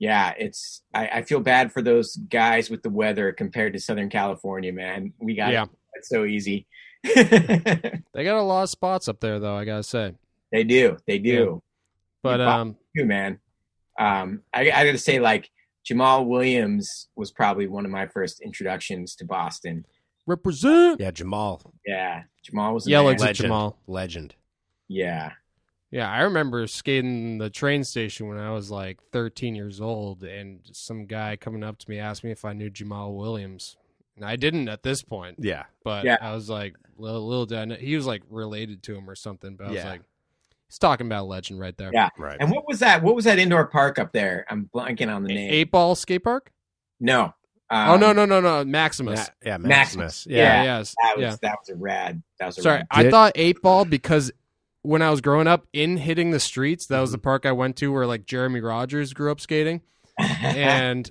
Yeah, 0.00 0.32
it's 0.38 0.82
I, 0.92 1.06
I 1.08 1.22
feel 1.22 1.40
bad 1.40 1.72
for 1.72 1.82
those 1.82 2.16
guys 2.16 2.68
with 2.70 2.82
the 2.82 2.90
weather 2.90 3.32
compared 3.32 3.72
to 3.74 3.80
Southern 3.80 4.08
California, 4.10 4.72
man. 4.72 5.12
We 5.18 5.34
got 5.36 5.52
Yeah. 5.52 5.64
it 5.94 6.04
so 6.04 6.24
easy. 6.24 6.66
They 8.14 8.24
got 8.24 8.38
a 8.38 8.42
lot 8.42 8.64
of 8.64 8.70
spots 8.70 9.06
up 9.08 9.20
there, 9.20 9.38
though. 9.38 9.54
I 9.54 9.64
gotta 9.64 9.82
say. 9.82 10.14
they 10.50 10.64
do, 10.64 10.96
they 11.06 11.18
do. 11.18 11.62
But 12.22 12.40
You 12.40 12.46
um, 12.46 12.76
too, 12.96 13.04
man. 13.04 13.38
Um, 13.98 14.42
I, 14.52 14.62
I 14.62 14.84
got 14.84 14.92
to 14.92 14.98
say, 14.98 15.20
like 15.20 15.50
Jahmal 15.88 16.26
Williams 16.26 17.08
was 17.16 17.30
probably 17.30 17.66
one 17.66 17.84
of 17.84 17.90
my 17.90 18.06
first 18.06 18.40
introductions 18.40 19.14
to 19.16 19.24
Boston. 19.24 19.86
represent 20.26 21.00
Yeah, 21.00 21.10
Jahmal. 21.10 21.62
Yeah, 21.86 22.24
Jahmal 22.44 22.74
was 22.74 22.86
a 22.86 22.90
Yellow 22.90 23.06
man. 23.06 23.14
Exit 23.14 23.26
Legend. 23.28 23.52
Jahmal. 23.52 23.74
Legend. 23.86 24.34
Yeah, 24.88 25.32
Yeah, 25.90 26.10
I 26.10 26.22
remember 26.22 26.66
skating 26.66 27.38
the 27.38 27.50
train 27.50 27.84
station 27.84 28.28
when 28.28 28.38
I 28.38 28.50
was 28.50 28.70
like 28.70 28.98
13 29.12 29.54
years 29.54 29.80
old, 29.80 30.22
and 30.22 30.60
some 30.72 31.06
guy 31.06 31.36
coming 31.36 31.62
up 31.62 31.78
to 31.78 31.90
me 31.90 31.98
asked 31.98 32.24
me 32.24 32.30
if 32.30 32.44
I 32.44 32.52
knew 32.52 32.70
Jahmal 32.70 33.16
Williams, 33.16 33.76
and 33.80 33.87
I 34.24 34.36
didn't 34.36 34.68
at 34.68 34.82
this 34.82 35.02
point. 35.02 35.36
Yeah. 35.40 35.64
But 35.84 36.04
Yeah. 36.04 36.18
I 36.20 36.32
was 36.34 36.48
like, 36.50 36.76
little, 36.96 37.26
little 37.26 37.46
did 37.46 37.78
he 37.80 37.96
was 37.96 38.06
like 38.06 38.22
related 38.30 38.82
to 38.84 38.94
him 38.96 39.08
or 39.08 39.14
something. 39.14 39.56
But 39.56 39.68
I 39.68 39.70
was 39.70 39.84
like, 39.84 40.02
he's 40.68 40.78
talking 40.78 41.06
about 41.06 41.22
a 41.22 41.26
legend 41.26 41.60
right 41.60 41.76
there. 41.76 41.90
Yeah. 41.92 42.08
Right. 42.18 42.36
and 42.40 42.50
what 42.50 42.66
was 42.68 42.80
that? 42.80 43.02
What 43.02 43.14
was 43.14 43.24
that 43.24 43.38
indoor 43.38 43.66
park 43.66 43.98
up 43.98 44.12
there? 44.12 44.44
I'm 44.48 44.68
blanking 44.74 45.14
on 45.14 45.22
the 45.22 45.34
name. 45.34 45.50
Eight 45.52 45.70
Ball 45.70 45.94
Skate 45.94 46.24
Park? 46.24 46.52
No. 47.00 47.34
Um, 47.70 47.90
oh 47.90 47.96
no 47.98 48.12
no 48.14 48.24
no 48.24 48.40
no 48.40 48.64
Maximus. 48.64 49.20
Ma- 49.20 49.26
yeah, 49.44 49.58
Maximus. 49.58 49.66
Maximus. 49.68 50.26
yeah, 50.28 50.36
yeah. 50.62 50.78
yes, 50.78 50.94
That 51.02 51.16
was 51.18 51.22
yeah. 51.22 51.36
that 51.42 51.58
was 51.60 51.68
a 51.68 51.76
rad. 51.76 52.22
That 52.38 52.46
was 52.46 52.58
a 52.58 52.62
Sorry, 52.62 52.76
rad. 52.78 52.86
I 52.90 53.02
Did- 53.02 53.10
thought 53.12 53.32
eight 53.34 53.60
ball 53.60 53.84
because 53.84 54.32
when 54.80 55.02
I 55.02 55.10
was 55.10 55.20
growing 55.20 55.46
up 55.46 55.66
in 55.74 55.98
hitting 55.98 56.30
the 56.30 56.40
streets, 56.40 56.86
that 56.86 56.94
Mm-hmm. 56.94 57.00
was 57.02 57.12
the 57.12 57.18
park 57.18 57.44
I 57.44 57.52
went 57.52 57.76
to 57.76 57.92
where 57.92 58.06
like 58.06 58.24
Jeremy 58.24 58.60
Rogers 58.60 59.12
grew 59.12 59.30
up 59.30 59.38
skating. 59.40 59.82
and 60.18 61.10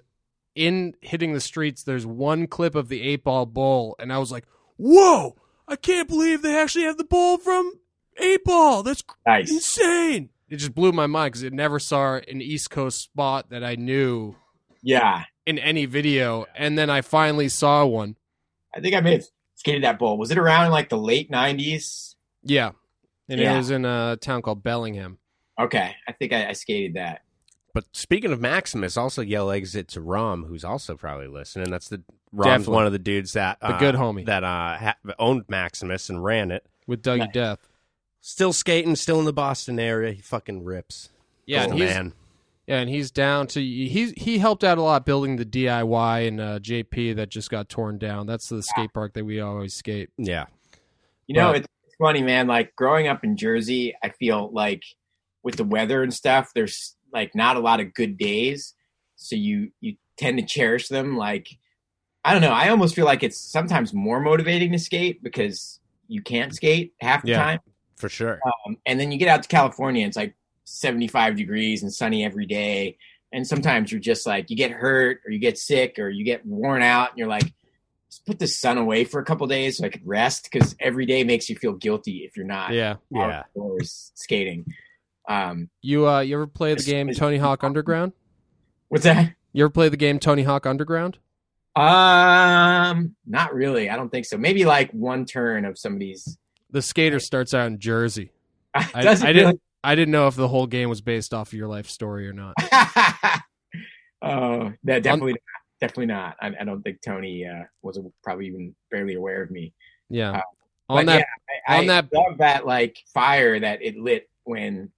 in 0.58 0.96
hitting 1.02 1.34
the 1.34 1.40
streets, 1.40 1.84
there's 1.84 2.06
one 2.06 2.48
clip 2.48 2.74
of 2.76 2.90
the 2.90 3.02
eight 3.02 3.24
ball 3.24 3.46
bowl, 3.46 3.96
and 4.00 4.12
I 4.12 4.18
was 4.18 4.32
like, 4.32 4.46
"Whoa! 4.78 5.36
I 5.68 5.76
can't 5.76 6.08
believe 6.10 6.42
they 6.42 6.58
actually 6.58 6.86
have 6.86 6.98
the 6.98 7.04
bowl 7.04 7.38
from 7.38 7.74
eight 8.18 8.44
ball. 8.44 8.82
That's 8.84 9.04
nice. 9.26 9.52
insane!" 9.52 10.30
It 10.50 10.58
just 10.58 10.74
blew 10.74 10.92
my 10.92 11.08
mind 11.08 11.34
because 11.34 11.44
it 11.44 11.54
never 11.54 11.78
saw 11.78 12.16
an 12.16 12.42
East 12.42 12.70
Coast 12.72 13.02
spot 13.02 13.50
that 13.52 13.64
I 13.64 13.76
knew 13.76 14.36
Yeah, 14.82 15.26
in 15.46 15.60
any 15.60 15.86
video, 15.86 16.46
and 16.56 16.78
then 16.78 16.90
I 16.90 17.02
finally 17.02 17.50
saw 17.50 17.86
one. 17.86 18.16
I 18.74 18.80
think 18.80 18.96
I 18.96 19.02
may 19.02 19.14
have 19.14 19.26
skated 19.56 19.84
that 19.84 20.00
bowl. 20.00 20.18
Was 20.18 20.32
it 20.32 20.38
around 20.38 20.66
in 20.66 20.72
like 20.72 20.90
the 20.90 20.98
late 20.98 21.30
'90s? 21.30 22.16
Yeah, 22.44 22.72
and 23.30 23.40
it 23.40 23.56
was 23.56 23.70
in 23.70 23.86
a 23.86 24.18
town 24.20 24.42
called 24.42 24.64
Bellingham. 24.64 25.20
Okay, 25.60 25.96
I 26.08 26.12
think 26.14 26.34
I, 26.34 26.50
I 26.50 26.54
skated 26.54 26.96
that. 26.96 27.22
But 27.78 27.86
speaking 27.96 28.32
of 28.32 28.42
Maximus, 28.42 28.98
also 28.98 29.22
yell 29.22 29.52
exit 29.52 29.88
to 29.90 30.02
Rom, 30.02 30.46
who's 30.46 30.64
also 30.64 30.96
probably 30.96 31.28
listening. 31.28 31.70
That's 31.70 31.90
the 31.90 32.02
Rom's 32.32 32.48
Definitely. 32.64 32.74
one 32.74 32.86
of 32.88 32.92
the 32.92 32.98
dudes 32.98 33.34
that 33.34 33.60
The 33.60 33.68
uh, 33.68 33.78
good 33.80 33.94
homie. 33.94 34.26
that 34.26 34.44
uh, 34.44 34.78
ha- 34.80 34.96
owned 35.20 35.44
Maximus 35.48 36.10
and 36.10 36.24
ran 36.24 36.50
it. 36.50 36.66
with 36.88 37.04
Dougie 37.04 37.20
Nice. 37.20 37.34
Death. 37.34 37.70
Still 38.20 38.52
skating, 38.52 38.96
still 38.96 39.20
in 39.20 39.26
the 39.26 39.32
Boston 39.34 39.80
area. 39.80 40.12
He 40.14 40.22
fucking 40.24 40.64
rips. 40.64 41.10
Yeah, 41.46 41.66
Cool 41.66 41.74
and 41.74 41.82
he's 41.82 41.90
man. 41.92 42.14
yeah, 42.66 42.80
and 42.80 42.90
he's 42.90 43.12
down 43.12 43.46
to 43.50 43.62
he's 43.62 44.12
he 44.18 44.40
helped 44.40 44.64
out 44.64 44.80
a 44.80 44.82
lot 44.82 45.06
building 45.06 45.36
the 45.36 45.46
DIY 45.46 46.28
and 46.28 46.42
uh, 46.42 46.58
JP 46.58 47.18
that 47.18 47.30
just 47.30 47.52
got 47.52 47.70
torn 47.70 48.00
down. 48.00 48.26
That's 48.26 48.50
the 48.50 48.64
skate 48.64 48.92
park 48.92 49.14
that 49.14 49.24
we 49.24 49.40
always 49.40 49.76
skate. 49.76 50.10
Yeah, 50.18 50.48
You 51.28 51.36
know, 51.36 51.52
But- 51.54 51.58
it's 51.86 51.96
funny, 52.02 52.24
man. 52.24 52.48
Like 52.48 52.76
growing 52.76 53.08
up 53.08 53.24
in 53.24 53.38
Jersey, 53.38 53.96
I 54.04 54.10
feel 54.10 54.50
like 54.52 54.82
with 55.44 55.58
the 55.58 55.64
weather 55.64 56.02
and 56.02 56.12
stuff, 56.12 56.50
there's 56.56 56.96
like 57.14 57.34
not 57.36 57.56
a 57.58 57.60
lot 57.60 57.80
of 57.80 57.94
good 57.94 58.18
days, 58.18 58.74
so 59.16 59.36
you 59.36 59.72
you 59.82 59.96
tend 60.18 60.38
to 60.40 60.46
cherish 60.46 60.88
them. 60.88 61.18
Like 61.18 61.48
I 62.24 62.34
don't 62.34 62.42
know, 62.42 62.52
I 62.52 62.70
almost 62.70 62.96
feel 62.96 63.06
like 63.06 63.24
it's 63.24 63.40
sometimes 63.40 63.94
more 63.94 64.20
motivating 64.20 64.72
to 64.74 64.80
skate 64.80 65.24
because 65.24 65.80
you 66.08 66.22
can't 66.22 66.54
skate 66.54 66.94
half 67.00 67.24
the 67.24 67.30
Yeah. 67.30 67.44
time, 67.44 67.60
for 67.98 68.10
sure. 68.10 68.40
um, 68.66 68.78
and 68.86 69.00
then 69.00 69.12
you 69.12 69.18
get 69.18 69.28
out 69.30 69.44
to 69.44 69.50
California, 69.50 70.06
it's 70.06 70.18
like 70.18 70.36
75 70.66 71.36
degrees 71.36 71.84
and 71.84 71.94
sunny 71.94 72.26
every 72.26 72.46
day, 72.46 72.98
and 73.32 73.46
sometimes 73.48 73.92
you're 73.92 74.02
just 74.02 74.26
like 74.26 74.50
you 74.50 74.56
get 74.56 74.72
hurt 74.72 75.22
or 75.26 75.32
you 75.32 75.40
get 75.40 75.58
sick 75.58 76.00
or 76.00 76.10
you 76.10 76.24
get 76.26 76.46
worn 76.46 76.82
out, 76.82 77.10
and 77.12 77.20
you're 77.20 77.28
like. 77.28 77.54
Just 78.10 78.26
put 78.26 78.40
the 78.40 78.48
sun 78.48 78.78
away 78.78 79.04
for 79.04 79.20
a 79.20 79.26
couple 79.26 79.46
days 79.48 79.80
so 79.80 79.86
I 79.86 79.90
could 79.90 80.08
rest 80.08 80.48
because 80.50 80.78
every 80.80 81.06
day 81.06 81.26
makes 81.26 81.50
you 81.50 81.58
feel 81.58 81.74
guilty 81.74 82.20
if 82.20 82.38
you're 82.38 82.46
not 82.46 82.72
Yeah, 82.72 82.96
Yeah. 83.12 83.44
skating. 83.84 84.66
Um, 85.28 85.70
you 85.82 86.08
uh, 86.08 86.22
you 86.22 86.36
ever 86.36 86.48
play 86.48 86.74
the 86.74 86.84
game 86.84 87.14
Tony 87.14 87.38
Hawk 87.38 87.64
Underground? 87.64 88.14
what's 88.90 89.04
that? 89.04 89.34
You 89.54 89.64
ever 89.66 89.70
play 89.70 89.90
the 89.90 89.98
game 89.98 90.20
Tony 90.20 90.44
Hawk 90.44 90.66
Underground? 90.66 91.18
Um, 91.76 93.16
not 93.26 93.54
really. 93.54 93.90
I 93.90 93.96
don't 93.96 94.10
think 94.10 94.26
so. 94.26 94.38
Maybe 94.38 94.66
like 94.66 94.92
one 94.92 95.26
turn 95.26 95.66
of 95.66 95.78
somebody's. 95.78 96.38
The 96.72 96.82
skater 96.82 97.20
starts 97.20 97.54
out 97.54 97.68
in 97.68 97.80
Jersey. 97.80 98.32
I, 98.74 98.90
I 98.96 99.34
didn't 99.34 99.62
I 99.84 99.96
didn't 99.96 100.12
know 100.12 100.28
if 100.28 100.36
the 100.36 100.48
whole 100.48 100.68
game 100.68 100.90
was 100.90 101.02
based 101.02 101.34
off 101.34 101.50
of 101.50 101.54
your 101.54 101.68
life 101.68 101.90
story 101.90 102.28
or 102.28 102.34
not. 102.34 102.56
oh, 104.22 104.74
that 104.84 105.04
definitely, 105.04 105.34
not. 105.34 105.42
definitely 105.80 106.08
not. 106.08 106.36
I, 106.42 106.54
I 106.60 106.64
don't 106.64 106.82
think 106.82 107.02
Tony 107.02 107.46
uh, 107.46 107.64
was 107.82 108.00
probably 108.24 108.48
even 108.48 108.76
barely 108.92 109.16
aware 109.16 109.44
of 109.44 109.52
me. 109.52 109.74
Yeah. 110.10 110.32
Uh, 110.32 110.42
on 110.90 111.06
that 111.06 111.20
yeah, 111.20 111.26
I, 111.68 111.78
on 111.78 111.84
I 111.84 111.88
that- 111.88 112.14
love 112.14 112.38
that 112.40 112.66
like 112.66 112.98
fire 113.14 113.60
that 113.60 113.82
it 113.82 113.98
lit 113.98 114.30
when 114.44 114.92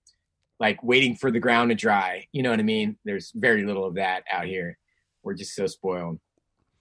like 0.60 0.84
waiting 0.84 1.16
for 1.16 1.32
the 1.32 1.40
ground 1.40 1.70
to 1.70 1.76
dry. 1.76 2.28
You 2.32 2.44
know 2.44 2.50
what 2.50 2.60
I 2.60 2.64
mean? 2.64 2.98
There's 3.06 3.32
very 3.36 3.64
little 3.66 3.86
of 3.86 3.96
that 3.96 4.24
out 4.32 4.46
here. 4.46 4.78
We're 5.24 5.34
just 5.36 5.56
so 5.56 5.68
spoiled. 5.68 6.20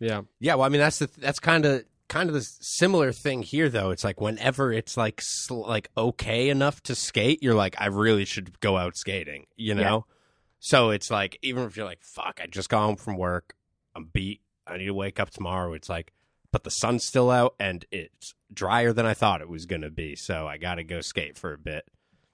yeah. 0.00 0.22
Yeah, 0.40 0.54
well, 0.54 0.64
I 0.64 0.68
mean 0.68 0.80
that's 0.80 0.98
the 0.98 1.08
that's 1.18 1.38
kind 1.40 1.64
of 1.64 1.84
kind 2.08 2.28
of 2.30 2.34
the 2.34 2.40
similar 2.42 3.12
thing 3.12 3.42
here, 3.42 3.68
though. 3.68 3.90
It's 3.90 4.04
like 4.04 4.20
whenever 4.20 4.72
it's 4.72 4.96
like 4.96 5.20
sl- 5.22 5.66
like 5.66 5.90
okay 5.96 6.48
enough 6.48 6.82
to 6.84 6.94
skate, 6.94 7.42
you're 7.42 7.54
like, 7.54 7.76
I 7.78 7.86
really 7.86 8.24
should 8.24 8.58
go 8.60 8.76
out 8.76 8.96
skating, 8.96 9.46
you 9.56 9.74
know. 9.74 10.06
Yeah. 10.08 10.14
So 10.60 10.90
it's 10.90 11.10
like 11.10 11.38
even 11.42 11.64
if 11.64 11.76
you're 11.76 11.86
like, 11.86 12.02
fuck, 12.02 12.40
I 12.42 12.46
just 12.46 12.68
got 12.68 12.84
home 12.84 12.96
from 12.96 13.16
work, 13.16 13.54
I'm 13.94 14.08
beat, 14.12 14.40
I 14.66 14.76
need 14.78 14.86
to 14.86 14.94
wake 14.94 15.20
up 15.20 15.30
tomorrow. 15.30 15.72
It's 15.74 15.88
like, 15.88 16.12
but 16.50 16.64
the 16.64 16.70
sun's 16.70 17.04
still 17.04 17.30
out 17.30 17.54
and 17.60 17.84
it's 17.92 18.34
drier 18.52 18.92
than 18.92 19.06
I 19.06 19.14
thought 19.14 19.40
it 19.42 19.48
was 19.48 19.66
gonna 19.66 19.90
be, 19.90 20.16
so 20.16 20.48
I 20.48 20.56
got 20.56 20.76
to 20.76 20.84
go 20.84 21.00
skate 21.00 21.36
for 21.36 21.52
a 21.52 21.58
bit. 21.58 21.84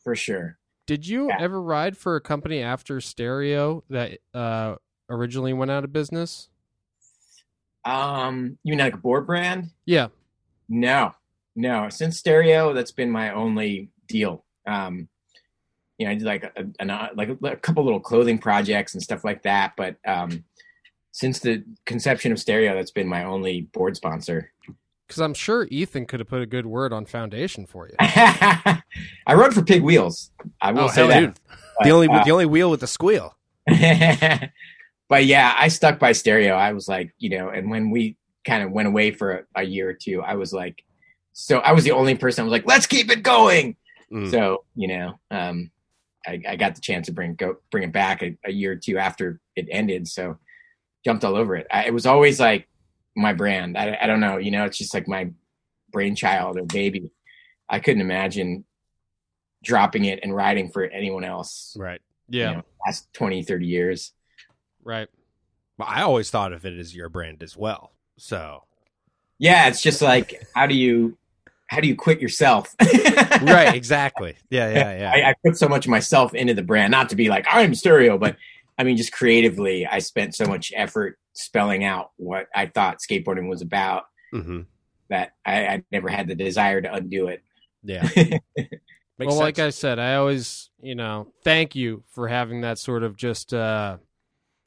For 0.03 0.15
sure. 0.15 0.59
Did 0.87 1.07
you 1.07 1.29
Yeah. 1.29 1.37
ever 1.41 1.61
ride 1.61 1.97
for 1.97 2.17
a 2.17 2.21
company 2.21 2.61
after 2.61 3.01
Stereo 3.01 3.85
that 3.91 4.19
uh, 4.35 4.77
originally 5.09 5.53
went 5.53 5.71
out 5.71 5.85
of 5.85 5.93
business? 5.93 6.49
Um, 7.85 8.59
you 8.63 8.71
mean 8.73 8.79
like 8.79 8.95
a 8.95 8.99
board 8.99 9.27
brand? 9.27 9.71
Yeah. 9.85 10.09
No, 10.69 11.15
no. 11.55 11.89
Since 11.91 12.19
stereo, 12.19 12.73
that's 12.73 12.93
been 12.93 13.11
my 13.11 13.31
only 13.33 13.91
deal. 14.09 14.45
Um, 14.67 15.09
you 15.99 16.07
know, 16.07 16.13
I 16.13 16.15
did 16.15 16.25
like 16.25 16.45
a, 16.45 16.53
an, 16.81 16.91
uh, 16.91 17.09
like 17.15 17.29
a, 17.29 17.47
a 17.47 17.57
couple 17.57 17.85
little 17.85 18.01
clothing 18.01 18.39
projects 18.39 18.95
and 18.95 19.03
stuff 19.03 19.25
like 19.25 19.43
that. 19.43 19.75
But 19.77 19.97
um, 20.07 20.45
since 21.13 21.39
the 21.41 21.63
conception 21.85 22.33
of 22.33 22.41
stereo, 22.41 22.75
that's 22.75 22.91
been 22.91 23.07
my 23.09 23.25
only 23.25 23.63
board 23.63 23.97
sponsor. 23.97 24.51
Because 25.07 25.21
I'm 25.21 25.35
sure 25.35 25.67
Ethan 25.71 26.07
could 26.07 26.21
have 26.21 26.29
put 26.29 26.41
a 26.41 26.47
good 26.47 26.65
word 26.67 26.93
on 26.93 27.05
Foundation 27.05 27.67
for 27.67 27.87
you. 27.89 27.95
I 28.01 28.83
rode 29.35 29.53
for 29.55 29.63
Pig 29.63 29.83
Wheels. 29.83 30.31
I 30.61 30.73
will 30.73 30.85
Oh, 30.85 30.89
say 30.89 31.07
that. 31.07 31.23
yeah. 31.23 31.33
The 31.83 31.91
only 31.91 32.09
uh, 32.09 32.25
the 32.25 32.31
only 32.31 32.47
wheel 32.47 32.71
with 32.71 32.81
the 32.81 32.87
squeal. 32.87 33.37
but 33.69 35.25
yeah, 35.27 35.55
I 35.59 35.69
stuck 35.69 35.99
by 35.99 36.13
stereo. 36.13 36.55
I 36.55 36.73
was 36.73 36.89
like, 36.89 37.13
you 37.19 37.31
know, 37.31 37.49
and 37.51 37.71
when 37.71 37.91
we 37.91 38.17
kind 38.47 38.63
of 38.63 38.71
went 38.71 38.89
away 38.89 39.11
for 39.11 39.33
a, 39.33 39.45
a 39.57 39.63
year 39.63 39.89
or 39.89 39.95
two, 39.95 40.23
I 40.23 40.35
was 40.35 40.53
like, 40.53 40.83
so 41.33 41.59
I 41.59 41.73
was 41.73 41.85
the 41.85 41.93
only 41.93 42.15
person. 42.15 42.43
I 42.43 42.45
was 42.45 42.53
like, 42.53 42.67
let's 42.67 42.87
keep 42.87 43.11
it 43.11 43.23
going. 43.23 43.77
Mm. 44.13 44.31
So 44.31 44.65
you 44.75 44.89
know, 44.89 45.19
um, 45.31 45.71
I, 46.27 46.41
I 46.49 46.57
got 46.57 46.75
the 46.77 46.81
chance 46.81 47.07
to 47.07 47.13
bring 47.13 47.35
go 47.35 47.57
bring 47.71 47.85
it 47.85 47.93
back 47.93 48.23
a, 48.23 48.37
a 48.45 48.53
year 48.53 48.73
or 48.73 48.77
two 48.77 48.99
after 48.99 49.41
it 49.57 49.67
ended. 49.71 50.09
So 50.09 50.39
jumped 51.05 51.25
all 51.25 51.37
over 51.37 51.57
it. 51.57 51.67
I, 51.71 51.85
it 51.87 51.93
was 51.95 52.07
always 52.07 52.39
like 52.41 52.69
my 53.17 53.33
brand. 53.33 53.77
I, 53.79 53.97
I 54.01 54.07
don't 54.07 54.21
know. 54.21 54.39
You 54.39 54.51
know, 54.51 54.65
it's 54.65 54.79
just 54.79 54.95
like 54.95 55.09
my 55.09 55.31
brainchild 55.93 56.59
or 56.59 56.65
baby. 56.65 57.11
I 57.69 57.79
couldn't 57.79 58.01
imagine 58.03 58.65
dropping 59.63 60.05
it 60.05 60.21
and 60.23 60.35
writing 60.35 60.71
for 60.71 60.85
anyone 60.85 61.25
else. 61.25 61.77
Right. 61.79 62.01
Yeah. 62.29 62.51
You 62.51 62.57
know, 62.57 62.63
last 62.87 63.13
20, 63.15 63.43
30 63.43 63.67
years. 63.67 64.13
Right. 64.83 65.09
But 65.79 65.89
I 65.89 66.03
always 66.03 66.31
thought 66.31 66.53
of 66.53 66.65
it 66.67 66.79
as 66.79 66.95
your 66.95 67.09
brand 67.09 67.43
as 67.43 67.57
well. 67.57 67.93
So 68.17 68.65
Yeah, 69.39 69.69
it's 69.69 69.83
just 69.83 70.03
like 70.03 70.47
how 70.55 70.67
do 70.67 70.75
you 70.75 71.17
how 71.67 71.81
do 71.81 71.89
you 71.89 71.97
quit 71.97 72.21
yourself? 72.21 72.75
right, 72.81 73.75
exactly. 73.75 74.37
Yeah, 74.51 74.71
yeah, 74.71 74.99
yeah. 75.15 75.27
I, 75.27 75.31
I 75.31 75.35
put 75.45 75.57
so 75.57 75.67
much 75.69 75.87
of 75.87 75.91
myself 75.91 76.35
into 76.35 76.55
the 76.55 76.63
brand, 76.63 76.91
not 76.91 77.09
to 77.09 77.17
be 77.17 77.29
like 77.29 77.47
I'm 77.49 77.75
stereo, 77.75 78.19
but 78.19 78.37
I 78.79 78.85
mean 78.85 78.97
just 78.97 79.13
creatively, 79.13 79.87
I 79.87 79.99
spent 80.01 80.35
so 80.35 80.47
much 80.47 80.73
effort 80.75 81.19
spelling 81.33 81.85
out 81.85 82.11
what 82.17 82.47
I 82.55 82.67
thought 82.67 82.99
skateboarding 82.99 83.49
was 83.49 83.63
about 83.63 84.05
hmm 84.33 84.63
that 85.11 85.33
I, 85.45 85.67
I 85.67 85.85
never 85.93 86.09
had 86.09 86.29
the 86.29 86.35
desire 86.35 86.81
to 86.81 86.93
undo 86.93 87.29
it. 87.29 87.43
Yeah. 87.83 88.09
Makes 88.17 89.31
well, 89.31 89.37
like 89.37 89.59
I 89.61 89.71
said, 89.71 89.99
I 90.01 90.15
always, 90.17 90.71
you 90.83 90.95
know, 90.97 91.29
thank 91.45 91.77
you 91.77 92.03
for 92.09 92.27
having 92.27 92.63
that 92.63 92.79
sort 92.79 93.05
of 93.05 93.17
just 93.17 93.55
uh, 93.55 93.99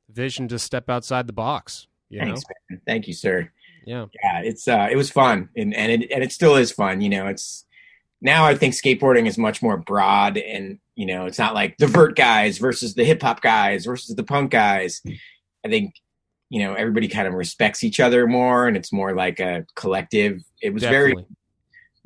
vision 0.09 0.47
to 0.49 0.59
step 0.59 0.89
outside 0.89 1.27
the 1.27 1.33
box. 1.33 1.87
You 2.09 2.19
Thanks, 2.19 2.41
know, 2.41 2.55
man. 2.69 2.81
Thank 2.85 3.07
you, 3.07 3.13
sir. 3.13 3.51
yeah, 3.85 4.05
Yeah, 4.23 4.41
it's 4.43 4.67
uh, 4.67 4.87
it 4.89 4.95
was 4.95 5.09
fun, 5.09 5.49
and 5.57 5.73
and 5.73 5.91
it 5.91 6.11
and 6.11 6.23
it 6.23 6.31
still 6.31 6.55
is 6.55 6.71
fun. 6.71 7.01
You 7.01 7.09
know, 7.09 7.27
it's 7.27 7.65
now 8.21 8.45
I 8.45 8.55
think 8.55 8.73
skateboarding 8.73 9.27
is 9.27 9.37
much 9.37 9.61
more 9.61 9.77
broad, 9.77 10.37
and 10.37 10.79
you 10.95 11.05
know, 11.05 11.25
it's 11.25 11.39
not 11.39 11.53
like 11.53 11.77
the 11.77 11.87
vert 11.87 12.15
guys 12.15 12.57
versus 12.57 12.95
the 12.95 13.03
hip 13.03 13.21
hop 13.21 13.41
guys 13.41 13.85
versus 13.85 14.15
the 14.15 14.23
punk 14.23 14.51
guys. 14.51 15.01
I 15.65 15.69
think 15.69 15.93
you 16.49 16.63
know 16.63 16.73
everybody 16.73 17.07
kind 17.07 17.27
of 17.27 17.33
respects 17.33 17.83
each 17.83 17.99
other 17.99 18.27
more, 18.27 18.67
and 18.67 18.75
it's 18.75 18.93
more 18.93 19.13
like 19.13 19.39
a 19.39 19.65
collective. 19.75 20.41
It 20.61 20.73
was 20.73 20.83
very 20.83 21.15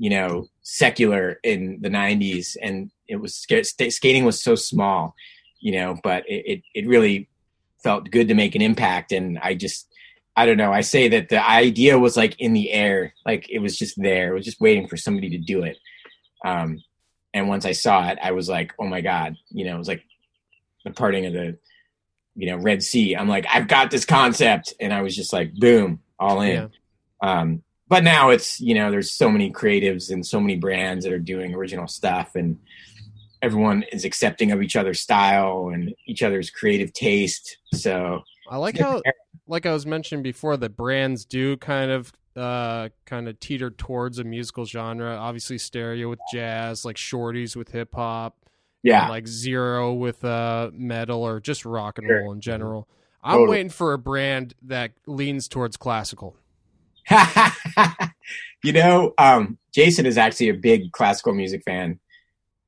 you 0.02 0.10
know 0.10 0.48
secular 0.64 1.40
in 1.44 1.78
the 1.82 1.90
90s 1.90 2.58
and 2.60 2.90
it 3.08 3.18
was 3.18 3.36
skating 3.36 4.26
was 4.26 4.42
so 4.42 4.56
small 4.56 5.14
you 5.60 5.72
know 5.72 5.96
but 6.04 6.24
it, 6.28 6.44
it 6.48 6.62
it 6.74 6.88
really 6.88 7.30
felt 7.84 8.10
good 8.10 8.28
to 8.28 8.34
make 8.34 8.56
an 8.56 8.64
impact 8.64 9.12
and 9.12 9.38
i 9.44 9.54
just 9.54 9.88
i 10.36 10.44
don't 10.44 10.58
know 10.58 10.74
i 10.74 10.82
say 10.82 11.08
that 11.08 11.30
the 11.30 11.48
idea 11.48 12.00
was 12.00 12.18
like 12.18 12.36
in 12.40 12.54
the 12.54 12.72
air 12.72 13.14
like 13.28 13.48
it 13.48 13.60
was 13.60 13.78
just 13.78 14.02
there 14.02 14.32
it 14.32 14.34
was 14.34 14.46
just 14.46 14.60
waiting 14.60 14.88
for 14.88 14.98
somebody 14.98 15.30
to 15.30 15.38
do 15.38 15.62
it 15.62 15.78
um 16.44 16.82
and 17.34 17.48
once 17.48 17.66
i 17.66 17.72
saw 17.72 18.08
it 18.10 18.18
i 18.22 18.32
was 18.32 18.50
like 18.50 18.74
oh 18.80 18.86
my 18.86 19.02
god 19.02 19.36
you 19.50 19.66
know 19.66 19.76
it 19.76 19.80
was 19.80 19.88
like 19.88 20.04
the 20.84 20.92
parting 20.92 21.26
of 21.26 21.34
the 21.34 21.58
you 22.36 22.48
know 22.48 22.58
red 22.58 22.82
sea. 22.82 23.16
I'm 23.16 23.28
like 23.28 23.46
i've 23.52 23.68
got 23.68 23.92
this 23.92 24.06
concept. 24.06 24.74
And 24.80 24.94
i 24.94 25.02
was 25.02 25.16
just 25.16 25.34
like 25.34 25.54
boom 25.54 26.00
all 26.20 26.42
in. 26.42 26.70
Yeah. 27.22 27.40
um, 27.42 27.64
but 27.88 28.04
now 28.04 28.30
it's 28.30 28.60
you 28.60 28.74
know 28.74 28.90
there's 28.90 29.12
so 29.12 29.30
many 29.30 29.52
creatives 29.52 30.12
and 30.12 30.26
so 30.26 30.40
many 30.40 30.56
brands 30.56 31.06
that 31.06 31.14
are 31.14 31.20
doing 31.20 31.54
original 31.54 31.88
stuff 31.88 32.36
and 32.36 32.58
everyone 33.42 33.84
is 33.92 34.06
accepting 34.06 34.52
of 34.52 34.62
each 34.62 34.76
other's 34.76 35.00
style 35.00 35.72
and 35.74 35.94
each 36.06 36.24
other's 36.24 36.50
creative 36.50 36.94
taste. 36.94 37.58
So 37.74 38.22
I 38.50 38.58
like 38.58 38.78
how, 38.78 39.02
like 39.48 39.66
I 39.66 39.74
was 39.74 39.86
mentioning 39.86 40.24
before, 40.24 40.58
that 40.58 40.78
brands 40.78 41.26
do 41.26 41.58
kind 41.58 41.92
of, 41.92 42.14
uh, 42.38 42.90
kind 43.06 43.28
of 43.28 43.40
teeter 43.40 43.70
towards 43.70 44.20
a 44.20 44.24
musical 44.24 44.66
genre. 44.66 45.16
Obviously, 45.16 45.58
stereo 45.58 46.10
with 46.10 46.20
jazz, 46.32 46.86
like 46.86 46.96
shorties 46.96 47.56
with 47.56 47.72
hip 47.72 47.94
hop, 47.96 48.38
yeah 48.84 49.08
like 49.10 49.28
zero 49.28 49.94
with 49.94 50.24
uh 50.26 50.72
metal 50.74 51.22
or 51.24 51.40
just 51.40 51.66
rock 51.66 51.98
and 52.00 52.08
Sure. 52.08 52.22
roll 52.24 52.32
in 52.34 52.42
general. 52.42 52.88
I'm 53.24 53.34
Totally. 53.34 53.50
waiting 53.58 53.70
for 53.70 53.94
a 53.94 53.98
brand 54.00 54.56
that 54.64 54.92
leans 55.06 55.48
towards 55.48 55.78
classical. 55.78 56.36
you 58.64 58.72
know 58.74 59.14
um, 59.18 59.58
jason 59.74 60.06
is 60.06 60.18
actually 60.20 60.50
a 60.50 60.54
big 60.54 60.92
classical 60.92 61.34
music 61.34 61.64
fan 61.64 62.00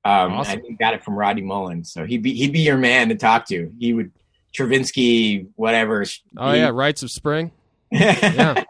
um, 0.06 0.34
Awesome. 0.34 0.60
I 0.60 0.68
he 0.68 0.74
got 0.74 0.94
it 0.96 1.04
from 1.04 1.16
Rodney 1.16 1.44
Mullen, 1.44 1.86
so 1.86 2.04
he'd 2.06 2.22
be 2.24 2.34
he'd 2.34 2.52
be 2.52 2.60
your 2.60 2.78
man 2.78 3.08
to 3.08 3.16
talk 3.16 3.48
to. 3.48 3.72
He 3.80 3.94
would 3.94 4.12
Stravinsky, 4.54 5.48
whatever. 5.56 6.04
Oh 6.38 6.52
he- 6.52 6.60
yeah, 6.60 6.70
Rites 6.74 7.04
of 7.04 7.12
Spring. 7.12 7.52
Yeah. 7.92 8.64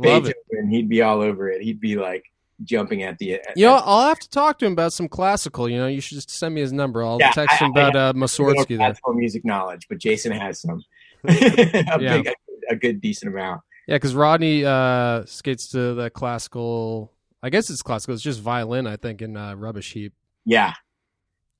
Beethoven, 0.00 0.68
he'd 0.70 0.88
be 0.88 1.02
all 1.02 1.20
over 1.20 1.48
it. 1.50 1.62
He'd 1.62 1.80
be 1.80 1.96
like 1.96 2.24
jumping 2.62 3.02
at 3.02 3.18
the. 3.18 3.40
You 3.56 3.66
know, 3.66 3.80
I'll 3.84 4.08
have 4.08 4.18
to 4.20 4.28
talk 4.30 4.58
to 4.60 4.66
him 4.66 4.72
about 4.72 4.92
some 4.92 5.08
classical. 5.08 5.68
You 5.68 5.78
know, 5.78 5.86
you 5.86 6.00
should 6.00 6.16
just 6.16 6.30
send 6.30 6.54
me 6.54 6.60
his 6.60 6.72
number. 6.72 7.02
I'll 7.02 7.18
Yeah, 7.20 7.30
text 7.32 7.60
I- 7.60 7.64
him 7.66 7.70
about 7.72 7.96
I 7.96 8.00
uh, 8.08 8.12
Mussorgsky 8.12 8.76
classical 8.76 9.14
music 9.14 9.44
knowledge, 9.44 9.86
but 9.88 9.98
Jason 9.98 10.32
has 10.32 10.60
some. 10.60 10.82
a, 11.24 11.32
Yeah. 12.00 12.18
big, 12.22 12.28
a, 12.70 12.76
good 12.76 13.00
decent 13.00 13.32
amount. 13.32 13.62
Yeah, 13.86 13.96
because 13.96 14.14
Rodney 14.14 14.64
uh, 14.64 15.24
skates 15.26 15.68
to 15.68 15.94
the 15.94 16.10
classical. 16.10 17.12
I 17.42 17.50
guess 17.50 17.68
it's 17.70 17.82
classical. 17.82 18.14
It's 18.14 18.22
just 18.22 18.40
violin, 18.40 18.86
I 18.86 18.96
think, 18.96 19.20
in 19.22 19.36
uh, 19.36 19.54
Rubbish 19.54 19.92
Heap. 19.92 20.12
Yeah, 20.46 20.72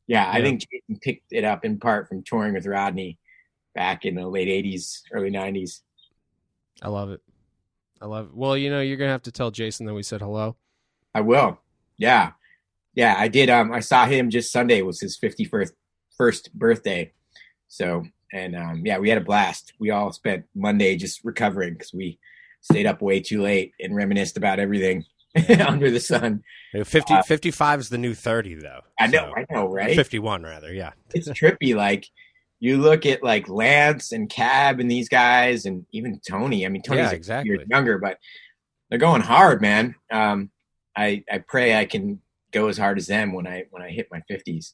yeah. 0.07 0.31
I 0.31 0.41
think 0.43 0.61
Jason 0.61 0.99
picked 1.01 1.33
it 1.33 1.45
up 1.45 1.65
in 1.65 1.79
part 1.79 2.09
from 2.09 2.23
touring 2.23 2.55
with 2.55 2.67
Rodney 2.67 3.19
back 3.75 4.05
in 4.05 4.15
the 4.15 4.27
late 4.27 4.49
'80s, 4.49 5.03
early 5.13 5.31
'90s. 5.31 5.81
I 6.83 6.89
love 6.89 7.11
it. 7.11 7.21
I 8.05 8.07
love 8.07 8.27
it. 8.27 8.35
Well, 8.35 8.55
you 8.55 8.69
know, 8.69 8.83
you're 8.83 8.99
gonna 8.99 9.11
have 9.13 9.23
to 9.23 9.33
tell 9.33 9.51
Jason 9.51 9.87
that 9.87 9.95
we 9.95 10.03
said 10.03 10.21
hello. 10.21 10.57
I 11.15 11.23
will. 11.23 11.59
Yeah, 11.97 12.33
yeah. 12.95 13.15
I 13.17 13.29
did. 13.29 13.49
Um, 13.49 13.73
I 13.73 13.81
saw 13.81 14.05
him 14.05 14.29
just 14.29 14.53
Sunday. 14.53 14.83
Was 14.83 15.01
his 15.01 15.19
51st 15.19 15.71
first 16.19 16.53
birthday. 16.53 17.13
So 17.69 18.05
and 18.31 18.55
um, 18.55 18.83
yeah, 18.85 18.99
we 18.99 19.09
had 19.09 19.17
a 19.17 19.23
blast. 19.25 19.73
We 19.81 19.89
all 19.91 20.13
spent 20.13 20.45
Monday 20.55 20.97
just 20.97 21.25
recovering 21.25 21.73
because 21.73 21.95
we 21.95 22.19
stayed 22.61 22.85
up 22.85 23.01
way 23.01 23.21
too 23.21 23.41
late 23.41 23.73
and 23.81 23.97
reminisced 23.97 24.37
about 24.37 24.59
everything 24.61 25.07
under 25.67 25.91
the 25.91 25.99
sun. 26.01 26.43
You 26.75 26.85
50, 26.85 27.15
Uh, 27.15 27.23
55 27.23 27.81
is 27.81 27.89
the 27.89 27.97
new 27.99 28.13
30, 28.13 28.57
though. 28.57 28.81
I 29.01 29.07
know, 29.07 29.33
So- 29.35 29.35
I 29.37 29.47
know, 29.55 29.69
right? 29.71 29.97
51, 29.97 30.43
rather, 30.43 30.73
yeah. 30.75 30.93
it's 31.15 31.29
trippy. 31.31 31.75
Like 31.75 32.07
you 32.65 32.79
look 32.79 33.05
at 33.05 33.23
like 33.23 33.47
Lance 33.51 34.13
and 34.13 34.31
Cab 34.31 34.81
and 34.81 34.91
these 34.91 35.11
guys, 35.11 35.67
and 35.67 35.85
even 35.93 36.19
Tony. 36.27 36.65
I 36.65 36.71
mean, 36.71 36.81
Tony's 36.81 37.11
Yeah, 37.11 37.11
exactly. 37.13 37.59
younger, 37.69 37.99
but 37.99 38.17
they're 38.89 38.99
going 38.99 39.21
hard, 39.21 39.61
man. 39.61 39.95
Um, 40.11 40.51
I 40.97 41.25
I 41.31 41.39
pray 41.47 41.77
I 41.77 41.85
can 41.85 42.23
go 42.53 42.69
as 42.69 42.79
hard 42.79 42.97
as 42.97 43.07
them 43.07 43.35
when 43.35 43.47
I 43.47 43.65
when 43.71 43.83
I 43.83 43.91
hit 43.91 44.09
my 44.11 44.23
fifties. 44.29 44.73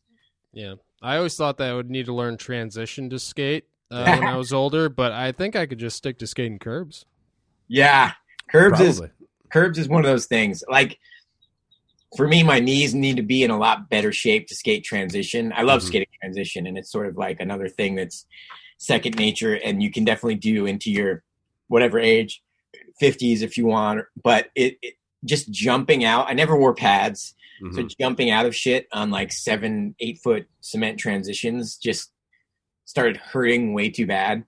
Yeah, 0.52 0.74
I 1.02 1.16
always 1.16 1.34
thought 1.34 1.58
that 1.58 1.68
I 1.68 1.74
would 1.74 1.90
need 1.90 2.06
to 2.06 2.14
learn 2.14 2.36
transition 2.36 3.10
to 3.10 3.18
skate 3.18 3.64
uh, 3.90 4.04
when 4.18 4.24
I 4.24 4.36
was 4.36 4.52
older, 4.52 4.88
but 4.88 5.10
I 5.10 5.32
think 5.32 5.56
I 5.56 5.66
could 5.66 5.78
just 5.78 5.96
stick 5.96 6.18
to 6.20 6.28
skating 6.28 6.60
curbs. 6.60 7.06
Yeah, 7.66 8.12
curbs 8.48 8.78
is 8.78 9.02
curbs 9.50 9.78
is 9.78 9.88
one 9.88 10.04
of 10.04 10.08
those 10.08 10.26
things. 10.26 10.62
Like 10.70 10.96
for 12.16 12.26
me, 12.26 12.42
my 12.42 12.58
knees 12.60 12.94
need 12.94 13.16
to 13.16 13.22
be 13.22 13.42
in 13.44 13.50
a 13.50 13.58
lot 13.58 13.88
better 13.88 14.12
shape 14.12 14.48
to 14.48 14.54
skate 14.54 14.84
transition. 14.84 15.52
I 15.54 15.62
love 15.62 15.80
Mhm. 15.82 15.86
skating 15.86 16.08
transition, 16.20 16.66
and 16.66 16.76
it's 16.76 16.90
sort 16.90 17.06
of 17.06 17.16
like 17.16 17.40
another 17.40 17.68
thing 17.68 17.94
that's 17.94 18.26
second 18.78 19.16
nature, 19.16 19.54
and 19.54 19.82
you 19.82 19.90
can 19.90 20.04
definitely 20.04 20.34
do 20.36 20.66
into 20.66 20.90
your 20.90 21.22
whatever 21.68 21.98
age, 21.98 22.42
fifties 22.98 23.42
if 23.42 23.56
you 23.56 23.66
want. 23.66 24.04
But 24.22 24.50
it, 24.54 24.78
it 24.82 24.94
just 25.24 25.50
jumping 25.50 26.04
out. 26.04 26.28
I 26.28 26.32
never 26.32 26.56
wore 26.58 26.74
pads, 26.74 27.34
so 27.72 27.82
Mhm. 27.84 27.94
jumping 28.00 28.30
out 28.30 28.46
of 28.46 28.56
shit 28.56 28.88
on 28.92 29.10
like 29.10 29.30
seven, 29.32 29.94
eight 30.00 30.18
foot 30.18 30.48
cement 30.60 30.98
transitions 30.98 31.76
just 31.76 32.10
started 32.86 33.18
hurting 33.18 33.72
way 33.74 33.88
too 33.90 34.06
bad. 34.06 34.44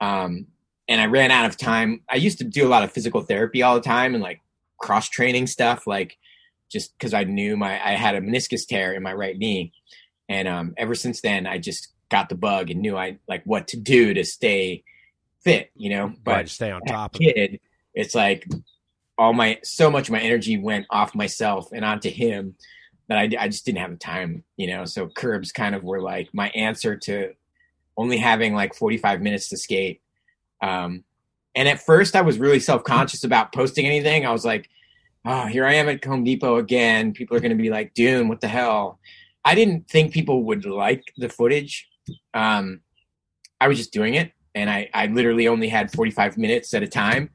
Um, 0.00 0.46
and 0.88 1.00
I 1.00 1.06
ran 1.06 1.30
out 1.30 1.46
of 1.46 1.56
time. 1.56 2.02
I 2.08 2.16
used 2.16 2.38
to 2.38 2.44
do 2.44 2.66
a 2.66 2.68
lot 2.68 2.84
of 2.84 2.92
physical 2.92 3.22
therapy 3.22 3.62
all 3.62 3.74
the 3.74 3.80
time 3.80 4.14
and 4.14 4.22
like 4.22 4.40
cross 4.78 5.08
training 5.08 5.46
stuff, 5.46 5.86
like 5.86 6.16
just 6.72 6.96
because 6.96 7.14
I 7.14 7.24
knew 7.24 7.56
my 7.56 7.84
I 7.84 7.92
had 7.92 8.14
a 8.14 8.20
meniscus 8.20 8.66
tear 8.66 8.94
in 8.94 9.02
my 9.02 9.12
right 9.12 9.36
knee, 9.36 9.72
and 10.28 10.48
um, 10.48 10.74
ever 10.76 10.94
since 10.94 11.20
then 11.20 11.46
I 11.46 11.58
just 11.58 11.88
got 12.08 12.28
the 12.28 12.34
bug 12.34 12.70
and 12.70 12.80
knew 12.80 12.96
I 12.96 13.18
like 13.28 13.42
what 13.44 13.68
to 13.68 13.76
do 13.76 14.14
to 14.14 14.24
stay 14.24 14.84
fit, 15.42 15.70
you 15.76 15.90
know. 15.90 16.12
But 16.24 16.32
right, 16.32 16.48
stay 16.48 16.70
on 16.70 16.82
top 16.82 17.14
of 17.14 17.20
it. 17.20 17.34
kid, 17.34 17.60
it's 17.94 18.14
like 18.14 18.46
all 19.18 19.32
my 19.32 19.58
so 19.62 19.90
much 19.90 20.08
of 20.08 20.12
my 20.12 20.20
energy 20.20 20.58
went 20.58 20.86
off 20.90 21.14
myself 21.14 21.68
and 21.72 21.84
onto 21.84 22.10
him 22.10 22.54
that 23.08 23.18
I, 23.18 23.30
I 23.38 23.48
just 23.48 23.64
didn't 23.64 23.78
have 23.78 23.90
the 23.90 23.96
time, 23.96 24.44
you 24.56 24.66
know. 24.66 24.84
So 24.84 25.08
curbs 25.08 25.52
kind 25.52 25.74
of 25.74 25.84
were 25.84 26.00
like 26.00 26.28
my 26.32 26.48
answer 26.50 26.96
to 26.96 27.34
only 27.96 28.16
having 28.16 28.54
like 28.54 28.74
45 28.74 29.20
minutes 29.20 29.48
to 29.50 29.56
skate. 29.56 30.00
Um, 30.60 31.04
and 31.54 31.68
at 31.68 31.84
first, 31.84 32.16
I 32.16 32.22
was 32.22 32.38
really 32.38 32.60
self 32.60 32.84
conscious 32.84 33.24
about 33.24 33.52
posting 33.52 33.86
anything. 33.86 34.24
I 34.24 34.32
was 34.32 34.44
like, 34.44 34.68
oh, 35.24 35.46
here 35.46 35.64
I 35.64 35.74
am 35.74 35.88
at 35.88 36.04
Home 36.04 36.24
Depot 36.24 36.56
again. 36.56 37.12
People 37.12 37.36
are 37.36 37.40
going 37.40 37.56
to 37.56 37.62
be 37.62 37.70
like, 37.70 37.94
Dune, 37.94 38.28
what 38.28 38.40
the 38.40 38.48
hell? 38.48 38.98
I 39.44 39.54
didn't 39.54 39.88
think 39.88 40.12
people 40.12 40.44
would 40.44 40.64
like 40.64 41.04
the 41.16 41.28
footage. 41.28 41.88
Um, 42.34 42.80
I 43.60 43.68
was 43.68 43.78
just 43.78 43.92
doing 43.92 44.14
it, 44.14 44.32
and 44.54 44.68
I, 44.68 44.88
I 44.94 45.06
literally 45.06 45.48
only 45.48 45.68
had 45.68 45.92
45 45.92 46.38
minutes 46.38 46.74
at 46.74 46.82
a 46.82 46.88
time. 46.88 47.30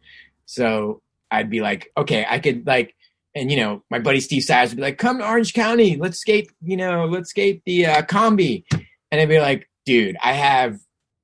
So 0.45 1.01
I'd 1.31 1.49
be 1.49 1.61
like, 1.61 1.91
okay, 1.97 2.25
I 2.29 2.39
could 2.39 2.65
like, 2.65 2.95
and 3.35 3.51
you 3.51 3.57
know, 3.57 3.83
my 3.89 3.99
buddy 3.99 4.19
Steve 4.19 4.43
Sires 4.43 4.71
would 4.71 4.77
be 4.77 4.81
like, 4.81 4.97
come 4.97 5.19
to 5.19 5.27
Orange 5.27 5.53
County, 5.53 5.97
let's 5.97 6.19
skate, 6.19 6.51
you 6.61 6.77
know, 6.77 7.05
let's 7.05 7.29
skate 7.29 7.61
the 7.65 7.85
uh, 7.85 8.01
combi. 8.03 8.63
And 9.11 9.21
I'd 9.21 9.29
be 9.29 9.39
like, 9.39 9.69
dude, 9.85 10.17
I 10.21 10.33
have 10.33 10.79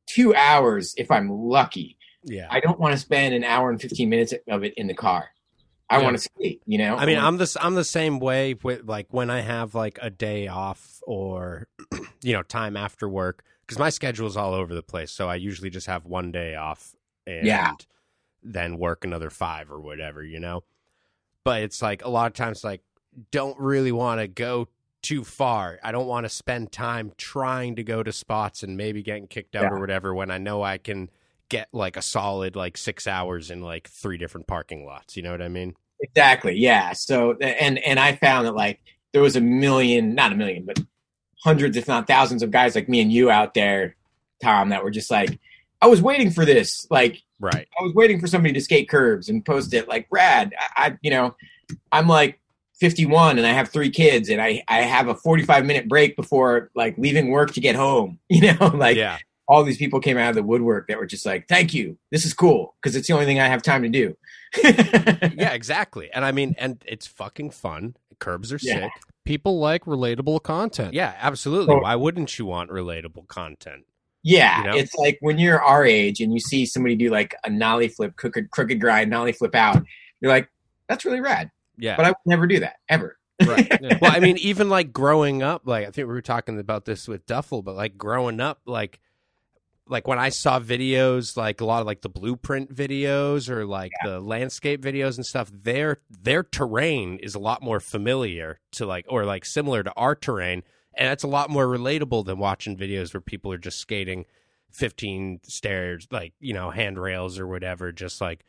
two 0.07 0.35
hours 0.35 0.93
if 0.97 1.09
I'm 1.09 1.29
lucky 1.29 1.97
Yeah. 2.23 2.47
I 2.49 2.59
don't 2.59 2.79
want 2.79 2.93
to 2.93 2.97
spend 2.97 3.33
an 3.33 3.43
hour 3.43 3.69
and 3.69 3.81
15 3.81 4.09
minutes 4.09 4.33
of 4.47 4.63
it 4.63 4.73
in 4.75 4.87
the 4.87 4.93
car. 4.93 5.29
I 5.89 5.97
Yeah. 5.97 6.03
want 6.03 6.17
to 6.17 6.23
skate, 6.23 6.61
you 6.65 6.77
know? 6.77 6.95
I 6.95 7.05
mean, 7.05 7.19
I'm 7.19 7.37
the 7.37 7.57
I'm 7.61 7.75
the 7.75 7.83
same 7.83 8.19
way 8.19 8.55
with 8.55 8.87
like 8.87 9.07
when 9.11 9.29
I 9.29 9.41
have 9.41 9.75
like 9.75 9.99
a 10.01 10.09
day 10.09 10.47
off 10.47 10.99
or 11.05 11.67
you 12.23 12.33
know 12.33 12.43
time 12.43 12.75
after 12.77 13.07
work 13.07 13.43
because 13.61 13.77
my 13.77 13.89
schedule 13.89 14.27
is 14.27 14.37
all 14.37 14.53
over 14.53 14.73
the 14.73 14.83
place. 14.83 15.11
So 15.11 15.29
I 15.29 15.35
usually 15.35 15.69
just 15.69 15.87
have 15.87 16.05
one 16.05 16.31
day 16.31 16.55
off 16.55 16.95
and 17.27 17.45
Yeah. 17.45 17.73
then 18.41 18.77
work 18.77 19.03
another 19.05 19.29
five 19.29 19.71
or 19.71 19.79
whatever, 19.79 20.23
you 20.23 20.39
know. 20.39 20.63
But 21.43 21.61
it's 21.63 21.81
like 21.81 22.03
a 22.03 22.09
lot 22.09 22.27
of 22.27 22.33
times, 22.33 22.63
like 22.63 22.81
don't 23.31 23.59
really 23.59 23.91
want 23.91 24.19
to 24.21 24.27
go 24.27 24.67
too 25.01 25.23
far. 25.23 25.79
I 25.83 25.91
don't 25.91 26.07
want 26.07 26.23
to 26.25 26.29
spend 26.29 26.71
time 26.71 27.11
trying 27.17 27.75
to 27.75 27.83
go 27.83 28.01
to 28.03 28.11
spots 28.13 28.63
and 28.63 28.77
maybe 28.77 29.03
getting 29.03 29.27
kicked 29.27 29.55
out 29.55 29.63
Yeah. 29.63 29.69
or 29.71 29.79
whatever 29.79 30.15
when 30.15 30.31
I 30.31 30.37
know 30.37 30.63
I 30.63 30.77
can 30.77 31.09
get 31.49 31.67
like 31.71 31.97
a 31.97 32.01
solid 32.01 32.55
like 32.55 32.77
six 32.77 33.07
hours 33.07 33.51
in 33.51 33.61
like 33.61 33.89
three 33.89 34.17
different 34.17 34.47
parking 34.47 34.85
lots. 34.85 35.15
You 35.15 35.23
know 35.23 35.31
what 35.31 35.41
I 35.41 35.49
mean? 35.49 35.75
Exactly. 36.01 36.55
Yeah. 36.57 36.93
So 36.93 37.33
and 37.39 37.79
and 37.79 37.99
I 37.99 38.15
found 38.15 38.47
that 38.47 38.55
like 38.55 38.79
there 39.11 39.21
was 39.21 39.35
a 39.35 39.41
million, 39.41 40.15
not 40.15 40.31
a 40.31 40.35
million, 40.35 40.65
but 40.65 40.79
hundreds, 41.43 41.77
if 41.77 41.87
not 41.87 42.07
thousands, 42.07 42.43
of 42.43 42.51
guys 42.51 42.75
like 42.75 42.89
me 42.89 43.01
and 43.01 43.11
you 43.11 43.29
out 43.29 43.53
there, 43.53 43.95
Tom, 44.41 44.69
that 44.69 44.83
were 44.83 44.91
just 44.91 45.11
like, 45.11 45.39
I 45.81 45.87
was 45.87 46.01
waiting 46.01 46.31
for 46.31 46.45
this. 46.45 46.87
Like 46.89 47.21
Right. 47.43 47.67
I 47.77 47.83
was 47.83 47.93
waiting 47.93 48.21
for 48.21 48.27
somebody 48.27 48.53
to 48.53 48.61
skate 48.61 48.87
curbs 48.87 49.27
and 49.27 49.43
post 49.45 49.73
it. 49.73 49.89
Like 49.89 50.07
rad. 50.09 50.53
I, 50.57 50.85
I 50.87 50.97
you 51.01 51.11
know, 51.11 51.35
I'm 51.91 52.07
like 52.07 52.39
51 52.79 53.37
and 53.37 53.45
I 53.45 53.51
have 53.51 53.69
three 53.69 53.89
kids 53.89 54.29
and 54.29 54.41
I 54.41 54.63
I 54.69 54.81
have 54.81 55.09
a 55.09 55.15
45 55.15 55.65
minute 55.65 55.89
break 55.89 56.15
before 56.15 56.71
like 56.73 56.97
leaving 56.97 57.31
work 57.31 57.51
to 57.53 57.59
get 57.59 57.75
home. 57.75 58.19
You 58.29 58.53
know, 58.53 58.67
like 58.73 58.95
yeah. 58.95 59.17
All 59.47 59.63
these 59.63 59.77
people 59.77 59.99
came 59.99 60.17
out 60.17 60.29
of 60.29 60.35
the 60.35 60.43
woodwork 60.43 60.87
that 60.87 60.97
were 60.97 61.05
just 61.05 61.25
like, 61.25 61.47
"Thank 61.47 61.73
you, 61.73 61.97
this 62.11 62.25
is 62.25 62.33
cool," 62.33 62.75
because 62.81 62.95
it's 62.95 63.07
the 63.07 63.13
only 63.13 63.25
thing 63.25 63.39
I 63.39 63.47
have 63.47 63.61
time 63.61 63.83
to 63.83 63.89
do. 63.89 64.15
yeah, 64.63 65.53
exactly. 65.53 66.09
And 66.13 66.23
I 66.25 66.31
mean, 66.31 66.55
and 66.57 66.83
it's 66.87 67.07
fucking 67.07 67.51
fun. 67.51 67.95
Curbs 68.19 68.53
are 68.53 68.59
Yeah. 68.61 68.81
sick. 68.81 68.91
People 69.25 69.59
like 69.59 69.85
relatable 69.85 70.43
content. 70.43 70.93
Yeah, 70.93 71.13
absolutely. 71.19 71.75
So- 71.75 71.81
Why 71.81 71.95
wouldn't 71.95 72.37
you 72.37 72.45
want 72.45 72.69
relatable 72.69 73.27
content? 73.27 73.85
Yeah, 74.25 74.59
You 74.59 74.67
know? 74.71 74.77
it's 74.77 74.95
like 74.95 75.17
when 75.19 75.37
you're 75.37 75.61
our 75.61 75.85
age 75.85 76.21
and 76.21 76.31
you 76.33 76.39
see 76.39 76.65
somebody 76.65 76.95
do 76.95 77.09
like 77.09 77.35
a 77.43 77.49
nollie 77.49 77.89
flip, 77.89 78.15
crooked, 78.15 78.51
crooked 78.51 78.79
grind, 78.79 79.09
nollie 79.09 79.33
flip 79.33 79.53
out. 79.55 79.83
You're 80.21 80.31
like, 80.31 80.47
that's 80.87 81.03
really 81.03 81.19
rad. 81.19 81.51
Yeah. 81.77 81.97
But 81.97 82.05
I 82.05 82.09
would 82.09 82.15
never 82.25 82.47
do 82.47 82.59
that 82.61 82.75
ever. 82.87 83.17
right. 83.45 83.67
Yeah. 83.81 83.97
well, 84.01 84.11
I 84.13 84.19
mean, 84.21 84.37
even 84.37 84.69
like 84.69 84.93
growing 84.93 85.43
up, 85.43 85.63
like 85.65 85.83
I 85.87 85.91
think 85.91 86.07
we 86.07 86.13
were 86.13 86.21
talking 86.21 86.57
about 86.57 86.85
this 86.85 87.05
with 87.07 87.25
Duffel, 87.25 87.61
but 87.63 87.75
like 87.75 87.97
growing 87.97 88.39
up, 88.39 88.61
like 88.65 89.01
like 89.87 90.07
when 90.07 90.19
I 90.19 90.29
saw 90.29 90.59
videos, 90.59 91.35
like 91.35 91.61
a 91.61 91.65
lot 91.65 91.81
of 91.81 91.87
like 91.87 92.01
the 92.01 92.09
blueprint 92.09 92.73
videos 92.73 93.49
or 93.49 93.65
like 93.65 93.91
the 94.03 94.19
landscape 94.19 94.81
videos 94.81 95.17
and 95.17 95.25
stuff, 95.25 95.51
their 95.53 95.99
their 96.09 96.43
terrain 96.43 97.17
is 97.17 97.35
a 97.35 97.39
lot 97.39 97.61
more 97.61 97.79
familiar 97.79 98.59
to 98.73 98.85
like 98.85 99.05
or 99.09 99.25
like 99.25 99.45
similar 99.45 99.83
to 99.83 99.93
our 99.95 100.15
terrain, 100.15 100.63
and 100.95 101.09
that's 101.09 101.23
a 101.23 101.27
lot 101.27 101.49
more 101.49 101.67
relatable 101.67 102.25
than 102.25 102.39
watching 102.39 102.77
videos 102.77 103.13
where 103.13 103.21
people 103.21 103.51
are 103.51 103.57
just 103.57 103.79
skating 103.79 104.25
fifteen 104.71 105.39
stairs, 105.43 106.07
like 106.11 106.33
you 106.39 106.53
know 106.53 106.69
handrails 106.69 107.37
or 107.37 107.47
whatever, 107.47 107.91
just 107.91 108.21
like 108.21 108.45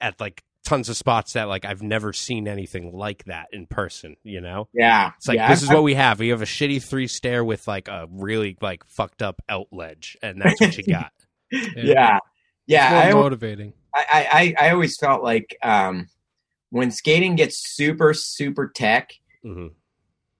at 0.00 0.20
like 0.20 0.42
tons 0.64 0.88
of 0.88 0.96
spots 0.96 1.32
that 1.34 1.44
like 1.48 1.64
I've 1.64 1.82
never 1.82 2.12
seen 2.12 2.46
anything 2.48 2.92
like 2.96 3.24
that 3.24 3.48
in 3.52 3.66
person. 3.66 4.16
You 4.22 4.40
know. 4.40 4.68
Yeah, 4.72 5.12
It's 5.16 5.28
like 5.28 5.36
yeah, 5.36 5.48
this 5.48 5.62
I- 5.62 5.64
is 5.66 5.70
what 5.70 5.82
we 5.82 5.94
have. 5.94 6.18
We 6.20 6.28
have 6.28 6.42
a 6.42 6.46
shitty 6.46 6.82
three 6.82 7.06
stair 7.06 7.44
with 7.44 7.66
like 7.68 7.88
a 7.88 8.06
really 8.10 8.56
like 8.60 8.84
fucked 8.86 9.22
up 9.22 9.42
out 9.48 9.68
ledge, 9.72 10.16
and 10.22 10.40
that's 10.40 10.60
what 10.60 10.76
you 10.76 10.84
got. 10.84 11.12
yeah, 11.76 12.18
yeah. 12.66 12.98
It's 12.98 13.06
I, 13.06 13.10
al- 13.10 13.22
motivating. 13.22 13.72
I, 13.94 14.54
I, 14.58 14.66
I 14.68 14.70
always 14.70 14.96
felt 14.96 15.22
like 15.22 15.56
um, 15.62 16.08
when 16.70 16.90
skating 16.90 17.36
gets 17.36 17.58
super, 17.74 18.14
super 18.14 18.68
tech, 18.74 19.10
hmm 19.42 19.68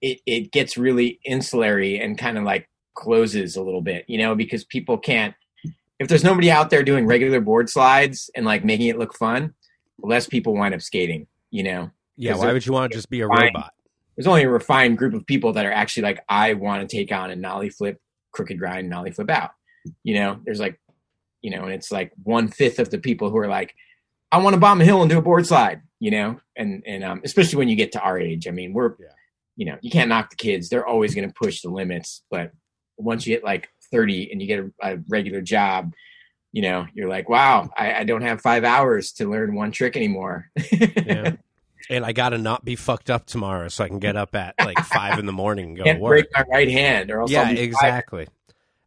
it, 0.01 0.19
it 0.25 0.51
gets 0.51 0.77
really 0.77 1.19
insulary 1.25 1.97
and 2.03 2.17
kind 2.17 2.37
of 2.37 2.43
like 2.43 2.67
closes 2.93 3.55
a 3.55 3.61
little 3.61 3.79
bit, 3.81 4.03
you 4.09 4.17
know, 4.17 4.35
because 4.35 4.65
people 4.65 4.97
can't. 4.97 5.33
If 5.99 6.09
there's 6.09 6.25
nobody 6.25 6.51
out 6.51 6.69
there 6.71 6.83
doing 6.83 7.05
regular 7.05 7.39
board 7.39 7.69
slides 7.69 8.29
and 8.35 8.45
like 8.45 8.65
making 8.65 8.87
it 8.87 8.97
look 8.99 9.15
fun, 9.15 9.53
less 9.99 10.27
people 10.27 10.53
wind 10.53 10.73
up 10.73 10.81
skating. 10.81 11.27
You 11.51 11.63
know, 11.63 11.91
Yeah. 12.17 12.35
why 12.35 12.51
would 12.53 12.65
you 12.65 12.73
want 12.73 12.91
to 12.91 12.97
just 12.97 13.09
be 13.09 13.21
a 13.21 13.27
fine. 13.27 13.47
robot? 13.53 13.73
there's 14.15 14.27
only 14.27 14.43
a 14.43 14.49
refined 14.49 14.95
group 14.95 15.15
of 15.15 15.25
people 15.25 15.53
that 15.53 15.65
are 15.65 15.71
actually 15.71 16.03
like, 16.03 16.23
I 16.29 16.53
want 16.53 16.87
to 16.87 16.95
take 16.95 17.11
on 17.11 17.31
a 17.31 17.35
nollie 17.35 17.71
flip, 17.71 17.99
crooked 18.31 18.59
grind, 18.59 18.87
nollie 18.87 19.09
flip 19.11 19.31
out. 19.31 19.51
You 20.03 20.13
know, 20.13 20.39
there's 20.45 20.59
like, 20.59 20.79
you 21.41 21.49
know, 21.49 21.63
and 21.63 21.73
it's 21.73 21.91
like 21.91 22.11
one 22.21 22.47
fifth 22.47 22.77
of 22.77 22.91
the 22.91 22.99
people 22.99 23.31
who 23.31 23.37
are 23.37 23.47
like, 23.47 23.73
I 24.31 24.37
want 24.37 24.53
to 24.53 24.59
bomb 24.59 24.81
a 24.81 24.85
hill 24.85 25.01
and 25.01 25.09
do 25.09 25.17
a 25.17 25.21
board 25.21 25.47
slide. 25.47 25.81
You 25.99 26.11
know, 26.11 26.39
and 26.55 26.83
and 26.85 27.03
um, 27.03 27.21
especially 27.23 27.57
when 27.57 27.69
you 27.69 27.75
get 27.75 27.91
to 27.93 28.01
our 28.01 28.19
age, 28.19 28.47
I 28.47 28.51
mean, 28.51 28.73
we're, 28.73 28.93
Yeah. 28.99 29.07
you 29.55 29.65
know, 29.65 29.77
you 29.81 29.89
can't 29.89 30.09
knock 30.09 30.29
the 30.29 30.35
kids; 30.35 30.69
they're 30.69 30.85
always 30.85 31.15
going 31.15 31.27
to 31.27 31.33
push 31.33 31.61
the 31.61 31.69
limits. 31.69 32.23
But 32.29 32.51
once 32.97 33.25
you 33.25 33.33
hit 33.33 33.43
like 33.43 33.69
30 33.91 34.31
and 34.31 34.39
you 34.41 34.47
get 34.47 34.59
a, 34.59 34.71
a 34.93 34.97
regular 35.09 35.41
job, 35.41 35.93
you 36.53 36.61
know, 36.61 36.87
you're 36.93 37.09
like, 37.09 37.27
wow, 37.27 37.69
I, 37.75 37.93
I 37.95 38.03
don't 38.05 38.21
have 38.21 38.39
five 38.39 38.63
hours 38.63 39.11
to 39.13 39.29
learn 39.29 39.53
one 39.55 39.71
trick 39.71 39.97
anymore. 39.97 40.49
Yeah. 40.71 41.35
And 41.89 42.05
I 42.05 42.13
gotta 42.13 42.37
not 42.37 42.63
be 42.63 42.77
fucked 42.77 43.09
up 43.09 43.25
tomorrow, 43.25 43.67
so 43.67 43.83
I 43.83 43.89
can 43.89 43.99
get 43.99 44.15
up 44.15 44.33
at 44.35 44.55
like 44.57 44.79
five 44.79 45.19
in 45.19 45.25
the 45.25 45.33
morning 45.33 45.65
and 45.65 45.77
go 45.77 45.83
Can't 45.83 45.99
work. 45.99 46.11
break 46.11 46.27
my 46.33 46.55
right 46.55 46.71
hand, 46.71 47.11
or 47.11 47.19
else 47.19 47.29
Yeah, 47.29 47.41
I'll 47.41 47.49
be 47.49 47.55
fired. 47.57 47.63
exactly. 47.65 48.27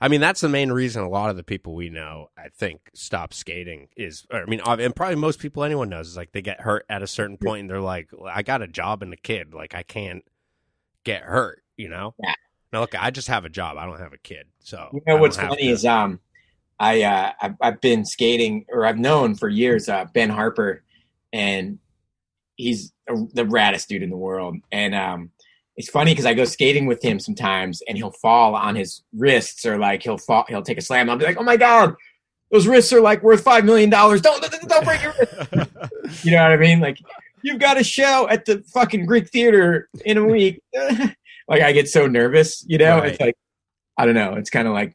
I 0.01 0.09
mean, 0.09 0.23
that's 0.23 0.41
the 0.41 0.49
main 0.49 0.73
reason 0.73 1.03
a 1.03 1.09
lot 1.11 1.29
of 1.29 1.37
the 1.37 1.43
people 1.43 1.75
we 1.75 1.91
know, 1.91 2.31
I 2.39 2.49
think, 2.49 2.81
stop 2.95 3.35
skating 3.35 3.89
is, 3.99 4.25
or, 4.33 4.41
I 4.41 4.47
mean, 4.47 4.61
and 4.65 4.97
probably 4.97 5.17
most 5.17 5.41
people 5.41 5.63
anyone 5.63 5.91
knows 5.91 6.09
is 6.09 6.17
like 6.17 6.33
they 6.33 6.41
get 6.41 6.63
hurt 6.63 6.87
at 6.89 7.03
a 7.03 7.07
certain 7.07 7.37
point 7.37 7.61
and 7.61 7.71
they're 7.71 7.83
like, 7.83 8.09
I 8.27 8.43
got 8.43 8.63
a 8.63 8.67
job 8.67 9.03
and 9.03 9.13
a 9.13 9.17
kid. 9.19 9.53
Like, 9.53 9.75
I 9.75 9.83
can't 9.83 10.25
get 11.05 11.21
hurt, 11.21 11.63
you 11.77 11.91
know? 11.91 12.15
Yeah. 12.23 12.35
Now, 12.73 12.81
look, 12.81 12.95
I 12.99 13.11
just 13.11 13.29
have 13.29 13.45
a 13.45 13.51
job. 13.51 13.77
I 13.77 13.85
don't 13.85 14.01
have 14.01 14.15
a 14.15 14.19
kid. 14.19 14.47
So, 14.61 14.89
You 14.95 15.03
know 15.07 15.19
what's 15.19 15.37
funny 15.37 15.57
to- 15.57 15.63
is 15.65 15.85
um, 15.85 16.19
I 16.79 17.03
uh, 17.03 17.33
I've, 17.41 17.55
I've 17.61 17.81
been 17.81 18.05
skating 18.05 18.67
or 18.69 18.85
I've 18.85 18.99
known 18.99 19.35
for 19.35 19.49
years 19.49 19.89
uh, 19.89 20.07
Ben 20.13 20.31
Harper, 20.31 20.83
and 21.33 21.79
he's 22.57 22.93
a, 23.09 23.15
the 23.33 23.45
raddest 23.45 23.87
dude 23.89 24.03
in 24.03 24.11
the 24.11 24.17
world. 24.17 24.57
And 24.71 24.95
um, 24.95 25.31
it's 25.77 25.89
funny 25.89 26.13
because 26.13 26.27
I 26.27 26.35
go 26.35 26.45
skating 26.45 26.87
with 26.87 27.03
him 27.03 27.19
sometimes, 27.19 27.83
and 27.89 27.97
he'll 27.97 28.11
fall 28.11 28.55
on 28.55 28.75
his 28.75 29.03
wrists 29.15 29.65
or 29.65 29.79
like 29.79 30.03
he'll 30.03 30.19
fall, 30.19 30.45
he'll 30.49 30.63
take 30.63 30.79
a 30.79 30.83
slam. 30.83 31.09
I'll 31.09 31.17
be 31.17 31.25
like, 31.25 31.39
oh 31.39 31.45
my 31.45 31.57
god, 31.57 31.95
those 32.51 32.67
wrists 32.67 32.93
are 32.93 33.01
like 33.01 33.23
worth 33.23 33.43
five 33.43 33.65
million 33.65 33.91
dollars. 33.91 34.21
Don't 34.21 34.43
don't 34.69 34.85
break 34.85 35.03
your 35.03 35.15
wrist. 35.19 35.71
You 36.23 36.31
know 36.31 36.43
what 36.43 36.53
I 36.53 36.57
mean? 36.57 36.79
Like 36.79 36.99
you've 37.43 37.59
got 37.59 37.81
a 37.81 37.85
show 37.85 38.29
at 38.29 38.45
the 38.45 38.63
fucking 38.73 39.07
Greek 39.07 39.29
theater 39.31 39.89
in 40.05 40.19
a 40.19 40.25
week. 40.25 40.63
like 41.49 41.63
I 41.63 41.73
get 41.73 41.89
so 41.89 42.07
nervous, 42.07 42.65
you 42.69 42.79
know. 42.79 42.99
Right. 42.99 43.11
It's 43.11 43.21
like 43.21 43.37
I 43.99 44.07
don't 44.07 44.15
know. 44.15 44.35
It's 44.35 44.51
kind 44.51 44.69
of 44.69 44.75
like 44.75 44.95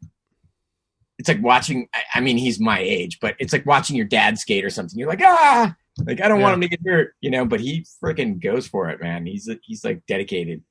it's 1.21 1.27
like 1.27 1.41
watching. 1.43 1.87
I, 1.93 2.01
I 2.15 2.19
mean, 2.19 2.35
he's 2.35 2.59
my 2.59 2.79
age, 2.79 3.19
but 3.19 3.35
it's 3.37 3.53
like 3.53 3.63
watching 3.67 3.95
your 3.95 4.07
dad 4.07 4.39
skate 4.39 4.65
or 4.65 4.71
something. 4.71 4.97
You're 4.97 5.07
like, 5.07 5.21
ah, 5.21 5.75
like 6.03 6.19
I 6.19 6.27
don't 6.27 6.41
want 6.41 6.55
him 6.55 6.61
to 6.61 6.67
get 6.67 6.79
hurt, 6.83 7.13
you 7.21 7.29
know. 7.29 7.45
But 7.45 7.59
he 7.59 7.85
freaking 8.03 8.41
goes 8.41 8.67
for 8.67 8.89
it, 8.89 8.99
man. 8.99 9.27
He's 9.27 9.47
he's 9.61 9.85
like 9.85 10.03
dedicated. 10.07 10.63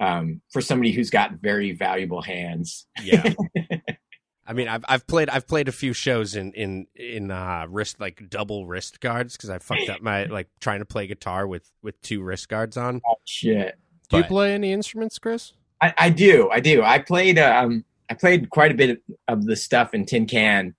Um, 0.00 0.40
for 0.52 0.60
somebody 0.60 0.90
who's 0.90 1.10
got 1.10 1.34
very 1.40 1.72
valuable 1.72 2.22
hands. 2.22 2.86
yeah. 3.02 3.34
I 4.46 4.52
mean, 4.52 4.66
I've 4.66 4.84
I've 4.88 5.06
played 5.06 5.30
I've 5.30 5.46
played 5.46 5.68
a 5.68 5.72
few 5.72 5.92
shows 5.92 6.34
in 6.34 6.52
in 6.54 6.88
in 6.96 7.30
uh, 7.30 7.66
wrist 7.68 8.00
like 8.00 8.28
double 8.28 8.66
wrist 8.66 8.98
guards 8.98 9.36
because 9.36 9.50
I 9.50 9.58
fucked 9.58 9.88
up 9.90 10.02
my 10.02 10.24
like 10.38 10.48
trying 10.58 10.80
to 10.80 10.86
play 10.86 11.06
guitar 11.06 11.46
with 11.46 11.70
with 11.82 12.02
two 12.02 12.20
wrist 12.20 12.48
guards 12.48 12.76
on. 12.76 13.00
Oh 13.08 13.14
shit. 13.24 13.78
Do 14.08 14.16
you 14.16 14.24
play 14.24 14.54
any 14.54 14.72
instruments, 14.72 15.20
Chris? 15.20 15.52
I, 15.80 15.94
I 15.98 16.10
do, 16.10 16.48
I 16.50 16.58
do. 16.58 16.82
I 16.82 16.98
played 16.98 17.38
um 17.38 17.84
I 18.10 18.14
played 18.14 18.50
quite 18.50 18.72
a 18.72 18.74
bit 18.74 19.02
of 19.26 19.44
the 19.44 19.56
stuff 19.56 19.94
in 19.94 20.04
Tincan. 20.04 20.74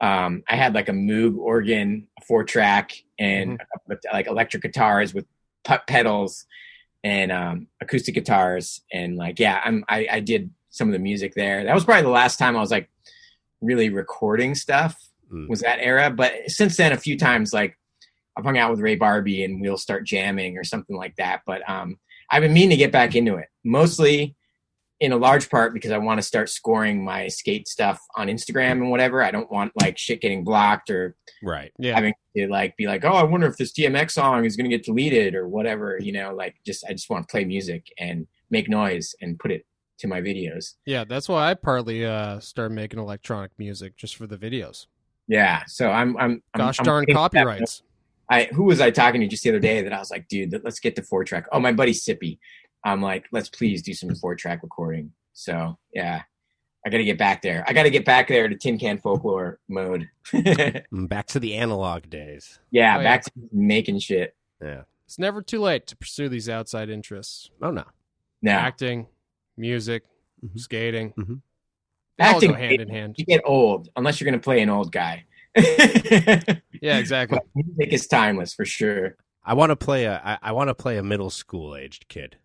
Um, 0.00 0.44
I 0.48 0.56
had 0.56 0.74
like 0.74 0.88
a 0.88 0.92
Moog 0.92 1.36
organ, 1.38 2.08
a 2.20 2.24
four 2.24 2.44
track, 2.44 2.92
and 3.18 3.60
like 4.12 4.26
electric 4.26 4.62
guitars 4.62 5.12
with 5.12 5.26
pedals 5.86 6.46
and 7.02 7.32
um, 7.32 7.66
acoustic 7.80 8.14
guitars, 8.14 8.80
and 8.92 9.16
like 9.16 9.38
yeah, 9.38 9.60
I'm 9.64 9.84
I, 9.88 10.06
I 10.10 10.20
did 10.20 10.50
some 10.70 10.88
of 10.88 10.92
the 10.92 10.98
music 10.98 11.34
there. 11.34 11.64
That 11.64 11.74
was 11.74 11.84
probably 11.84 12.02
the 12.02 12.10
last 12.10 12.38
time 12.38 12.56
I 12.56 12.60
was 12.60 12.70
like 12.70 12.88
really 13.60 13.88
recording 13.88 14.54
stuff. 14.54 14.96
Mm. 15.32 15.48
Was 15.48 15.60
that 15.60 15.78
era? 15.80 16.10
But 16.10 16.32
since 16.46 16.76
then, 16.76 16.92
a 16.92 16.96
few 16.96 17.18
times 17.18 17.52
like 17.52 17.76
I've 18.36 18.44
hung 18.44 18.56
out 18.56 18.70
with 18.70 18.80
Ray 18.80 18.96
Barbee 18.96 19.44
and 19.44 19.60
we'll 19.60 19.78
start 19.78 20.06
jamming 20.06 20.56
or 20.56 20.64
something 20.64 20.96
like 20.96 21.16
that. 21.16 21.42
But 21.44 21.68
um, 21.68 21.98
I've 22.30 22.42
been 22.42 22.52
meaning 22.52 22.70
to 22.70 22.76
get 22.76 22.92
back 22.92 23.16
into 23.16 23.34
it, 23.34 23.48
mostly 23.64 24.36
in 25.00 25.12
a 25.12 25.16
large 25.16 25.48
part 25.48 25.72
because 25.74 25.92
I 25.92 25.98
want 25.98 26.18
to 26.18 26.22
start 26.26 26.48
scoring 26.48 27.04
my 27.04 27.28
skate 27.28 27.68
stuff 27.68 28.00
on 28.16 28.26
Instagram 28.26 28.72
and 28.72 28.90
whatever. 28.90 29.22
I 29.22 29.30
don't 29.30 29.50
want 29.50 29.72
like 29.80 29.96
shit 29.96 30.20
getting 30.20 30.42
blocked 30.44 30.90
or 30.90 31.14
Right. 31.42 31.70
Yeah. 31.78 31.94
having 31.94 32.14
to 32.36 32.48
like 32.48 32.76
be 32.76 32.86
like, 32.88 33.04
oh, 33.04 33.12
I 33.12 33.22
wonder 33.22 33.46
if 33.46 33.56
this 33.56 33.72
DMX 33.72 34.10
song 34.12 34.44
is 34.44 34.56
going 34.56 34.68
to 34.68 34.76
get 34.76 34.84
deleted 34.84 35.34
or 35.36 35.46
whatever. 35.48 35.98
You 36.00 36.12
know, 36.12 36.34
like 36.34 36.56
just 36.66 36.84
I 36.88 36.92
just 36.92 37.08
want 37.10 37.28
to 37.28 37.30
play 37.30 37.44
music 37.44 37.86
and 37.98 38.26
make 38.50 38.68
noise 38.68 39.14
and 39.20 39.38
put 39.38 39.52
it 39.52 39.64
to 39.98 40.08
my 40.08 40.20
videos. 40.20 40.74
Yeah, 40.86 41.04
that's 41.04 41.28
why 41.28 41.50
I 41.50 41.54
partly 41.54 42.04
uh, 42.04 42.40
started 42.40 42.74
making 42.74 42.98
electronic 42.98 43.52
music 43.58 43.96
just 43.96 44.16
for 44.16 44.26
the 44.26 44.36
videos. 44.36 44.86
Yeah. 45.28 45.62
So 45.68 45.90
I'm 45.90 46.16
I'm 46.16 46.42
I'm- 46.54 46.66
Gosh 46.66 46.80
I'm 46.80 46.84
darn 46.84 47.04
that- 47.06 47.14
copyrights. 47.14 47.82
I 48.30 48.44
who 48.52 48.64
was 48.64 48.80
I 48.80 48.90
talking 48.90 49.20
to 49.22 49.26
just 49.26 49.42
the 49.44 49.48
other 49.50 49.58
day 49.60 49.80
that 49.82 49.92
I 49.92 49.98
was 49.98 50.10
like, 50.10 50.28
dude, 50.28 50.60
let's 50.64 50.80
get 50.80 50.96
to 50.96 51.02
four 51.02 51.24
track. 51.24 51.46
Oh, 51.52 51.60
my 51.60 51.72
buddy 51.72 51.92
Sippy. 51.92 52.38
I'm 52.92 53.02
like, 53.02 53.26
let's 53.32 53.48
please 53.48 53.82
do 53.82 53.92
some 53.94 54.14
four 54.14 54.34
track 54.36 54.62
recording. 54.62 55.12
So 55.32 55.78
yeah, 55.94 56.22
I 56.86 56.90
got 56.90 56.98
to 56.98 57.04
get 57.04 57.18
back 57.18 57.42
there. 57.42 57.64
I 57.66 57.72
got 57.72 57.84
to 57.84 57.90
get 57.90 58.04
back 58.04 58.28
there 58.28 58.48
to 58.48 58.56
Tincan 58.56 59.00
Folklore 59.00 59.58
mode. 59.68 60.08
Mm, 60.32 61.08
Back 61.08 61.26
to 61.28 61.40
the 61.40 61.54
analog 61.54 62.10
days. 62.10 62.58
yeah. 62.70 62.98
back 63.02 63.24
to 63.24 63.30
making 63.52 63.98
shit. 64.00 64.34
Yeah. 64.62 64.82
It's 65.06 65.18
never 65.18 65.40
too 65.42 65.60
late 65.60 65.86
to 65.88 65.96
pursue 65.96 66.28
these 66.28 66.48
outside 66.48 66.90
interests. 66.90 67.50
Oh 67.62 67.70
no. 67.70 67.84
No, 68.42 68.52
Acting, 68.52 69.06
music, 69.56 70.02
Mhm. 70.44 70.58
skating. 70.60 71.12
Mhm. 71.12 71.40
They 72.18 72.24
all 72.24 72.34
Acting- 72.34 72.50
go 72.50 72.56
hand 72.56 72.80
in 72.80 72.88
hand. 72.88 73.14
you 73.16 73.24
get 73.24 73.40
old 73.44 73.88
unless 73.96 74.20
you're 74.20 74.26
gonna 74.30 74.42
play 74.42 74.60
an 74.60 74.68
old 74.70 74.92
guy. 74.92 75.24
Yeah, 76.80 76.98
exactly. 76.98 77.38
Music 77.54 77.92
is 77.92 78.06
timeless 78.06 78.54
for 78.54 78.64
sure. 78.64 79.16
I 79.44 79.54
want 79.54 79.70
to 79.70 79.76
play 79.76 80.04
a. 80.04 80.20
I, 80.24 80.38
I 80.42 80.52
want 80.52 80.68
to 80.68 80.74
play 80.74 80.96
a 80.98 81.02
middle 81.02 81.30
school 81.30 81.74
aged 81.74 82.06
kid. 82.08 82.36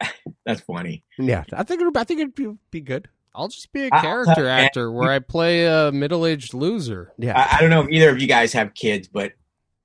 That's 0.46 0.60
funny. 0.60 1.04
Yeah, 1.18 1.44
I 1.52 1.62
think 1.62 1.82
it, 1.82 1.96
I 1.96 2.04
think 2.04 2.20
it'd 2.20 2.34
be, 2.34 2.52
be 2.70 2.80
good. 2.80 3.08
I'll 3.34 3.48
just 3.48 3.70
be 3.72 3.86
a 3.86 3.88
I'll 3.92 4.00
character 4.00 4.34
tell 4.34 4.44
you, 4.44 4.48
man. 4.48 4.64
actor 4.64 4.90
where 4.90 5.10
I 5.10 5.18
play 5.18 5.66
a 5.66 5.92
middle-aged 5.92 6.54
loser. 6.54 7.12
Yeah, 7.18 7.38
I, 7.38 7.56
I 7.56 7.60
don't 7.60 7.70
know 7.70 7.82
if 7.82 7.90
either 7.90 8.10
of 8.10 8.20
you 8.20 8.26
guys 8.26 8.52
have 8.54 8.74
kids, 8.74 9.08
but 9.08 9.32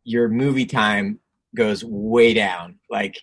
your 0.03 0.29
movie 0.29 0.65
time 0.65 1.19
goes 1.55 1.83
way 1.83 2.33
down. 2.33 2.79
Like 2.89 3.17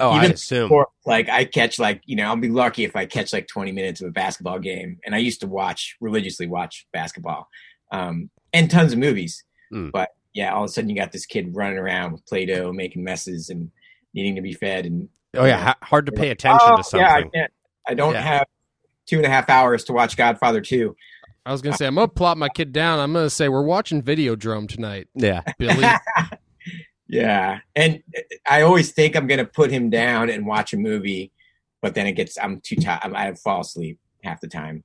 oh, 0.00 0.10
I 0.10 0.24
assume. 0.24 0.72
Or 0.72 0.88
like 1.06 1.28
I 1.28 1.44
catch 1.44 1.78
like 1.78 2.02
you 2.04 2.16
know 2.16 2.24
I'll 2.24 2.36
be 2.36 2.48
lucky 2.48 2.84
if 2.84 2.96
I 2.96 3.06
catch 3.06 3.32
like 3.32 3.46
20 3.46 3.72
minutes 3.72 4.00
of 4.00 4.08
a 4.08 4.12
basketball 4.12 4.58
game, 4.58 4.98
and 5.04 5.14
I 5.14 5.18
used 5.18 5.40
to 5.40 5.46
watch 5.46 5.96
religiously 6.00 6.46
watch 6.46 6.86
basketball, 6.92 7.48
um, 7.92 8.30
and 8.52 8.70
tons 8.70 8.92
of 8.92 8.98
movies. 8.98 9.44
Mm. 9.72 9.92
But 9.92 10.10
yeah, 10.32 10.52
all 10.52 10.64
of 10.64 10.70
a 10.70 10.72
sudden 10.72 10.90
you 10.90 10.96
got 10.96 11.12
this 11.12 11.26
kid 11.26 11.54
running 11.54 11.78
around 11.78 12.12
with 12.12 12.26
Play-Doh, 12.26 12.72
making 12.72 13.04
messes, 13.04 13.50
and 13.50 13.70
needing 14.14 14.34
to 14.34 14.42
be 14.42 14.52
fed. 14.52 14.84
And 14.84 15.08
oh 15.36 15.44
yeah, 15.44 15.58
ha- 15.58 15.76
hard 15.82 16.06
to 16.06 16.12
pay 16.12 16.30
attention 16.30 16.68
Oh, 16.72 16.76
to 16.76 16.84
something. 16.84 17.00
yeah, 17.06 17.14
I 17.14 17.22
can't. 17.22 17.52
I 17.88 17.94
don't 17.94 18.14
Yeah. 18.14 18.20
have 18.22 18.46
two 19.06 19.16
and 19.18 19.26
a 19.26 19.28
half 19.28 19.48
hours 19.50 19.84
to 19.84 19.92
watch 19.92 20.16
Godfather 20.16 20.60
2. 20.60 20.94
I 21.46 21.52
was 21.52 21.60
gonna 21.60 21.76
say 21.76 21.86
I'm 21.86 21.94
gonna 21.96 22.08
plop 22.08 22.38
my 22.38 22.48
kid 22.48 22.72
down. 22.72 22.98
I'm 23.00 23.12
gonna 23.12 23.28
say 23.28 23.48
we're 23.50 23.62
watching 23.62 24.00
Videodrome 24.02 24.68
tonight, 24.68 25.08
Yeah. 25.14 25.42
Billy. 25.58 25.86
Yeah, 27.06 27.58
and 27.76 28.02
I 28.48 28.62
always 28.62 28.92
think 28.92 29.14
I'm 29.14 29.26
gonna 29.26 29.44
put 29.44 29.70
him 29.70 29.90
down 29.90 30.30
and 30.30 30.46
watch 30.46 30.72
a 30.72 30.78
movie, 30.78 31.32
but 31.82 31.94
then 31.94 32.06
it 32.06 32.12
gets 32.12 32.38
I'm 32.38 32.60
too 32.62 32.76
tired. 32.76 33.12
I 33.14 33.34
fall 33.34 33.60
asleep 33.60 33.98
half 34.24 34.40
the 34.40 34.48
time. 34.48 34.82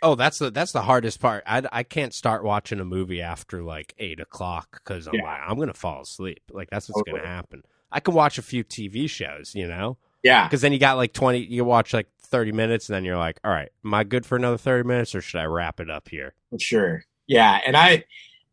Oh, 0.00 0.14
that's 0.14 0.38
the 0.38 0.50
that's 0.52 0.70
the 0.70 0.82
hardest 0.82 1.20
part. 1.20 1.42
I, 1.44 1.62
I 1.72 1.82
can't 1.82 2.14
start 2.14 2.44
watching 2.44 2.78
a 2.78 2.84
movie 2.84 3.20
after 3.20 3.64
like 3.64 3.94
eight 3.98 4.20
o'clock 4.20 4.80
because 4.84 5.08
I'm 5.08 5.14
Yeah. 5.14 5.24
like 5.24 5.40
I'm 5.44 5.58
gonna 5.58 5.74
fall 5.74 6.02
asleep. 6.02 6.40
Like 6.52 6.70
that's 6.70 6.88
what's 6.88 7.00
Totally. 7.00 7.22
gonna 7.22 7.34
happen. 7.34 7.62
I 7.96 8.00
can 8.00 8.14
watch 8.14 8.36
a 8.38 8.42
few 8.42 8.62
TV 8.62 9.08
shows, 9.08 9.54
you 9.54 9.66
know, 9.66 9.96
Yeah, 10.22 10.46
because 10.46 10.60
then 10.60 10.72
you 10.72 10.78
got 10.78 10.96
like 10.98 11.12
twenty. 11.14 11.38
You 11.38 11.64
watch 11.64 11.92
like 11.94 12.08
thirty 12.20 12.52
minutes, 12.52 12.88
and 12.88 12.94
then 12.94 13.04
you're 13.04 13.16
like, 13.16 13.40
all 13.42 13.50
right, 13.50 13.70
am 13.84 13.94
I 13.94 14.04
good 14.04 14.26
for 14.26 14.36
another 14.36 14.58
thirty 14.58 14.86
minutes, 14.86 15.14
or 15.14 15.20
should 15.22 15.40
I 15.40 15.44
wrap 15.44 15.80
it 15.80 15.88
up 15.90 16.08
here? 16.08 16.34
for 16.50 16.58
sure. 16.58 17.04
Yeah, 17.26 17.58
and 17.66 17.76
I 17.76 18.04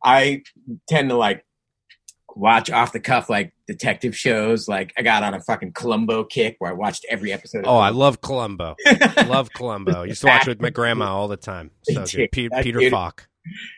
I 0.04 0.44
tend 0.88 1.10
to 1.10 1.18
like 1.18 1.46
watch 2.36 2.72
off 2.72 2.92
the 2.94 3.00
cuff 3.00 3.30
like 3.30 3.54
detective 3.68 4.16
shows. 4.18 4.68
Like 4.68 4.94
I 4.98 5.02
got 5.04 5.24
on 5.24 5.34
a 5.34 5.40
fucking 5.42 5.74
Columbo 5.74 6.24
kick 6.24 6.56
where 6.60 6.72
I 6.72 6.74
watched 6.74 7.06
every 7.10 7.32
episode. 7.34 7.60
Of 7.60 7.68
Oh, 7.68 7.78
I 7.78 7.90
love 7.90 8.22
Columbo. 8.22 8.76
love 9.28 9.52
Columbo. 9.54 10.04
Used 10.08 10.22
to 10.22 10.28
watch 10.28 10.44
it 10.48 10.50
with 10.52 10.62
my 10.62 10.70
grandma 10.72 11.14
all 11.14 11.28
the 11.28 11.38
time. 11.38 11.72
So. 11.84 12.06
Pe- 12.06 12.28
Peter 12.62 12.80
dude- 12.80 12.92
Falk. 12.92 13.28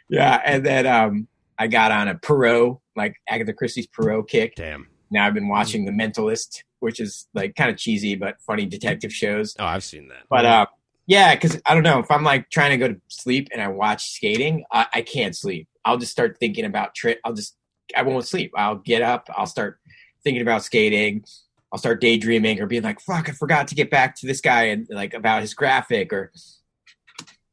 yeah, 0.09 0.39
and 0.45 0.65
then 0.65 0.85
um 0.87 1.27
I 1.57 1.67
got 1.67 1.91
on 1.91 2.07
a 2.07 2.15
Poirot 2.15 2.77
like 2.95 3.15
Agatha 3.27 3.51
Christie's 3.53 3.87
Poirot 3.87 4.27
kick. 4.29 4.53
Damn. 4.55 4.87
Now 5.11 5.25
I've 5.25 5.33
been 5.33 5.47
watching 5.47 5.85
The 5.85 5.91
Mentalist, 5.91 6.63
which 6.79 6.99
is 6.99 7.27
like 7.33 7.55
kind 7.55 7.69
of 7.69 7.77
cheesy 7.77 8.15
but 8.15 8.39
funny 8.41 8.65
detective 8.65 9.13
shows. 9.13 9.55
Oh, 9.59 9.65
I've 9.65 9.83
seen 9.83 10.07
that. 10.09 10.23
But 10.29 10.45
uh, 10.45 10.65
yeah, 11.07 11.35
because 11.35 11.61
I 11.65 11.73
don't 11.73 11.83
know 11.83 11.99
if 11.99 12.09
I'm 12.09 12.23
like 12.23 12.49
trying 12.49 12.71
to 12.71 12.77
go 12.77 12.93
to 12.93 12.99
sleep 13.07 13.49
and 13.51 13.61
I 13.61 13.67
watch 13.67 14.11
skating, 14.11 14.65
I, 14.71 14.87
I 14.93 15.01
can't 15.01 15.35
sleep. 15.35 15.67
I'll 15.83 15.97
just 15.97 16.11
start 16.11 16.37
thinking 16.39 16.65
about 16.65 16.95
trip. 16.95 17.19
I'll 17.23 17.33
just 17.33 17.55
I 17.95 18.01
won't 18.01 18.27
sleep. 18.27 18.51
I'll 18.55 18.77
get 18.77 19.01
up. 19.01 19.29
I'll 19.35 19.45
start 19.45 19.79
thinking 20.23 20.41
about 20.41 20.63
skating. 20.63 21.23
I'll 21.71 21.79
start 21.79 22.01
daydreaming 22.01 22.59
or 22.61 22.67
being 22.67 22.83
like, 22.83 23.01
"Fuck, 23.01 23.29
I 23.29 23.33
forgot 23.33 23.67
to 23.67 23.75
get 23.75 23.91
back 23.91 24.15
to 24.17 24.27
this 24.27 24.41
guy 24.41 24.63
and 24.65 24.87
like 24.89 25.13
about 25.13 25.41
his 25.41 25.53
graphic," 25.53 26.11
or 26.13 26.31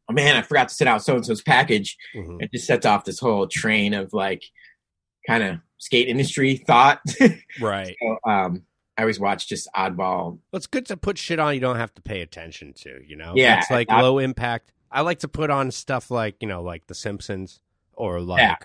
"Oh 0.08 0.12
man, 0.12 0.36
I 0.36 0.42
forgot 0.42 0.68
to 0.68 0.74
send 0.74 0.88
out 0.88 1.04
so 1.04 1.16
and 1.16 1.26
so's 1.26 1.42
package." 1.42 1.96
Mhm. 2.14 2.42
It 2.42 2.52
just 2.52 2.66
sets 2.66 2.86
off 2.86 3.04
this 3.04 3.18
whole 3.18 3.46
train 3.46 3.94
of 3.94 4.12
like 4.12 4.44
kind 5.26 5.42
of 5.42 5.56
skate 5.78 6.08
industry 6.08 6.56
thought. 6.56 7.00
Right. 7.60 7.96
so, 8.00 8.30
um, 8.30 8.62
I 8.96 9.02
always 9.02 9.18
watch 9.20 9.48
just 9.48 9.68
oddball. 9.74 9.96
Well, 9.98 10.38
it's 10.54 10.66
good 10.66 10.86
to 10.86 10.96
put 10.96 11.16
shit 11.18 11.38
on 11.38 11.54
you 11.54 11.60
don't 11.60 11.76
have 11.76 11.94
to 11.94 12.02
pay 12.02 12.20
attention 12.20 12.72
to, 12.78 13.00
you 13.06 13.16
know? 13.16 13.32
Yeah, 13.34 13.58
It's 13.58 13.70
like 13.70 13.90
I- 13.90 14.00
low 14.02 14.18
impact. 14.18 14.72
I 14.90 15.00
like 15.00 15.20
to 15.20 15.28
put 15.28 15.48
on 15.50 15.70
stuff 15.70 16.10
like, 16.10 16.36
you 16.40 16.48
know, 16.48 16.62
like 16.62 16.86
The 16.86 16.94
Simpsons 16.94 17.60
or 17.94 18.20
like 18.20 18.40
Yeah. 18.40 18.56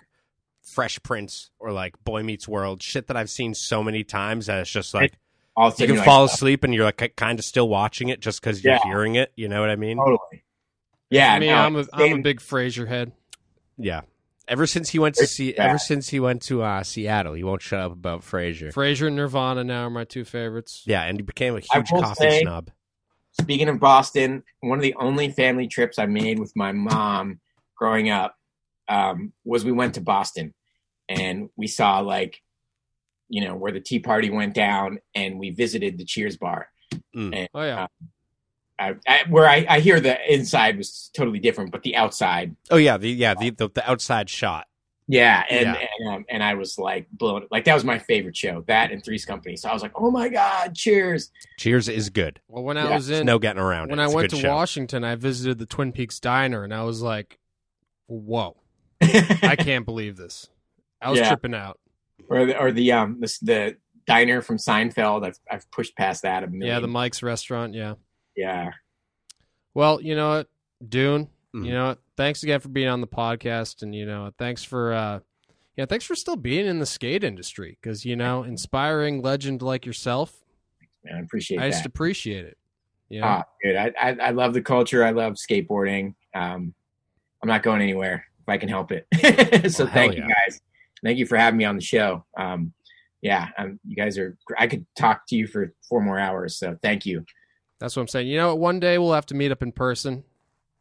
Fresh 0.62 1.02
Prince 1.02 1.50
or 1.58 1.72
like 1.72 1.94
Boy 2.04 2.22
Meets 2.22 2.46
World, 2.46 2.82
shit 2.82 3.06
that 3.06 3.16
I've 3.16 3.30
seen 3.30 3.54
so 3.54 3.82
many 3.82 4.04
times 4.04 4.46
that 4.46 4.60
it's 4.60 4.70
just 4.70 4.92
like 4.92 5.14
All 5.56 5.70
you 5.78 5.86
can 5.86 5.94
you're 5.96 6.04
fall 6.04 6.22
like, 6.24 6.32
asleep 6.32 6.64
and 6.64 6.74
you're 6.74 6.84
like 6.84 7.14
kind 7.16 7.38
of 7.38 7.44
still 7.46 7.68
watching 7.68 8.10
it 8.10 8.20
just 8.20 8.40
because 8.42 8.62
you're 8.62 8.74
Yeah. 8.74 8.80
hearing 8.84 9.14
it. 9.14 9.32
You 9.36 9.48
know 9.48 9.60
what 9.62 9.70
I 9.70 9.76
mean? 9.76 9.96
Totally. 9.96 10.44
Yeah, 11.10 11.32
I 11.32 11.38
mean, 11.38 11.48
no, 11.48 11.56
I'm 11.56 11.76
a 11.76 11.84
I'm 11.94 12.18
a 12.18 12.22
big 12.22 12.40
Frasier 12.40 12.86
head. 12.86 13.12
Yeah. 13.78 14.02
Ever 14.48 14.66
since 14.66 14.88
he 14.88 14.98
went 14.98 15.14
to 15.16 15.26
see, 15.26 15.54
ever 15.54 15.76
since 15.78 16.08
he 16.08 16.20
went 16.20 16.42
to 16.42 16.62
uh, 16.62 16.82
Seattle, 16.82 17.34
he 17.34 17.44
won't 17.44 17.60
shut 17.60 17.80
up 17.80 17.92
about 17.92 18.22
Frasier. 18.22 18.72
Frasier 18.72 19.08
and 19.08 19.16
Nirvana 19.16 19.62
now 19.62 19.84
are 19.84 19.90
my 19.90 20.04
two 20.04 20.24
favorites. 20.24 20.82
Yeah, 20.86 21.02
and 21.02 21.18
he 21.18 21.22
became 21.22 21.54
a 21.54 21.60
huge 21.60 21.92
will 21.92 22.02
coffee 22.02 22.30
say- 22.30 22.40
snob. 22.40 22.70
Speaking 23.40 23.68
of 23.68 23.78
Boston, 23.78 24.42
one 24.60 24.78
of 24.78 24.82
the 24.82 24.94
only 24.94 25.30
family 25.30 25.68
trips 25.68 25.98
I 25.98 26.06
made 26.06 26.40
with 26.40 26.56
my 26.56 26.72
mom 26.72 27.38
growing 27.76 28.10
up 28.10 28.34
um, 28.88 29.32
was 29.44 29.64
we 29.64 29.70
went 29.70 29.94
to 29.94 30.00
Boston 30.00 30.54
and 31.08 31.48
we 31.54 31.68
saw 31.68 32.00
like, 32.00 32.42
you 33.28 33.44
know, 33.44 33.54
where 33.54 33.70
the 33.70 33.80
Tea 33.80 34.00
Party 34.00 34.30
went 34.30 34.54
down, 34.54 34.98
and 35.14 35.38
we 35.38 35.50
visited 35.50 35.98
the 35.98 36.04
Cheers 36.04 36.36
bar. 36.38 36.68
Oh 37.14 37.30
yeah, 37.54 37.86
I, 38.78 38.94
I, 39.06 39.24
where 39.28 39.48
I, 39.48 39.66
I 39.68 39.80
hear 39.80 40.00
the 40.00 40.18
inside 40.32 40.76
was 40.76 41.10
totally 41.14 41.38
different, 41.38 41.72
but 41.72 41.82
the 41.82 41.96
outside, 41.96 42.54
Oh 42.70 42.76
yeah, 42.76 42.96
the 42.96 43.10
yeah 43.10 43.34
the 43.34 43.50
the, 43.50 43.68
the 43.70 43.90
outside 43.90 44.28
shot. 44.30 44.66
yeah, 45.08 45.42
and 45.50 45.62
Yeah. 45.66 45.86
and, 46.00 46.08
um, 46.14 46.24
and 46.28 46.42
I 46.44 46.54
was 46.54 46.78
like 46.78 47.08
blown. 47.10 47.46
Like 47.50 47.64
that 47.64 47.74
was 47.74 47.84
my 47.84 47.98
favorite 47.98 48.36
show, 48.36 48.62
that 48.68 48.92
and 48.92 49.04
Three's 49.04 49.24
Company. 49.24 49.56
So 49.56 49.68
I 49.68 49.72
was 49.72 49.82
like, 49.82 49.92
oh 49.96 50.10
my 50.10 50.28
god, 50.28 50.74
Cheers! 50.74 51.30
Cheers 51.58 51.88
is 51.88 52.10
good. 52.10 52.40
well 52.48 52.62
when 52.62 52.76
I 52.76 52.84
Yeah, 52.88 52.94
was 52.96 53.08
There's 53.08 53.20
in 53.20 53.26
no 53.26 53.38
getting 53.38 53.60
around. 53.62 53.90
when 53.90 53.98
it. 53.98 54.02
I 54.02 54.08
went 54.08 54.30
to 54.30 54.36
show. 54.36 54.48
Washington, 54.48 55.02
I 55.04 55.14
visited 55.16 55.58
the 55.58 55.66
Twin 55.66 55.92
Peaks 55.92 56.20
Diner, 56.20 56.62
and 56.62 56.72
I 56.74 56.82
was 56.84 57.02
like, 57.02 57.38
"Whoa, 58.06 58.56
I 59.02 59.56
can't 59.58 59.84
believe 59.86 60.16
this." 60.16 60.48
I 61.00 61.10
was 61.10 61.18
Yeah. 61.20 61.28
tripping 61.28 61.54
out. 61.54 61.78
or 62.28 62.44
the, 62.46 62.58
or 62.58 62.70
the 62.72 62.92
um 62.92 63.18
the, 63.20 63.38
the 63.42 63.76
diner 64.06 64.40
from 64.42 64.56
Seinfeld. 64.58 65.24
I've 65.26 65.38
I've 65.50 65.70
pushed 65.70 65.96
past 65.96 66.22
that 66.22 66.44
a 66.44 66.46
million. 66.48 66.76
Yeah, 66.76 66.80
the 66.80 66.86
Mike's 66.88 67.22
restaurant. 67.22 67.74
Yeah. 67.74 67.94
Yeah. 68.38 68.70
Well, 69.74 70.00
you 70.00 70.14
know 70.14 70.28
what, 70.30 70.48
Dune. 70.88 71.28
Mhm. 71.54 71.66
You 71.66 71.72
know, 71.72 71.86
what? 71.88 71.98
thanks 72.16 72.42
again 72.42 72.60
for 72.60 72.68
being 72.68 72.88
on 72.88 73.00
the 73.00 73.06
podcast, 73.06 73.82
and 73.82 73.94
you 73.94 74.06
know, 74.06 74.30
thanks 74.38 74.62
for, 74.64 74.92
uh 74.92 75.20
yeah, 75.76 75.86
thanks 75.86 76.04
for 76.04 76.14
still 76.16 76.34
being 76.36 76.66
in 76.66 76.78
the 76.80 76.86
skate 76.86 77.22
industry 77.22 77.78
because 77.80 78.04
you 78.04 78.16
know, 78.16 78.42
inspiring 78.44 79.22
legend 79.22 79.62
like 79.62 79.86
yourself. 79.86 80.32
Man, 81.04 81.16
I 81.16 81.20
appreciate 81.20 81.60
I 81.60 81.68
just 81.68 81.82
that. 81.82 81.88
appreciate 81.88 82.44
it. 82.46 82.58
You 83.08 83.20
know? 83.20 83.26
Ah, 83.26 83.44
dude, 83.62 83.76
I, 83.76 83.92
I 84.00 84.08
I 84.20 84.30
love 84.30 84.54
the 84.54 84.62
culture. 84.62 85.04
I 85.04 85.10
love 85.10 85.34
skateboarding. 85.34 86.14
Um, 86.34 86.74
I'm 87.42 87.48
not 87.48 87.62
going 87.62 87.80
anywhere 87.80 88.24
if 88.40 88.48
I 88.48 88.58
can 88.58 88.68
help 88.68 88.90
it. 88.92 89.06
so 89.72 89.84
Well, 89.84 89.92
thank 89.92 90.14
yeah. 90.14 90.22
you 90.22 90.28
guys. 90.28 90.60
Thank 91.04 91.18
you 91.18 91.26
for 91.26 91.36
having 91.36 91.58
me 91.58 91.64
on 91.64 91.76
the 91.76 91.82
show. 91.82 92.24
Um, 92.36 92.72
yeah, 93.22 93.48
um, 93.56 93.78
you 93.86 93.96
guys 93.96 94.18
are. 94.18 94.36
I 94.58 94.66
could 94.66 94.84
talk 94.96 95.22
to 95.28 95.36
you 95.36 95.46
for 95.46 95.72
four 95.88 96.00
more 96.00 96.18
hours. 96.18 96.56
So 96.56 96.76
thank 96.82 97.06
you. 97.06 97.24
That's 97.80 97.94
what 97.96 98.02
I'm 98.02 98.08
saying. 98.08 98.28
You 98.28 98.36
know, 98.38 98.48
what? 98.48 98.58
one 98.58 98.80
day 98.80 98.98
we'll 98.98 99.12
have 99.12 99.26
to 99.26 99.34
meet 99.34 99.52
up 99.52 99.62
in 99.62 99.72
person 99.72 100.24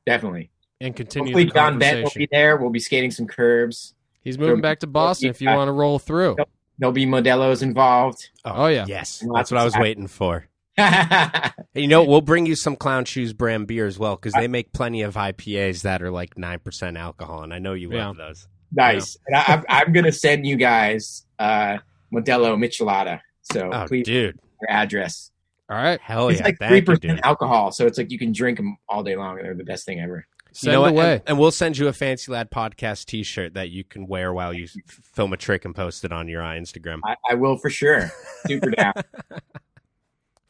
Definitely. 0.06 0.50
and 0.82 0.96
continue 0.96 1.28
Hopefully, 1.34 1.46
the 1.46 1.52
John 1.52 1.80
Bent 1.80 1.98
will 1.98 2.02
conversation. 2.04 2.20
be 2.20 2.28
there. 2.32 2.58
We'll 2.58 2.70
be 2.72 2.80
skating 2.80 3.12
some 3.12 3.28
curbs. 3.28 3.94
He's 4.24 4.38
moving 4.38 4.62
back 4.62 4.80
to 4.80 4.88
Boston. 4.88 5.30
If 5.30 5.42
you 5.42 5.50
want 5.50 5.68
to 5.68 5.72
roll 5.74 6.00
through. 6.00 6.36
Yep. 6.38 6.50
There'll 6.80 6.94
be 6.94 7.06
Modelo's 7.06 7.62
involved. 7.64 8.30
Oh, 8.46 8.68
yeah. 8.68 8.86
Yes, 8.88 9.24
that's 9.34 9.50
what 9.52 9.60
I 9.60 9.64
was 9.64 9.76
waiting 9.78 10.08
for. 10.08 10.46
yeah, 10.78 11.52
Hey, 11.74 11.82
you 11.82 11.88
know, 11.88 12.04
we'll 12.04 12.22
bring 12.22 12.46
you 12.46 12.56
some 12.56 12.76
Clown 12.76 13.06
Shoes 13.06 13.34
brand 13.34 13.66
beer 13.68 13.88
as 13.88 13.98
well 13.98 14.16
because 14.16 14.34
they 14.34 14.48
make 14.48 14.74
plenty 14.74 15.02
of 15.02 15.16
IPAs 15.16 15.82
that 15.84 16.04
are 16.04 16.12
like 16.12 16.38
nine 16.38 16.60
percent 16.60 16.96
alcohol, 16.98 17.42
and 17.44 17.52
I 17.54 17.58
know 17.60 17.74
you 17.74 17.92
Yeah. 17.92 18.08
love 18.08 18.18
those. 18.18 18.48
nice. 18.72 19.18
And 19.26 19.36
I, 19.38 19.44
I'm, 19.48 19.64
I'm 19.70 19.94
gonna 19.94 20.12
send 20.12 20.46
you 20.46 20.56
guys 20.56 21.26
uh, 21.40 21.78
Modelo 22.14 22.56
Michelada. 22.58 23.22
So 23.42 23.72
Oh, 23.74 23.86
please, 23.88 24.06
dude, 24.06 24.38
your 24.62 24.70
address. 24.70 25.32
All 25.70 25.76
right. 25.78 26.00
hell 26.02 26.30
it's 26.30 26.40
yeah, 26.40 26.46
like 26.46 26.58
three 26.60 26.82
percent 26.82 27.02
dude. 27.02 27.20
alcohol, 27.26 27.72
so 27.72 27.86
it's 27.86 27.98
like 27.98 28.10
you 28.12 28.18
can 28.20 28.32
drink 28.32 28.58
them 28.58 28.78
all 28.88 29.04
day 29.04 29.16
long. 29.16 29.38
and 29.38 29.46
They're 29.46 29.54
the 29.56 29.64
best 29.66 29.86
thing 29.86 30.00
ever. 30.00 30.26
Send 30.54 30.74
you 30.74 30.80
know 30.80 30.86
away. 30.86 31.14
And, 31.16 31.22
and 31.28 31.40
we'll 31.40 31.52
send 31.52 31.78
you 31.78 31.88
a 31.88 31.94
Fancy 31.94 32.32
Lad 32.32 32.50
podcast 32.50 33.06
T-shirt 33.06 33.54
that 33.56 33.70
you 33.70 33.84
can 33.84 34.08
wear 34.08 34.34
while 34.34 34.54
you 34.54 34.68
film 34.88 35.34
a 35.34 35.38
trick 35.38 35.66
and 35.66 35.76
post 35.76 36.04
it 36.06 36.12
on 36.12 36.28
your 36.28 36.42
uh, 36.42 36.54
Instagram. 36.54 37.00
I, 37.04 37.16
I 37.30 37.34
will 37.36 37.58
for 37.58 37.70
sure. 37.70 38.10
Super 38.48 38.72
down. 38.72 38.94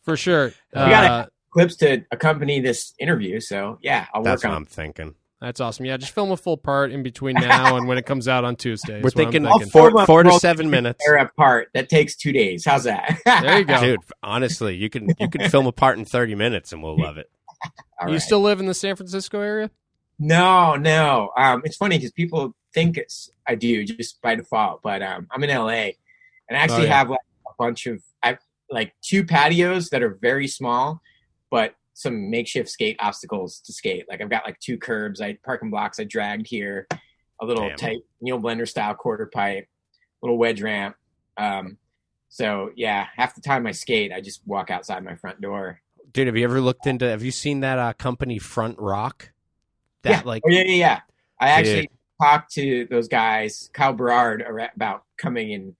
For 0.03 0.15
sure. 0.15 0.45
We 0.47 0.53
gotta- 0.79 1.11
Uh, 1.11 1.25
Clips 1.51 1.75
to 1.77 2.03
accompany 2.11 2.59
this 2.61 2.93
interview. 2.99 3.39
So 3.39 3.79
yeah, 3.81 4.05
I'll 4.13 4.21
That's 4.23 4.43
work 4.43 4.49
what 4.51 4.55
on. 4.55 4.61
I'm 4.61 4.65
thinking. 4.65 5.15
That's 5.39 5.59
awesome. 5.59 5.85
Yeah, 5.85 5.97
just 5.97 6.13
film 6.13 6.31
a 6.31 6.37
full 6.37 6.57
part 6.57 6.91
in 6.91 7.03
between 7.03 7.35
now 7.35 7.77
and 7.77 7.87
when 7.87 7.97
it 7.97 8.05
comes 8.05 8.27
out 8.27 8.43
on 8.43 8.55
Tuesday. 8.55 9.01
We're 9.01 9.09
thinking, 9.11 9.43
thinking. 9.45 9.69
four, 9.69 10.05
four 10.05 10.23
to 10.23 10.39
seven 10.39 10.69
minutes. 10.69 11.03
Era 11.07 11.29
part 11.37 11.69
that 11.73 11.89
takes 11.89 12.15
two 12.15 12.31
days. 12.31 12.65
How's 12.65 12.85
that? 12.85 13.19
There 13.25 13.59
you 13.59 13.65
go. 13.65 13.79
Dude, 13.79 13.99
honestly, 14.23 14.75
you 14.75 14.89
can 14.89 15.09
you 15.19 15.29
can 15.29 15.49
film 15.49 15.67
a 15.67 15.71
part 15.71 15.97
in 15.99 16.05
30 16.05 16.35
minutes 16.35 16.73
and 16.73 16.81
we'll 16.81 16.99
love 16.99 17.17
it. 17.17 17.29
All 18.01 18.09
you 18.09 18.19
still 18.19 18.41
live 18.41 18.59
in 18.59 18.65
the 18.65 18.73
San 18.73 18.95
Francisco 18.95 19.39
area? 19.41 19.69
No, 20.19 20.75
no. 20.75 21.31
Um, 21.37 21.61
it's 21.65 21.77
funny 21.77 21.97
because 21.97 22.11
people 22.11 22.55
think 22.73 22.97
it's 22.97 23.29
I 23.47 23.55
do 23.55 23.83
just 23.85 24.21
by 24.21 24.35
default, 24.35 24.81
but 24.81 25.01
um, 25.03 25.27
I'm 25.31 25.43
in 25.43 25.49
LA, 25.49 25.69
and 25.69 25.93
I 26.51 26.55
actually 26.55 26.83
Oh, 26.83 26.85
yeah. 26.85 26.97
have 26.97 27.09
like 27.09 27.19
a 27.47 27.51
bunch 27.59 27.85
of 27.87 28.01
I 28.23 28.37
like 28.69 28.93
two 29.03 29.23
patios 29.23 29.89
that 29.89 30.01
are 30.03 30.17
very 30.21 30.47
small, 30.47 31.01
but 31.51 31.75
some 31.97 32.29
makeshift 32.29 32.69
skate 32.69 32.95
obstacles 32.99 33.59
to 33.59 33.73
skate. 33.73 34.05
Like 34.07 34.21
I've 34.21 34.29
got 34.29 34.45
like 34.45 34.59
two 34.59 34.77
curbs, 34.77 35.19
I 35.19 35.35
parking 35.43 35.71
blocks 35.71 35.99
I 35.99 36.03
dragged 36.03 36.45
here, 36.47 36.85
a 37.41 37.45
little 37.45 37.69
Damn. 37.69 37.75
tight 37.75 37.97
Neil 38.21 38.39
Blender 38.39 38.67
style 38.67 38.93
quarter 38.93 39.25
pipe, 39.25 39.67
little 40.21 40.37
wedge 40.37 40.61
ramp. 40.61 40.95
Um, 41.37 41.77
so 42.29 42.69
yeah, 42.75 43.07
half 43.15 43.33
the 43.33 43.41
time 43.41 43.65
I 43.65 43.71
skate, 43.71 44.13
I 44.13 44.21
just 44.21 44.45
walk 44.45 44.69
outside 44.69 45.03
my 45.03 45.15
front 45.15 45.41
door. 45.41 45.81
Dude, 46.11 46.27
have 46.27 46.37
you 46.37 46.43
ever 46.43 46.61
looked 46.61 46.85
into 46.85 47.09
have 47.09 47.23
you 47.23 47.31
seen 47.31 47.61
that 47.61 47.79
uh, 47.79 47.93
company 47.93 48.37
Front 48.37 48.77
Rock? 48.77 49.31
That 50.03 50.11
yeah. 50.11 50.21
like 50.23 50.43
Oh, 50.45 50.51
yeah, 50.51 50.65
yeah, 50.65 50.75
yeah. 50.75 50.99
I 51.41 51.49
actually 51.49 51.81
Dude. 51.81 51.89
talked 52.21 52.53
to 52.53 52.85
those 52.91 53.07
guys, 53.07 53.71
Kyle 53.73 53.93
Berard, 53.93 54.45
about 54.75 55.03
coming 55.17 55.51
and 55.51 55.75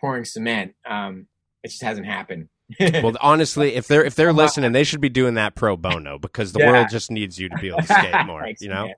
pouring 0.00 0.24
cement. 0.24 0.74
Um, 0.84 1.28
it 1.62 1.68
just 1.68 1.82
hasn't 1.82 2.06
happened. 2.06 2.48
well 3.02 3.16
honestly, 3.20 3.74
if 3.74 3.86
they're 3.88 4.04
if 4.04 4.14
they're 4.14 4.32
listening, 4.32 4.72
they 4.72 4.84
should 4.84 5.00
be 5.00 5.08
doing 5.08 5.34
that 5.34 5.54
pro 5.54 5.76
bono 5.76 6.18
because 6.18 6.52
the 6.52 6.60
Yeah. 6.60 6.68
world 6.68 6.88
just 6.88 7.10
needs 7.10 7.38
you 7.38 7.48
to 7.48 7.56
be 7.56 7.68
able 7.68 7.82
to 7.82 7.86
skate 7.94 8.24
more, 8.24 8.42
Thanks, 8.42 8.62
you 8.62 8.68
know? 8.68 8.86
man. 8.86 8.94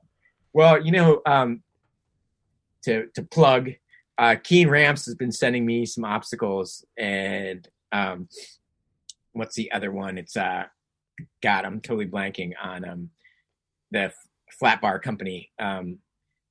Well, 0.52 0.84
you 0.84 0.92
know, 0.92 1.22
um, 1.26 1.62
to 2.84 3.06
to 3.14 3.22
plug, 3.22 3.70
uh, 4.18 4.36
Keen 4.42 4.68
Ramps 4.68 5.06
has 5.06 5.14
been 5.14 5.32
sending 5.32 5.64
me 5.64 5.86
some 5.86 6.04
obstacles, 6.04 6.84
and 6.96 7.66
um, 7.92 8.28
what's 9.32 9.54
the 9.56 9.72
other 9.72 9.90
one? 9.92 10.18
It's 10.18 10.36
uh, 10.36 10.64
God, 11.42 11.64
I'm 11.64 11.80
totally 11.80 12.06
blanking 12.06 12.52
on 12.62 12.88
um, 12.88 13.10
the 13.90 14.00
f- 14.04 14.14
flat 14.58 14.80
bar 14.80 14.98
company. 14.98 15.50
Um, 15.58 15.98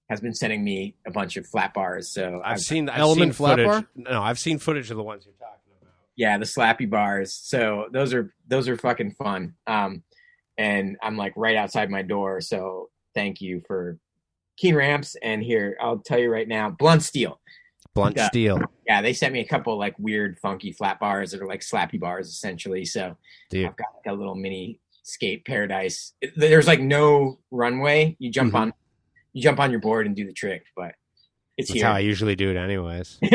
has 0.10 0.19
been 0.19 0.34
sending 0.34 0.61
me 0.61 0.93
a 1.07 1.11
bunch 1.11 1.38
of 1.38 1.48
flat 1.48 1.73
bars, 1.73 2.11
so 2.11 2.41
I've 2.43 2.60
seen 2.60 2.89
I've 2.89 2.99
Element 2.99 3.30
seen 3.30 3.34
flat 3.34 3.52
footage. 3.60 3.65
bar? 3.68 3.85
No, 3.95 4.22
I've 4.22 4.39
seen 4.39 4.57
footage 4.60 4.91
of 4.91 4.98
the 4.98 5.03
ones 5.03 5.26
you're 5.26 5.34
talking 5.35 5.56
about. 5.68 5.70
Yeah 6.16 6.38
the 6.38 6.46
slappy 6.46 6.90
bars 6.90 7.34
so 7.34 7.86
those 7.92 8.14
are 8.14 8.34
those 8.48 8.68
are 8.68 8.78
fucking 8.78 9.12
fun 9.14 9.54
um 9.68 10.04
and 10.58 10.98
i'm 11.02 11.16
like 11.18 11.34
right 11.36 11.56
outside 11.56 11.90
my 11.90 12.02
door 12.02 12.42
so 12.42 12.90
thank 13.16 13.42
you 13.42 13.62
for 13.68 13.98
keen 14.58 14.76
ramps 14.76 15.16
and 15.24 15.42
here 15.44 15.78
i'll 15.82 16.00
tell 16.00 16.20
you 16.20 16.30
right 16.30 16.48
now 16.48 16.70
blunt 16.70 17.02
steel 17.04 17.40
Blunt 17.94 18.16
Yeah. 18.16 18.28
steel. 18.28 18.62
yeah 18.88 19.02
they 19.02 19.12
sent 19.14 19.34
me 19.34 19.40
a 19.42 19.48
couple 19.48 19.78
like 19.78 19.96
weird 20.00 20.38
funky 20.40 20.72
flat 20.72 21.00
bars 21.00 21.32
that 21.32 21.42
are 21.42 21.48
like 21.48 21.62
slappy 21.62 22.00
bars 22.00 22.28
essentially 22.30 22.86
so 22.86 23.18
Dude. 23.50 23.66
i've 23.66 23.76
got 23.78 23.88
like 23.96 24.14
a 24.14 24.18
little 24.18 24.36
mini 24.36 24.80
skate 25.04 25.44
paradise 25.46 26.14
there's 26.36 26.68
like 26.68 26.80
no 26.80 27.40
runway 27.50 28.16
you 28.20 28.30
jump 28.32 28.54
Mhm. 28.54 28.60
on 28.60 28.74
you 29.34 29.42
jump 29.42 29.60
on 29.60 29.72
your 29.72 29.80
board 29.80 30.06
and 30.06 30.16
do 30.16 30.26
the 30.26 30.34
trick 30.34 30.64
but 30.76 30.94
it's 31.58 31.70
That's 31.70 31.80
here 31.80 31.86
how 31.88 31.94
I 31.94 32.00
usually 32.00 32.36
do 32.36 32.50
it 32.50 32.56
anyways. 32.58 33.20
you 33.22 33.30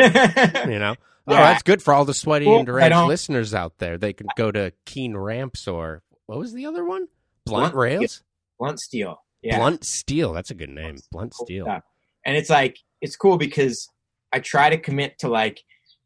know? 0.79 0.95
Oh, 1.27 1.33
Yeah. 1.33 1.41
that's 1.51 1.63
good 1.63 1.81
for 1.83 1.93
all 1.93 2.05
the 2.05 2.13
sweaty 2.13 2.45
Well, 2.47 2.59
and 2.59 2.69
I 2.69 2.89
deranged 2.89 3.07
listeners 3.07 3.53
out 3.53 3.77
there. 3.79 3.97
They 3.97 4.13
can 4.13 4.27
go 4.37 4.51
to 4.51 4.71
Keen 4.85 5.15
Ramps 5.17 5.67
or 5.67 6.03
what 6.25 6.37
was 6.39 6.53
the 6.53 6.65
other 6.65 6.85
one? 6.85 7.07
Blunt, 7.45 7.73
Blunt 7.73 7.75
Rails? 7.75 8.23
blunt 8.59 8.79
steel 8.79 9.21
yeah 9.43 9.57
Blunt 9.57 9.85
Steel. 9.85 10.33
That's 10.33 10.49
a 10.51 10.55
good 10.55 10.69
name. 10.69 10.97
Blunt 11.11 11.33
cool 11.37 11.45
Steel. 11.45 11.65
stuff. 11.65 11.83
And 12.25 12.35
it's 12.35 12.49
like 12.49 12.77
it's 13.01 13.15
cool 13.15 13.37
because 13.37 13.87
I 14.33 14.39
try 14.39 14.69
to 14.71 14.77
commit 14.77 15.19
to 15.19 15.29
like, 15.29 15.61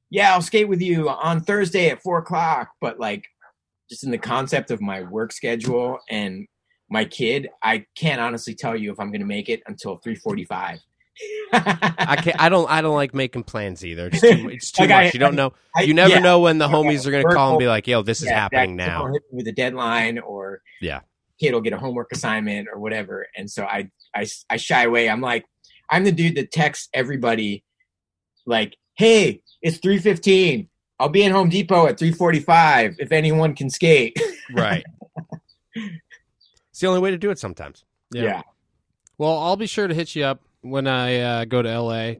yeah, 0.10 0.34
I'll 0.34 0.42
skate 0.42 0.68
with 0.68 0.82
you 0.82 1.10
on 1.10 1.42
Thursday 1.42 1.90
at 1.90 2.02
four 2.04 2.18
o'clock, 2.20 2.72
but 2.82 3.00
like 3.00 3.26
just 3.90 4.04
in 4.04 4.12
the 4.12 4.18
concept 4.18 4.70
of 4.72 4.82
my 4.82 5.02
work 5.04 5.32
schedule 5.32 6.00
and 6.10 6.46
my 6.90 7.06
kid, 7.06 7.50
I 7.64 7.86
can't 7.96 8.20
honestly 8.22 8.54
tell 8.54 8.76
you 8.76 8.92
if 8.92 9.00
I'm 9.00 9.12
gonna 9.12 9.26
make 9.26 9.48
it 9.50 9.64
until 9.66 9.98
three 9.98 10.16
forty 10.16 10.44
five. 10.46 10.80
I 11.54 12.16
can't. 12.22 12.42
I 12.42 12.50
don't. 12.50 12.70
I 12.70 12.82
don't 12.82 12.96
like 12.96 13.14
making 13.14 13.44
plans 13.44 13.86
either. 13.86 14.08
It's 14.08 14.22
too, 14.22 14.50
it's 14.50 14.72
too 14.72 14.84
Like, 14.84 14.92
I- 14.92 15.04
much. 15.06 15.14
you 15.14 15.20
don't 15.20 15.36
know. 15.36 15.54
You 15.80 15.94
never 15.94 16.20
know 16.20 16.40
when 16.40 16.58
the 16.58 16.68
homies 16.68 17.06
are 17.06 17.12
going 17.12 17.28
to 17.28 17.34
call 17.34 17.52
and 17.52 17.60
be 17.60 17.68
like, 17.68 17.88
"Yo, 17.88 18.02
this 18.02 18.22
is 18.22 18.30
happening 18.30 18.76
now." 18.76 19.12
with 19.32 19.48
a 19.48 19.52
deadline 19.52 20.20
or 20.20 20.62
Yeah. 20.82 21.02
kid 21.40 21.54
will 21.54 21.62
get 21.62 21.74
a 21.74 21.78
homework 21.78 22.12
assignment 22.12 22.68
or 22.72 22.80
whatever 22.80 23.26
and 23.36 23.50
so 23.50 23.64
I, 23.64 23.90
I 24.16 24.28
i 24.50 24.58
shy 24.58 24.84
away 24.84 25.10
i'm 25.10 25.22
like 25.22 25.44
i'm 25.90 26.04
the 26.04 26.12
dude 26.12 26.36
that 26.36 26.52
texts 26.52 26.88
everybody 26.94 27.64
like 28.46 28.76
hey 28.96 29.42
it's 29.64 29.78
315 29.78 30.70
i'll 31.00 31.10
be 31.10 31.24
in 31.24 31.32
home 31.32 31.50
depot 31.50 31.88
at 31.88 31.98
345 31.98 32.98
if 33.00 33.12
anyone 33.12 33.56
can 33.56 33.70
skate 33.72 34.16
Right. 34.54 34.84
it's 35.76 36.80
the 36.80 36.88
only 36.88 37.00
way 37.00 37.12
to 37.12 37.18
do 37.18 37.32
it 37.32 37.40
sometimes. 37.40 37.86
Yeah. 38.12 38.42
Well, 39.18 39.38
I'll 39.40 39.56
be 39.58 39.68
sure 39.68 39.88
to 39.88 39.94
hit 39.94 40.16
you 40.16 40.26
up 40.26 40.42
when 40.62 40.88
I 40.88 41.20
uh, 41.20 41.46
go 41.46 41.62
to 41.62 41.80
LA. 41.80 42.14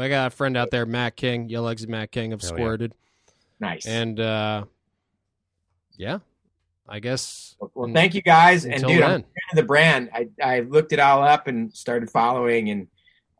I 0.00 0.08
got 0.08 0.28
a 0.28 0.30
friend 0.30 0.56
out 0.56 0.70
there, 0.70 0.86
Matt 0.86 1.16
King, 1.16 1.48
Yellow 1.48 1.68
Exit 1.68 1.88
Matt 1.88 2.12
King 2.12 2.32
of 2.32 2.40
Hell 2.40 2.50
yeah. 2.50 2.56
Squirted. 2.56 2.94
nice 3.58 3.86
And 3.86 4.20
uh, 4.20 4.64
yeah, 5.96 6.18
I 6.88 7.00
guess 7.00 7.56
well 7.74 7.90
thank 7.92 8.14
you 8.14 8.22
guys 8.22 8.64
and 8.64 8.74
until 8.74 8.90
dude 8.90 9.02
i'm 9.02 9.24
a 9.52 9.56
the 9.56 9.64
brand 9.64 10.08
i 10.14 10.28
i 10.40 10.60
looked 10.60 10.92
it 10.92 11.00
all 11.00 11.24
up 11.24 11.48
and 11.48 11.74
started 11.74 12.08
following 12.08 12.70
and 12.70 12.86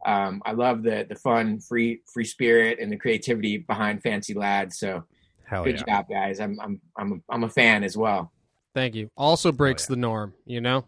um, 0.06 0.42
I 0.44 0.52
love 0.52 0.82
the 0.82 1.06
the 1.08 1.16
fun, 1.16 1.60
free 1.60 2.02
free 2.06 2.24
spirit, 2.24 2.78
and 2.80 2.90
the 2.90 2.96
creativity 2.96 3.58
behind 3.58 4.02
Fancy 4.02 4.34
Lad. 4.34 4.72
So 4.72 5.04
Hell 5.44 5.64
good 5.64 5.76
Oh, 5.76 5.84
yeah. 5.86 5.96
job, 5.96 6.06
guys. 6.08 6.40
I'm 6.40 6.58
I'm 6.60 6.80
I'm 6.96 7.12
a, 7.12 7.34
I'm 7.34 7.44
a 7.44 7.48
fan 7.48 7.84
as 7.84 7.96
well. 7.96 8.32
Thank 8.74 8.94
you. 8.94 9.10
Also 9.16 9.50
breaks 9.50 9.84
yeah. 9.84 9.94
the 9.94 9.96
norm, 9.96 10.34
you 10.46 10.60
know? 10.60 10.84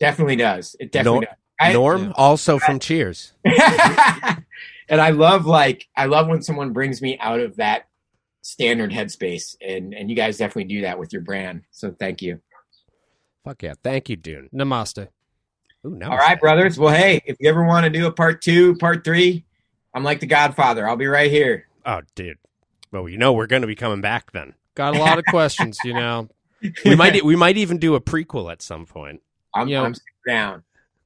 Definitely 0.00 0.36
does. 0.36 0.76
It 0.80 0.92
definitely 0.92 1.20
Nor- 1.20 1.26
does. 1.26 1.36
I- 1.68 1.72
Norm, 1.72 2.04
Yeah. 2.04 2.12
also 2.16 2.58
from 2.58 2.78
Cheers. 2.78 3.32
and 3.44 5.00
I 5.00 5.10
love 5.10 5.46
like 5.46 5.88
I 5.96 6.06
love 6.06 6.28
when 6.28 6.42
someone 6.42 6.72
brings 6.72 7.00
me 7.02 7.18
out 7.20 7.40
of 7.40 7.56
that 7.56 7.88
standard 8.42 8.90
headspace, 8.90 9.56
and 9.66 9.94
and 9.94 10.10
you 10.10 10.16
guys 10.16 10.38
definitely 10.38 10.64
do 10.74 10.82
that 10.82 10.98
with 10.98 11.12
your 11.12 11.22
brand. 11.22 11.62
So 11.70 11.94
thank 11.98 12.22
you. 12.22 12.40
Fuck 13.44 13.62
yeah. 13.62 13.74
Thank 13.82 14.08
you, 14.08 14.16
Dune. 14.16 14.48
Namaste. 14.54 15.08
Ooh, 15.84 15.98
All 16.04 16.16
right, 16.16 16.38
brothers. 16.38 16.78
Well, 16.78 16.94
hey, 16.94 17.20
if 17.26 17.36
you 17.40 17.48
ever 17.48 17.64
want 17.64 17.84
to 17.84 17.90
do 17.90 18.06
a 18.06 18.12
part 18.12 18.40
two, 18.40 18.76
part 18.76 19.02
three, 19.02 19.44
I'm 19.92 20.04
like 20.04 20.20
the 20.20 20.26
Godfather. 20.26 20.88
I'll 20.88 20.96
be 20.96 21.06
right 21.08 21.28
here. 21.30 21.66
Oh, 21.84 22.02
dude. 22.14 22.38
Well, 22.92 23.08
you 23.08 23.18
know 23.18 23.32
we're 23.32 23.48
going 23.48 23.62
to 23.62 23.66
be 23.68 23.74
coming 23.74 24.00
back 24.00 24.30
then. 24.30 24.54
Got 24.76 24.94
a 24.94 25.00
lot 25.00 25.18
of 25.18 25.24
questions, 25.28 25.78
you 25.82 25.92
know. 25.94 26.28
We 26.84 26.94
might 26.94 27.24
we 27.24 27.34
might 27.34 27.56
even 27.56 27.78
do 27.78 27.96
a 27.96 28.00
prequel 28.00 28.52
at 28.52 28.62
some 28.62 28.86
point. 28.86 29.22
I'm, 29.54 29.66
you 29.66 29.74
know- 29.74 29.86
I'm 29.86 29.94
down. 30.26 30.62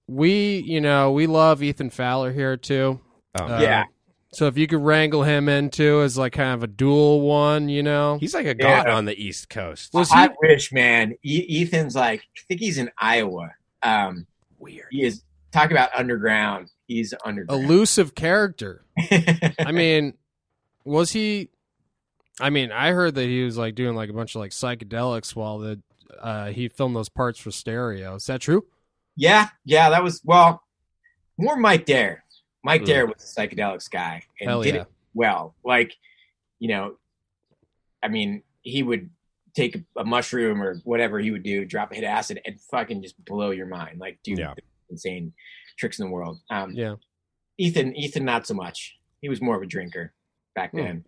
We, 0.08 0.58
you 0.66 0.80
know, 0.80 1.12
we 1.12 1.26
love 1.26 1.62
Ethan 1.62 1.90
Fowler 1.90 2.32
here 2.32 2.56
too. 2.56 3.00
Oh, 3.38 3.44
Uh, 3.44 3.60
Yeah. 3.60 3.84
So 4.32 4.46
if 4.48 4.58
you 4.58 4.66
could 4.66 4.80
wrangle 4.82 5.22
him 5.22 5.48
into 5.48 6.02
as 6.02 6.18
like 6.18 6.34
kind 6.34 6.52
of 6.52 6.62
a 6.62 6.66
dual 6.66 7.22
one, 7.22 7.68
you 7.70 7.82
know. 7.82 8.18
He's 8.20 8.34
like 8.34 8.44
a 8.44 8.54
Yeah. 8.58 8.84
god 8.84 8.88
on 8.88 9.04
the 9.06 9.14
East 9.20 9.48
Coast. 9.48 9.94
Was 9.94 10.10
I 10.12 10.24
he 10.28 10.34
wish, 10.42 10.72
man. 10.72 11.14
E- 11.24 11.62
Ethan's 11.62 11.94
like, 11.96 12.20
I 12.20 12.40
think 12.46 12.60
he's 12.60 12.76
in 12.76 12.90
Iowa. 12.98 13.52
Um, 13.82 14.26
Weird. 14.58 14.88
he 14.90 15.04
is 15.04 15.22
talk 15.52 15.70
about 15.70 15.88
underground. 15.96 16.68
He's 16.86 17.14
underground. 17.24 17.64
elusive 17.64 18.14
character? 18.14 18.84
I 19.58 19.72
mean, 19.72 20.14
was 20.84 21.12
he? 21.12 21.48
I 22.38 22.50
mean, 22.50 22.70
I 22.72 22.92
heard 22.92 23.14
that 23.14 23.24
he 23.24 23.42
was 23.42 23.56
like 23.56 23.74
doing 23.74 23.96
like 23.96 24.10
a 24.10 24.12
bunch 24.12 24.34
of 24.34 24.40
like 24.40 24.50
psychedelics 24.50 25.34
while 25.34 25.58
the 25.58 25.80
uh, 26.20 26.46
he 26.48 26.68
filmed 26.68 26.94
those 26.94 27.08
parts 27.08 27.38
for 27.40 27.50
stereo. 27.50 28.16
Is 28.16 28.26
that 28.26 28.40
true? 28.42 28.66
Yeah, 29.16 29.48
yeah, 29.64 29.90
that 29.90 30.02
was 30.02 30.20
well 30.24 30.62
more 31.38 31.56
Mike 31.56 31.84
Dare. 31.86 32.24
Mike 32.62 32.82
Mm. 32.82 32.86
Dare 32.86 33.06
was 33.06 33.16
a 33.36 33.40
psychedelics 33.40 33.90
guy 33.90 34.22
and 34.40 34.48
Hell 34.51 34.62
did 34.62 34.74
yeah. 34.74 34.80
it 34.82 34.86
well. 35.14 35.55
Like, 35.64 35.94
you 36.59 36.68
know, 36.68 36.97
I 38.02 38.09
mean, 38.09 38.43
he 38.62 38.82
would 38.82 39.10
take 39.55 39.82
a, 39.97 40.05
mushroom 40.05 40.62
or 40.62 40.80
whatever 40.84 41.18
he 41.18 41.30
would 41.30 41.43
do, 41.43 41.64
drop 41.64 41.93
a 41.93 41.94
hit 41.94 42.05
of 42.05 42.09
acid, 42.09 42.40
and 42.44 42.60
fucking 42.70 43.02
just 43.02 43.22
blow 43.24 43.51
your 43.51 43.66
mind. 43.66 43.98
Like, 43.98 44.18
do 44.22 44.34
Yeah. 44.36 44.55
insane 44.90 45.32
tricks 45.78 45.98
in 45.98 46.06
the 46.06 46.10
world. 46.12 46.40
Um, 46.51 46.72
Yeah. 46.72 46.97
Ethan, 47.59 47.97
Ethan, 47.97 48.24
not 48.24 48.47
so 48.47 48.52
much. 48.55 48.98
He 49.22 49.28
was 49.28 49.40
more 49.40 49.56
of 49.56 49.62
a 49.62 49.66
drinker 49.66 50.12
back 50.55 50.72
Hmm. 50.72 50.76
then. 50.78 51.05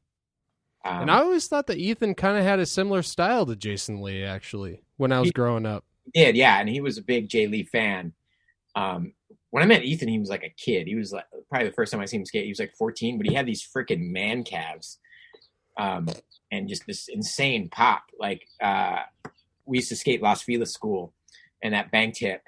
Um, 0.84 1.02
and 1.02 1.10
I 1.10 1.18
always 1.18 1.46
thought 1.48 1.66
that 1.66 1.76
Ethan 1.78 2.14
kind 2.14 2.38
of 2.38 2.44
had 2.44 2.58
a 2.60 2.64
similar 2.66 3.02
style 3.02 3.44
to 3.46 3.56
Jason 3.56 4.00
Lee. 4.00 4.22
Actually, 4.22 4.80
when 4.96 5.12
I 5.12 5.18
was 5.20 5.28
He- 5.28 5.32
growing 5.32 5.66
up. 5.66 5.84
Did, 6.14 6.36
yeah, 6.36 6.58
and 6.60 6.68
he 6.68 6.80
was 6.80 6.98
a 6.98 7.02
big 7.02 7.28
Jay 7.28 7.46
Lee 7.46 7.64
fan. 7.64 8.12
Um, 8.74 9.12
when 9.50 9.62
I 9.62 9.66
met 9.66 9.84
Ethan, 9.84 10.08
he 10.08 10.18
was 10.18 10.28
like 10.28 10.44
a 10.44 10.50
kid. 10.50 10.86
He 10.86 10.94
was 10.94 11.12
like 11.12 11.24
probably 11.48 11.68
the 11.68 11.74
first 11.74 11.92
time 11.92 12.00
I 12.00 12.04
seen 12.04 12.20
him 12.20 12.26
skate. 12.26 12.44
He 12.44 12.50
was 12.50 12.60
like 12.60 12.74
14, 12.78 13.16
but 13.18 13.26
he 13.26 13.34
had 13.34 13.46
these 13.46 13.66
freaking 13.66 14.10
man 14.10 14.44
calves, 14.44 14.98
um, 15.78 16.08
and 16.52 16.68
just 16.68 16.86
this 16.86 17.08
insane 17.08 17.68
pop. 17.70 18.02
Like 18.18 18.46
uh, 18.62 19.00
we 19.64 19.78
used 19.78 19.88
to 19.88 19.96
skate 19.96 20.22
Los 20.22 20.42
Feliz 20.42 20.72
School, 20.72 21.14
and 21.62 21.74
that 21.74 21.90
bank 21.90 22.14
tip, 22.16 22.42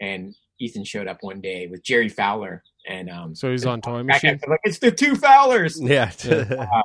and 0.00 0.34
Ethan 0.60 0.84
showed 0.84 1.08
up 1.08 1.18
one 1.22 1.40
day 1.40 1.66
with 1.66 1.82
Jerry 1.82 2.08
Fowler, 2.08 2.62
and 2.86 3.10
um, 3.10 3.34
So 3.34 3.50
he's 3.50 3.66
on 3.66 3.80
Toy 3.80 4.02
Machine. 4.02 4.38
like 4.46 4.60
it's 4.64 4.78
the 4.78 4.90
two 4.90 5.16
Fowlers. 5.16 5.80
Yeah. 5.80 6.10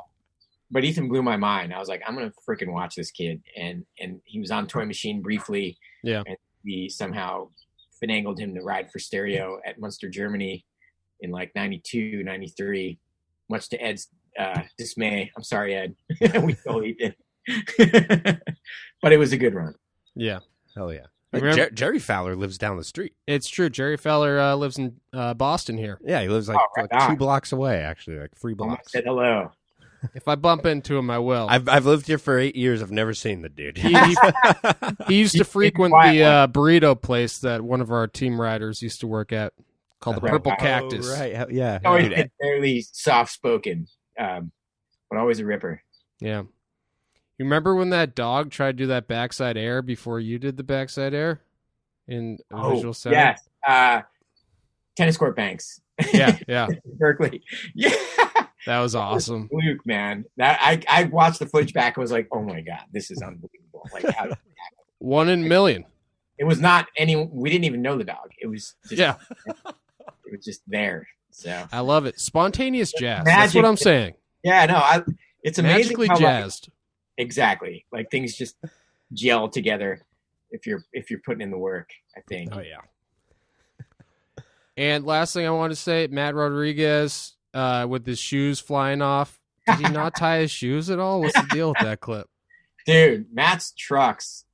But 0.70 0.84
Ethan 0.84 1.08
blew 1.08 1.22
my 1.22 1.36
mind. 1.36 1.74
I 1.74 1.78
was 1.78 1.88
like, 1.88 2.02
I'm 2.06 2.14
gonna 2.14 2.32
freaking 2.48 2.72
watch 2.72 2.94
this 2.94 3.10
kid, 3.10 3.42
and 3.56 3.84
and 3.98 4.20
he 4.24 4.38
was 4.40 4.50
on 4.50 4.66
Toy 4.66 4.84
Machine 4.84 5.20
briefly. 5.22 5.76
Yeah. 6.04 6.22
and 6.26 6.36
we 6.64 6.88
somehow 6.88 7.48
finagled 8.02 8.38
him 8.38 8.54
to 8.54 8.62
ride 8.62 8.90
for 8.90 8.98
stereo 8.98 9.60
at 9.66 9.78
Munster, 9.80 10.08
Germany 10.08 10.64
in 11.20 11.30
like 11.30 11.52
92, 11.54 12.22
93, 12.24 12.98
much 13.50 13.68
to 13.70 13.76
Ed's 13.82 14.08
uh, 14.38 14.62
dismay. 14.78 15.30
I'm 15.36 15.42
sorry, 15.42 15.74
Ed. 15.74 15.94
we 16.42 16.54
totally 16.54 16.94
did. 16.94 17.16
but 19.02 19.12
it 19.12 19.18
was 19.18 19.32
a 19.32 19.36
good 19.36 19.54
run. 19.54 19.74
Yeah, 20.14 20.38
Hell 20.76 20.92
yeah. 20.92 21.06
Remember- 21.32 21.56
Jer- 21.56 21.70
Jerry 21.70 21.98
Fowler 21.98 22.34
lives 22.36 22.58
down 22.58 22.76
the 22.76 22.84
street. 22.84 23.14
it's 23.26 23.48
true. 23.48 23.70
Jerry 23.70 23.96
Fowler 23.96 24.38
uh, 24.40 24.54
lives 24.56 24.78
in 24.78 24.96
uh, 25.12 25.34
Boston 25.34 25.76
here. 25.78 26.00
Yeah, 26.04 26.22
he 26.22 26.28
lives 26.28 26.48
like, 26.48 26.58
Oh, 26.58 26.66
right 26.76 26.88
like 26.92 27.08
two 27.10 27.16
blocks 27.16 27.52
away, 27.52 27.80
actually, 27.82 28.18
like 28.18 28.36
three 28.36 28.54
Almost 28.58 28.78
blocks. 28.78 28.92
said 28.92 29.04
hello. 29.04 29.50
If 30.14 30.28
I 30.28 30.34
bump 30.34 30.64
into 30.66 30.96
him, 30.96 31.10
I 31.10 31.18
will. 31.18 31.46
I've 31.50 31.68
I've 31.68 31.84
lived 31.86 32.06
here 32.06 32.18
for 32.18 32.38
eight 32.38 32.56
years. 32.56 32.82
I've 32.82 32.90
never 32.90 33.12
seen 33.14 33.42
the 33.42 33.48
dude. 33.48 33.76
He- 33.78 33.88
he- 33.92 34.16
He 35.08 35.18
used 35.18 35.36
to 35.36 35.44
frequent 35.44 35.92
the 35.92 36.22
uh, 36.22 36.46
burrito 36.46 37.00
place 37.00 37.38
that 37.38 37.60
one 37.62 37.80
of 37.80 37.90
our 37.90 38.06
team 38.06 38.40
riders 38.40 38.80
used 38.82 39.00
to 39.00 39.06
work 39.06 39.32
at, 39.32 39.52
called 40.00 40.16
the 40.16 40.20
Right. 40.20 40.32
Purple 40.32 40.52
Oh, 40.52 40.56
Cactus. 40.60 41.06
Oh, 41.10 41.18
right. 41.18 41.50
Yeah. 41.50 41.80
Always 41.84 42.04
Dude, 42.08 42.16
been 42.16 42.30
fairly 42.40 42.80
soft 42.92 43.32
spoken, 43.32 43.86
um, 44.18 44.52
but 45.10 45.18
always 45.18 45.38
a 45.40 45.44
ripper. 45.44 45.82
Yeah. 46.20 46.40
You 46.42 47.44
remember 47.46 47.74
when 47.74 47.90
that 47.90 48.14
dog 48.14 48.50
tried 48.50 48.72
to 48.78 48.84
do 48.84 48.86
that 48.88 49.08
backside 49.08 49.56
air 49.56 49.82
before 49.82 50.20
you 50.20 50.38
did 50.38 50.56
the 50.56 50.62
backside 50.62 51.14
air 51.14 51.40
in 52.06 52.38
a 52.50 52.70
visual 52.74 52.92
sound? 52.94 53.16
Oh, 53.16 53.18
yes. 53.18 53.48
Uh, 53.66 54.02
tennis 54.96 55.16
court 55.16 55.36
banks. 55.36 55.80
Yeah, 56.12 56.38
yeah. 56.48 56.68
Berkeley. 56.98 57.42
Yeah. 57.74 57.94
That 58.66 58.80
was 58.80 58.94
awesome. 58.94 59.48
Luke, 59.52 59.84
man. 59.86 60.24
That 60.36 60.58
I, 60.60 60.82
I 60.88 61.04
watched 61.04 61.38
the 61.38 61.46
footage 61.46 61.72
back 61.72 61.96
and 61.96 62.02
was 62.02 62.12
like, 62.12 62.28
oh 62.32 62.42
my 62.42 62.60
God, 62.60 62.82
this 62.92 63.10
is 63.10 63.22
unbelievable. 63.22 63.88
Like 63.92 64.14
how 64.14 64.30
One 64.98 65.28
in 65.28 65.44
a 65.44 65.48
million. 65.48 65.84
it 66.38 66.44
was 66.44 66.60
not 66.60 66.86
any 66.96 67.16
we 67.16 67.50
didn't 67.50 67.64
even 67.64 67.82
know 67.82 67.96
the 67.96 68.04
dog. 68.04 68.30
It 68.38 68.46
was 68.46 68.74
just 68.88 68.98
Yeah. 69.00 69.16
it 69.46 69.74
was 70.30 70.44
just 70.44 70.62
there. 70.66 71.06
So 71.30 71.66
I 71.72 71.80
love 71.80 72.06
it. 72.06 72.20
Spontaneous 72.20 72.92
jazz. 72.92 73.24
That's 73.24 73.54
what 73.54 73.64
I'm 73.64 73.76
saying. 73.76 74.14
yeah, 74.42 74.66
no, 74.66 74.76
I 74.76 75.02
it's 75.42 75.58
amazing 75.58 75.96
Magically 75.98 76.08
how, 76.08 76.18
like, 76.18 76.52
exactly. 77.16 77.86
Like 77.92 78.10
things 78.10 78.36
just 78.36 78.56
gel 79.12 79.48
together 79.48 80.02
if 80.50 80.66
you're 80.66 80.84
if 80.92 81.10
you're 81.10 81.20
putting 81.24 81.40
in 81.40 81.50
the 81.50 81.58
work, 81.58 81.90
I 82.16 82.20
think. 82.28 82.50
Oh 82.52 82.60
yeah. 82.60 82.80
And 84.76 85.04
last 85.04 85.34
thing 85.34 85.46
I 85.46 85.50
want 85.50 85.72
to 85.72 85.76
say, 85.76 86.06
Matt 86.10 86.34
Rodriguez 86.34 87.34
uh, 87.54 87.86
with 87.88 88.06
his 88.06 88.18
shoes 88.18 88.60
flying 88.60 89.02
off. 89.02 89.38
Did 89.66 89.86
he 89.86 89.92
not 89.92 90.16
tie 90.16 90.38
his 90.38 90.50
shoes 90.50 90.90
at 90.90 90.98
all? 90.98 91.20
What's 91.20 91.34
the 91.40 91.46
deal 91.50 91.68
with 91.70 91.78
that 91.80 92.00
clip? 92.00 92.28
Dude, 92.86 93.26
Matt's 93.32 93.72
trucks, 93.76 94.44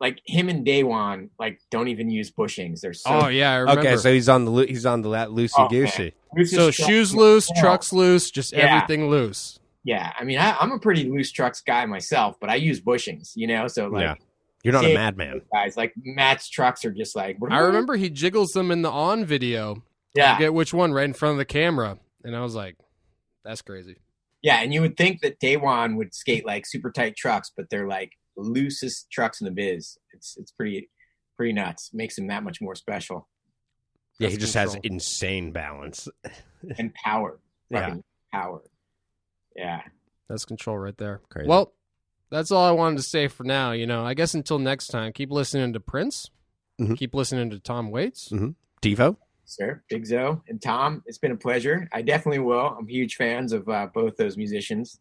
like 0.00 0.20
him 0.24 0.48
and 0.48 0.64
Daywan, 0.66 1.30
like 1.38 1.60
don't 1.70 1.88
even 1.88 2.10
use 2.10 2.30
bushings. 2.30 2.80
They're 2.80 2.94
so 2.94 3.10
oh 3.10 3.28
yeah, 3.28 3.52
I 3.52 3.56
remember. 3.56 3.80
Okay, 3.80 3.96
so 3.96 4.12
he's 4.12 4.28
on 4.28 4.44
the 4.44 4.50
loo- 4.50 4.66
he's 4.66 4.86
on 4.86 5.02
the 5.02 5.08
loosey 5.08 5.50
Oh, 5.58 5.68
goosey. 5.68 6.14
So 6.44 6.70
trucks. 6.70 6.76
shoes 6.76 7.14
loose, 7.14 7.48
Yeah. 7.54 7.60
trucks 7.60 7.92
loose, 7.92 8.30
just 8.30 8.52
Yeah. 8.52 8.76
everything 8.76 9.08
loose. 9.10 9.58
Yeah, 9.82 10.12
I 10.18 10.24
mean, 10.24 10.38
I, 10.38 10.56
I'm 10.58 10.72
a 10.72 10.78
pretty 10.78 11.10
loose 11.10 11.30
trucks 11.30 11.60
guy 11.60 11.84
myself, 11.86 12.36
but 12.40 12.48
I 12.50 12.54
use 12.54 12.80
bushings, 12.80 13.32
you 13.34 13.46
know. 13.46 13.66
So 13.68 13.88
like, 13.88 14.02
Yeah. 14.02 14.14
You're 14.62 14.72
not 14.72 14.86
a 14.86 14.94
madman. 14.94 15.42
guys, 15.52 15.76
like 15.76 15.92
Matt's 16.02 16.48
trucks 16.48 16.86
are 16.86 16.90
just 16.92 17.14
like. 17.14 17.36
I 17.50 17.58
remember 17.60 17.96
he 17.96 18.08
jiggles 18.08 18.52
them 18.52 18.70
in 18.70 18.80
the 18.80 18.90
on 18.90 19.24
video. 19.26 19.82
I 20.16 20.20
Yeah, 20.20 20.36
forget 20.36 20.54
which 20.54 20.72
one, 20.74 20.92
right 20.92 21.04
in 21.04 21.12
front 21.14 21.32
of 21.32 21.38
the 21.38 21.44
camera, 21.44 21.98
and 22.24 22.36
I 22.36 22.40
was 22.40 22.54
like, 22.54 22.76
"That's 23.44 23.62
crazy." 23.62 23.96
yeah, 24.42 24.60
and 24.60 24.72
you 24.74 24.80
would 24.82 24.96
think 24.96 25.20
that 25.22 25.40
Daywan 25.40 25.96
would 25.96 26.14
skate 26.14 26.44
like 26.46 26.66
super 26.66 26.90
tight 26.90 27.16
trucks, 27.16 27.50
but 27.56 27.70
they're 27.70 27.88
like 27.88 28.12
loosest 28.36 29.10
trucks 29.10 29.40
in 29.40 29.44
the 29.46 29.50
biz. 29.50 29.96
It's 30.12 30.36
it's 30.36 30.52
pretty 30.52 30.90
pretty 31.36 31.52
nuts. 31.52 31.90
Makes 31.92 32.18
him 32.18 32.26
that 32.28 32.42
much 32.44 32.60
more 32.60 32.74
special 32.74 33.28
Yeah, 34.18 34.28
he 34.28 34.34
That's 34.36 34.44
just 34.52 34.54
has 34.54 34.76
insane 34.84 35.50
balance. 35.52 36.08
and 36.78 36.92
power. 36.94 37.40
Yeah. 37.70 37.96
Power. 38.32 38.62
Yeah. 39.56 39.80
That's 40.28 40.44
control 40.44 40.78
right 40.78 40.96
there. 40.96 41.20
Crazy. 41.28 41.48
Well, 41.48 41.72
that's 42.30 42.50
all 42.50 42.64
I 42.64 42.70
wanted 42.72 42.96
to 42.98 43.02
say 43.02 43.28
for 43.28 43.44
now. 43.44 43.72
You 43.72 43.86
know, 43.86 44.04
I 44.04 44.14
guess 44.14 44.34
until 44.34 44.58
next 44.58 44.88
time, 44.88 45.12
keep 45.12 45.30
listening 45.30 45.72
to 45.72 45.80
Prince. 45.80 46.30
Mhm. 46.80 46.96
Keep 46.98 47.14
listening 47.14 47.50
to 47.50 47.58
Tom 47.60 47.90
Waits. 47.90 48.32
Devo? 48.82 49.16
Sir, 49.44 49.82
Bigzo 49.92 50.40
and 50.48 50.60
Tom, 50.60 51.02
it's 51.06 51.18
been 51.18 51.32
a 51.32 51.36
pleasure. 51.36 51.88
I 51.92 52.02
definitely 52.02 52.40
will. 52.40 52.76
I'm 52.78 52.86
huge 52.86 53.16
fans 53.16 53.52
of 53.52 53.68
uh, 53.68 53.88
both 53.92 54.16
those 54.16 54.36
musicians. 54.36 55.00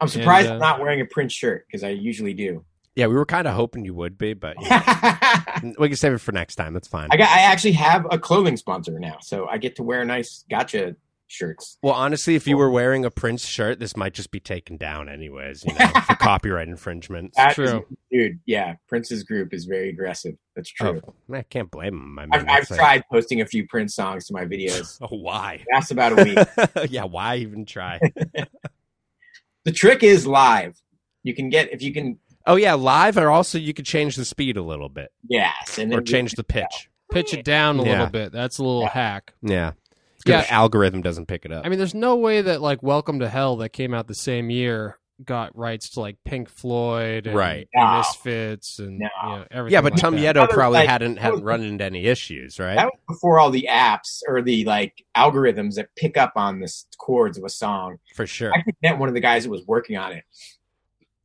I'm 0.00 0.08
surprised 0.08 0.46
And, 0.46 0.52
uh, 0.52 0.54
I'm 0.54 0.60
not 0.60 0.80
wearing 0.80 1.00
a 1.00 1.06
Prince 1.06 1.32
shirt 1.32 1.66
because 1.66 1.84
I 1.84 1.90
usually 1.90 2.34
do. 2.34 2.64
Yeah, 2.96 3.06
we 3.06 3.14
were 3.14 3.26
kind 3.26 3.46
of 3.46 3.54
hoping 3.54 3.84
you 3.84 3.94
would 3.94 4.18
be, 4.18 4.34
but 4.34 4.56
I 4.60 5.74
we 5.78 5.88
can 5.88 5.96
save 5.96 6.12
it 6.12 6.18
for 6.18 6.32
next 6.32 6.56
time. 6.56 6.74
That's 6.74 6.88
fine. 6.88 7.08
got. 7.16 7.28
I 7.28 7.42
actually 7.42 7.72
have 7.72 8.06
a 8.10 8.18
clothing 8.18 8.56
sponsor 8.56 8.98
now, 8.98 9.18
so 9.20 9.46
I 9.46 9.58
get 9.58 9.76
to 9.76 9.82
wear 9.82 10.04
nice 10.04 10.44
gotcha 10.50 10.96
shirts. 11.30 11.78
Well, 11.82 11.94
honestly, 11.94 12.34
if 12.34 12.46
you 12.46 12.56
were 12.56 12.70
wearing 12.70 13.04
a 13.04 13.10
Prince 13.10 13.44
shirt, 13.46 13.78
this 13.80 13.96
might 13.96 14.14
just 14.14 14.30
be 14.30 14.40
taken 14.40 14.76
down 14.76 15.08
anyways, 15.08 15.64
you 15.64 15.72
know, 15.74 15.86
for 16.06 16.14
copyright 16.16 16.68
infringement. 16.68 17.32
That 17.36 17.50
is- 17.50 17.54
true. 17.54 17.86
dude. 18.10 18.40
Yeah, 18.46 18.74
Prince's 18.88 19.22
group 19.22 19.54
is 19.54 19.64
very 19.64 19.88
aggressive. 19.90 20.36
That's 20.56 20.72
oh, 20.80 20.92
true. 20.92 21.02
Oh, 21.06 21.34
I 21.34 21.42
can't 21.42 21.70
blame 21.70 21.94
him. 21.94 22.18
I 22.18 22.22
mean, 22.26 22.30
I've, 22.34 22.48
I've 22.48 22.70
like- 22.70 22.78
tried 22.78 23.04
posting 23.10 23.40
a 23.40 23.46
few 23.46 23.66
Prince 23.66 23.94
songs 23.94 24.26
to 24.26 24.32
my 24.34 24.44
videos. 24.44 24.98
Oh, 25.10 25.16
why? 25.16 25.64
That's 25.72 25.90
about 25.90 26.18
a 26.18 26.22
week. 26.24 26.38
yeah, 26.90 27.04
why 27.04 27.36
even 27.36 27.64
try? 27.64 27.98
the 29.64 29.72
trick 29.72 30.02
is 30.02 30.26
live. 30.26 30.80
You 31.22 31.34
can 31.34 31.48
get 31.50 31.72
if 31.72 31.82
you 31.82 31.92
can. 31.92 32.18
oh, 32.46 32.56
yeah, 32.56 32.74
live, 32.74 33.16
or 33.16 33.30
also 33.30 33.58
you 33.58 33.74
could 33.74 33.84
change 33.86 34.16
the 34.16 34.24
speed 34.24 34.56
a 34.56 34.62
little 34.62 34.88
bit 34.88 35.10
Yes, 35.28 35.78
and 35.78 35.92
or 35.92 36.00
change 36.00 36.32
the 36.32 36.44
pitch. 36.44 36.88
Pitch 37.12 37.34
it 37.34 37.44
down 37.44 37.78
a 37.80 37.84
Yeah. 37.84 37.90
little 37.90 38.06
bit. 38.06 38.32
That's 38.32 38.58
a 38.58 38.62
little 38.62 38.82
Yeah. 38.82 38.88
hack. 38.90 39.32
Yeah. 39.42 39.72
Yeah. 40.26 40.42
The 40.42 40.52
algorithm 40.52 41.02
doesn't 41.02 41.26
pick 41.26 41.44
it 41.44 41.52
up. 41.52 41.64
I 41.64 41.68
mean, 41.68 41.78
there's 41.78 41.94
no 41.94 42.16
way 42.16 42.42
that 42.42 42.60
like 42.60 42.82
Welcome 42.82 43.20
to 43.20 43.28
Hell 43.28 43.56
that 43.58 43.70
came 43.70 43.94
out 43.94 44.06
the 44.06 44.14
same 44.14 44.50
year 44.50 44.98
got 45.22 45.54
rights 45.54 45.90
to 45.90 46.00
like 46.00 46.16
Pink 46.24 46.48
Floyd 46.48 47.26
and 47.26 47.36
Right. 47.36 47.68
No. 47.74 47.98
Misfits 47.98 48.78
and 48.78 49.00
No. 49.00 49.08
you 49.22 49.28
know, 49.28 49.44
everything. 49.50 49.72
yeah, 49.74 49.80
but 49.82 49.92
like 49.92 50.00
Tom 50.00 50.16
that. 50.16 50.34
Yeddo 50.36 50.48
probably 50.48 50.78
like- 50.78 50.88
hadn't 50.88 51.16
hadn't 51.18 51.40
was- 51.40 51.42
run 51.42 51.62
into 51.62 51.84
any 51.84 52.06
issues, 52.06 52.58
right? 52.58 52.76
That 52.76 52.86
was 52.86 52.98
before 53.06 53.38
all 53.38 53.50
the 53.50 53.68
apps 53.70 54.22
or 54.26 54.40
the 54.40 54.64
like 54.64 55.04
algorithms 55.14 55.74
that 55.74 55.94
pick 55.94 56.16
up 56.16 56.32
on 56.36 56.60
the 56.60 56.72
chords 56.96 57.36
of 57.36 57.44
a 57.44 57.50
song. 57.50 57.98
For 58.14 58.26
sure. 58.26 58.52
I 58.54 58.62
met 58.82 58.98
one 58.98 59.08
of 59.10 59.14
the 59.14 59.20
guys 59.20 59.44
that 59.44 59.50
was 59.50 59.66
working 59.66 59.98
on 59.98 60.12
it 60.12 60.24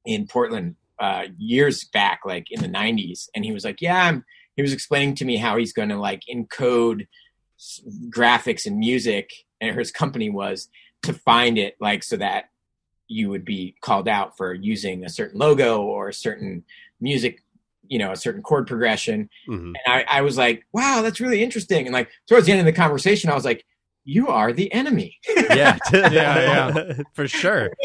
in 0.05 0.27
Portland 0.27 0.75
uh, 0.99 1.23
years 1.37 1.85
back, 1.85 2.21
like 2.25 2.51
in 2.51 2.61
the 2.61 2.67
'90s, 2.69 3.27
and 3.35 3.43
he 3.45 3.51
was 3.51 3.65
like, 3.65 3.81
"Yeah," 3.81 4.01
I'm, 4.07 4.23
he 4.55 4.61
was 4.61 4.71
explaining 4.73 5.15
to 5.15 5.25
me 5.25 5.37
how 5.37 5.57
he's 5.57 5.73
going 5.73 5.89
to 5.89 5.97
like 5.97 6.21
encode 6.33 7.01
s- 7.01 7.07
graphics 8.09 8.65
and 8.65 8.77
music, 8.77 9.31
and 9.61 9.77
his 9.77 9.91
company 9.91 10.29
was 10.29 10.69
to 11.03 11.13
find 11.13 11.57
it 11.57 11.75
like 11.79 12.03
so 12.03 12.17
that 12.17 12.45
you 13.07 13.29
would 13.29 13.45
be 13.45 13.75
called 13.81 14.07
out 14.07 14.35
for 14.35 14.53
using 14.53 15.05
a 15.05 15.09
certain 15.09 15.39
logo 15.39 15.81
or 15.83 16.09
a 16.09 16.13
certain 16.13 16.63
music, 16.99 17.43
you 17.87 17.99
know, 17.99 18.11
a 18.11 18.15
certain 18.15 18.41
chord 18.41 18.65
progression. 18.67 19.29
Mhm. 19.47 19.73
And 19.73 19.77
I, 19.87 20.05
I 20.09 20.21
was 20.21 20.37
like, 20.37 20.65
wow, 20.73 21.01
that's 21.03 21.19
really 21.19 21.43
interesting. 21.43 21.85
And 21.85 21.93
like 21.93 22.09
towards 22.27 22.47
the 22.47 22.51
end 22.51 22.61
of 22.61 22.65
the 22.65 22.73
conversation, 22.73 23.29
I 23.29 23.35
was 23.35 23.45
like, 23.45 23.63
you 24.05 24.27
are 24.27 24.53
the 24.53 24.71
enemy. 24.73 25.19
Yeah. 25.27 25.77
Yeah, 25.93 26.09
yeah. 26.11 26.93
for 27.13 27.27
sure. 27.27 27.71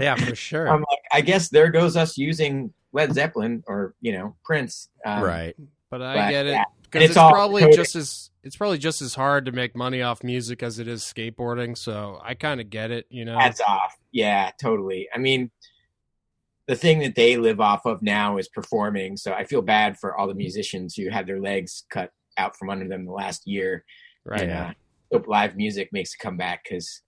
Yeah, 0.00 0.14
for 0.16 0.34
sure. 0.34 0.68
I'm 0.68 0.80
like, 0.80 1.00
I 1.12 1.20
guess 1.20 1.48
there 1.48 1.70
goes 1.70 1.96
us 1.96 2.16
using 2.16 2.72
Led 2.92 3.12
Zeppelin 3.12 3.64
or, 3.66 3.94
you 4.00 4.12
know, 4.12 4.36
Prince. 4.44 4.88
Um, 5.04 5.22
right. 5.22 5.56
But 5.90 6.00
I 6.02 6.14
but, 6.14 6.30
get 6.30 6.46
it 6.46 6.50
yeah. 6.50 6.56
And 6.56 6.82
because 6.82 7.02
it's 7.02 7.10
it's, 7.10 7.16
all 7.18 7.32
probably 7.32 7.62
coded. 7.62 7.76
just 7.76 7.96
as 7.96 8.30
it's 8.44 8.56
probably 8.56 8.78
just 8.78 9.02
as 9.02 9.14
hard 9.14 9.46
to 9.46 9.52
make 9.52 9.74
money 9.74 10.02
off 10.02 10.22
music 10.22 10.62
as 10.62 10.78
it 10.78 10.86
is 10.86 11.02
skateboarding. 11.02 11.76
So 11.76 12.20
I 12.22 12.34
kind 12.34 12.60
of 12.60 12.70
get 12.70 12.90
it. 12.90 13.06
You 13.10 13.24
know, 13.24 13.38
Hats 13.38 13.60
off. 13.66 13.96
Yeah, 14.12 14.50
totally. 14.60 15.08
I 15.14 15.18
mean, 15.18 15.50
the 16.68 16.76
thing 16.76 17.00
that 17.00 17.14
they 17.14 17.36
live 17.36 17.60
off 17.60 17.84
of 17.84 18.02
now 18.02 18.38
is 18.38 18.48
performing. 18.48 19.16
So 19.16 19.32
I 19.32 19.44
feel 19.44 19.62
bad 19.62 19.98
for 19.98 20.16
all 20.16 20.28
the 20.28 20.34
musicians 20.34 20.94
who 20.94 21.10
had 21.10 21.26
their 21.26 21.40
legs 21.40 21.84
cut 21.90 22.10
out 22.38 22.56
from 22.56 22.70
under 22.70 22.86
them 22.88 23.04
the 23.06 23.12
last 23.12 23.46
year. 23.46 23.84
right? 24.24 24.42
And, 24.42 24.50
uh, 24.52 24.72
hope 25.12 25.28
live 25.28 25.56
music 25.56 25.90
makes 25.92 26.14
a 26.14 26.18
comeback 26.22 26.64
because 26.64 27.02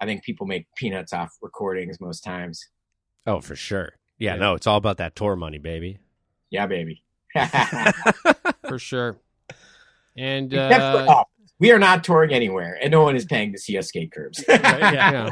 I 0.00 0.06
think 0.06 0.22
people 0.24 0.46
make 0.46 0.66
peanuts 0.76 1.12
off 1.12 1.30
recordings 1.42 2.00
most 2.00 2.20
times. 2.22 2.64
Oh, 3.26 3.40
for 3.40 3.56
sure. 3.56 3.94
Yeah, 4.18 4.34
Yeah. 4.34 4.40
no, 4.40 4.54
it's 4.54 4.66
all 4.66 4.76
about 4.76 4.96
that 4.98 5.14
tour 5.16 5.36
money, 5.36 5.58
baby. 5.58 5.98
Yeah, 6.50 6.66
baby. 6.66 7.02
for 8.68 8.78
sure. 8.78 9.18
And 10.16 10.52
Except 10.52 10.80
for 10.80 11.10
uh. 11.10 11.24
We 11.58 11.72
are 11.72 11.78
not 11.78 12.04
touring 12.04 12.32
anywhere, 12.32 12.78
and 12.80 12.90
no 12.90 13.02
one 13.02 13.16
is 13.16 13.26
paying 13.26 13.52
to 13.52 13.58
see 13.58 13.76
us 13.76 13.88
skate 13.88 14.12
curbs. 14.12 14.42
yeah. 14.48 15.28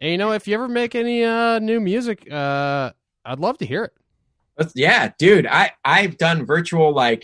and 0.00 0.10
you 0.10 0.18
know, 0.18 0.32
if 0.32 0.48
you 0.48 0.54
ever 0.54 0.66
make 0.66 0.96
any 0.96 1.22
uh, 1.22 1.60
new 1.60 1.78
music, 1.78 2.26
uh, 2.30 2.90
I'd 3.24 3.38
love 3.38 3.56
to 3.58 3.66
hear 3.66 3.84
it. 3.84 3.92
Let's- 4.58 4.72
yeah, 4.74 5.12
dude. 5.18 5.46
I 5.46 5.70
I've 5.84 6.18
done 6.18 6.44
virtual 6.44 6.92
like 6.92 7.22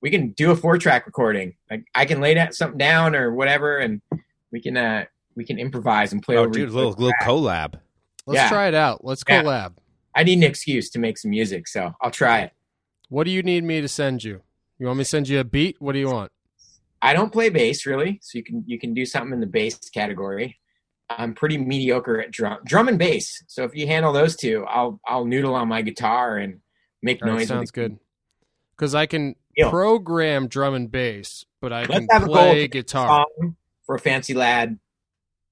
we 0.00 0.08
can 0.10 0.30
do 0.30 0.52
a 0.52 0.56
four 0.56 0.78
track 0.78 1.04
recording. 1.04 1.54
Like 1.70 1.84
I 1.94 2.06
can 2.06 2.20
lay 2.20 2.32
that 2.34 2.54
something 2.54 2.78
down 2.78 3.14
or 3.14 3.34
whatever, 3.34 3.76
and 3.78 4.00
we 4.50 4.60
can 4.62 4.76
uh 4.78 5.04
we 5.34 5.44
can 5.44 5.58
improvise 5.58 6.12
and 6.14 6.22
play 6.22 6.36
Oh, 6.36 6.44
over. 6.44 6.50
dude, 6.50 6.68
each 6.70 6.74
little 6.74 6.92
other's 6.92 6.98
little 7.00 7.12
track. 7.20 7.28
collab. 7.28 7.80
Let's 8.26 8.36
Yeah. 8.40 8.48
try 8.48 8.68
it 8.68 8.74
out. 8.74 9.04
Let's 9.04 9.22
Yeah. 9.28 9.42
collab. 9.42 9.74
I 10.14 10.24
need 10.24 10.38
an 10.38 10.44
excuse 10.44 10.88
to 10.90 10.98
make 10.98 11.18
some 11.18 11.30
music, 11.30 11.68
so 11.68 11.92
I'll 12.00 12.10
try 12.10 12.40
it. 12.40 12.52
What 13.10 13.24
do 13.24 13.30
you 13.30 13.42
need 13.42 13.64
me 13.64 13.82
to 13.82 13.88
send 13.88 14.24
you? 14.24 14.40
You 14.78 14.86
want 14.86 14.98
me 14.98 15.04
to 15.04 15.08
send 15.10 15.28
you 15.28 15.40
a 15.40 15.44
beat? 15.44 15.76
What 15.80 15.92
do 15.92 15.98
you 15.98 16.08
want? 16.08 16.32
I 17.02 17.12
don't 17.12 17.32
play 17.32 17.48
bass 17.50 17.86
really, 17.86 18.18
so 18.22 18.38
you 18.38 18.44
can 18.44 18.64
you 18.66 18.78
can 18.78 18.94
do 18.94 19.04
something 19.06 19.32
in 19.32 19.40
the 19.40 19.46
bass 19.46 19.78
category. 19.90 20.58
I'm 21.08 21.34
pretty 21.34 21.56
mediocre 21.58 22.20
at 22.20 22.30
drum 22.32 22.58
drum 22.64 22.88
and 22.88 22.98
bass. 22.98 23.42
So 23.46 23.64
if 23.64 23.74
you 23.74 23.86
handle 23.86 24.12
those 24.12 24.36
two, 24.36 24.64
I'll 24.68 25.00
I'll 25.06 25.24
noodle 25.24 25.54
on 25.54 25.68
my 25.68 25.82
guitar 25.82 26.36
and 26.38 26.60
make 27.02 27.22
All 27.22 27.28
right, 27.28 27.38
noise. 27.38 27.48
sounds 27.48 27.70
the- 27.70 27.80
good. 27.80 27.98
Because 28.76 28.94
I 28.94 29.06
can 29.06 29.36
Deal. 29.56 29.70
program 29.70 30.48
drum 30.48 30.74
and 30.74 30.90
bass, 30.90 31.46
but 31.62 31.72
I 31.72 31.80
Let's 31.84 31.92
can 31.92 32.08
have 32.10 32.24
play 32.24 32.62
to 32.62 32.68
guitar. 32.68 33.26
Song 33.40 33.56
for 33.86 33.94
a 33.94 33.98
fancy 33.98 34.34
lad 34.34 34.78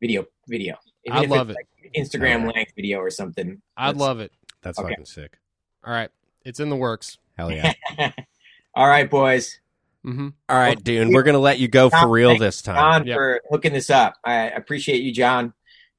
video 0.01 0.27
video. 0.49 0.77
Even 1.07 1.19
I 1.19 1.23
if 1.25 1.31
love 1.31 1.51
it. 1.51 1.57
Like 1.57 1.93
Instagram 1.97 2.41
Alright. 2.41 2.57
length 2.57 2.73
video 2.77 2.99
or 2.99 3.11
something. 3.11 3.63
I'd 3.77 3.89
Let's- 3.89 3.99
love 4.01 4.21
it. 4.21 4.33
That's 4.63 4.79
Okay. 4.79 4.89
fucking 4.91 5.05
sick. 5.07 5.39
All 5.85 5.93
right, 5.93 6.11
it's 6.45 6.59
in 6.61 6.69
the 6.71 6.77
works. 6.77 7.17
Hell 7.39 7.51
yeah. 7.53 7.73
All 8.77 8.87
right, 8.89 9.09
boys. 9.09 9.61
hmm 10.03 10.29
All 10.49 10.57
right, 10.57 10.83
dude. 10.83 11.09
We're 11.09 11.23
gonna 11.23 11.39
let 11.39 11.59
you 11.59 11.69
go 11.69 11.91
for 11.91 12.09
real 12.09 12.37
this 12.39 12.63
time. 12.63 12.77
John 12.77 13.07
Yep. 13.07 13.17
for 13.17 13.41
hooking 13.51 13.73
this 13.73 13.91
up. 13.91 14.15
I 14.25 14.49
appreciate 14.51 15.03
you, 15.03 15.13
John. 15.13 15.53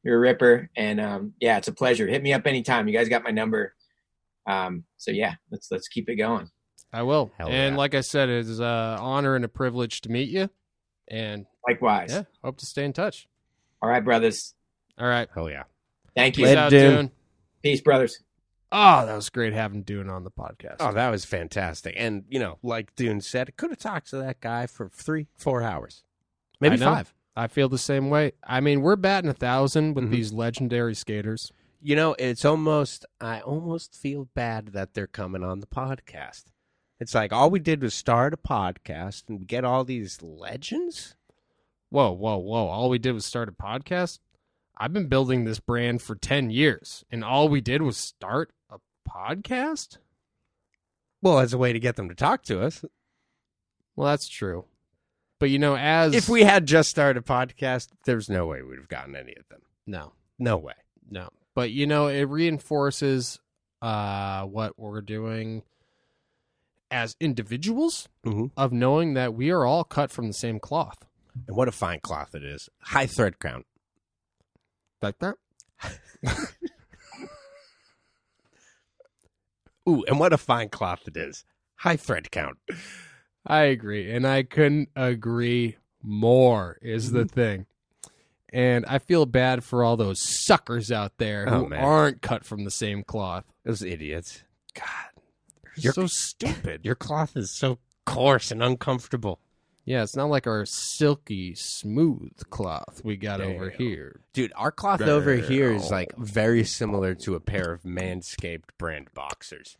You're 0.03 0.17
a 0.17 0.19
ripper, 0.19 0.69
and 0.75 1.01
um, 1.01 1.33
yeah, 1.39 1.57
it's 1.57 1.67
a 1.67 1.73
pleasure. 1.73 2.07
Hit 2.07 2.21
me 2.21 2.33
up 2.33 2.45
anytime. 2.45 2.87
You 2.87 2.95
guys 2.95 3.09
got 3.09 3.23
my 3.23 3.31
number. 3.31 3.73
Um, 4.45 4.83
so 4.97 5.11
yeah, 5.11 5.35
let's 5.51 5.69
let's 5.71 5.87
keep 5.87 6.09
it 6.09 6.15
going. 6.17 6.49
I 6.93 7.01
will. 7.01 7.31
Hell 7.37 7.47
and 7.49 7.73
yeah. 7.73 7.77
like 7.77 7.95
I 7.95 8.01
said, 8.01 8.29
it 8.29 8.47
is 8.47 8.59
an 8.59 8.65
honor 8.65 9.35
and 9.35 9.43
a 9.43 9.47
privilege 9.49 10.01
to 10.01 10.11
meet 10.11 10.29
you. 10.29 10.49
And 11.07 11.45
Likewise. 11.67 12.11
yeah, 12.11 12.23
hope 12.43 12.57
to 12.59 12.65
stay 12.65 12.85
in 12.85 12.93
touch. 12.93 13.27
All 13.81 13.89
right, 13.89 14.03
brothers. 14.03 14.53
All 14.99 15.07
right, 15.07 15.27
Hell 15.33 15.49
yeah. 15.49 15.63
Thank 16.15 16.37
you. 16.37 16.45
peace 16.45 16.55
out, 16.55 16.69
Dune. 16.69 16.91
Dune. 16.95 17.11
Peace, 17.63 17.81
brothers. 17.81 18.19
Oh, 18.71 19.05
that 19.05 19.15
was 19.15 19.29
great 19.29 19.53
having 19.53 19.83
Dune 19.83 20.09
on 20.09 20.23
the 20.23 20.31
podcast. 20.31 20.77
Oh, 20.79 20.91
that 20.91 21.09
was 21.09 21.23
fantastic. 21.25 21.93
And 21.97 22.23
you 22.29 22.39
know, 22.39 22.57
like 22.63 22.95
Dune 22.95 23.21
said, 23.21 23.47
I 23.49 23.51
could 23.55 23.69
have 23.69 23.79
talked 23.79 24.09
to 24.09 24.17
that 24.17 24.39
guy 24.41 24.67
for 24.67 24.89
three, 24.89 25.27
four 25.37 25.61
hours, 25.61 26.03
maybe 26.59 26.75
I 26.75 26.77
five. 26.77 27.13
I 27.37 27.47
feel 27.47 27.69
the 27.69 27.77
same 27.77 28.09
way. 28.09 28.31
I 28.43 28.59
mean, 28.61 28.81
we're 28.81 28.95
batting 28.95 29.29
a 29.29 29.33
thousand 29.33 29.93
with 29.93 30.05
Mhm. 30.05 30.11
these 30.11 30.31
legendary 30.33 30.95
skaters. 30.95 31.51
You 31.81 31.95
know, 31.95 32.15
it's 32.17 32.43
almost 32.45 33.05
I 33.21 33.41
almost 33.41 33.93
feel 33.95 34.25
bad 34.33 34.67
that 34.67 34.93
they're 34.93 35.05
coming 35.07 35.43
on 35.43 35.59
the 35.59 35.67
podcast. 35.67 36.45
It's 36.99 37.13
like 37.13 37.31
all 37.33 37.49
we 37.51 37.59
did 37.59 37.81
was 37.81 37.93
start 37.93 38.33
a 38.33 38.37
podcast 38.37 39.23
and 39.29 39.45
get 39.47 39.63
all 39.65 39.83
these 39.83 40.21
legends. 40.21 41.15
Whoa, 41.89 42.11
whoa, 42.11 42.37
whoa! 42.37 42.67
All 42.67 42.89
we 42.89 42.97
did 42.99 43.11
was 43.13 43.25
start 43.25 43.47
a 43.47 43.51
podcast. 43.51 44.19
I've 44.77 44.93
been 44.93 45.07
building 45.07 45.45
this 45.45 45.59
brand 45.59 46.01
for 46.01 46.15
ten 46.15 46.49
years, 46.49 47.03
and 47.11 47.23
all 47.23 47.47
we 47.49 47.61
did 47.61 47.81
was 47.81 47.97
start 47.97 48.51
a 48.69 48.77
podcast. 49.09 49.97
Well, 51.21 51.39
as 51.39 51.53
a 51.53 51.57
way 51.57 51.73
to 51.73 51.79
get 51.79 51.95
them 51.95 52.09
to 52.09 52.15
talk 52.15 52.43
to 52.43 52.61
us. 52.61 52.83
Well, 53.95 54.07
that's 54.09 54.27
true. 54.27 54.65
But 55.39 55.49
you 55.49 55.59
know, 55.59 55.75
as 55.77 56.13
If 56.13 56.29
we 56.29 56.43
had 56.43 56.65
just 56.65 56.89
started 56.89 57.19
a 57.19 57.25
podcast, 57.25 57.89
there's 58.05 58.29
no 58.29 58.45
way 58.45 58.61
we'd 58.61 58.77
have 58.77 58.87
gotten 58.89 59.15
any 59.15 59.33
of 59.35 59.47
them. 59.49 59.61
no, 59.87 60.13
No 60.39 60.57
way. 60.57 60.73
no, 61.09 61.29
but 61.53 61.71
you 61.71 61.87
know, 61.87 62.07
it 62.07 62.23
reinforces 62.23 63.39
uh, 63.81 64.43
what 64.45 64.77
we're 64.79 65.01
doing 65.01 65.63
as 66.91 67.15
individuals 67.19 68.07
Mhm. 68.25 68.51
of 68.55 68.71
knowing 68.71 69.13
that 69.15 69.33
we 69.33 69.49
are 69.51 69.65
all 69.65 69.83
cut 69.83 70.11
from 70.11 70.27
the 70.27 70.33
same 70.33 70.59
cloth. 70.59 71.05
And 71.47 71.55
what 71.57 71.67
a 71.67 71.71
fine 71.71 71.99
cloth 71.99 72.33
it 72.35 72.43
is. 72.43 72.69
High 72.81 73.07
thread 73.07 73.39
count. 73.39 73.65
Like 75.05 75.19
that. 75.19 75.35
Ooh, 79.87 80.03
and 80.07 80.19
what 80.19 80.33
a 80.33 80.37
fine 80.37 80.69
cloth 80.69 81.07
it 81.07 81.15
is. 81.15 81.45
High 81.75 81.95
thread 81.95 82.31
count. 82.31 82.57
I 83.45 83.65
agree, 83.65 84.09
and 84.09 84.25
I 84.25 84.41
couldn't 84.41 84.89
agree 84.95 85.77
more. 86.01 86.79
Is 86.81 87.11
the 87.11 87.19
mm-hmm. 87.19 87.27
thing, 87.27 87.65
and 88.51 88.83
I 88.87 88.97
feel 88.97 89.27
bad 89.27 89.63
for 89.63 89.83
all 89.83 89.95
those 89.95 90.17
suckers 90.43 90.91
out 90.91 91.19
there 91.19 91.47
Oh, 91.47 91.65
who 91.65 91.75
aren't 91.75 92.23
cut 92.23 92.43
from 92.43 92.63
the 92.63 92.71
same 92.71 93.03
cloth. 93.03 93.43
Those 93.63 93.83
idiots. 93.83 94.41
God, 94.73 94.87
You're- 95.75 95.93
so 95.93 96.07
stupid. 96.07 96.81
Your 96.83 96.95
cloth 96.95 97.37
is 97.37 97.55
so 97.55 97.77
coarse 98.07 98.49
and 98.49 98.63
uncomfortable. 98.63 99.39
Yeah, 99.85 100.01
it's 100.01 100.15
not 100.15 100.29
like 100.31 100.47
our 100.47 100.65
silky 100.65 101.53
smooth 101.53 102.31
cloth 102.49 103.01
we 103.03 103.17
got 103.17 103.39
over 103.39 103.69
here. 103.69 104.21
Dude, 104.33 104.51
our 104.55 104.71
cloth 104.71 105.01
over 105.01 105.35
here 105.35 105.71
is 105.71 105.91
like 105.91 106.15
very 106.17 106.63
similar 106.63 107.13
to 107.15 107.35
a 107.35 107.39
pair 107.39 107.71
of 107.71 107.83
Manscaped 107.83 108.69
brand 108.79 109.13
boxers. 109.13 109.77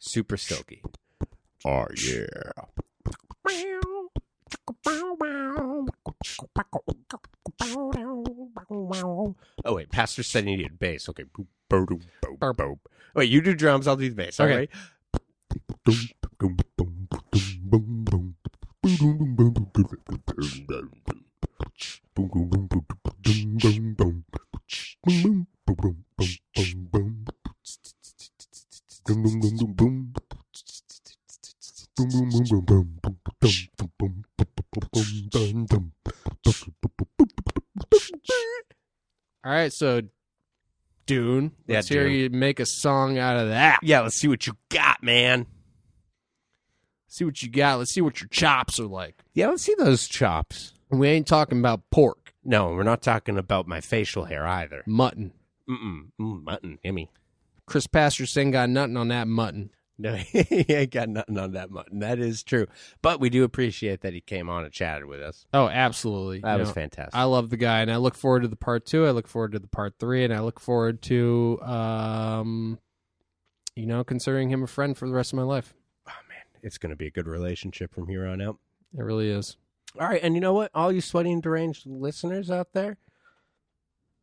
Super 0.00 0.36
silky. 0.36 0.82
Oh 1.64 1.86
yeah. 1.96 2.26
Oh 9.64 9.74
wait, 9.74 9.90
Pastras 9.90 10.26
said 10.26 10.44
he 10.44 10.56
needed 10.56 10.78
bass. 10.78 11.08
Okay. 11.08 11.24
Boop, 11.24 11.46
boop, 11.70 11.86
boop, 11.88 12.38
boop, 12.38 12.56
boop. 12.56 12.78
Wait, 13.14 13.30
you 13.30 13.40
do 13.40 13.54
drums, 13.54 13.86
I'll 13.86 13.96
do 13.96 14.08
the 14.08 14.14
bass. 14.14 14.40
All 14.40 14.46
Okay. 14.46 14.56
right. 14.56 14.70
All 39.44 39.52
right, 39.52 39.72
so 39.72 40.02
Dune, 41.06 41.52
let's 41.68 41.88
hear 41.88 42.04
Dune. 42.04 42.12
you 42.12 42.30
make 42.30 42.60
a 42.60 42.66
song 42.66 43.16
out 43.18 43.36
of 43.36 43.48
that. 43.48 43.80
Yeah, 43.82 44.00
let's 44.00 44.16
see 44.16 44.28
what 44.28 44.46
you 44.46 44.56
got, 44.68 45.02
man. 45.02 45.46
See 47.14 47.24
what 47.24 47.40
you 47.44 47.48
got. 47.48 47.78
Let's 47.78 47.92
see 47.92 48.00
what 48.00 48.20
your 48.20 48.26
chops 48.26 48.80
are 48.80 48.86
like. 48.88 49.22
Yeah, 49.34 49.46
let's 49.46 49.62
see 49.62 49.76
those 49.78 50.08
chops. 50.08 50.72
We 50.90 51.06
ain't 51.06 51.28
talking 51.28 51.60
about 51.60 51.88
pork, 51.92 52.34
No, 52.44 52.70
we're 52.70 52.82
not 52.82 53.02
talking 53.02 53.38
about 53.38 53.68
my 53.68 53.80
facial 53.80 54.24
hair 54.24 54.44
either. 54.44 54.82
mutton. 54.84 55.32
Mm-mm. 55.70 56.08
Mm, 56.20 56.42
mutton, 56.42 56.78
yummy. 56.82 57.12
Chris 57.66 57.86
Pasterson 57.86 58.50
got 58.50 58.68
nothing 58.68 58.96
on 58.96 59.06
that 59.08 59.28
mutton. 59.28 59.70
No, 59.96 60.14
he 60.16 60.66
ain't 60.68 60.90
got 60.90 61.08
nothing 61.08 61.38
on 61.38 61.52
that 61.52 61.70
mutton. 61.70 62.00
That 62.00 62.18
is 62.18 62.42
true. 62.42 62.66
But 63.00 63.20
we 63.20 63.30
do 63.30 63.44
appreciate 63.44 64.00
that 64.00 64.12
he 64.12 64.20
came 64.20 64.48
on 64.50 64.64
and 64.64 64.72
chatted 64.72 65.04
with 65.06 65.22
us. 65.22 65.46
Oh, 65.54 65.68
absolutely. 65.68 66.40
That 66.40 66.54
You 66.54 66.58
was 66.58 66.70
know, 66.70 66.74
fantastic. 66.74 67.14
I 67.14 67.22
love 67.24 67.48
the 67.48 67.56
guy, 67.56 67.80
and 67.82 67.92
I 67.92 67.98
look 67.98 68.16
forward 68.16 68.42
to 68.42 68.48
the 68.48 68.56
part 68.56 68.86
two. 68.86 69.06
I 69.06 69.10
look 69.12 69.28
forward 69.28 69.52
to 69.52 69.60
the 69.60 69.68
part 69.68 69.94
three, 70.00 70.24
and 70.24 70.34
I 70.34 70.40
look 70.40 70.58
forward 70.58 71.00
to, 71.02 71.60
um, 71.62 72.80
you 73.76 73.86
know, 73.86 74.02
considering 74.02 74.48
him 74.50 74.64
a 74.64 74.66
friend 74.66 74.98
for 74.98 75.06
the 75.06 75.14
rest 75.14 75.32
of 75.32 75.36
my 75.36 75.44
life. 75.44 75.74
It's 76.64 76.78
going 76.78 76.90
to 76.90 76.96
be 76.96 77.06
a 77.06 77.10
good 77.10 77.26
relationship 77.28 77.94
from 77.94 78.08
here 78.08 78.26
on 78.26 78.40
out. 78.40 78.56
It 78.96 79.02
really 79.02 79.28
is. 79.30 79.56
All 80.00 80.08
right. 80.08 80.20
And 80.22 80.34
you 80.34 80.40
know 80.40 80.54
what? 80.54 80.70
All 80.74 80.90
you 80.90 81.00
sweaty 81.00 81.30
and 81.30 81.42
deranged 81.42 81.86
listeners 81.86 82.50
out 82.50 82.72
there, 82.72 82.96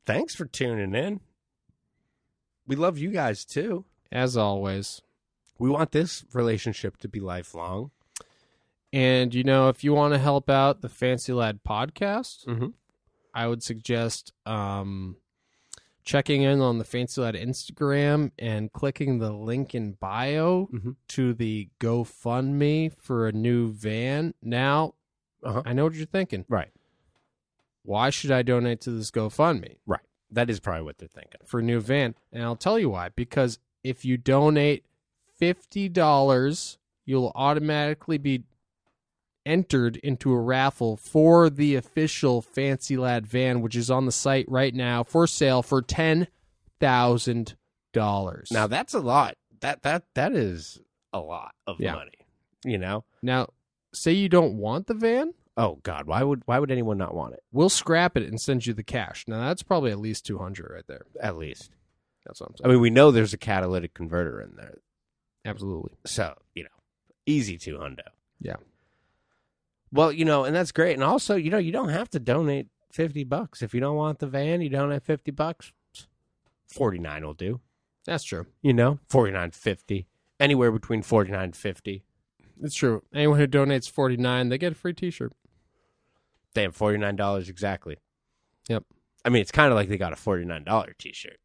thanks 0.06 0.36
for 0.36 0.46
tuning 0.46 0.96
in. 0.96 1.20
We 2.68 2.76
love 2.76 2.98
you 2.98 3.12
guys 3.12 3.46
too. 3.46 3.86
As 4.12 4.36
always. 4.36 5.02
We 5.60 5.70
want 5.70 5.92
this 5.92 6.26
relationship 6.34 6.98
to 6.98 7.08
be 7.08 7.20
lifelong. 7.20 7.92
And, 8.92 9.34
you 9.34 9.44
know, 9.44 9.70
if 9.70 9.84
you 9.84 9.94
want 9.94 10.14
to 10.14 10.20
help 10.20 10.50
out 10.50 10.82
the 10.82 10.90
Fancy 10.90 11.32
Lad 11.32 11.60
podcast, 11.66 12.46
Mhm. 12.46 12.74
I 13.34 13.48
would 13.48 13.64
suggest 13.64 14.34
um, 14.46 15.16
checking 16.04 16.42
in 16.42 16.60
on 16.62 16.78
the 16.78 16.84
Fancy 16.84 17.22
Lad 17.22 17.36
Instagram 17.36 18.32
and 18.40 18.72
clicking 18.74 19.20
the 19.20 19.32
link 19.32 19.76
in 19.76 19.94
bio 19.94 20.68
Mhm. 20.74 20.96
to 21.10 21.34
the 21.34 21.70
GoFundMe 21.80 22.92
for 22.98 23.28
a 23.28 23.32
new 23.32 23.72
van. 23.72 24.34
Now, 24.42 24.96
Uh-huh. 25.44 25.64
I 25.66 25.74
know 25.74 25.86
what 25.86 25.94
you're 25.96 26.06
thinking. 26.06 26.46
Right. 26.48 26.70
Why 27.84 28.10
should 28.12 28.32
I 28.32 28.42
donate 28.44 28.80
to 28.82 28.92
this 28.92 29.10
GoFundMe 29.12 29.78
Right. 29.88 30.02
That 30.30 30.50
is 30.50 30.60
probably 30.60 30.84
what 30.84 30.98
they're 31.00 31.08
thinking. 31.08 31.42
for 31.46 31.60
a 31.60 31.64
new 31.64 31.80
van? 31.80 32.16
And 32.32 32.44
I'll 32.44 32.56
tell 32.56 32.78
you 32.80 32.90
why. 32.90 33.10
Because 33.10 33.60
if 33.84 34.06
you 34.06 34.18
donate 34.18 34.86
$50, 35.40 36.78
you'll 37.06 37.32
automatically 37.36 38.18
be 38.18 38.44
entered 39.46 39.98
into 39.98 40.32
a 40.32 40.40
raffle 40.40 40.98
for 40.98 41.50
the 41.50 41.76
official 41.76 42.42
Fancy 42.42 42.98
Lad 42.98 43.26
van, 43.28 43.62
which 43.62 43.76
is 43.76 43.90
on 43.92 44.06
the 44.06 44.12
site 44.12 44.46
right 44.48 44.74
now 44.74 45.04
for 45.04 45.26
sale 45.28 45.62
for 45.64 45.82
ten 45.82 46.28
thousand 46.80 47.56
dollars. 47.94 48.50
Now 48.52 48.68
that's 48.68 48.94
a 48.94 49.00
lot. 49.00 49.36
That 49.62 49.84
that 49.84 50.04
that 50.16 50.34
is 50.34 50.80
a 51.14 51.20
lot 51.20 51.54
of 51.68 51.80
Yeah. 51.80 51.96
money. 51.96 52.12
You 52.64 52.78
know? 52.78 53.04
now, 53.24 53.48
say 53.94 54.12
you 54.12 54.30
don't 54.30 54.54
want 54.58 54.88
the 54.88 54.94
van, 54.94 55.34
Oh 55.58 55.80
God, 55.84 56.06
why 56.08 56.24
would 56.24 56.44
why 56.46 56.60
would 56.60 56.72
anyone 56.72 56.98
not 56.98 57.14
want 57.14 57.34
it? 57.34 57.44
we'll 57.52 57.70
scrap 57.70 58.16
it 58.18 58.24
and 58.24 58.40
send 58.40 58.66
you 58.66 58.74
the 58.74 58.84
cash. 58.84 59.26
Now 59.28 59.42
that's 59.48 59.64
probably 59.64 59.92
at 59.92 60.00
least 60.00 60.26
two 60.26 60.38
hundred 60.38 60.72
right 60.72 60.88
there. 60.88 61.06
At 61.22 61.38
least. 61.38 61.72
That's 62.26 62.40
what 62.40 62.52
I'm 62.64 62.66
I 62.66 62.74
mean, 62.74 62.82
we 62.82 62.90
know 62.92 63.10
there's 63.12 63.34
a 63.34 63.38
catalytic 63.38 63.94
converter 63.96 64.40
in 64.42 64.56
there, 64.56 64.78
Absolutely. 65.44 65.94
so 66.06 66.36
you 66.56 66.64
know, 66.64 66.70
easy 67.26 67.58
to 67.60 67.78
hundo. 67.80 68.04
Yeah. 68.40 68.58
Well, 69.92 70.12
you 70.12 70.26
know, 70.26 70.46
and 70.46 70.56
that's 70.56 70.72
great. 70.72 70.94
And 70.94 71.04
also, 71.04 71.36
you 71.36 71.50
know, 71.50 71.58
you 71.58 71.72
don't 71.72 71.90
have 71.90 72.10
to 72.12 72.20
donate 72.20 72.68
fifty 72.92 73.24
bucks 73.24 73.62
if 73.62 73.74
you 73.74 73.80
don't 73.80 73.96
want 73.96 74.20
the 74.20 74.28
van. 74.28 74.62
You 74.62 74.70
donate 74.70 75.04
fifty 75.04 75.32
bucks. 75.32 75.74
Forty 76.68 77.00
nine 77.00 77.26
will 77.26 77.34
do. 77.34 77.60
That's 78.06 78.24
true. 78.24 78.48
You 78.62 78.74
know, 78.74 79.00
forty 79.10 79.32
nine 79.32 79.52
fifty. 79.52 80.08
Anywhere 80.40 80.72
between 80.72 81.02
forty 81.02 81.32
nine 81.32 81.44
and 81.46 81.56
fifty. 81.56 82.04
It's 82.62 82.76
true. 82.76 83.04
Anyone 83.14 83.40
who 83.40 83.48
donates 83.48 83.90
forty 83.90 84.18
nine, 84.18 84.50
they 84.50 84.58
get 84.58 84.72
a 84.72 84.76
free 84.76 84.94
T-shirt. 84.94 85.34
Damn, 86.54 86.72
forty 86.72 86.98
nine 86.98 87.16
dollars 87.16 87.50
exactly. 87.50 87.98
Yep. 88.70 88.84
I 89.24 89.30
mean, 89.30 89.42
it's 89.42 89.52
kind 89.52 89.72
of 89.72 89.76
like 89.76 89.90
they 89.90 89.98
got 89.98 90.14
a 90.14 90.18
forty 90.18 90.46
nine 90.46 90.64
dollar 90.64 90.96
t 90.98 91.14
shirt. 91.14 91.40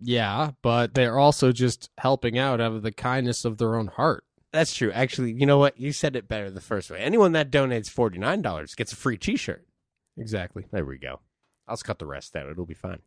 Yeah, 0.00 0.52
but 0.62 0.94
they're 0.94 1.18
also 1.18 1.52
just 1.52 1.90
helping 1.98 2.38
out 2.38 2.60
out 2.60 2.72
of 2.72 2.82
the 2.82 2.92
kindness 2.92 3.44
of 3.44 3.58
their 3.58 3.76
own 3.76 3.86
heart. 3.86 4.24
That's 4.52 4.74
true. 4.74 4.90
Actually, 4.92 5.32
you 5.32 5.46
know 5.46 5.58
what? 5.58 5.78
You 5.78 5.92
said 5.92 6.16
it 6.16 6.26
better 6.28 6.50
the 6.50 6.60
first 6.60 6.90
way. 6.90 6.98
Anyone 6.98 7.32
that 7.32 7.50
donates 7.50 7.88
forty 7.88 8.18
nine 8.18 8.42
dollars 8.42 8.74
gets 8.74 8.92
a 8.92 8.96
free 8.96 9.16
t 9.16 9.36
shirt. 9.36 9.64
Exactly. 10.16 10.66
There 10.72 10.84
we 10.84 10.98
go. 10.98 11.20
I'll 11.68 11.74
just 11.76 11.84
cut 11.84 11.98
the 12.00 12.06
rest 12.06 12.34
out. 12.34 12.48
It'll 12.50 12.66
be 12.66 12.74
fine. 12.74 12.98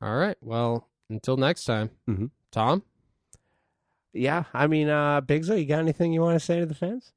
All 0.00 0.16
right. 0.16 0.36
Well, 0.40 0.88
until 1.10 1.36
next 1.36 1.64
time, 1.64 1.90
Mhm. 2.08 2.30
Tom. 2.52 2.82
Yeah, 4.12 4.44
I 4.52 4.66
mean, 4.66 4.88
uh, 4.90 5.22
Bigzo, 5.22 5.58
you 5.58 5.64
got 5.66 5.78
anything 5.80 6.12
you 6.12 6.20
want 6.20 6.38
to 6.38 6.44
say 6.44 6.60
to 6.60 6.66
the 6.66 6.74
fans? 6.74 7.12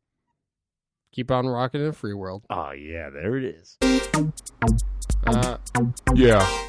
Keep 1.12 1.30
on 1.30 1.46
rocking 1.48 1.82
in 1.82 1.88
the 1.88 1.94
free 1.94 2.14
world. 2.14 2.44
Oh 2.50 2.72
yeah, 2.72 3.10
there 3.10 3.38
it 3.38 3.44
is. 3.46 3.78
Uh, 5.28 5.58
Yeah. 6.14 6.68